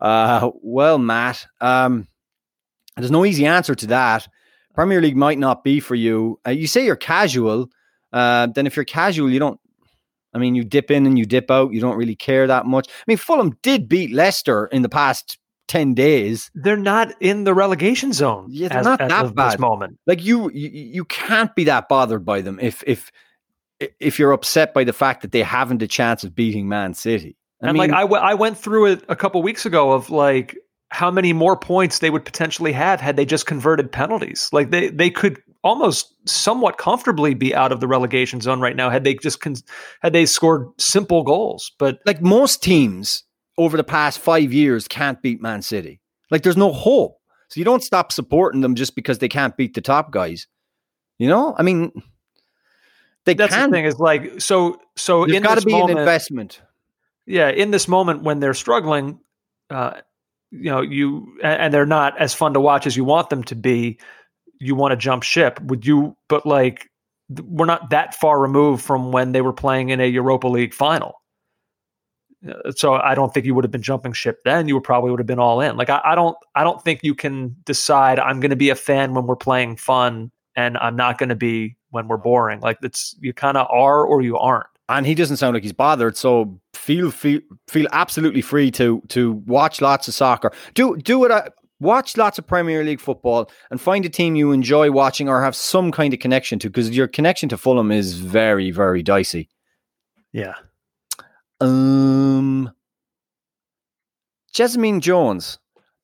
Uh, 0.00 0.50
well, 0.62 0.98
Matt, 0.98 1.46
um, 1.62 2.06
there's 2.94 3.10
no 3.10 3.24
easy 3.24 3.46
answer 3.46 3.74
to 3.74 3.86
that. 3.86 4.28
Premier 4.74 5.00
League 5.00 5.16
might 5.16 5.38
not 5.38 5.64
be 5.64 5.80
for 5.80 5.94
you. 5.94 6.38
Uh, 6.46 6.50
you 6.50 6.66
say 6.66 6.84
you're 6.84 6.94
casual. 6.94 7.70
Uh, 8.12 8.48
then 8.54 8.66
if 8.66 8.76
you're 8.76 8.84
casual, 8.84 9.30
you 9.30 9.38
don't. 9.38 9.58
I 10.34 10.38
mean, 10.38 10.54
you 10.54 10.62
dip 10.62 10.90
in 10.90 11.06
and 11.06 11.18
you 11.18 11.24
dip 11.24 11.50
out. 11.50 11.72
You 11.72 11.80
don't 11.80 11.96
really 11.96 12.14
care 12.14 12.46
that 12.46 12.66
much. 12.66 12.86
I 12.88 13.04
mean, 13.06 13.16
Fulham 13.16 13.56
did 13.62 13.88
beat 13.88 14.12
Leicester 14.12 14.66
in 14.66 14.82
the 14.82 14.90
past 14.90 15.38
ten 15.68 15.94
days. 15.94 16.50
They're 16.54 16.76
not 16.76 17.14
in 17.20 17.44
the 17.44 17.54
relegation 17.54 18.12
zone. 18.12 18.48
Yeah, 18.50 18.68
they're 18.68 18.80
as, 18.80 18.84
not 18.84 19.00
as 19.00 19.08
that 19.08 19.34
bad. 19.34 19.52
this 19.52 19.58
moment. 19.58 19.98
Like 20.06 20.22
you, 20.22 20.50
you, 20.52 20.68
you 20.68 21.04
can't 21.06 21.54
be 21.56 21.64
that 21.64 21.88
bothered 21.88 22.26
by 22.26 22.42
them 22.42 22.60
if 22.60 22.84
if 22.86 23.10
if 23.80 24.18
you're 24.18 24.32
upset 24.32 24.74
by 24.74 24.84
the 24.84 24.92
fact 24.92 25.22
that 25.22 25.32
they 25.32 25.42
haven't 25.42 25.82
a 25.82 25.88
chance 25.88 26.24
of 26.24 26.34
beating 26.34 26.68
Man 26.68 26.94
City. 26.94 27.36
I 27.62 27.68
and 27.68 27.78
mean, 27.78 27.90
like 27.90 27.96
I, 27.96 28.02
w- 28.02 28.22
I 28.22 28.34
went 28.34 28.58
through 28.58 28.86
it 28.86 29.04
a 29.08 29.16
couple 29.16 29.42
weeks 29.42 29.66
ago 29.66 29.92
of 29.92 30.10
like 30.10 30.56
how 30.90 31.10
many 31.10 31.32
more 31.32 31.56
points 31.56 31.98
they 31.98 32.10
would 32.10 32.24
potentially 32.24 32.72
have 32.72 33.00
had 33.00 33.16
they 33.16 33.26
just 33.26 33.46
converted 33.46 33.92
penalties. 33.92 34.48
Like 34.52 34.70
they 34.70 34.88
they 34.88 35.10
could 35.10 35.42
almost 35.64 36.14
somewhat 36.28 36.78
comfortably 36.78 37.34
be 37.34 37.54
out 37.54 37.72
of 37.72 37.80
the 37.80 37.88
relegation 37.88 38.40
zone 38.40 38.60
right 38.60 38.76
now 38.76 38.90
had 38.90 39.04
they 39.04 39.14
just 39.14 39.40
con- 39.40 39.56
had 40.02 40.12
they 40.12 40.26
scored 40.26 40.68
simple 40.78 41.22
goals. 41.22 41.72
But 41.78 41.98
like 42.06 42.22
most 42.22 42.62
teams 42.62 43.24
over 43.58 43.76
the 43.76 43.84
past 43.84 44.18
five 44.18 44.52
years 44.52 44.86
can't 44.88 45.20
beat 45.20 45.42
Man 45.42 45.62
City. 45.62 46.00
Like 46.30 46.42
there's 46.42 46.56
no 46.56 46.72
hope. 46.72 47.18
So 47.48 47.58
you 47.58 47.64
don't 47.64 47.82
stop 47.82 48.12
supporting 48.12 48.60
them 48.60 48.74
just 48.74 48.94
because 48.94 49.18
they 49.18 49.28
can't 49.28 49.56
beat 49.56 49.74
the 49.74 49.80
top 49.80 50.10
guys. 50.10 50.46
You 51.18 51.28
know, 51.28 51.56
I 51.58 51.62
mean, 51.62 51.90
they 53.28 53.34
that's 53.34 53.54
can. 53.54 53.70
the 53.70 53.76
thing 53.76 53.84
is 53.84 53.98
like 54.00 54.40
so 54.40 54.80
so 54.96 55.24
There's 55.24 55.36
in 55.38 55.42
got 55.42 55.56
to 55.56 55.62
be 55.64 55.72
moment, 55.72 55.92
an 55.92 55.98
investment. 55.98 56.60
yeah 57.26 57.48
in 57.50 57.70
this 57.70 57.86
moment 57.88 58.22
when 58.24 58.40
they're 58.40 58.54
struggling 58.54 59.20
uh 59.70 60.00
you 60.50 60.70
know 60.70 60.80
you 60.80 61.38
and 61.42 61.72
they're 61.72 61.86
not 61.86 62.18
as 62.18 62.34
fun 62.34 62.54
to 62.54 62.60
watch 62.60 62.86
as 62.86 62.96
you 62.96 63.04
want 63.04 63.30
them 63.30 63.44
to 63.44 63.54
be 63.54 63.98
you 64.60 64.74
want 64.74 64.92
to 64.92 64.96
jump 64.96 65.22
ship 65.22 65.60
would 65.62 65.86
you 65.86 66.16
but 66.28 66.44
like 66.46 66.90
we're 67.44 67.66
not 67.66 67.90
that 67.90 68.14
far 68.14 68.40
removed 68.40 68.82
from 68.82 69.12
when 69.12 69.32
they 69.32 69.42
were 69.42 69.52
playing 69.52 69.90
in 69.90 70.00
a 70.00 70.06
europa 70.06 70.48
league 70.48 70.72
final 70.74 71.20
Uh, 72.48 72.70
so 72.70 72.94
i 72.94 73.14
don't 73.14 73.34
think 73.34 73.44
you 73.46 73.54
would 73.54 73.64
have 73.64 73.70
been 73.72 73.82
jumping 73.82 74.12
ship 74.12 74.38
then 74.44 74.68
you 74.68 74.74
would 74.74 74.84
probably 74.84 75.10
would 75.10 75.18
have 75.20 75.26
been 75.26 75.40
all 75.40 75.60
in 75.60 75.76
like 75.76 75.90
i, 75.90 76.00
I 76.04 76.14
don't 76.14 76.36
i 76.54 76.62
don't 76.64 76.80
think 76.82 77.00
you 77.02 77.14
can 77.14 77.56
decide 77.64 78.18
i'm 78.20 78.40
going 78.40 78.50
to 78.50 78.56
be 78.56 78.70
a 78.70 78.74
fan 78.76 79.12
when 79.14 79.26
we're 79.26 79.36
playing 79.36 79.76
fun 79.76 80.30
and 80.56 80.78
i'm 80.78 80.94
not 80.96 81.18
going 81.18 81.30
to 81.30 81.34
be 81.36 81.76
when 81.90 82.08
we're 82.08 82.16
boring 82.16 82.60
like 82.60 82.78
it's 82.82 83.16
you 83.20 83.32
kind 83.32 83.56
of 83.56 83.66
are 83.70 84.04
or 84.04 84.20
you 84.22 84.36
aren't 84.36 84.66
and 84.88 85.06
he 85.06 85.14
doesn't 85.14 85.36
sound 85.36 85.54
like 85.54 85.62
he's 85.62 85.72
bothered. 85.72 86.16
So 86.16 86.58
feel 86.72 87.10
feel 87.10 87.40
feel 87.66 87.86
absolutely 87.92 88.42
free 88.42 88.70
to 88.72 89.02
to 89.08 89.32
watch 89.46 89.80
lots 89.80 90.08
of 90.08 90.14
soccer. 90.14 90.52
Do 90.74 90.96
do 90.96 91.24
it. 91.24 91.30
Uh, 91.30 91.50
watch 91.80 92.16
lots 92.16 92.38
of 92.38 92.46
Premier 92.46 92.82
League 92.82 93.00
football 93.00 93.50
and 93.70 93.80
find 93.80 94.04
a 94.04 94.08
team 94.08 94.34
you 94.34 94.52
enjoy 94.52 94.90
watching 94.90 95.28
or 95.28 95.42
have 95.42 95.54
some 95.54 95.92
kind 95.92 96.12
of 96.12 96.20
connection 96.20 96.58
to, 96.58 96.68
because 96.68 96.90
your 96.90 97.06
connection 97.06 97.48
to 97.50 97.56
Fulham 97.56 97.92
is 97.92 98.14
very 98.18 98.70
very 98.70 99.02
dicey. 99.02 99.48
yeah 100.32 100.54
Um, 101.60 102.72
Jessamine 104.52 105.00
Jones 105.00 105.58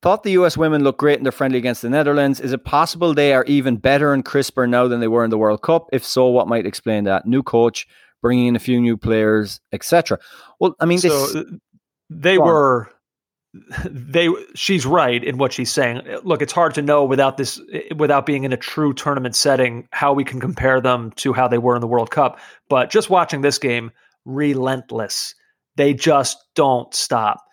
thought 0.05 0.21
the 0.21 0.33
US 0.33 0.55
women 0.55 0.83
looked 0.83 0.99
great 0.99 1.17
in 1.17 1.23
their 1.23 1.31
friendly 1.31 1.57
against 1.57 1.81
the 1.81 1.89
Netherlands. 1.89 2.39
Is 2.39 2.53
it 2.53 2.63
possible 2.63 3.15
they 3.15 3.33
are 3.33 3.43
even 3.45 3.77
better 3.77 4.13
and 4.13 4.23
crisper 4.23 4.67
now 4.67 4.87
than 4.87 4.99
they 4.99 5.07
were 5.07 5.23
in 5.23 5.31
the 5.31 5.37
World 5.37 5.63
Cup? 5.63 5.89
If 5.91 6.05
so, 6.05 6.27
what 6.27 6.47
might 6.47 6.67
explain 6.67 7.05
that? 7.05 7.25
New 7.25 7.41
coach, 7.41 7.87
bringing 8.21 8.45
in 8.45 8.55
a 8.55 8.59
few 8.59 8.79
new 8.79 8.97
players, 8.97 9.59
etc. 9.73 10.19
Well, 10.59 10.75
I 10.79 10.85
mean, 10.85 10.99
so 10.99 11.09
this, 11.09 11.35
uh, 11.35 11.43
they 12.11 12.37
were 12.37 12.87
they 13.85 14.29
she's 14.53 14.85
right 14.85 15.23
in 15.23 15.37
what 15.37 15.53
she's 15.53 15.71
saying 15.71 16.01
look 16.23 16.41
it's 16.41 16.51
hard 16.51 16.73
to 16.73 16.81
know 16.81 17.05
without 17.05 17.37
this 17.37 17.57
without 17.95 18.25
being 18.25 18.43
in 18.43 18.51
a 18.51 18.57
true 18.57 18.93
tournament 18.93 19.33
setting 19.33 19.87
how 19.91 20.11
we 20.11 20.25
can 20.25 20.41
compare 20.41 20.81
them 20.81 21.11
to 21.11 21.31
how 21.31 21.47
they 21.47 21.57
were 21.57 21.73
in 21.73 21.79
the 21.79 21.87
world 21.87 22.11
cup 22.11 22.37
but 22.67 22.89
just 22.89 23.09
watching 23.09 23.39
this 23.39 23.57
game 23.57 23.91
relentless 24.25 25.33
they 25.77 25.93
just 25.93 26.37
don't 26.53 26.93
stop 26.93 27.44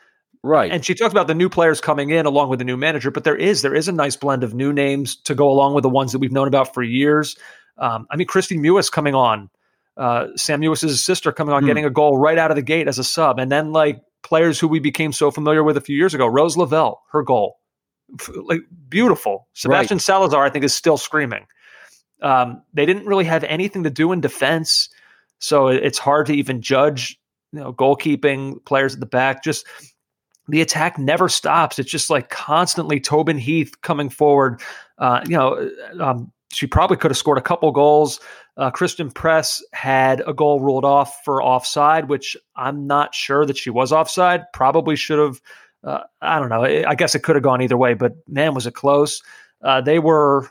right? 0.43 0.71
and 0.73 0.85
she 0.85 0.95
talked 0.95 1.13
about 1.13 1.27
the 1.27 1.35
new 1.35 1.49
players 1.49 1.81
coming 1.81 2.11
in 2.11 2.27
along 2.27 2.49
with 2.49 2.59
the 2.59 2.65
new 2.65 2.77
manager, 2.77 3.11
but 3.11 3.25
there 3.25 3.37
is 3.37 3.63
there 3.63 3.75
is 3.75 3.89
a 3.89 3.93
nice 3.93 4.17
blend 4.17 4.43
of 4.45 4.55
new 4.55 4.73
names 4.73 5.17
to 5.17 5.35
go 5.35 5.49
along 5.51 5.75
with 5.75 5.83
the 5.83 5.89
ones 5.89 6.13
that 6.13 6.19
we've 6.19 6.33
known 6.33 6.49
about 6.49 6.75
for 6.75 6.83
years. 6.83 7.37
Um, 7.79 8.07
I 8.11 8.17
mean, 8.17 8.27
Kristie 8.27 8.59
Mewis 8.59 8.91
coming 8.91 9.15
on, 9.15 9.49
uh, 9.97 10.27
Sam 10.37 10.61
Mewis's 10.61 11.03
sister 11.03 11.33
coming 11.33 11.55
on, 11.55 11.63
Hmm. 11.63 11.69
getting 11.69 11.85
a 11.85 11.91
goal 11.91 12.19
right 12.19 12.39
out 12.39 12.51
of 12.51 12.57
the 12.57 12.63
gate 12.63 12.87
as 12.89 12.99
a 12.99 13.05
sub, 13.05 13.39
and 13.39 13.51
then 13.51 13.73
like 13.73 14.01
players 14.23 14.59
who 14.61 14.69
we 14.69 14.79
became 14.79 15.13
so 15.13 15.31
familiar 15.31 15.63
with 15.65 15.77
a 15.77 15.81
few 15.81 15.97
years 15.97 16.15
ago, 16.15 16.27
Rose 16.27 16.57
Lavelle, 16.57 17.03
her 17.13 17.23
goal, 17.23 17.59
like 18.37 18.61
beautiful. 18.89 19.49
Sebastian 19.55 19.99
Salazar, 19.99 20.45
I 20.45 20.51
think, 20.51 20.65
is 20.65 20.75
still 20.75 20.97
screaming. 20.97 21.47
Um, 22.21 22.63
they 22.73 22.87
didn't 22.87 23.07
really 23.07 23.25
have 23.25 23.43
anything 23.45 23.83
to 23.85 23.91
do 23.91 24.13
in 24.13 24.21
defense, 24.21 24.89
so 25.39 25.69
it's 25.69 25.99
hard 25.99 26.27
to 26.27 26.35
even 26.35 26.61
judge. 26.63 27.19
You 27.53 27.61
know, 27.61 27.73
goalkeeping 27.73 28.65
players 28.65 28.95
at 28.95 29.01
the 29.01 29.07
back. 29.07 29.43
Just 29.45 29.67
the 30.49 30.61
attack 30.61 30.99
never 30.99 31.29
stops. 31.29 31.79
It's 31.79 31.91
just 31.91 32.11
like 32.11 32.31
constantly 32.31 33.01
Tobin 33.01 33.39
Heath 33.39 33.81
coming 33.83 34.09
forward. 34.09 34.61
Uh, 34.99 35.21
you 35.27 35.37
know, 35.37 35.71
um, 36.01 36.33
she 36.53 36.67
probably 36.67 36.97
could 36.97 37.11
have 37.11 37.19
scored 37.19 37.39
a 37.39 37.43
couple 37.43 37.71
goals. 37.73 38.21
Uh, 38.57 38.71
Christen 38.71 39.11
Press 39.11 39.63
had 39.73 40.23
a 40.27 40.35
goal 40.35 40.61
ruled 40.61 40.85
off 40.85 41.25
for 41.25 41.43
offside, 41.43 42.09
which 42.09 42.37
I'm 42.55 42.87
not 42.87 43.15
sure 43.15 43.47
that 43.47 43.57
she 43.57 43.71
was 43.71 43.93
offside. 43.93 44.45
Probably 44.53 44.97
should 44.97 45.19
have. 45.19 45.41
Uh, 45.83 46.01
I 46.21 46.39
don't 46.39 46.49
know. 46.49 46.63
I 46.65 46.95
guess 46.95 47.15
it 47.15 47.23
could 47.23 47.35
have 47.35 47.43
gone 47.43 47.63
either 47.63 47.77
way, 47.77 47.95
but 47.95 48.13
man, 48.29 48.55
was 48.55 48.67
it 48.67 48.75
close. 48.75 49.23
Uh, 49.63 49.81
they 49.81 49.99
were. 49.99 50.49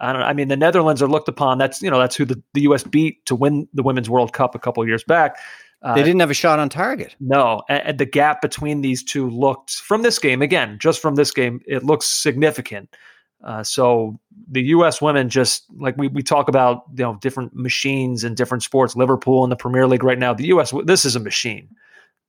I 0.00 0.12
don't 0.12 0.20
know. 0.20 0.26
I 0.26 0.34
mean, 0.34 0.48
the 0.48 0.56
Netherlands 0.56 1.00
are 1.00 1.08
looked 1.08 1.28
upon. 1.28 1.56
That's 1.56 1.80
you 1.80 1.90
know 1.90 1.98
that's 1.98 2.16
who 2.16 2.24
the, 2.24 2.42
the 2.52 2.62
U.S. 2.62 2.84
beat 2.84 3.24
to 3.26 3.34
win 3.34 3.66
the 3.72 3.82
Women's 3.82 4.10
World 4.10 4.32
Cup 4.32 4.54
a 4.54 4.58
couple 4.58 4.86
years 4.86 5.04
back. 5.04 5.38
Uh, 5.84 5.94
they 5.94 6.02
didn't 6.02 6.20
have 6.20 6.30
a 6.30 6.34
shot 6.34 6.58
on 6.58 6.70
target. 6.70 7.14
no, 7.20 7.62
and, 7.68 7.98
the 7.98 8.06
gap 8.06 8.40
between 8.40 8.80
these 8.80 9.04
two 9.04 9.28
looked 9.28 9.72
from 9.72 10.00
this 10.00 10.18
game 10.18 10.40
again, 10.40 10.78
just 10.80 11.00
from 11.00 11.14
this 11.14 11.30
game, 11.30 11.60
it 11.66 11.84
looks 11.84 12.06
significant. 12.06 12.96
Uh, 13.44 13.62
so 13.62 14.18
the 14.50 14.62
U.S. 14.62 15.02
women 15.02 15.28
just 15.28 15.64
like 15.78 15.94
we 15.98 16.08
we 16.08 16.22
talk 16.22 16.48
about, 16.48 16.84
you 16.96 17.04
know, 17.04 17.18
different 17.20 17.54
machines 17.54 18.24
and 18.24 18.34
different 18.34 18.62
sports. 18.62 18.96
Liverpool 18.96 19.44
in 19.44 19.50
the 19.50 19.56
Premier 19.56 19.86
League 19.86 20.02
right 20.02 20.18
now. 20.18 20.32
The 20.32 20.46
U.S. 20.46 20.72
this 20.86 21.04
is 21.04 21.14
a 21.14 21.20
machine. 21.20 21.68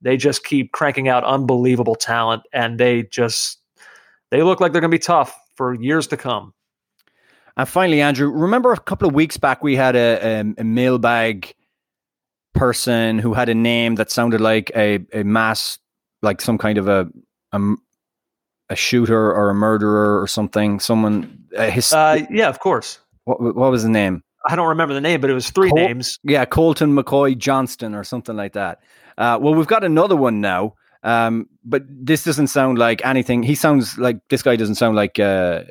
They 0.02 0.18
just 0.18 0.44
keep 0.44 0.72
cranking 0.72 1.08
out 1.08 1.24
unbelievable 1.24 1.94
talent, 1.94 2.42
and 2.52 2.78
they 2.78 3.04
just 3.04 3.58
they 4.30 4.42
look 4.42 4.60
like 4.60 4.72
they're 4.72 4.82
going 4.82 4.90
to 4.90 4.94
be 4.94 4.98
tough 4.98 5.34
for 5.54 5.72
years 5.72 6.06
to 6.08 6.18
come. 6.18 6.52
And 7.56 7.66
finally, 7.66 8.02
Andrew, 8.02 8.28
remember 8.28 8.74
a 8.74 8.78
couple 8.78 9.08
of 9.08 9.14
weeks 9.14 9.38
back 9.38 9.64
we 9.64 9.76
had 9.76 9.96
a, 9.96 10.42
a, 10.42 10.60
a 10.60 10.64
mailbag 10.64 11.54
person 12.56 13.18
who 13.18 13.34
had 13.34 13.48
a 13.48 13.54
name 13.54 13.94
that 13.96 14.10
sounded 14.10 14.40
like 14.40 14.70
a, 14.74 15.00
a 15.12 15.22
mass, 15.24 15.78
like 16.22 16.40
some 16.40 16.58
kind 16.58 16.78
of 16.78 16.88
a, 16.88 17.08
a 17.52 17.60
a 18.68 18.74
shooter 18.76 19.32
or 19.32 19.50
a 19.50 19.54
murderer 19.54 20.20
or 20.20 20.26
something. 20.26 20.80
Someone, 20.80 21.44
a 21.56 21.70
his, 21.70 21.92
Uh, 21.92 22.18
yeah, 22.30 22.48
of 22.48 22.58
course. 22.58 22.98
what, 23.24 23.40
what 23.40 23.70
was 23.70 23.84
the 23.84 23.88
name? 23.88 24.22
I 24.48 24.56
don't 24.56 24.68
remember 24.68 24.94
the 24.94 25.00
name, 25.00 25.20
but 25.20 25.30
it 25.30 25.34
was 25.34 25.50
three 25.50 25.70
Col- 25.70 25.78
names. 25.78 26.18
Yeah, 26.24 26.44
Colton 26.44 26.94
McCoy 26.96 27.36
Johnston 27.38 27.94
or 27.94 28.04
something 28.04 28.36
like 28.36 28.54
that. 28.54 28.80
Uh, 29.18 29.38
well, 29.40 29.54
we've 29.54 29.66
got 29.66 29.84
another 29.84 30.16
one 30.16 30.40
now, 30.40 30.74
um, 31.02 31.48
but 31.64 31.82
this 31.88 32.24
doesn't 32.24 32.48
sound 32.48 32.78
like 32.78 33.04
anything. 33.04 33.42
He 33.42 33.54
sounds 33.54 33.98
like 33.98 34.18
this 34.30 34.42
guy 34.42 34.56
doesn't 34.56 34.74
sound 34.76 34.96
like, 34.96 35.18
uh, 35.18 35.62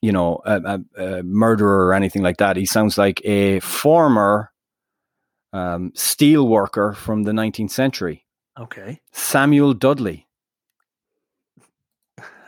you 0.00 0.12
know, 0.12 0.40
a, 0.44 0.60
a, 0.96 1.02
a 1.18 1.22
murderer 1.22 1.86
or 1.86 1.94
anything 1.94 2.22
like 2.22 2.38
that. 2.38 2.56
He 2.56 2.66
sounds 2.66 2.98
like 2.98 3.20
a 3.24 3.60
former 3.60 4.50
um, 5.52 5.92
steel 5.94 6.48
worker 6.48 6.92
from 6.94 7.24
the 7.24 7.32
19th 7.32 7.70
century, 7.70 8.24
Okay. 8.58 9.00
Samuel 9.12 9.74
Dudley. 9.74 10.26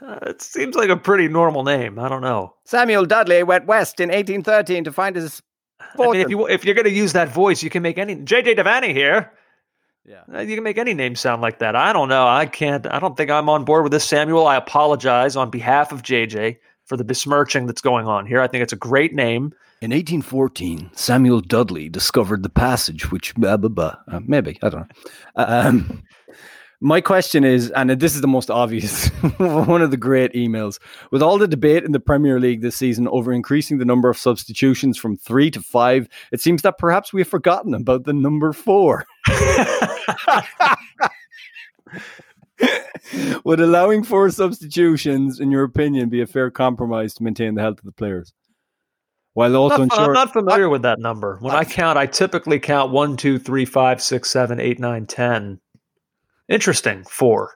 Uh, 0.02 0.18
it 0.26 0.42
seems 0.42 0.74
like 0.76 0.90
a 0.90 0.96
pretty 0.96 1.28
normal 1.28 1.64
name. 1.64 1.98
I 1.98 2.08
don't 2.08 2.20
know. 2.20 2.54
Samuel 2.64 3.06
Dudley 3.06 3.42
went 3.42 3.66
west 3.66 4.00
in 4.00 4.08
1813 4.10 4.84
to 4.84 4.92
find 4.92 5.16
his. 5.16 5.42
I 5.80 5.84
mean, 5.84 5.90
if 5.92 5.96
fortune. 5.96 6.30
you 6.30 6.46
if 6.48 6.64
you're 6.64 6.74
going 6.74 6.84
to 6.86 6.90
use 6.92 7.12
that 7.14 7.28
voice, 7.28 7.62
you 7.62 7.70
can 7.70 7.82
make 7.82 7.96
any 7.98 8.16
JJ 8.16 8.58
Devaney 8.58 8.92
here. 8.92 9.32
Yeah. 10.04 10.20
Uh, 10.32 10.40
You 10.40 10.56
can 10.56 10.64
make 10.64 10.76
any 10.76 10.92
name 10.92 11.14
sound 11.16 11.40
like 11.40 11.58
that. 11.60 11.74
I 11.74 11.92
don't 11.94 12.08
know. 12.10 12.26
I 12.26 12.44
can't. 12.44 12.86
I 12.86 12.98
don't 12.98 13.16
think 13.16 13.30
I'm 13.30 13.48
on 13.48 13.64
board 13.64 13.82
with 13.82 13.92
this, 13.92 14.04
Samuel. 14.04 14.46
I 14.46 14.56
apologize 14.56 15.36
on 15.36 15.48
behalf 15.48 15.90
of 15.92 16.02
JJ 16.02 16.58
for 16.84 16.98
the 16.98 17.04
besmirching 17.04 17.64
that's 17.66 17.80
going 17.80 18.06
on 18.06 18.26
here. 18.26 18.42
I 18.42 18.46
think 18.46 18.62
it's 18.62 18.74
a 18.74 18.76
great 18.76 19.14
name. 19.14 19.54
In 19.84 19.90
1814, 19.90 20.92
Samuel 20.94 21.42
Dudley 21.42 21.90
discovered 21.90 22.42
the 22.42 22.48
passage 22.48 23.10
which 23.10 23.34
blah 23.34 23.58
blah 23.58 23.68
blah. 23.68 23.96
Uh, 24.10 24.20
maybe 24.24 24.58
I 24.62 24.70
don't 24.70 24.80
know. 24.80 24.86
Um, 25.36 26.02
my 26.80 27.02
question 27.02 27.44
is, 27.44 27.70
and 27.72 27.90
this 27.90 28.14
is 28.14 28.22
the 28.22 28.26
most 28.26 28.50
obvious, 28.50 29.08
one 29.36 29.82
of 29.82 29.90
the 29.90 29.98
great 29.98 30.32
emails. 30.32 30.78
With 31.10 31.20
all 31.20 31.36
the 31.36 31.46
debate 31.46 31.84
in 31.84 31.92
the 31.92 32.00
Premier 32.00 32.40
League 32.40 32.62
this 32.62 32.76
season 32.76 33.06
over 33.08 33.30
increasing 33.30 33.76
the 33.76 33.84
number 33.84 34.08
of 34.08 34.16
substitutions 34.16 34.96
from 34.96 35.18
three 35.18 35.50
to 35.50 35.60
five, 35.60 36.08
it 36.32 36.40
seems 36.40 36.62
that 36.62 36.78
perhaps 36.78 37.12
we 37.12 37.20
have 37.20 37.28
forgotten 37.28 37.74
about 37.74 38.04
the 38.04 38.14
number 38.14 38.54
four. 38.54 39.04
Would 43.44 43.60
allowing 43.60 44.02
four 44.02 44.30
substitutions, 44.30 45.40
in 45.40 45.50
your 45.50 45.64
opinion, 45.64 46.08
be 46.08 46.22
a 46.22 46.26
fair 46.26 46.50
compromise 46.50 47.12
to 47.14 47.22
maintain 47.22 47.54
the 47.54 47.60
health 47.60 47.80
of 47.80 47.84
the 47.84 47.92
players? 47.92 48.32
While 49.34 49.56
also 49.56 49.84
Not- 49.84 49.98
I'm 49.98 50.12
not 50.12 50.32
familiar 50.32 50.68
with 50.68 50.82
that 50.82 50.98
number. 51.00 51.38
When 51.40 51.54
I 51.54 51.64
count, 51.64 51.98
I 51.98 52.06
typically 52.06 52.58
count 52.60 52.92
one, 52.92 53.16
two, 53.16 53.38
three, 53.38 53.64
five, 53.64 54.00
six, 54.00 54.30
seven, 54.30 54.60
eight, 54.60 54.78
nine, 54.78 55.06
ten. 55.06 55.60
Interesting. 56.48 57.04
Four. 57.04 57.54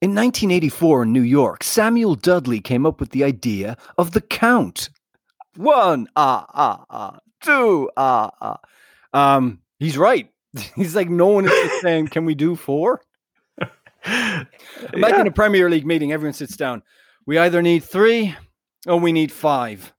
In 0.00 0.10
1984 0.10 1.04
in 1.04 1.12
New 1.12 1.22
York, 1.22 1.62
Samuel 1.64 2.14
Dudley 2.14 2.60
came 2.60 2.86
up 2.86 2.98
with 3.00 3.10
the 3.10 3.24
idea 3.24 3.76
of 3.98 4.12
the 4.12 4.20
count. 4.20 4.90
One, 5.56 6.08
ah, 6.16 6.46
ah, 6.54 6.84
ah. 6.90 7.18
Two, 7.40 7.90
ah, 7.96 8.30
ah. 8.40 8.58
Um, 9.12 9.60
he's 9.78 9.98
right. 9.98 10.28
He's 10.76 10.94
like, 10.94 11.08
no 11.08 11.28
one 11.28 11.46
is 11.46 11.50
just 11.50 11.80
saying, 11.82 12.08
can 12.08 12.24
we 12.26 12.34
do 12.34 12.56
four? 12.56 13.00
Imagine 14.04 14.46
Yeah. 14.92 15.22
a 15.26 15.30
Premier 15.30 15.70
League 15.70 15.86
meeting, 15.86 16.12
everyone 16.12 16.34
sits 16.34 16.56
down. 16.56 16.82
We 17.26 17.38
either 17.38 17.62
need 17.62 17.84
three 17.84 18.36
or 18.86 18.98
we 19.00 19.12
need 19.12 19.32
five. 19.32 19.92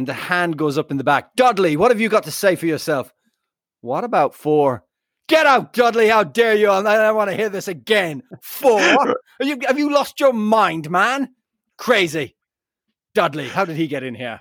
And 0.00 0.08
the 0.08 0.14
hand 0.14 0.56
goes 0.56 0.78
up 0.78 0.90
in 0.90 0.96
the 0.96 1.04
back. 1.04 1.36
Dudley, 1.36 1.76
what 1.76 1.90
have 1.90 2.00
you 2.00 2.08
got 2.08 2.22
to 2.22 2.30
say 2.30 2.56
for 2.56 2.64
yourself? 2.64 3.12
What 3.82 4.02
about 4.02 4.34
four? 4.34 4.82
Get 5.28 5.44
out, 5.44 5.74
Dudley. 5.74 6.08
How 6.08 6.24
dare 6.24 6.54
you? 6.54 6.70
I 6.70 6.80
don't 6.82 7.14
want 7.14 7.28
to 7.28 7.36
hear 7.36 7.50
this 7.50 7.68
again. 7.68 8.22
Four? 8.40 8.80
You, 9.42 9.58
have 9.66 9.78
you 9.78 9.92
lost 9.92 10.20
your 10.20 10.32
mind, 10.32 10.90
man? 10.90 11.34
Crazy. 11.76 12.34
Dudley, 13.14 13.48
how 13.48 13.66
did 13.66 13.76
he 13.76 13.88
get 13.88 14.02
in 14.02 14.14
here? 14.14 14.40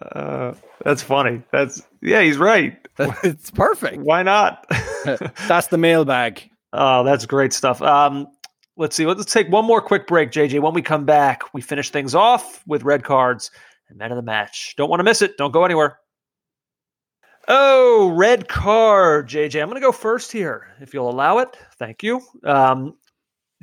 Uh, 0.00 0.54
that's 0.82 1.02
funny. 1.02 1.42
That's 1.52 1.82
yeah, 2.00 2.22
he's 2.22 2.38
right. 2.38 2.78
it's 2.98 3.50
perfect. 3.50 3.98
Why 3.98 4.22
not? 4.22 4.66
That's 5.46 5.66
the 5.66 5.78
mailbag. 5.78 6.48
oh, 6.72 7.04
that's 7.04 7.26
great 7.26 7.52
stuff. 7.52 7.80
Um, 7.82 8.28
let's 8.76 8.96
see. 8.96 9.06
Let's 9.06 9.30
take 9.30 9.48
one 9.48 9.64
more 9.64 9.80
quick 9.80 10.06
break, 10.06 10.30
JJ. 10.30 10.60
When 10.60 10.74
we 10.74 10.82
come 10.82 11.04
back, 11.04 11.54
we 11.54 11.60
finish 11.60 11.90
things 11.90 12.14
off 12.14 12.62
with 12.66 12.82
red 12.82 13.04
cards 13.04 13.50
and 13.90 13.98
men 13.98 14.10
of 14.10 14.16
the 14.16 14.22
match. 14.22 14.74
Don't 14.76 14.88
want 14.88 15.00
to 15.00 15.04
miss 15.04 15.20
it. 15.20 15.36
Don't 15.36 15.52
go 15.52 15.64
anywhere. 15.64 15.98
Oh, 17.48 18.12
red 18.14 18.48
card, 18.48 19.28
JJ. 19.28 19.60
I'm 19.60 19.68
going 19.68 19.80
to 19.80 19.86
go 19.86 19.92
first 19.92 20.30
here, 20.30 20.68
if 20.80 20.94
you'll 20.94 21.10
allow 21.10 21.38
it. 21.38 21.56
Thank 21.78 22.02
you. 22.02 22.20
Um, 22.44 22.94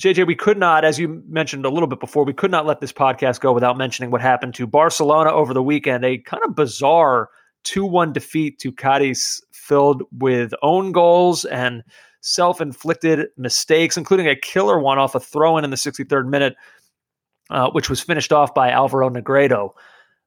JJ, 0.01 0.27
we 0.27 0.35
could 0.35 0.57
not, 0.57 0.83
as 0.83 0.99
you 0.99 1.23
mentioned 1.27 1.65
a 1.65 1.69
little 1.69 1.87
bit 1.87 1.99
before, 1.99 2.23
we 2.23 2.33
could 2.33 2.51
not 2.51 2.65
let 2.65 2.81
this 2.81 2.93
podcast 2.93 3.39
go 3.39 3.53
without 3.53 3.77
mentioning 3.77 4.11
what 4.11 4.21
happened 4.21 4.53
to 4.55 4.67
Barcelona 4.67 5.31
over 5.31 5.53
the 5.53 5.63
weekend. 5.63 6.05
A 6.05 6.17
kind 6.19 6.43
of 6.45 6.55
bizarre 6.55 7.29
2 7.63 7.85
1 7.85 8.13
defeat 8.13 8.59
to 8.59 8.71
Cadiz, 8.71 9.41
filled 9.51 10.03
with 10.11 10.53
own 10.61 10.91
goals 10.91 11.45
and 11.45 11.83
self 12.21 12.61
inflicted 12.61 13.27
mistakes, 13.37 13.97
including 13.97 14.27
a 14.27 14.35
killer 14.35 14.79
one 14.79 14.97
off 14.97 15.15
a 15.15 15.19
throw 15.19 15.57
in 15.57 15.63
in 15.63 15.69
the 15.69 15.77
63rd 15.77 16.27
minute, 16.27 16.55
uh, 17.49 17.69
which 17.71 17.89
was 17.89 18.01
finished 18.01 18.31
off 18.31 18.53
by 18.53 18.69
Alvaro 18.69 19.09
Negredo. 19.09 19.71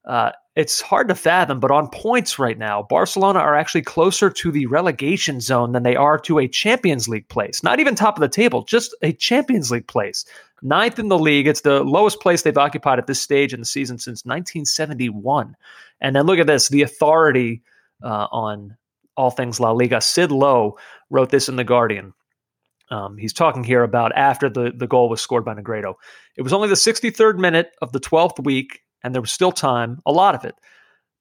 Uh, 0.05 0.31
it's 0.55 0.81
hard 0.81 1.07
to 1.07 1.15
fathom, 1.15 1.59
but 1.59 1.71
on 1.71 1.87
points 1.89 2.37
right 2.37 2.57
now, 2.57 2.83
Barcelona 2.89 3.39
are 3.39 3.55
actually 3.55 3.83
closer 3.83 4.29
to 4.29 4.51
the 4.51 4.65
relegation 4.65 5.39
zone 5.39 5.71
than 5.71 5.83
they 5.83 5.95
are 5.95 6.17
to 6.19 6.39
a 6.39 6.47
Champions 6.47 7.07
League 7.07 7.29
place. 7.29 7.63
Not 7.63 7.79
even 7.79 7.95
top 7.95 8.17
of 8.17 8.21
the 8.21 8.27
table, 8.27 8.63
just 8.63 8.93
a 9.01 9.13
Champions 9.13 9.71
League 9.71 9.87
place. 9.87 10.25
Ninth 10.61 10.99
in 10.99 11.07
the 11.07 11.17
league. 11.17 11.47
It's 11.47 11.61
the 11.61 11.83
lowest 11.83 12.19
place 12.19 12.41
they've 12.41 12.57
occupied 12.57 12.99
at 12.99 13.07
this 13.07 13.21
stage 13.21 13.53
in 13.53 13.61
the 13.61 13.65
season 13.65 13.97
since 13.97 14.25
1971. 14.25 15.55
And 16.01 16.15
then 16.15 16.25
look 16.25 16.39
at 16.39 16.47
this 16.47 16.67
the 16.67 16.81
authority 16.81 17.61
uh, 18.03 18.27
on 18.31 18.75
all 19.15 19.31
things 19.31 19.59
La 19.59 19.71
Liga. 19.71 20.01
Sid 20.01 20.31
Lowe 20.31 20.77
wrote 21.09 21.29
this 21.29 21.47
in 21.47 21.55
The 21.55 21.63
Guardian. 21.63 22.13
Um, 22.89 23.17
he's 23.17 23.33
talking 23.33 23.63
here 23.63 23.83
about 23.83 24.11
after 24.17 24.49
the, 24.49 24.73
the 24.75 24.87
goal 24.87 25.09
was 25.09 25.21
scored 25.21 25.45
by 25.45 25.53
Negredo. 25.53 25.93
It 26.35 26.41
was 26.41 26.51
only 26.51 26.67
the 26.67 26.75
63rd 26.75 27.37
minute 27.37 27.71
of 27.81 27.93
the 27.93 28.01
12th 28.01 28.43
week, 28.43 28.81
and 29.03 29.13
there 29.13 29.21
was 29.21 29.31
still 29.31 29.51
time, 29.51 30.01
a 30.05 30.11
lot 30.11 30.35
of 30.35 30.45
it. 30.45 30.55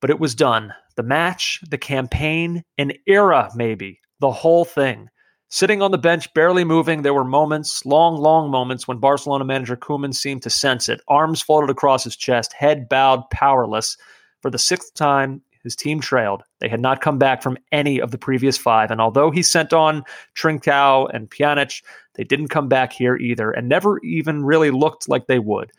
But 0.00 0.10
it 0.10 0.20
was 0.20 0.34
done. 0.34 0.74
The 0.96 1.02
match, 1.02 1.60
the 1.68 1.78
campaign, 1.78 2.64
an 2.78 2.92
era, 3.06 3.50
maybe, 3.54 4.00
the 4.18 4.30
whole 4.30 4.64
thing. 4.64 5.08
Sitting 5.52 5.82
on 5.82 5.90
the 5.90 5.98
bench, 5.98 6.32
barely 6.32 6.62
moving, 6.62 7.02
there 7.02 7.12
were 7.12 7.24
moments, 7.24 7.84
long, 7.84 8.16
long 8.16 8.50
moments, 8.50 8.86
when 8.86 8.98
Barcelona 8.98 9.44
manager 9.44 9.76
Koeman 9.76 10.14
seemed 10.14 10.42
to 10.42 10.50
sense 10.50 10.88
it. 10.88 11.00
Arms 11.08 11.42
folded 11.42 11.70
across 11.70 12.04
his 12.04 12.16
chest, 12.16 12.52
head 12.52 12.88
bowed, 12.88 13.28
powerless. 13.30 13.96
For 14.42 14.50
the 14.50 14.58
sixth 14.58 14.94
time, 14.94 15.42
his 15.62 15.76
team 15.76 16.00
trailed. 16.00 16.42
They 16.60 16.68
had 16.68 16.80
not 16.80 17.00
come 17.00 17.18
back 17.18 17.42
from 17.42 17.58
any 17.72 18.00
of 18.00 18.12
the 18.12 18.18
previous 18.18 18.56
five. 18.56 18.90
And 18.90 19.00
although 19.00 19.30
he 19.30 19.42
sent 19.42 19.72
on 19.72 20.04
Trincao 20.36 21.10
and 21.12 21.28
Pjanic, 21.28 21.82
they 22.14 22.24
didn't 22.24 22.48
come 22.48 22.68
back 22.68 22.92
here 22.92 23.16
either 23.16 23.50
and 23.50 23.68
never 23.68 23.98
even 24.04 24.44
really 24.44 24.70
looked 24.70 25.08
like 25.08 25.26
they 25.26 25.38
would. 25.38 25.72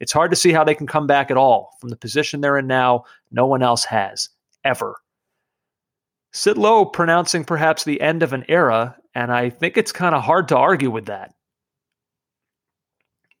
It's 0.00 0.12
hard 0.12 0.30
to 0.32 0.36
see 0.36 0.52
how 0.52 0.64
they 0.64 0.74
can 0.74 0.86
come 0.86 1.06
back 1.06 1.30
at 1.30 1.36
all 1.36 1.76
from 1.80 1.90
the 1.90 1.96
position 1.96 2.40
they're 2.40 2.58
in 2.58 2.66
now. 2.66 3.04
No 3.30 3.46
one 3.46 3.62
else 3.62 3.84
has, 3.84 4.28
ever. 4.64 4.96
Sid 6.32 6.58
Lowe 6.58 6.84
pronouncing 6.84 7.44
perhaps 7.44 7.84
the 7.84 8.00
end 8.00 8.22
of 8.22 8.32
an 8.32 8.44
era, 8.48 8.96
and 9.14 9.32
I 9.32 9.50
think 9.50 9.76
it's 9.76 9.92
kind 9.92 10.14
of 10.14 10.22
hard 10.22 10.48
to 10.48 10.56
argue 10.56 10.90
with 10.90 11.06
that. 11.06 11.32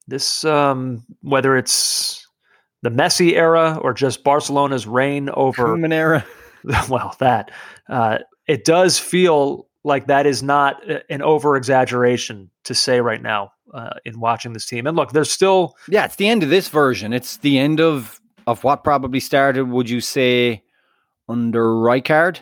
This, 0.06 0.44
um, 0.44 1.04
whether 1.22 1.56
it's 1.56 2.26
the 2.82 2.90
Messi 2.90 3.32
era 3.32 3.78
or 3.80 3.94
just 3.94 4.22
Barcelona's 4.22 4.86
reign 4.86 5.30
over 5.30 5.64
Koeman 5.64 5.92
era. 5.92 6.24
well, 6.88 7.16
that 7.18 7.50
uh, 7.88 8.18
it 8.46 8.64
does 8.64 8.98
feel 8.98 9.66
like 9.82 10.06
that 10.06 10.26
is 10.26 10.42
not 10.42 10.82
an 11.10 11.22
over 11.22 11.56
exaggeration 11.56 12.50
to 12.64 12.74
say 12.74 13.00
right 13.00 13.22
now 13.22 13.52
uh, 13.72 13.94
in 14.04 14.20
watching 14.20 14.52
this 14.52 14.66
team. 14.66 14.86
And 14.86 14.96
look, 14.96 15.12
there's 15.12 15.30
still 15.30 15.76
yeah, 15.88 16.04
it's 16.04 16.16
the 16.16 16.28
end 16.28 16.42
of 16.42 16.50
this 16.50 16.68
version. 16.68 17.12
It's 17.12 17.38
the 17.38 17.58
end 17.58 17.80
of 17.80 18.20
of 18.46 18.64
what 18.64 18.84
probably 18.84 19.20
started. 19.20 19.68
Would 19.68 19.88
you 19.88 20.00
say 20.00 20.62
under 21.28 21.64
Rijkaard? 21.64 22.40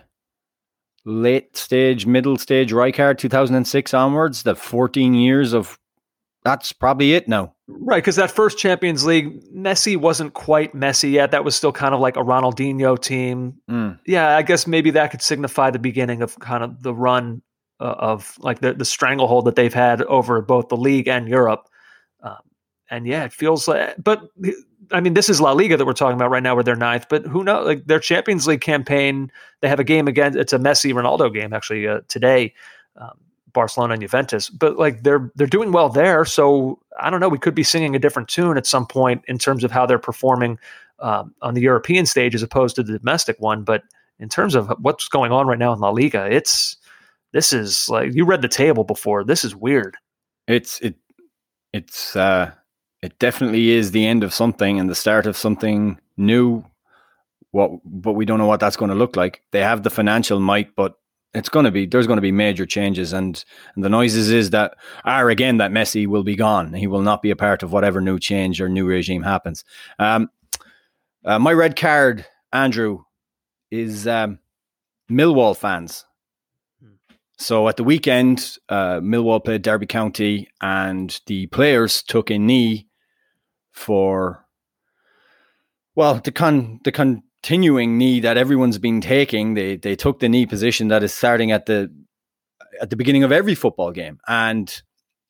Late 1.04 1.56
stage, 1.56 2.06
middle 2.06 2.38
stage 2.38 2.70
Rijkaard, 2.72 3.18
2006 3.18 3.92
onwards, 3.92 4.44
the 4.44 4.54
14 4.54 5.14
years 5.14 5.52
of 5.52 5.76
that's 6.44 6.72
probably 6.72 7.14
it 7.14 7.28
now. 7.28 7.54
Right, 7.68 7.98
because 7.98 8.16
that 8.16 8.30
first 8.30 8.58
Champions 8.58 9.04
League, 9.04 9.42
Messi 9.54 9.96
wasn't 9.96 10.34
quite 10.34 10.74
Messi 10.74 11.12
yet. 11.12 11.30
That 11.30 11.44
was 11.44 11.54
still 11.54 11.72
kind 11.72 11.94
of 11.94 12.00
like 12.00 12.16
a 12.16 12.20
Ronaldinho 12.20 13.00
team. 13.00 13.54
Mm. 13.70 13.98
Yeah, 14.06 14.36
I 14.36 14.42
guess 14.42 14.66
maybe 14.66 14.90
that 14.90 15.10
could 15.10 15.22
signify 15.22 15.70
the 15.70 15.78
beginning 15.78 16.20
of 16.22 16.38
kind 16.40 16.64
of 16.64 16.82
the 16.82 16.94
run 16.94 17.42
uh, 17.82 17.96
of 17.98 18.38
like 18.38 18.60
the, 18.60 18.72
the 18.72 18.84
stranglehold 18.84 19.44
that 19.44 19.56
they've 19.56 19.74
had 19.74 20.02
over 20.02 20.40
both 20.40 20.68
the 20.68 20.76
league 20.76 21.08
and 21.08 21.28
Europe. 21.28 21.68
Um, 22.22 22.38
and 22.90 23.06
yeah, 23.06 23.24
it 23.24 23.32
feels 23.32 23.66
like, 23.66 23.96
but 24.02 24.22
I 24.92 25.00
mean, 25.00 25.14
this 25.14 25.28
is 25.28 25.40
La 25.40 25.52
Liga 25.52 25.76
that 25.76 25.84
we're 25.84 25.92
talking 25.92 26.14
about 26.14 26.30
right 26.30 26.42
now, 26.42 26.54
where 26.54 26.62
they're 26.62 26.76
ninth. 26.76 27.06
But 27.08 27.26
who 27.26 27.42
knows? 27.42 27.66
Like 27.66 27.86
their 27.86 27.98
Champions 27.98 28.46
League 28.46 28.60
campaign, 28.60 29.32
they 29.60 29.68
have 29.68 29.80
a 29.80 29.84
game 29.84 30.06
again. 30.06 30.38
It's 30.38 30.52
a 30.52 30.58
Messi 30.58 30.92
Ronaldo 30.92 31.32
game 31.32 31.52
actually 31.52 31.88
uh, 31.88 32.00
today. 32.08 32.54
Um, 32.96 33.18
Barcelona 33.52 33.94
and 33.94 34.02
Juventus, 34.02 34.48
but 34.48 34.78
like 34.78 35.02
they're 35.02 35.30
they're 35.34 35.46
doing 35.46 35.72
well 35.72 35.90
there. 35.90 36.24
So 36.24 36.78
I 36.98 37.10
don't 37.10 37.20
know. 37.20 37.28
We 37.28 37.38
could 37.38 37.54
be 37.54 37.62
singing 37.62 37.94
a 37.94 37.98
different 37.98 38.28
tune 38.28 38.56
at 38.56 38.66
some 38.66 38.86
point 38.86 39.22
in 39.28 39.36
terms 39.36 39.62
of 39.62 39.70
how 39.70 39.84
they're 39.84 39.98
performing 39.98 40.58
um, 41.00 41.34
on 41.42 41.52
the 41.52 41.60
European 41.60 42.06
stage 42.06 42.34
as 42.34 42.42
opposed 42.42 42.76
to 42.76 42.82
the 42.82 42.98
domestic 42.98 43.38
one. 43.40 43.62
But 43.62 43.82
in 44.18 44.30
terms 44.30 44.54
of 44.54 44.72
what's 44.80 45.06
going 45.08 45.32
on 45.32 45.46
right 45.46 45.58
now 45.58 45.72
in 45.74 45.80
La 45.80 45.90
Liga, 45.90 46.26
it's 46.30 46.78
this 47.32 47.52
is 47.52 47.88
like 47.88 48.14
you 48.14 48.24
read 48.24 48.42
the 48.42 48.48
table 48.48 48.84
before. 48.84 49.24
This 49.24 49.44
is 49.44 49.56
weird. 49.56 49.96
It's 50.46 50.80
it 50.80 50.96
it's 51.72 52.14
uh 52.16 52.52
it 53.02 53.18
definitely 53.18 53.70
is 53.70 53.90
the 53.90 54.06
end 54.06 54.22
of 54.22 54.34
something 54.34 54.78
and 54.78 54.88
the 54.88 54.94
start 54.94 55.26
of 55.26 55.36
something 55.36 55.98
new. 56.16 56.64
What 57.50 57.70
but 57.84 58.12
we 58.12 58.24
don't 58.24 58.38
know 58.38 58.46
what 58.46 58.60
that's 58.60 58.76
going 58.76 58.90
to 58.90 58.94
look 58.94 59.16
like. 59.16 59.42
They 59.50 59.60
have 59.60 59.82
the 59.82 59.90
financial 59.90 60.40
might, 60.40 60.74
but 60.76 60.96
it's 61.34 61.48
going 61.48 61.64
to 61.64 61.70
be 61.70 61.86
there's 61.86 62.06
going 62.06 62.18
to 62.18 62.22
be 62.22 62.32
major 62.32 62.66
changes 62.66 63.12
and, 63.12 63.44
and 63.74 63.84
the 63.84 63.88
noises 63.88 64.30
is 64.30 64.50
that 64.50 64.74
are 65.04 65.30
again 65.30 65.56
that 65.58 65.70
Messi 65.70 66.06
will 66.06 66.22
be 66.22 66.36
gone 66.36 66.72
he 66.74 66.86
will 66.86 67.00
not 67.02 67.22
be 67.22 67.30
a 67.30 67.36
part 67.36 67.62
of 67.62 67.72
whatever 67.72 68.00
new 68.00 68.18
change 68.18 68.60
or 68.60 68.68
new 68.68 68.84
regime 68.86 69.22
happens 69.22 69.64
um, 69.98 70.30
uh, 71.24 71.38
my 71.38 71.52
red 71.52 71.76
card 71.76 72.26
Andrew 72.52 73.04
is 73.70 74.06
um, 74.06 74.38
Millwall 75.10 75.56
fans 75.56 76.04
so 77.42 77.68
at 77.68 77.76
the 77.76 77.84
weekend 77.84 78.56
uh, 78.68 79.00
Millwall 79.00 79.44
played 79.44 79.62
Derby 79.62 79.86
County 79.86 80.48
and 80.60 81.20
the 81.26 81.46
players 81.48 82.02
took 82.02 82.30
a 82.30 82.38
knee 82.38 82.88
for 83.72 84.46
well 85.94 86.20
the 86.22 86.32
con 86.32 86.80
the 86.84 86.92
continuing 86.92 87.98
knee 87.98 88.20
that 88.20 88.36
everyone's 88.36 88.78
been 88.78 89.00
taking. 89.00 89.54
They 89.54 89.76
they 89.76 89.96
took 89.96 90.20
the 90.20 90.28
knee 90.28 90.46
position 90.46 90.88
that 90.88 91.02
is 91.02 91.12
starting 91.12 91.50
at 91.50 91.66
the 91.66 91.92
at 92.80 92.90
the 92.90 92.96
beginning 92.96 93.24
of 93.24 93.32
every 93.32 93.54
football 93.54 93.92
game, 93.92 94.18
and 94.28 94.72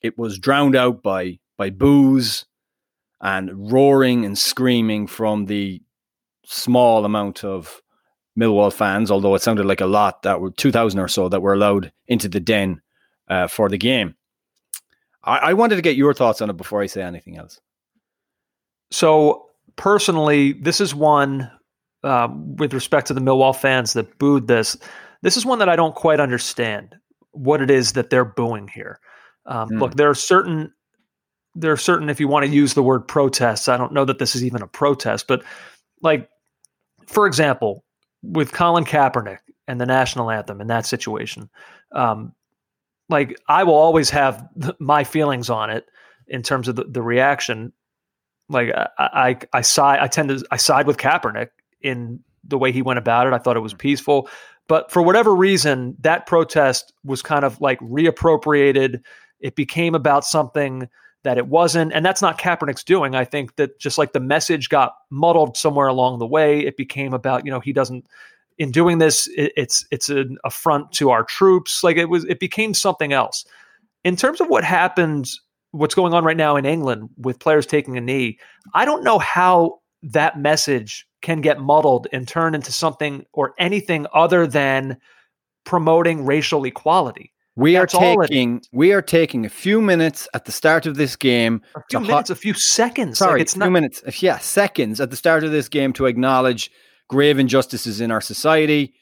it 0.01 0.19
was 0.19 0.39
drowned 0.39 0.77
out 0.77 1.03
by 1.03 1.39
by 1.57 1.71
boos 1.71 2.45
and 3.21 3.73
roaring 3.73 4.25
and 4.25 4.37
screaming 4.37 5.07
from 5.07 5.47
the 5.47 5.81
small 6.45 7.05
amount 7.05 7.45
of 7.45 7.82
Millwall 8.39 8.73
fans. 8.73 9.11
Although 9.11 9.35
it 9.35 9.43
sounded 9.43 9.67
like 9.67 9.81
a 9.81 9.87
lot 9.87 10.23
that 10.23 10.41
were 10.41 10.51
two 10.51 10.73
thousand 10.73 11.01
or 11.01 11.09
so 11.09 11.29
that 11.29 11.43
were 11.43 11.55
allowed 11.55 11.93
into 12.07 12.29
the 12.29 12.41
den 12.41 12.81
uh, 13.29 13.47
for 13.47 13.69
the 13.69 13.79
game. 13.79 14.15
I, 15.25 15.37
I 15.39 15.53
wanted 15.55 15.77
to 15.77 15.83
get 15.83 15.97
your 15.97 16.15
thoughts 16.15 16.41
on 16.41 16.51
it 16.51 16.57
before 16.57 16.83
I 16.83 16.87
say 16.87 17.03
anything 17.03 17.37
else. 17.37 17.61
So 18.91 19.47
personally, 19.77 20.53
this 20.53 20.81
is 20.81 20.95
one 20.95 21.51
um, 22.03 22.57
with 22.57 22.75
respect 22.75 23.07
to 23.07 23.15
the 23.15 23.21
Millwall 23.21 23.57
fans 23.57 23.93
that 23.93 24.19
booed 24.19 24.49
this. 24.49 24.77
This 25.23 25.37
is 25.37 25.47
one 25.47 25.61
that 25.61 25.69
I 25.69 25.77
don't 25.77 25.95
quite 25.95 26.21
understand 26.21 26.97
what 27.31 27.63
it 27.63 27.71
is 27.71 27.93
that 27.93 28.11
they're 28.11 28.25
booing 28.25 28.69
here. 28.69 29.01
Um, 29.47 29.71
mm. 29.71 29.81
Look, 29.81 29.95
there 29.95 30.11
are 30.11 30.15
certain 30.15 30.73
there 31.55 31.73
are 31.73 31.77
certain 31.77 32.09
if 32.09 32.19
you 32.19 32.29
want 32.29 32.45
to 32.47 32.53
use 32.53 32.75
the 32.75 32.83
word 32.83 33.07
protests. 33.07 33.69
I 33.69 33.77
don't 33.77 33.93
know 33.93 34.05
that 34.05 34.19
this 34.19 34.35
is 34.35 34.45
even 34.45 34.63
a 34.63 34.67
protest, 34.67 35.27
but 35.29 35.43
like 36.03 36.29
for 37.07 37.27
example, 37.27 37.85
with 38.23 38.53
Colin 38.53 38.85
Kaepernick 38.85 39.39
and 39.69 39.81
the 39.81 39.87
national 39.87 40.31
anthem 40.31 40.61
in 40.61 40.69
that 40.69 40.87
situation, 40.87 41.51
um, 41.93 42.33
like 43.09 43.39
I 43.49 43.65
will 43.65 43.75
always 43.75 44.11
have 44.11 44.49
my 44.79 45.05
feelings 45.05 45.51
on 45.51 45.71
it 45.71 45.87
in 46.29 46.43
terms 46.43 46.69
of 46.69 46.77
the, 46.77 46.85
the 46.85 47.03
reaction. 47.03 47.73
Like 48.49 48.71
I, 48.75 48.89
I, 48.99 49.39
I 49.53 49.61
side, 49.61 50.01
I 50.01 50.07
tend 50.07 50.29
to, 50.31 50.45
I 50.51 50.57
side 50.57 50.87
with 50.87 50.97
Kaepernick 50.97 51.49
in 51.81 52.21
the 52.45 52.59
way 52.59 52.73
he 52.73 52.83
went 52.83 52.99
about 52.99 53.27
it. 53.27 53.33
I 53.33 53.39
thought 53.39 53.57
it 53.57 53.61
was 53.61 53.75
peaceful. 53.75 54.29
But 54.69 54.91
for 54.91 55.03
whatever 55.03 55.35
reason, 55.35 55.97
that 56.01 56.27
protest 56.27 56.93
was 57.05 57.23
kind 57.23 57.45
of 57.45 57.61
like 57.61 57.81
reappropriated. 57.81 59.03
It 59.41 59.57
became 59.57 59.95
about 59.95 60.25
something 60.25 60.89
that 61.25 61.39
it 61.39 61.47
wasn't. 61.47 61.93
And 61.93 62.05
that's 62.05 62.23
not 62.23 62.39
Kaepernick's 62.39 62.85
doing. 62.85 63.15
I 63.15 63.25
think 63.25 63.57
that 63.57 63.79
just 63.79 63.99
like 63.99 64.13
the 64.13 64.21
message 64.21 64.69
got 64.69 64.95
muddled 65.11 65.57
somewhere 65.57 65.87
along 65.87 66.19
the 66.19 66.27
way, 66.27 66.61
it 66.61 66.77
became 66.77 67.15
about, 67.15 67.45
you 67.45 67.51
know, 67.51 67.61
he 67.61 67.73
doesn't 67.73 68.07
in 68.59 68.71
doing 68.71 68.99
this, 68.99 69.29
it, 69.29 69.53
it's 69.57 69.85
it's 69.91 70.09
an 70.09 70.39
affront 70.45 70.93
to 70.93 71.11
our 71.11 71.25
troops. 71.25 71.83
Like 71.83 71.97
it 71.97 72.07
was 72.07 72.25
it 72.25 72.41
became 72.41 72.75
something 72.75 73.13
else. 73.13 73.45
In 74.05 74.17
terms 74.17 74.41
of 74.41 74.49
what 74.49 74.65
happened, 74.65 75.31
what's 75.71 75.95
going 75.95 76.13
on 76.15 76.25
right 76.25 76.37
now 76.37 76.57
in 76.57 76.65
England 76.65 77.09
with 77.17 77.39
players 77.39 77.67
taking 77.67 77.97
a 77.97 78.01
knee, 78.01 78.39
I 78.75 78.85
don't 78.85 79.05
know 79.05 79.19
how 79.19 79.81
that 80.03 80.39
message 80.39 81.07
can 81.23 81.41
get 81.41 81.61
muddled 81.61 82.09
and 82.13 82.27
turn 82.27 82.55
into 82.55 82.73
something 82.73 83.25
or 83.33 83.55
anything 83.59 84.07
other 84.13 84.47
than 84.47 84.97
promoting 85.65 86.27
racial 86.27 86.65
equality. 86.65 87.32
We 87.55 87.75
That's 87.75 87.95
are 87.95 88.01
taking 88.01 88.63
we 88.73 88.93
are 88.93 89.03
taking 89.03 89.45
a 89.45 89.51
few 89.51 89.83
minutes 89.83 90.27
at 90.33 90.47
the 90.47 90.53
start 90.53 90.87
of 90.87 90.97
this 90.97 91.17
game. 91.17 91.61
A 91.75 91.83
few 91.91 92.01
minutes, 92.01 92.31
ho- 92.31 92.33
a 92.33 92.37
few 92.37 92.55
seconds. 92.55 93.19
Sorry, 93.19 93.33
like 93.35 93.43
it's 93.43 93.53
few 93.53 93.61
not- 93.61 93.73
minutes. 93.73 94.03
Uh, 94.07 94.11
yeah, 94.21 94.39
seconds 94.39 95.01
at 95.01 95.11
the 95.11 95.17
start 95.17 95.45
of 95.45 95.53
this 95.53 95.69
game 95.69 95.93
to 95.95 96.07
acknowledge 96.07 96.71
grave 97.09 97.39
injustices 97.39 98.01
in 98.01 98.11
our 98.11 98.23
society. 98.23 98.95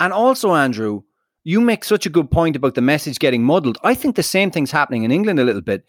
And 0.00 0.12
also, 0.12 0.54
Andrew, 0.54 1.02
you 1.44 1.60
make 1.60 1.84
such 1.84 2.04
a 2.04 2.10
good 2.10 2.30
point 2.32 2.56
about 2.56 2.74
the 2.74 2.80
message 2.82 3.18
getting 3.20 3.44
muddled. 3.44 3.78
I 3.84 3.94
think 3.94 4.16
the 4.16 4.22
same 4.24 4.50
thing's 4.50 4.72
happening 4.72 5.04
in 5.04 5.12
England 5.12 5.38
a 5.38 5.44
little 5.44 5.62
bit 5.62 5.84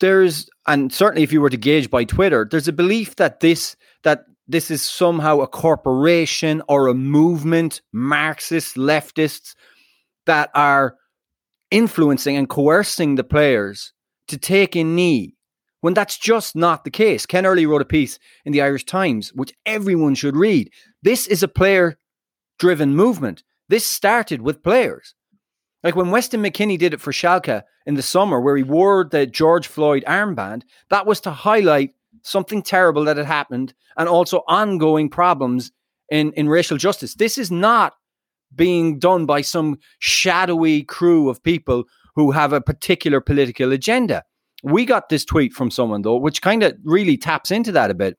there's 0.00 0.48
and 0.66 0.92
certainly 0.92 1.22
if 1.22 1.32
you 1.32 1.40
were 1.40 1.50
to 1.50 1.56
gauge 1.56 1.90
by 1.90 2.04
Twitter, 2.04 2.46
there's 2.48 2.68
a 2.68 2.72
belief 2.72 3.16
that 3.16 3.40
this 3.40 3.76
that 4.04 4.24
this 4.46 4.70
is 4.70 4.80
somehow 4.82 5.40
a 5.40 5.46
corporation 5.46 6.62
or 6.68 6.86
a 6.86 6.94
movement, 6.94 7.82
Marxist 7.92 8.76
leftists 8.76 9.54
that 10.28 10.50
are 10.54 10.94
influencing 11.70 12.36
and 12.36 12.48
coercing 12.48 13.16
the 13.16 13.24
players 13.24 13.92
to 14.28 14.38
take 14.38 14.76
a 14.76 14.84
knee 14.84 15.34
when 15.80 15.94
that's 15.94 16.18
just 16.18 16.54
not 16.54 16.84
the 16.84 16.90
case. 16.90 17.26
Ken 17.26 17.46
Early 17.46 17.66
wrote 17.66 17.82
a 17.82 17.86
piece 17.86 18.18
in 18.44 18.52
the 18.52 18.62
Irish 18.62 18.84
Times, 18.84 19.32
which 19.34 19.54
everyone 19.64 20.14
should 20.14 20.36
read. 20.36 20.70
This 21.02 21.26
is 21.26 21.42
a 21.42 21.48
player 21.48 21.98
driven 22.58 22.94
movement. 22.94 23.42
This 23.68 23.86
started 23.86 24.42
with 24.42 24.62
players. 24.62 25.14
Like 25.82 25.96
when 25.96 26.10
Weston 26.10 26.42
McKennie 26.42 26.78
did 26.78 26.92
it 26.92 27.00
for 27.00 27.12
Schalke 27.12 27.62
in 27.86 27.94
the 27.94 28.02
summer, 28.02 28.40
where 28.40 28.56
he 28.56 28.64
wore 28.64 29.08
the 29.10 29.26
George 29.26 29.66
Floyd 29.66 30.04
armband, 30.06 30.62
that 30.90 31.06
was 31.06 31.20
to 31.20 31.30
highlight 31.30 31.90
something 32.22 32.62
terrible 32.62 33.04
that 33.04 33.16
had 33.16 33.26
happened 33.26 33.72
and 33.96 34.08
also 34.08 34.42
ongoing 34.48 35.08
problems 35.08 35.70
in, 36.10 36.32
in 36.32 36.48
racial 36.48 36.76
justice. 36.76 37.14
This 37.14 37.38
is 37.38 37.50
not 37.50 37.94
being 38.54 38.98
done 38.98 39.26
by 39.26 39.40
some 39.40 39.78
shadowy 39.98 40.82
crew 40.82 41.28
of 41.28 41.42
people 41.42 41.84
who 42.14 42.30
have 42.32 42.52
a 42.52 42.60
particular 42.60 43.20
political 43.20 43.72
agenda. 43.72 44.24
We 44.62 44.84
got 44.84 45.08
this 45.08 45.24
tweet 45.24 45.52
from 45.52 45.70
someone, 45.70 46.02
though, 46.02 46.16
which 46.16 46.42
kind 46.42 46.62
of 46.62 46.74
really 46.84 47.16
taps 47.16 47.50
into 47.50 47.72
that 47.72 47.90
a 47.90 47.94
bit. 47.94 48.16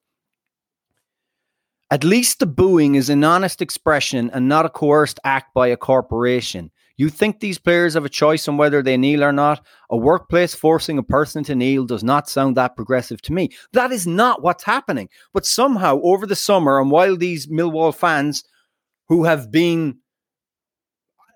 At 1.92 2.04
least 2.04 2.40
the 2.40 2.46
booing 2.46 2.96
is 2.96 3.10
an 3.10 3.24
honest 3.24 3.62
expression 3.62 4.30
and 4.32 4.48
not 4.48 4.66
a 4.66 4.70
coerced 4.70 5.20
act 5.24 5.54
by 5.56 5.68
a 5.68 5.78
corporation. 5.78 6.72
You 6.98 7.10
think 7.10 7.40
these 7.40 7.58
players 7.58 7.94
have 7.96 8.06
a 8.06 8.10
choice 8.10 8.48
on 8.48 8.58
whether 8.58 8.84
they 8.84 8.96
kneel 8.96 9.24
or 9.24 9.32
not? 9.32 9.66
A 9.90 9.98
workplace 9.98 10.54
forcing 10.54 10.98
a 10.98 11.04
person 11.04 11.44
to 11.46 11.56
kneel 11.56 11.86
does 11.86 12.04
not 12.04 12.30
sound 12.30 12.58
that 12.58 12.76
progressive 12.76 13.22
to 13.24 13.34
me. 13.34 13.50
That 13.74 13.92
is 13.92 14.06
not 14.06 14.44
what's 14.44 14.66
happening. 14.66 15.10
But 15.34 15.46
somehow, 15.46 16.00
over 16.04 16.28
the 16.28 16.36
summer, 16.36 16.80
and 16.80 16.92
while 16.92 17.16
these 17.16 17.48
Millwall 17.48 17.96
fans 17.96 18.44
who 19.08 19.24
have 19.24 19.50
been, 19.50 20.00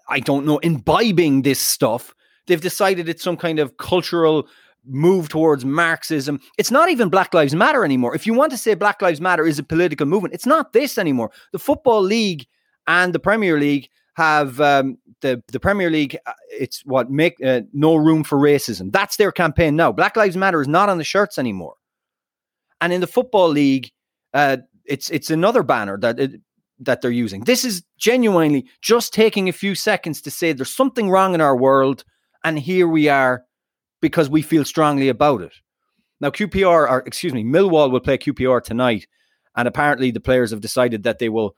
I 0.09 0.19
don't 0.19 0.45
know, 0.45 0.57
imbibing 0.59 1.41
this 1.43 1.59
stuff, 1.59 2.13
they've 2.47 2.61
decided 2.61 3.07
it's 3.07 3.23
some 3.23 3.38
kind 3.38 3.59
of 3.59 3.77
cultural 3.77 4.47
move 4.85 5.30
towards 5.30 5.63
Marxism. 5.63 6.39
It's 6.57 6.71
not 6.71 6.89
even 6.89 7.09
Black 7.09 7.34
Lives 7.34 7.55
Matter 7.55 7.85
anymore. 7.85 8.15
If 8.15 8.27
you 8.27 8.34
want 8.34 8.51
to 8.51 8.57
say 8.57 8.73
Black 8.73 9.01
Lives 9.01 9.21
Matter 9.21 9.45
is 9.45 9.59
a 9.59 9.63
political 9.63 10.05
movement, 10.05 10.34
it's 10.34 10.45
not 10.45 10.73
this 10.73 10.97
anymore. 10.97 11.31
The 11.51 11.59
Football 11.59 12.01
League 12.01 12.45
and 12.88 13.13
the 13.13 13.19
Premier 13.19 13.59
League 13.59 13.88
have 14.15 14.59
um, 14.59 14.97
the 15.21 15.41
the 15.51 15.59
Premier 15.59 15.89
League. 15.89 16.17
Uh, 16.25 16.34
it's 16.49 16.85
what 16.85 17.09
make 17.09 17.43
uh, 17.43 17.61
no 17.71 17.95
room 17.95 18.23
for 18.23 18.38
racism. 18.38 18.91
That's 18.91 19.17
their 19.17 19.31
campaign 19.31 19.75
now. 19.75 19.91
Black 19.91 20.15
Lives 20.15 20.38
Matter 20.38 20.61
is 20.61 20.67
not 20.67 20.89
on 20.89 20.97
the 20.97 21.03
shirts 21.03 21.38
anymore. 21.38 21.75
And 22.81 22.91
in 22.93 23.01
the 23.01 23.07
Football 23.07 23.49
League, 23.49 23.91
uh, 24.34 24.57
it's 24.85 25.09
it's 25.09 25.30
another 25.30 25.63
banner 25.63 25.97
that 25.99 26.19
it, 26.19 26.41
that 26.85 27.01
they're 27.01 27.11
using. 27.11 27.43
This 27.43 27.65
is 27.65 27.84
genuinely 27.97 28.65
just 28.81 29.14
taking 29.14 29.49
a 29.49 29.53
few 29.53 29.76
seconds 29.76 30.22
to 30.22 30.31
say 30.31 30.53
there's 30.53 30.73
something 30.73 31.10
wrong 31.10 31.34
in 31.34 31.41
our 31.41 31.55
world, 31.55 32.03
and 32.43 32.60
here 32.60 32.88
we 32.88 33.10
are 33.10 33.43
because 34.01 34.30
we 34.30 34.41
feel 34.41 34.65
strongly 34.65 35.10
about 35.10 35.41
it. 35.41 35.53
Now, 36.19 36.30
QPR, 36.30 36.89
or 36.89 37.03
excuse 37.05 37.34
me, 37.34 37.43
Millwall 37.43 37.91
will 37.91 37.99
play 37.99 38.18
QPR 38.18 38.64
tonight, 38.64 39.07
and 39.55 39.68
apparently 39.68 40.11
the 40.11 40.19
players 40.19 40.51
have 40.51 40.61
decided 40.61 41.03
that 41.03 41.19
they 41.19 41.30
will, 41.30 41.55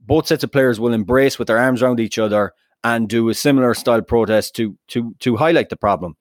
both 0.00 0.26
sets 0.26 0.44
of 0.44 0.52
players 0.52 0.80
will 0.80 0.92
embrace 0.92 1.38
with 1.38 1.48
their 1.48 1.58
arms 1.58 1.82
around 1.82 2.00
each 2.00 2.18
other 2.18 2.52
and 2.84 3.08
do 3.08 3.28
a 3.28 3.34
similar 3.34 3.74
style 3.74 4.02
protest 4.02 4.54
to 4.56 4.78
to 4.88 5.14
to 5.18 5.36
highlight 5.36 5.68
the 5.68 5.76
problem. 5.76 6.16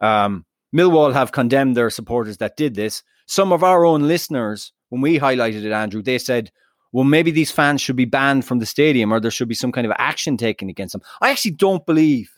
Um, 0.00 0.46
Millwall 0.74 1.12
have 1.12 1.32
condemned 1.32 1.76
their 1.76 1.90
supporters 1.90 2.38
that 2.38 2.56
did 2.56 2.74
this. 2.74 3.02
Some 3.26 3.52
of 3.52 3.62
our 3.62 3.84
own 3.84 4.02
listeners, 4.02 4.72
when 4.88 5.00
we 5.00 5.18
highlighted 5.18 5.64
it, 5.64 5.72
Andrew, 5.72 6.02
they 6.02 6.18
said, 6.18 6.50
well, 6.92 7.04
maybe 7.04 7.30
these 7.30 7.50
fans 7.50 7.80
should 7.80 7.96
be 7.96 8.04
banned 8.04 8.44
from 8.44 8.58
the 8.58 8.66
stadium 8.66 9.12
or 9.12 9.20
there 9.20 9.30
should 9.30 9.48
be 9.48 9.54
some 9.54 9.72
kind 9.72 9.86
of 9.86 9.92
action 9.96 10.36
taken 10.36 10.68
against 10.68 10.92
them. 10.92 11.02
I 11.20 11.30
actually 11.30 11.52
don't 11.52 11.86
believe, 11.86 12.30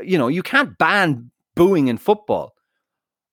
you 0.00 0.18
know, 0.18 0.28
you 0.28 0.42
can't 0.42 0.78
ban 0.78 1.30
booing 1.54 1.88
in 1.88 1.98
football. 1.98 2.52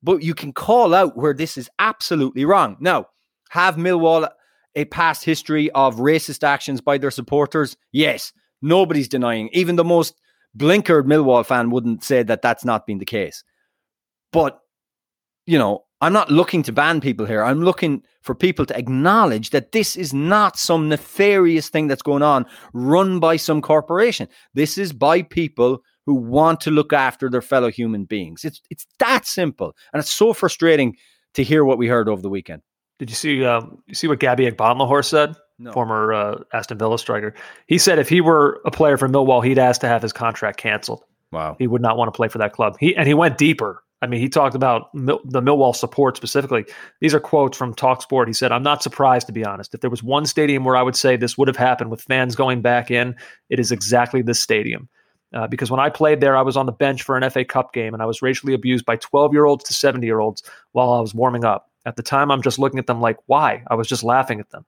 But 0.02 0.22
you 0.22 0.34
can 0.34 0.52
call 0.52 0.94
out 0.94 1.16
where 1.16 1.34
this 1.34 1.58
is 1.58 1.70
absolutely 1.80 2.44
wrong. 2.44 2.76
Now, 2.82 3.08
have 3.52 3.76
Millwall 3.76 4.28
a 4.76 4.86
past 4.86 5.24
history 5.24 5.72
of 5.72 5.96
racist 5.96 6.44
actions 6.44 6.82
by 6.82 6.98
their 6.98 7.12
supporters? 7.12 7.78
Yes, 7.92 8.34
nobody's 8.62 9.08
denying. 9.08 9.50
Even 9.54 9.78
the 9.78 9.84
most 9.84 10.20
blinkered 10.58 11.06
Millwall 11.06 11.46
fan 11.46 11.70
wouldn't 11.70 12.04
say 12.04 12.22
that 12.24 12.42
that's 12.42 12.66
not 12.66 12.86
been 12.86 12.98
the 12.98 13.06
case. 13.06 13.44
But, 14.34 14.60
you 15.46 15.58
know, 15.58 15.86
I'm 16.04 16.12
not 16.12 16.30
looking 16.30 16.64
to 16.64 16.74
ban 16.74 17.00
people 17.00 17.26
here. 17.26 17.42
I'm 17.42 17.62
looking 17.64 18.04
for 18.24 18.36
people 18.36 18.66
to 18.66 18.78
acknowledge 18.78 19.52
that 19.52 19.72
this 19.72 19.96
is 19.96 20.14
not 20.14 20.58
some 20.58 20.90
nefarious 20.90 21.70
thing 21.70 21.88
that's 21.88 22.02
going 22.02 22.22
on 22.22 22.46
run 22.74 23.22
by 23.22 23.38
some 23.38 23.62
corporation. 23.62 24.28
This 24.54 24.78
is 24.78 24.92
by 24.92 25.22
people 25.22 25.82
who 26.06 26.16
want 26.16 26.60
to 26.62 26.72
look 26.72 26.92
after 26.92 27.30
their 27.30 27.42
fellow 27.42 27.72
human 27.72 28.04
beings. 28.04 28.44
It's 28.44 28.62
it's 28.70 28.86
that 29.00 29.26
simple, 29.26 29.78
and 29.94 30.02
it's 30.02 30.12
so 30.12 30.34
frustrating 30.34 30.98
to 31.36 31.44
hear 31.44 31.64
what 31.64 31.78
we 31.78 31.88
heard 31.88 32.10
over 32.10 32.22
the 32.22 32.30
weekend. 32.30 32.64
Did 33.00 33.10
you 33.10 33.16
see? 33.16 33.46
Um, 33.46 33.82
you 33.88 33.96
see 33.96 34.10
what 34.10 34.20
Gabby 34.20 34.52
Agbonlahor 34.52 35.06
said? 35.06 35.36
No. 35.58 35.72
Former 35.72 36.12
uh, 36.12 36.44
Aston 36.52 36.80
Villa 36.80 37.00
striker. 37.00 37.34
He 37.68 37.78
said 37.78 37.98
if 37.98 38.10
he 38.10 38.20
were 38.20 38.60
a 38.66 38.72
player 38.72 38.98
for 38.98 39.08
Millwall, 39.08 39.42
he'd 39.42 39.58
ask 39.58 39.80
to 39.82 39.88
have 39.88 40.02
his 40.02 40.12
contract 40.12 40.58
canceled. 40.58 41.02
Wow. 41.32 41.56
He 41.58 41.68
would 41.68 41.82
not 41.82 41.96
want 41.96 42.10
to 42.10 42.16
play 42.16 42.28
for 42.28 42.40
that 42.40 42.52
club. 42.52 42.76
He 42.78 42.94
and 42.94 43.08
he 43.08 43.14
went 43.14 43.38
deeper. 43.38 43.82
I 44.04 44.08
mean, 44.08 44.20
he 44.20 44.28
talked 44.28 44.54
about 44.54 44.94
Mil- 44.94 45.22
the 45.24 45.42
Millwall 45.42 45.74
support 45.74 46.18
specifically. 46.18 46.66
These 47.00 47.14
are 47.14 47.22
quotes 47.22 47.58
from 47.58 47.74
Talksport. 47.74 48.28
He 48.28 48.34
said, 48.34 48.52
"I'm 48.52 48.62
not 48.62 48.84
surprised, 48.84 49.28
to 49.28 49.34
be 49.34 49.46
honest. 49.46 49.74
If 49.74 49.80
there 49.80 49.90
was 49.90 50.04
one 50.04 50.26
stadium 50.26 50.66
where 50.66 50.76
I 50.76 50.82
would 50.82 50.98
say 50.98 51.16
this 51.16 51.38
would 51.38 51.48
have 51.48 51.56
happened 51.56 51.90
with 51.90 52.02
fans 52.02 52.36
going 52.36 52.62
back 52.62 52.92
in, 52.92 53.16
it 53.50 53.62
is 53.62 53.72
exactly 53.72 54.22
this 54.22 54.42
stadium." 54.42 54.90
Uh, 55.34 55.48
because 55.48 55.72
when 55.72 55.80
I 55.80 55.90
played 55.90 56.20
there, 56.20 56.36
I 56.36 56.42
was 56.42 56.58
on 56.58 56.66
the 56.66 56.74
bench 56.74 57.02
for 57.02 57.16
an 57.16 57.24
FA 57.32 57.46
Cup 57.46 57.74
game 57.74 57.94
and 57.94 58.04
I 58.04 58.06
was 58.06 58.22
racially 58.22 58.54
abused 58.54 58.86
by 58.86 58.98
12 58.98 59.32
year 59.34 59.46
olds 59.46 59.64
to 59.64 59.74
70 59.74 60.06
year 60.06 60.20
olds 60.20 60.44
while 60.74 60.92
I 60.92 61.00
was 61.00 61.16
warming 61.16 61.46
up. 61.46 61.72
At 61.86 61.96
the 61.96 62.04
time, 62.04 62.30
I'm 62.30 62.42
just 62.42 62.60
looking 62.60 62.80
at 62.80 62.88
them 62.88 63.02
like, 63.02 63.18
why? 63.28 63.64
I 63.68 63.76
was 63.76 63.88
just 63.88 64.04
laughing 64.04 64.42
at 64.42 64.50
them. 64.52 64.66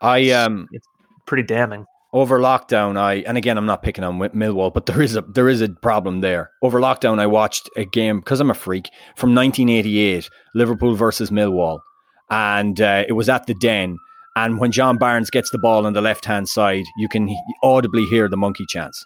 I 0.00 0.30
um, 0.30 0.68
it's 0.72 0.86
pretty 1.26 1.42
damning. 1.42 1.86
Over 2.12 2.40
lockdown, 2.40 2.98
I 2.98 3.16
and 3.26 3.38
again, 3.38 3.56
I'm 3.56 3.66
not 3.66 3.82
picking 3.82 4.02
on 4.02 4.18
Millwall, 4.18 4.74
but 4.74 4.86
there 4.86 5.00
is 5.00 5.14
a 5.14 5.22
there 5.22 5.48
is 5.48 5.60
a 5.60 5.68
problem 5.68 6.20
there. 6.20 6.50
Over 6.60 6.80
lockdown, 6.80 7.20
I 7.20 7.26
watched 7.26 7.70
a 7.76 7.84
game 7.84 8.18
because 8.18 8.40
I'm 8.40 8.50
a 8.50 8.54
freak 8.54 8.90
from 9.16 9.34
1988, 9.34 10.28
Liverpool 10.54 10.96
versus 10.96 11.30
Millwall, 11.30 11.80
and 12.28 12.80
uh, 12.80 13.04
it 13.06 13.12
was 13.12 13.28
at 13.28 13.46
the 13.46 13.54
Den 13.54 13.96
and 14.36 14.58
when 14.58 14.70
John 14.70 14.96
Barnes 14.96 15.30
gets 15.30 15.50
the 15.50 15.58
ball 15.58 15.86
on 15.86 15.92
the 15.92 16.00
left 16.00 16.24
hand 16.24 16.48
side, 16.48 16.84
you 16.96 17.08
can 17.08 17.34
audibly 17.62 18.04
hear 18.06 18.28
the 18.28 18.36
monkey 18.36 18.64
chants. 18.68 19.04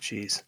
Jeez. 0.00 0.42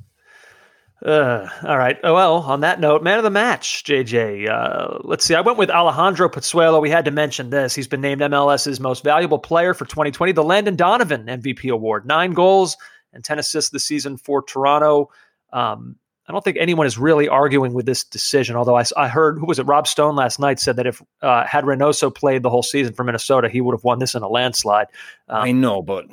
Uh, 1.05 1.47
all 1.63 1.77
right. 1.77 1.99
Oh, 2.03 2.15
well, 2.15 2.37
on 2.39 2.61
that 2.61 2.81
note, 2.81 3.03
man 3.03 3.19
of 3.19 3.25
the 3.25 3.31
match, 3.31 3.85
JJ. 3.85 4.49
Uh, 4.49 4.99
let's 5.03 5.25
see. 5.25 5.35
I 5.35 5.43
went 5.43 5.59
with 5.59 5.71
Alejandro 5.71 6.29
Pozuelo. 6.29 6.81
We 6.81 6.89
had 6.89 7.05
to 7.05 7.11
mention 7.11 7.51
this. 7.51 7.75
He's 7.75 7.87
been 7.87 8.01
named 8.01 8.23
MLS's 8.23 8.81
most 8.81 9.05
valuable 9.05 9.39
player 9.39 9.75
for 9.75 9.85
2020, 9.85 10.33
the 10.33 10.43
Landon 10.43 10.75
Donovan 10.75 11.27
MVP 11.27 11.71
award. 11.71 12.07
Nine 12.07 12.33
goals 12.33 12.77
and 13.13 13.23
10 13.23 13.39
assists 13.39 13.71
this 13.71 13.85
season 13.85 14.17
for 14.17 14.43
Toronto. 14.43 15.11
Um, 15.53 15.97
I 16.29 16.33
don't 16.33 16.43
think 16.43 16.57
anyone 16.59 16.87
is 16.87 16.99
really 16.99 17.29
arguing 17.29 17.73
with 17.73 17.87
this 17.87 18.03
decision. 18.03 18.57
Although 18.57 18.77
I, 18.77 18.85
I 18.97 19.09
heard 19.09 19.39
who 19.39 19.47
was 19.47 19.59
it? 19.59 19.67
Rob 19.67 19.87
Stone 19.87 20.17
last 20.17 20.41
night 20.41 20.59
said 20.59 20.77
that 20.77 20.87
if 20.87 21.03
uh, 21.23 21.45
had 21.45 21.65
Reynoso 21.65 22.13
played 22.13 22.43
the 22.43 22.51
whole 22.51 22.65
season 22.65 22.95
for 22.95 23.05
Minnesota, 23.05 23.49
he 23.49 23.61
would 23.61 23.75
have 23.75 23.85
won 23.85 24.01
this 24.01 24.15
in 24.15 24.23
a 24.23 24.29
landslide. 24.29 24.89
Um, 25.29 25.43
I 25.43 25.53
know, 25.53 25.83
but 25.83 26.07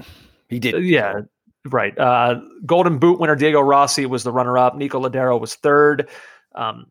he 0.50 0.60
did. 0.60 0.84
Yeah, 0.84 1.22
right. 1.66 1.98
Uh, 1.98 2.42
Golden 2.66 3.00
Boot 3.00 3.20
winner 3.20 3.36
Diego 3.36 3.62
Rossi 3.62 4.06
was 4.06 4.24
the 4.24 4.32
runner-up. 4.32 4.76
Nico 4.76 5.00
Lodeiro 5.00 5.40
was 5.40 5.56
third. 5.56 6.10
Um, 6.56 6.88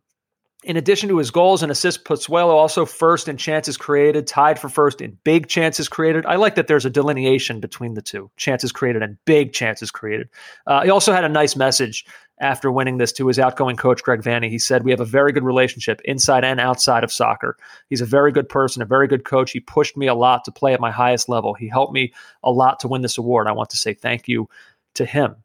in 0.64 0.76
addition 0.76 1.08
to 1.08 1.18
his 1.18 1.30
goals 1.30 1.62
and 1.62 1.72
assists, 1.72 2.02
Pozuelo 2.02 2.50
also 2.50 2.86
first 2.86 3.28
in 3.28 3.36
chances 3.36 3.76
created, 3.76 4.26
tied 4.26 4.58
for 4.58 4.68
first 4.68 5.00
in 5.00 5.18
big 5.24 5.48
chances 5.48 5.88
created. 5.88 6.24
I 6.26 6.36
like 6.36 6.54
that 6.54 6.68
there's 6.68 6.86
a 6.86 6.90
delineation 6.90 7.58
between 7.58 7.94
the 7.94 8.02
two 8.02 8.30
chances 8.36 8.70
created 8.70 9.02
and 9.02 9.16
big 9.24 9.52
chances 9.52 9.90
created. 9.90 10.28
Uh, 10.66 10.82
he 10.82 10.90
also 10.90 11.12
had 11.12 11.24
a 11.24 11.28
nice 11.28 11.56
message 11.56 12.06
after 12.40 12.70
winning 12.70 12.98
this 12.98 13.12
to 13.12 13.26
his 13.26 13.38
outgoing 13.38 13.76
coach, 13.76 14.02
Greg 14.02 14.22
Vanney. 14.22 14.50
He 14.50 14.58
said, 14.58 14.84
We 14.84 14.90
have 14.90 15.00
a 15.00 15.04
very 15.04 15.32
good 15.32 15.44
relationship 15.44 16.00
inside 16.04 16.44
and 16.44 16.60
outside 16.60 17.04
of 17.04 17.12
soccer. 17.12 17.56
He's 17.88 18.00
a 18.00 18.06
very 18.06 18.32
good 18.32 18.48
person, 18.48 18.82
a 18.82 18.86
very 18.86 19.08
good 19.08 19.24
coach. 19.24 19.50
He 19.50 19.60
pushed 19.60 19.96
me 19.96 20.06
a 20.06 20.14
lot 20.14 20.44
to 20.44 20.52
play 20.52 20.74
at 20.74 20.80
my 20.80 20.90
highest 20.90 21.28
level. 21.28 21.54
He 21.54 21.68
helped 21.68 21.92
me 21.92 22.12
a 22.42 22.50
lot 22.50 22.80
to 22.80 22.88
win 22.88 23.02
this 23.02 23.18
award. 23.18 23.46
I 23.46 23.52
want 23.52 23.70
to 23.70 23.76
say 23.76 23.94
thank 23.94 24.28
you 24.28 24.48
to 24.94 25.04
him. 25.04 25.36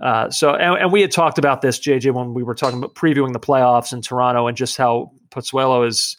Uh, 0.00 0.28
so, 0.30 0.54
and, 0.54 0.76
and, 0.80 0.92
we 0.92 1.00
had 1.00 1.12
talked 1.12 1.38
about 1.38 1.62
this, 1.62 1.78
JJ, 1.78 2.12
when 2.12 2.34
we 2.34 2.42
were 2.42 2.54
talking 2.54 2.78
about 2.78 2.94
previewing 2.94 3.32
the 3.32 3.40
playoffs 3.40 3.92
in 3.92 4.02
Toronto 4.02 4.48
and 4.48 4.56
just 4.56 4.76
how 4.76 5.12
Pozuelo 5.30 5.86
is 5.86 6.16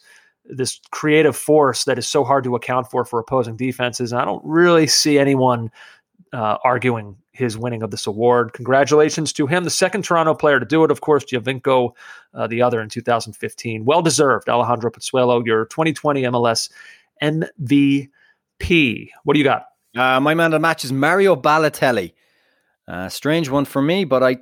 this 0.48 0.80
creative 0.90 1.36
force 1.36 1.84
that 1.84 1.98
is 1.98 2.08
so 2.08 2.24
hard 2.24 2.44
to 2.44 2.54
account 2.54 2.90
for 2.90 3.04
for 3.04 3.18
opposing 3.18 3.56
defenses. 3.56 4.12
And 4.12 4.20
I 4.20 4.24
don't 4.24 4.42
really 4.44 4.86
see 4.86 5.18
anyone 5.18 5.70
uh, 6.32 6.56
arguing 6.64 7.16
his 7.32 7.58
winning 7.58 7.82
of 7.82 7.90
this 7.90 8.06
award. 8.06 8.52
Congratulations 8.54 9.32
to 9.34 9.46
him, 9.46 9.64
the 9.64 9.70
second 9.70 10.02
Toronto 10.02 10.34
player 10.34 10.58
to 10.58 10.66
do 10.66 10.84
it. 10.84 10.90
Of 10.90 11.00
course, 11.00 11.24
Giovinco, 11.24 11.90
uh, 12.34 12.46
the 12.46 12.62
other 12.62 12.80
in 12.80 12.88
2015. 12.88 13.84
Well 13.84 14.02
deserved, 14.02 14.48
Alejandro 14.48 14.90
Pozuelo, 14.90 15.44
your 15.44 15.66
2020 15.66 16.22
MLS 16.22 16.70
MVP. 17.22 19.10
What 19.24 19.34
do 19.34 19.38
you 19.38 19.44
got? 19.44 19.66
Uh, 19.94 20.20
my 20.20 20.34
man 20.34 20.46
of 20.46 20.52
the 20.52 20.58
match 20.60 20.84
is 20.84 20.92
Mario 20.92 21.36
Balotelli. 21.36 22.12
Uh, 22.88 23.08
strange 23.08 23.48
one 23.48 23.64
for 23.64 23.82
me, 23.82 24.04
but 24.04 24.22
I, 24.22 24.36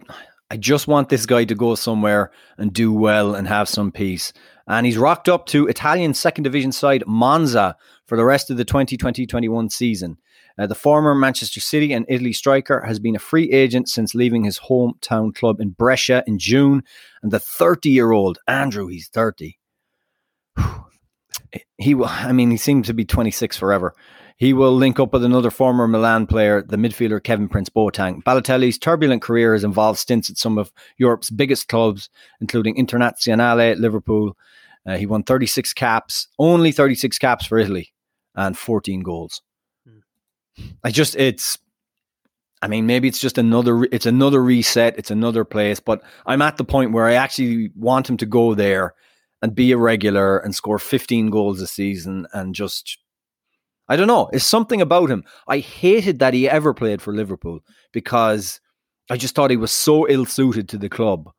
I 0.51 0.57
just 0.57 0.87
want 0.87 1.09
this 1.09 1.27
guy 1.27 1.45
to 1.45 1.55
go 1.55 1.75
somewhere 1.75 2.31
and 2.59 2.73
do 2.73 2.93
well 2.93 3.35
and 3.35 3.49
have 3.49 3.69
some 3.69 3.91
peace. 3.91 4.33
And 4.67 4.87
he's 4.87 4.99
rocked 4.99 5.29
up 5.29 5.47
to 5.47 5.67
Italian 5.67 6.15
second 6.15 6.45
division 6.45 6.73
side 6.73 7.05
Monza 7.07 7.77
for 8.07 8.17
the 8.17 8.25
rest 8.25 8.51
of 8.51 8.57
the 8.57 8.65
2020-21 8.65 9.73
season. 9.73 10.19
Uh, 10.57 10.67
the 10.67 10.75
former 10.75 11.15
Manchester 11.15 11.61
City 11.61 11.93
and 11.93 12.07
Italy 12.09 12.33
striker 12.33 12.81
has 12.87 13.01
been 13.01 13.17
a 13.17 13.21
free 13.21 13.51
agent 13.51 13.89
since 13.89 14.15
leaving 14.15 14.45
his 14.45 14.59
hometown 14.59 15.35
club 15.35 15.61
in 15.61 15.71
Brescia 15.71 16.23
in 16.27 16.39
June. 16.39 16.83
And 17.23 17.33
the 17.33 17.41
30 17.41 17.91
year 17.91 18.13
old 18.13 18.39
Andrew, 18.47 18.87
he's 18.87 19.09
30. 19.09 19.59
He 21.77 21.95
will, 21.95 22.07
I 22.07 22.33
mean, 22.33 22.51
he 22.51 22.57
seems 22.57 22.87
to 22.87 22.95
be 22.95 23.05
26 23.05 23.57
forever. 23.57 23.95
He 24.37 24.53
will 24.53 24.75
link 24.75 24.99
up 24.99 25.13
with 25.13 25.25
another 25.25 25.51
former 25.51 25.87
Milan 25.87 26.27
player, 26.27 26.61
the 26.63 26.77
midfielder 26.77 27.23
Kevin 27.23 27.49
Prince 27.49 27.69
Boateng. 27.69 28.23
Balotelli's 28.25 28.79
turbulent 28.79 29.23
career 29.23 29.53
has 29.53 29.63
involved 29.63 29.99
stints 29.99 30.29
at 30.29 30.39
some 30.39 30.59
of 30.59 30.73
Europe's 30.99 31.31
biggest 31.31 31.69
clubs, 31.69 32.11
including 32.41 32.75
Internazionale, 32.75 33.79
Liverpool. 33.79 34.37
Uh, 34.87 34.97
he 34.97 35.07
won 35.07 35.23
36 35.23 35.73
caps, 35.75 36.27
only 36.39 36.73
36 36.73 37.17
caps 37.19 37.47
for 37.47 37.59
Italy, 37.59 37.93
and 38.35 38.59
14 38.59 39.03
goals. 39.03 39.41
Hmm. 39.87 40.67
I 40.83 40.91
just, 40.91 41.15
it's, 41.15 41.57
I 42.61 42.67
mean, 42.67 42.87
maybe 42.87 43.07
it's 43.07 43.21
just 43.21 43.39
another, 43.39 43.85
it's 43.85 44.07
another 44.07 44.43
reset, 44.43 44.99
it's 44.99 45.13
another 45.13 45.45
place, 45.45 45.79
but 45.79 46.03
I'm 46.27 46.43
at 46.43 46.57
the 46.57 46.65
point 46.65 46.91
where 46.91 47.07
I 47.07 47.15
actually 47.15 47.71
want 47.77 48.11
him 48.11 48.17
to 48.17 48.27
go 48.27 48.55
there 48.55 48.95
and 49.43 49.55
be 49.55 49.71
a 49.71 49.79
regular 49.79 50.39
and 50.39 50.55
score 50.55 50.79
15 50.79 51.31
goals 51.31 51.61
a 51.61 51.67
season 51.69 52.27
and 52.33 52.55
just 52.55 52.99
I 53.89 53.97
don't 53.97 54.09
know. 54.09 54.31
It's 54.33 54.45
something 54.45 54.81
about 54.81 55.11
him. 55.11 55.25
I 55.47 55.59
hated 55.59 56.19
that 56.19 56.35
he 56.35 56.49
ever 56.49 56.73
played 56.73 57.03
for 57.03 57.13
Liverpool 57.13 57.61
because 57.93 58.61
I 59.11 59.17
just 59.17 59.35
thought 59.35 59.51
he 59.51 59.57
was 59.57 59.73
so 59.73 60.09
ill 60.09 60.25
suited 60.25 60.69
to 60.71 60.79
the 60.79 60.89
club. 60.89 61.31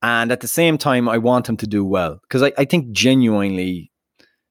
And 0.00 0.32
at 0.32 0.40
the 0.40 0.48
same 0.48 0.78
time, 0.78 1.08
I 1.08 1.18
want 1.18 1.48
him 1.48 1.56
to 1.58 1.66
do 1.66 1.84
well 1.84 2.20
because 2.22 2.42
I, 2.42 2.52
I 2.56 2.64
think 2.64 2.92
genuinely 2.92 3.90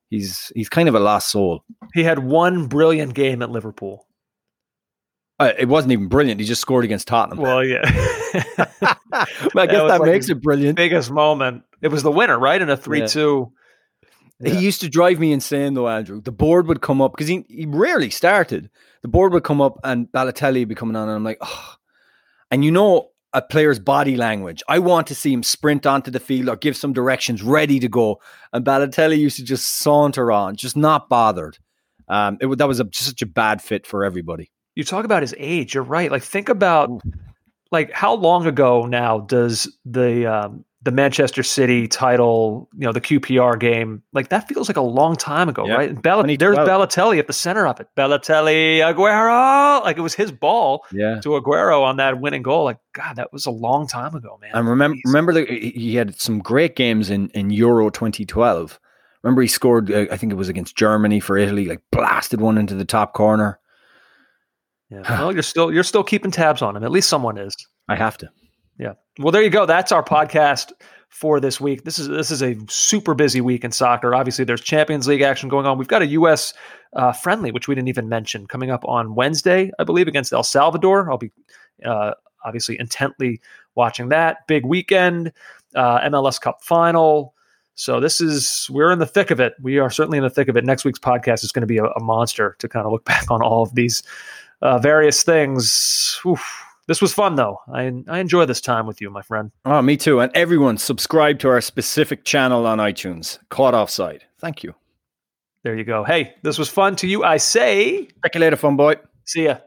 he's 0.10 0.52
he's 0.56 0.70
kind 0.70 0.90
of 0.90 0.96
a 0.96 1.00
lost 1.00 1.30
soul. 1.30 1.64
He 1.94 2.04
had 2.04 2.20
one 2.20 2.68
brilliant 2.68 3.14
game 3.14 3.42
at 3.42 3.50
Liverpool. 3.50 4.06
Uh, 5.40 5.54
it 5.58 5.68
wasn't 5.68 5.92
even 5.92 6.08
brilliant. 6.08 6.40
He 6.40 6.46
just 6.48 6.62
scored 6.62 6.84
against 6.84 7.08
Tottenham. 7.08 7.40
Well, 7.40 7.64
yeah. 7.64 7.82
well, 8.34 8.56
I 8.74 8.88
guess 8.88 9.54
that, 9.54 9.88
that 9.88 10.00
like 10.02 10.12
makes 10.12 10.30
it 10.30 10.42
brilliant. 10.42 10.76
Biggest 10.76 11.12
moment. 11.12 11.64
It 11.82 11.90
was 11.90 12.04
the 12.04 12.12
winner, 12.12 12.40
right? 12.40 12.60
In 12.60 12.70
a 12.70 12.78
three-two. 12.78 13.52
Yeah. 13.52 13.58
Yeah. 14.40 14.54
He 14.54 14.66
used 14.66 14.82
to 14.82 14.90
drive 14.90 15.20
me 15.20 15.32
insane, 15.32 15.74
though, 15.74 15.88
Andrew. 15.88 16.22
The 16.22 16.32
board 16.32 16.68
would 16.68 16.82
come 16.82 17.02
up 17.02 17.14
because 17.14 17.28
he, 17.28 17.44
he 17.50 17.66
rarely 17.66 18.10
started. 18.10 18.70
The 19.02 19.08
board 19.08 19.34
would 19.34 19.44
come 19.44 19.62
up 19.62 19.80
and 19.84 20.08
Balotelli 20.12 20.60
would 20.60 20.70
be 20.70 20.76
coming 20.76 20.96
on, 20.96 21.08
and 21.08 21.16
I'm 21.16 21.24
like, 21.24 21.40
oh. 21.42 21.76
And 22.52 22.64
you 22.64 22.72
know, 22.72 23.10
a 23.34 23.42
player's 23.42 23.80
body 23.80 24.16
language. 24.16 24.64
I 24.68 24.80
want 24.80 25.08
to 25.08 25.16
see 25.16 25.34
him 25.34 25.44
sprint 25.44 25.86
onto 25.86 26.12
the 26.12 26.20
field 26.20 26.50
or 26.50 26.56
give 26.56 26.78
some 26.78 26.94
directions, 26.94 27.44
ready 27.44 27.80
to 27.80 27.88
go. 27.88 28.22
And 28.54 28.64
Balotelli 28.66 29.18
used 29.18 29.38
to 29.38 29.44
just 29.44 29.80
saunter 29.80 30.32
on, 30.32 30.56
just 30.56 30.78
not 30.78 31.10
bothered. 31.10 31.58
Um, 32.08 32.38
it 32.40 32.58
that 32.58 32.68
was 32.68 32.80
a, 32.80 32.86
just 32.86 33.08
such 33.08 33.22
a 33.22 33.26
bad 33.26 33.62
fit 33.62 33.86
for 33.86 34.06
everybody. 34.06 34.50
You 34.76 34.84
talk 34.84 35.04
about 35.04 35.24
his 35.24 35.36
age. 35.38 35.74
You're 35.74 35.84
right. 35.84 36.12
Like, 36.12 36.24
think 36.24 36.48
about 36.48 36.90
like 37.72 37.92
how 37.92 38.14
long 38.14 38.46
ago 38.46 38.86
now 38.86 39.20
does 39.20 39.76
the 39.84 40.26
um, 40.26 40.66
the 40.88 40.92
Manchester 40.94 41.44
City 41.44 41.86
title, 41.86 42.70
you 42.74 42.86
know, 42.86 42.94
the 42.94 43.02
QPR 43.02 43.60
game, 43.60 44.02
like 44.14 44.30
that 44.30 44.48
feels 44.48 44.70
like 44.70 44.78
a 44.78 44.82
long 44.82 45.18
time 45.18 45.50
ago, 45.50 45.68
yeah. 45.68 45.74
right? 45.74 46.02
Ball- 46.02 46.24
there's 46.24 46.58
Balotelli 46.58 47.20
at 47.20 47.28
the 47.28 47.34
center 47.34 47.68
of 47.68 47.82
it. 47.82 47.90
Balotelli, 47.98 48.78
Aguero, 48.78 49.84
like 49.84 49.98
it 49.98 50.02
was 50.02 50.14
his 50.14 50.32
ball 50.32 50.86
yeah. 50.94 51.20
to 51.20 51.32
Aguero 51.32 51.84
on 51.84 51.98
that 51.98 52.22
winning 52.22 52.42
goal. 52.42 52.64
Like 52.64 52.78
God, 52.94 53.18
that 53.18 53.34
was 53.34 53.46
a 53.46 53.52
long 53.52 53.86
time 53.86 54.16
ago, 54.16 54.40
man. 54.42 54.52
And 54.54 54.70
remember, 54.70 54.96
Jeez. 54.96 55.02
remember 55.08 55.34
the, 55.34 55.46
he 55.76 55.96
had 55.96 56.18
some 56.18 56.40
great 56.40 56.78
games 56.78 57.10
in 57.10 57.28
in 57.32 57.50
Euro 57.50 57.90
2012. 57.90 58.80
Remember 59.24 59.42
he 59.42 59.50
scored, 59.50 59.92
uh, 59.92 60.06
I 60.10 60.16
think 60.16 60.32
it 60.32 60.36
was 60.36 60.48
against 60.48 60.78
Germany 60.78 61.20
for 61.20 61.38
Italy, 61.38 61.66
like 61.66 61.82
blasted 61.92 62.40
one 62.40 62.58
into 62.58 62.76
the 62.76 62.86
top 62.86 63.12
corner. 63.12 63.60
Yeah, 64.90 65.02
well, 65.06 65.34
you're 65.34 65.44
still 65.44 65.70
you're 65.70 65.84
still 65.84 66.06
keeping 66.06 66.32
tabs 66.32 66.62
on 66.62 66.78
him. 66.78 66.86
At 66.86 66.92
least 66.92 67.10
someone 67.10 67.38
is. 67.38 67.54
I 67.90 67.98
have 67.98 68.18
to. 68.20 68.30
Yeah. 68.78 68.94
Well, 69.20 69.32
there 69.32 69.42
you 69.42 69.50
go. 69.50 69.66
That's 69.66 69.92
our 69.92 70.04
podcast 70.04 70.72
for 71.10 71.40
this 71.40 71.60
week. 71.60 71.84
This 71.84 71.98
is 71.98 72.08
this 72.08 72.32
is 72.32 72.44
a 72.44 72.56
super 72.70 73.14
busy 73.14 73.42
week 73.42 73.64
in 73.64 73.72
soccer. 73.72 74.14
Obviously, 74.14 74.46
there's 74.46 74.62
Champions 74.62 75.08
League 75.08 75.22
action 75.22 75.50
going 75.50 75.66
on. 75.66 75.78
We've 75.78 75.88
got 75.88 76.02
a 76.02 76.08
U.S. 76.08 76.54
Uh, 76.94 77.12
friendly, 77.12 77.52
which 77.52 77.68
we 77.68 77.76
didn't 77.76 77.88
even 77.88 78.10
mention, 78.10 78.48
coming 78.48 78.70
up 78.70 78.86
on 78.86 79.16
Wednesday, 79.16 79.72
I 79.80 79.84
believe, 79.84 80.08
against 80.08 80.32
El 80.32 80.44
Salvador. 80.44 81.10
I'll 81.10 81.18
be 81.18 81.32
uh, 81.84 82.14
obviously 82.46 82.80
intently 82.80 83.42
watching 83.76 84.10
that 84.10 84.46
big 84.48 84.66
weekend. 84.66 85.32
Uh, 85.76 86.00
MLS 86.10 86.40
Cup 86.40 86.64
final. 86.64 87.34
So 87.76 88.00
this 88.00 88.22
is 88.22 88.68
we're 88.72 88.92
in 88.92 89.00
the 89.00 89.06
thick 89.06 89.32
of 89.32 89.40
it. 89.40 89.54
We 89.62 89.80
are 89.80 89.90
certainly 89.90 90.18
in 90.18 90.24
the 90.24 90.30
thick 90.30 90.48
of 90.48 90.58
it. 90.58 90.66
Next 90.66 90.86
week's 90.86 91.00
podcast 91.00 91.44
is 91.44 91.52
going 91.52 91.62
to 91.62 91.68
be 91.68 91.78
a, 91.78 91.86
a 91.86 92.04
monster 92.04 92.56
to 92.60 92.70
kind 92.70 92.86
of 92.86 92.92
look 92.92 93.06
back 93.06 93.30
on 93.32 93.42
all 93.42 93.64
of 93.64 93.74
these 93.74 94.04
uh, 94.62 94.78
various 94.78 95.24
things. 95.24 96.20
Oof 96.26 96.67
this 96.88 97.02
was 97.02 97.14
fun, 97.14 97.36
though. 97.36 97.60
I 97.72 97.92
I 98.08 98.20
enjoy 98.20 98.46
this 98.46 98.62
time 98.62 98.88
with 98.88 99.02
you, 99.02 99.10
my 99.10 99.22
friend. 99.22 99.52
Oh, 99.66 99.82
me 99.82 99.98
too. 99.98 100.20
And 100.20 100.32
everyone, 100.36 100.78
subscribe 100.78 101.40
to 101.40 101.50
our 101.50 101.62
specific 101.62 102.24
channel 102.24 102.66
on 102.66 102.80
iTunes, 102.80 103.40
Caught 103.50 103.74
Offside. 103.76 104.24
Thank 104.40 104.64
you. 104.64 104.74
There 105.64 105.76
you 105.76 105.84
go. 105.84 106.04
Hey, 106.04 106.36
this 106.44 106.58
was 106.58 106.70
fun 106.70 106.96
to 106.98 107.08
you. 107.08 107.24
I 107.24 107.38
say. 107.38 108.08
Check 108.24 108.36
you 108.36 108.42
later, 108.42 108.56
fun 108.56 108.78
boy. 108.78 108.96
See 109.26 109.46
ya. 109.46 109.58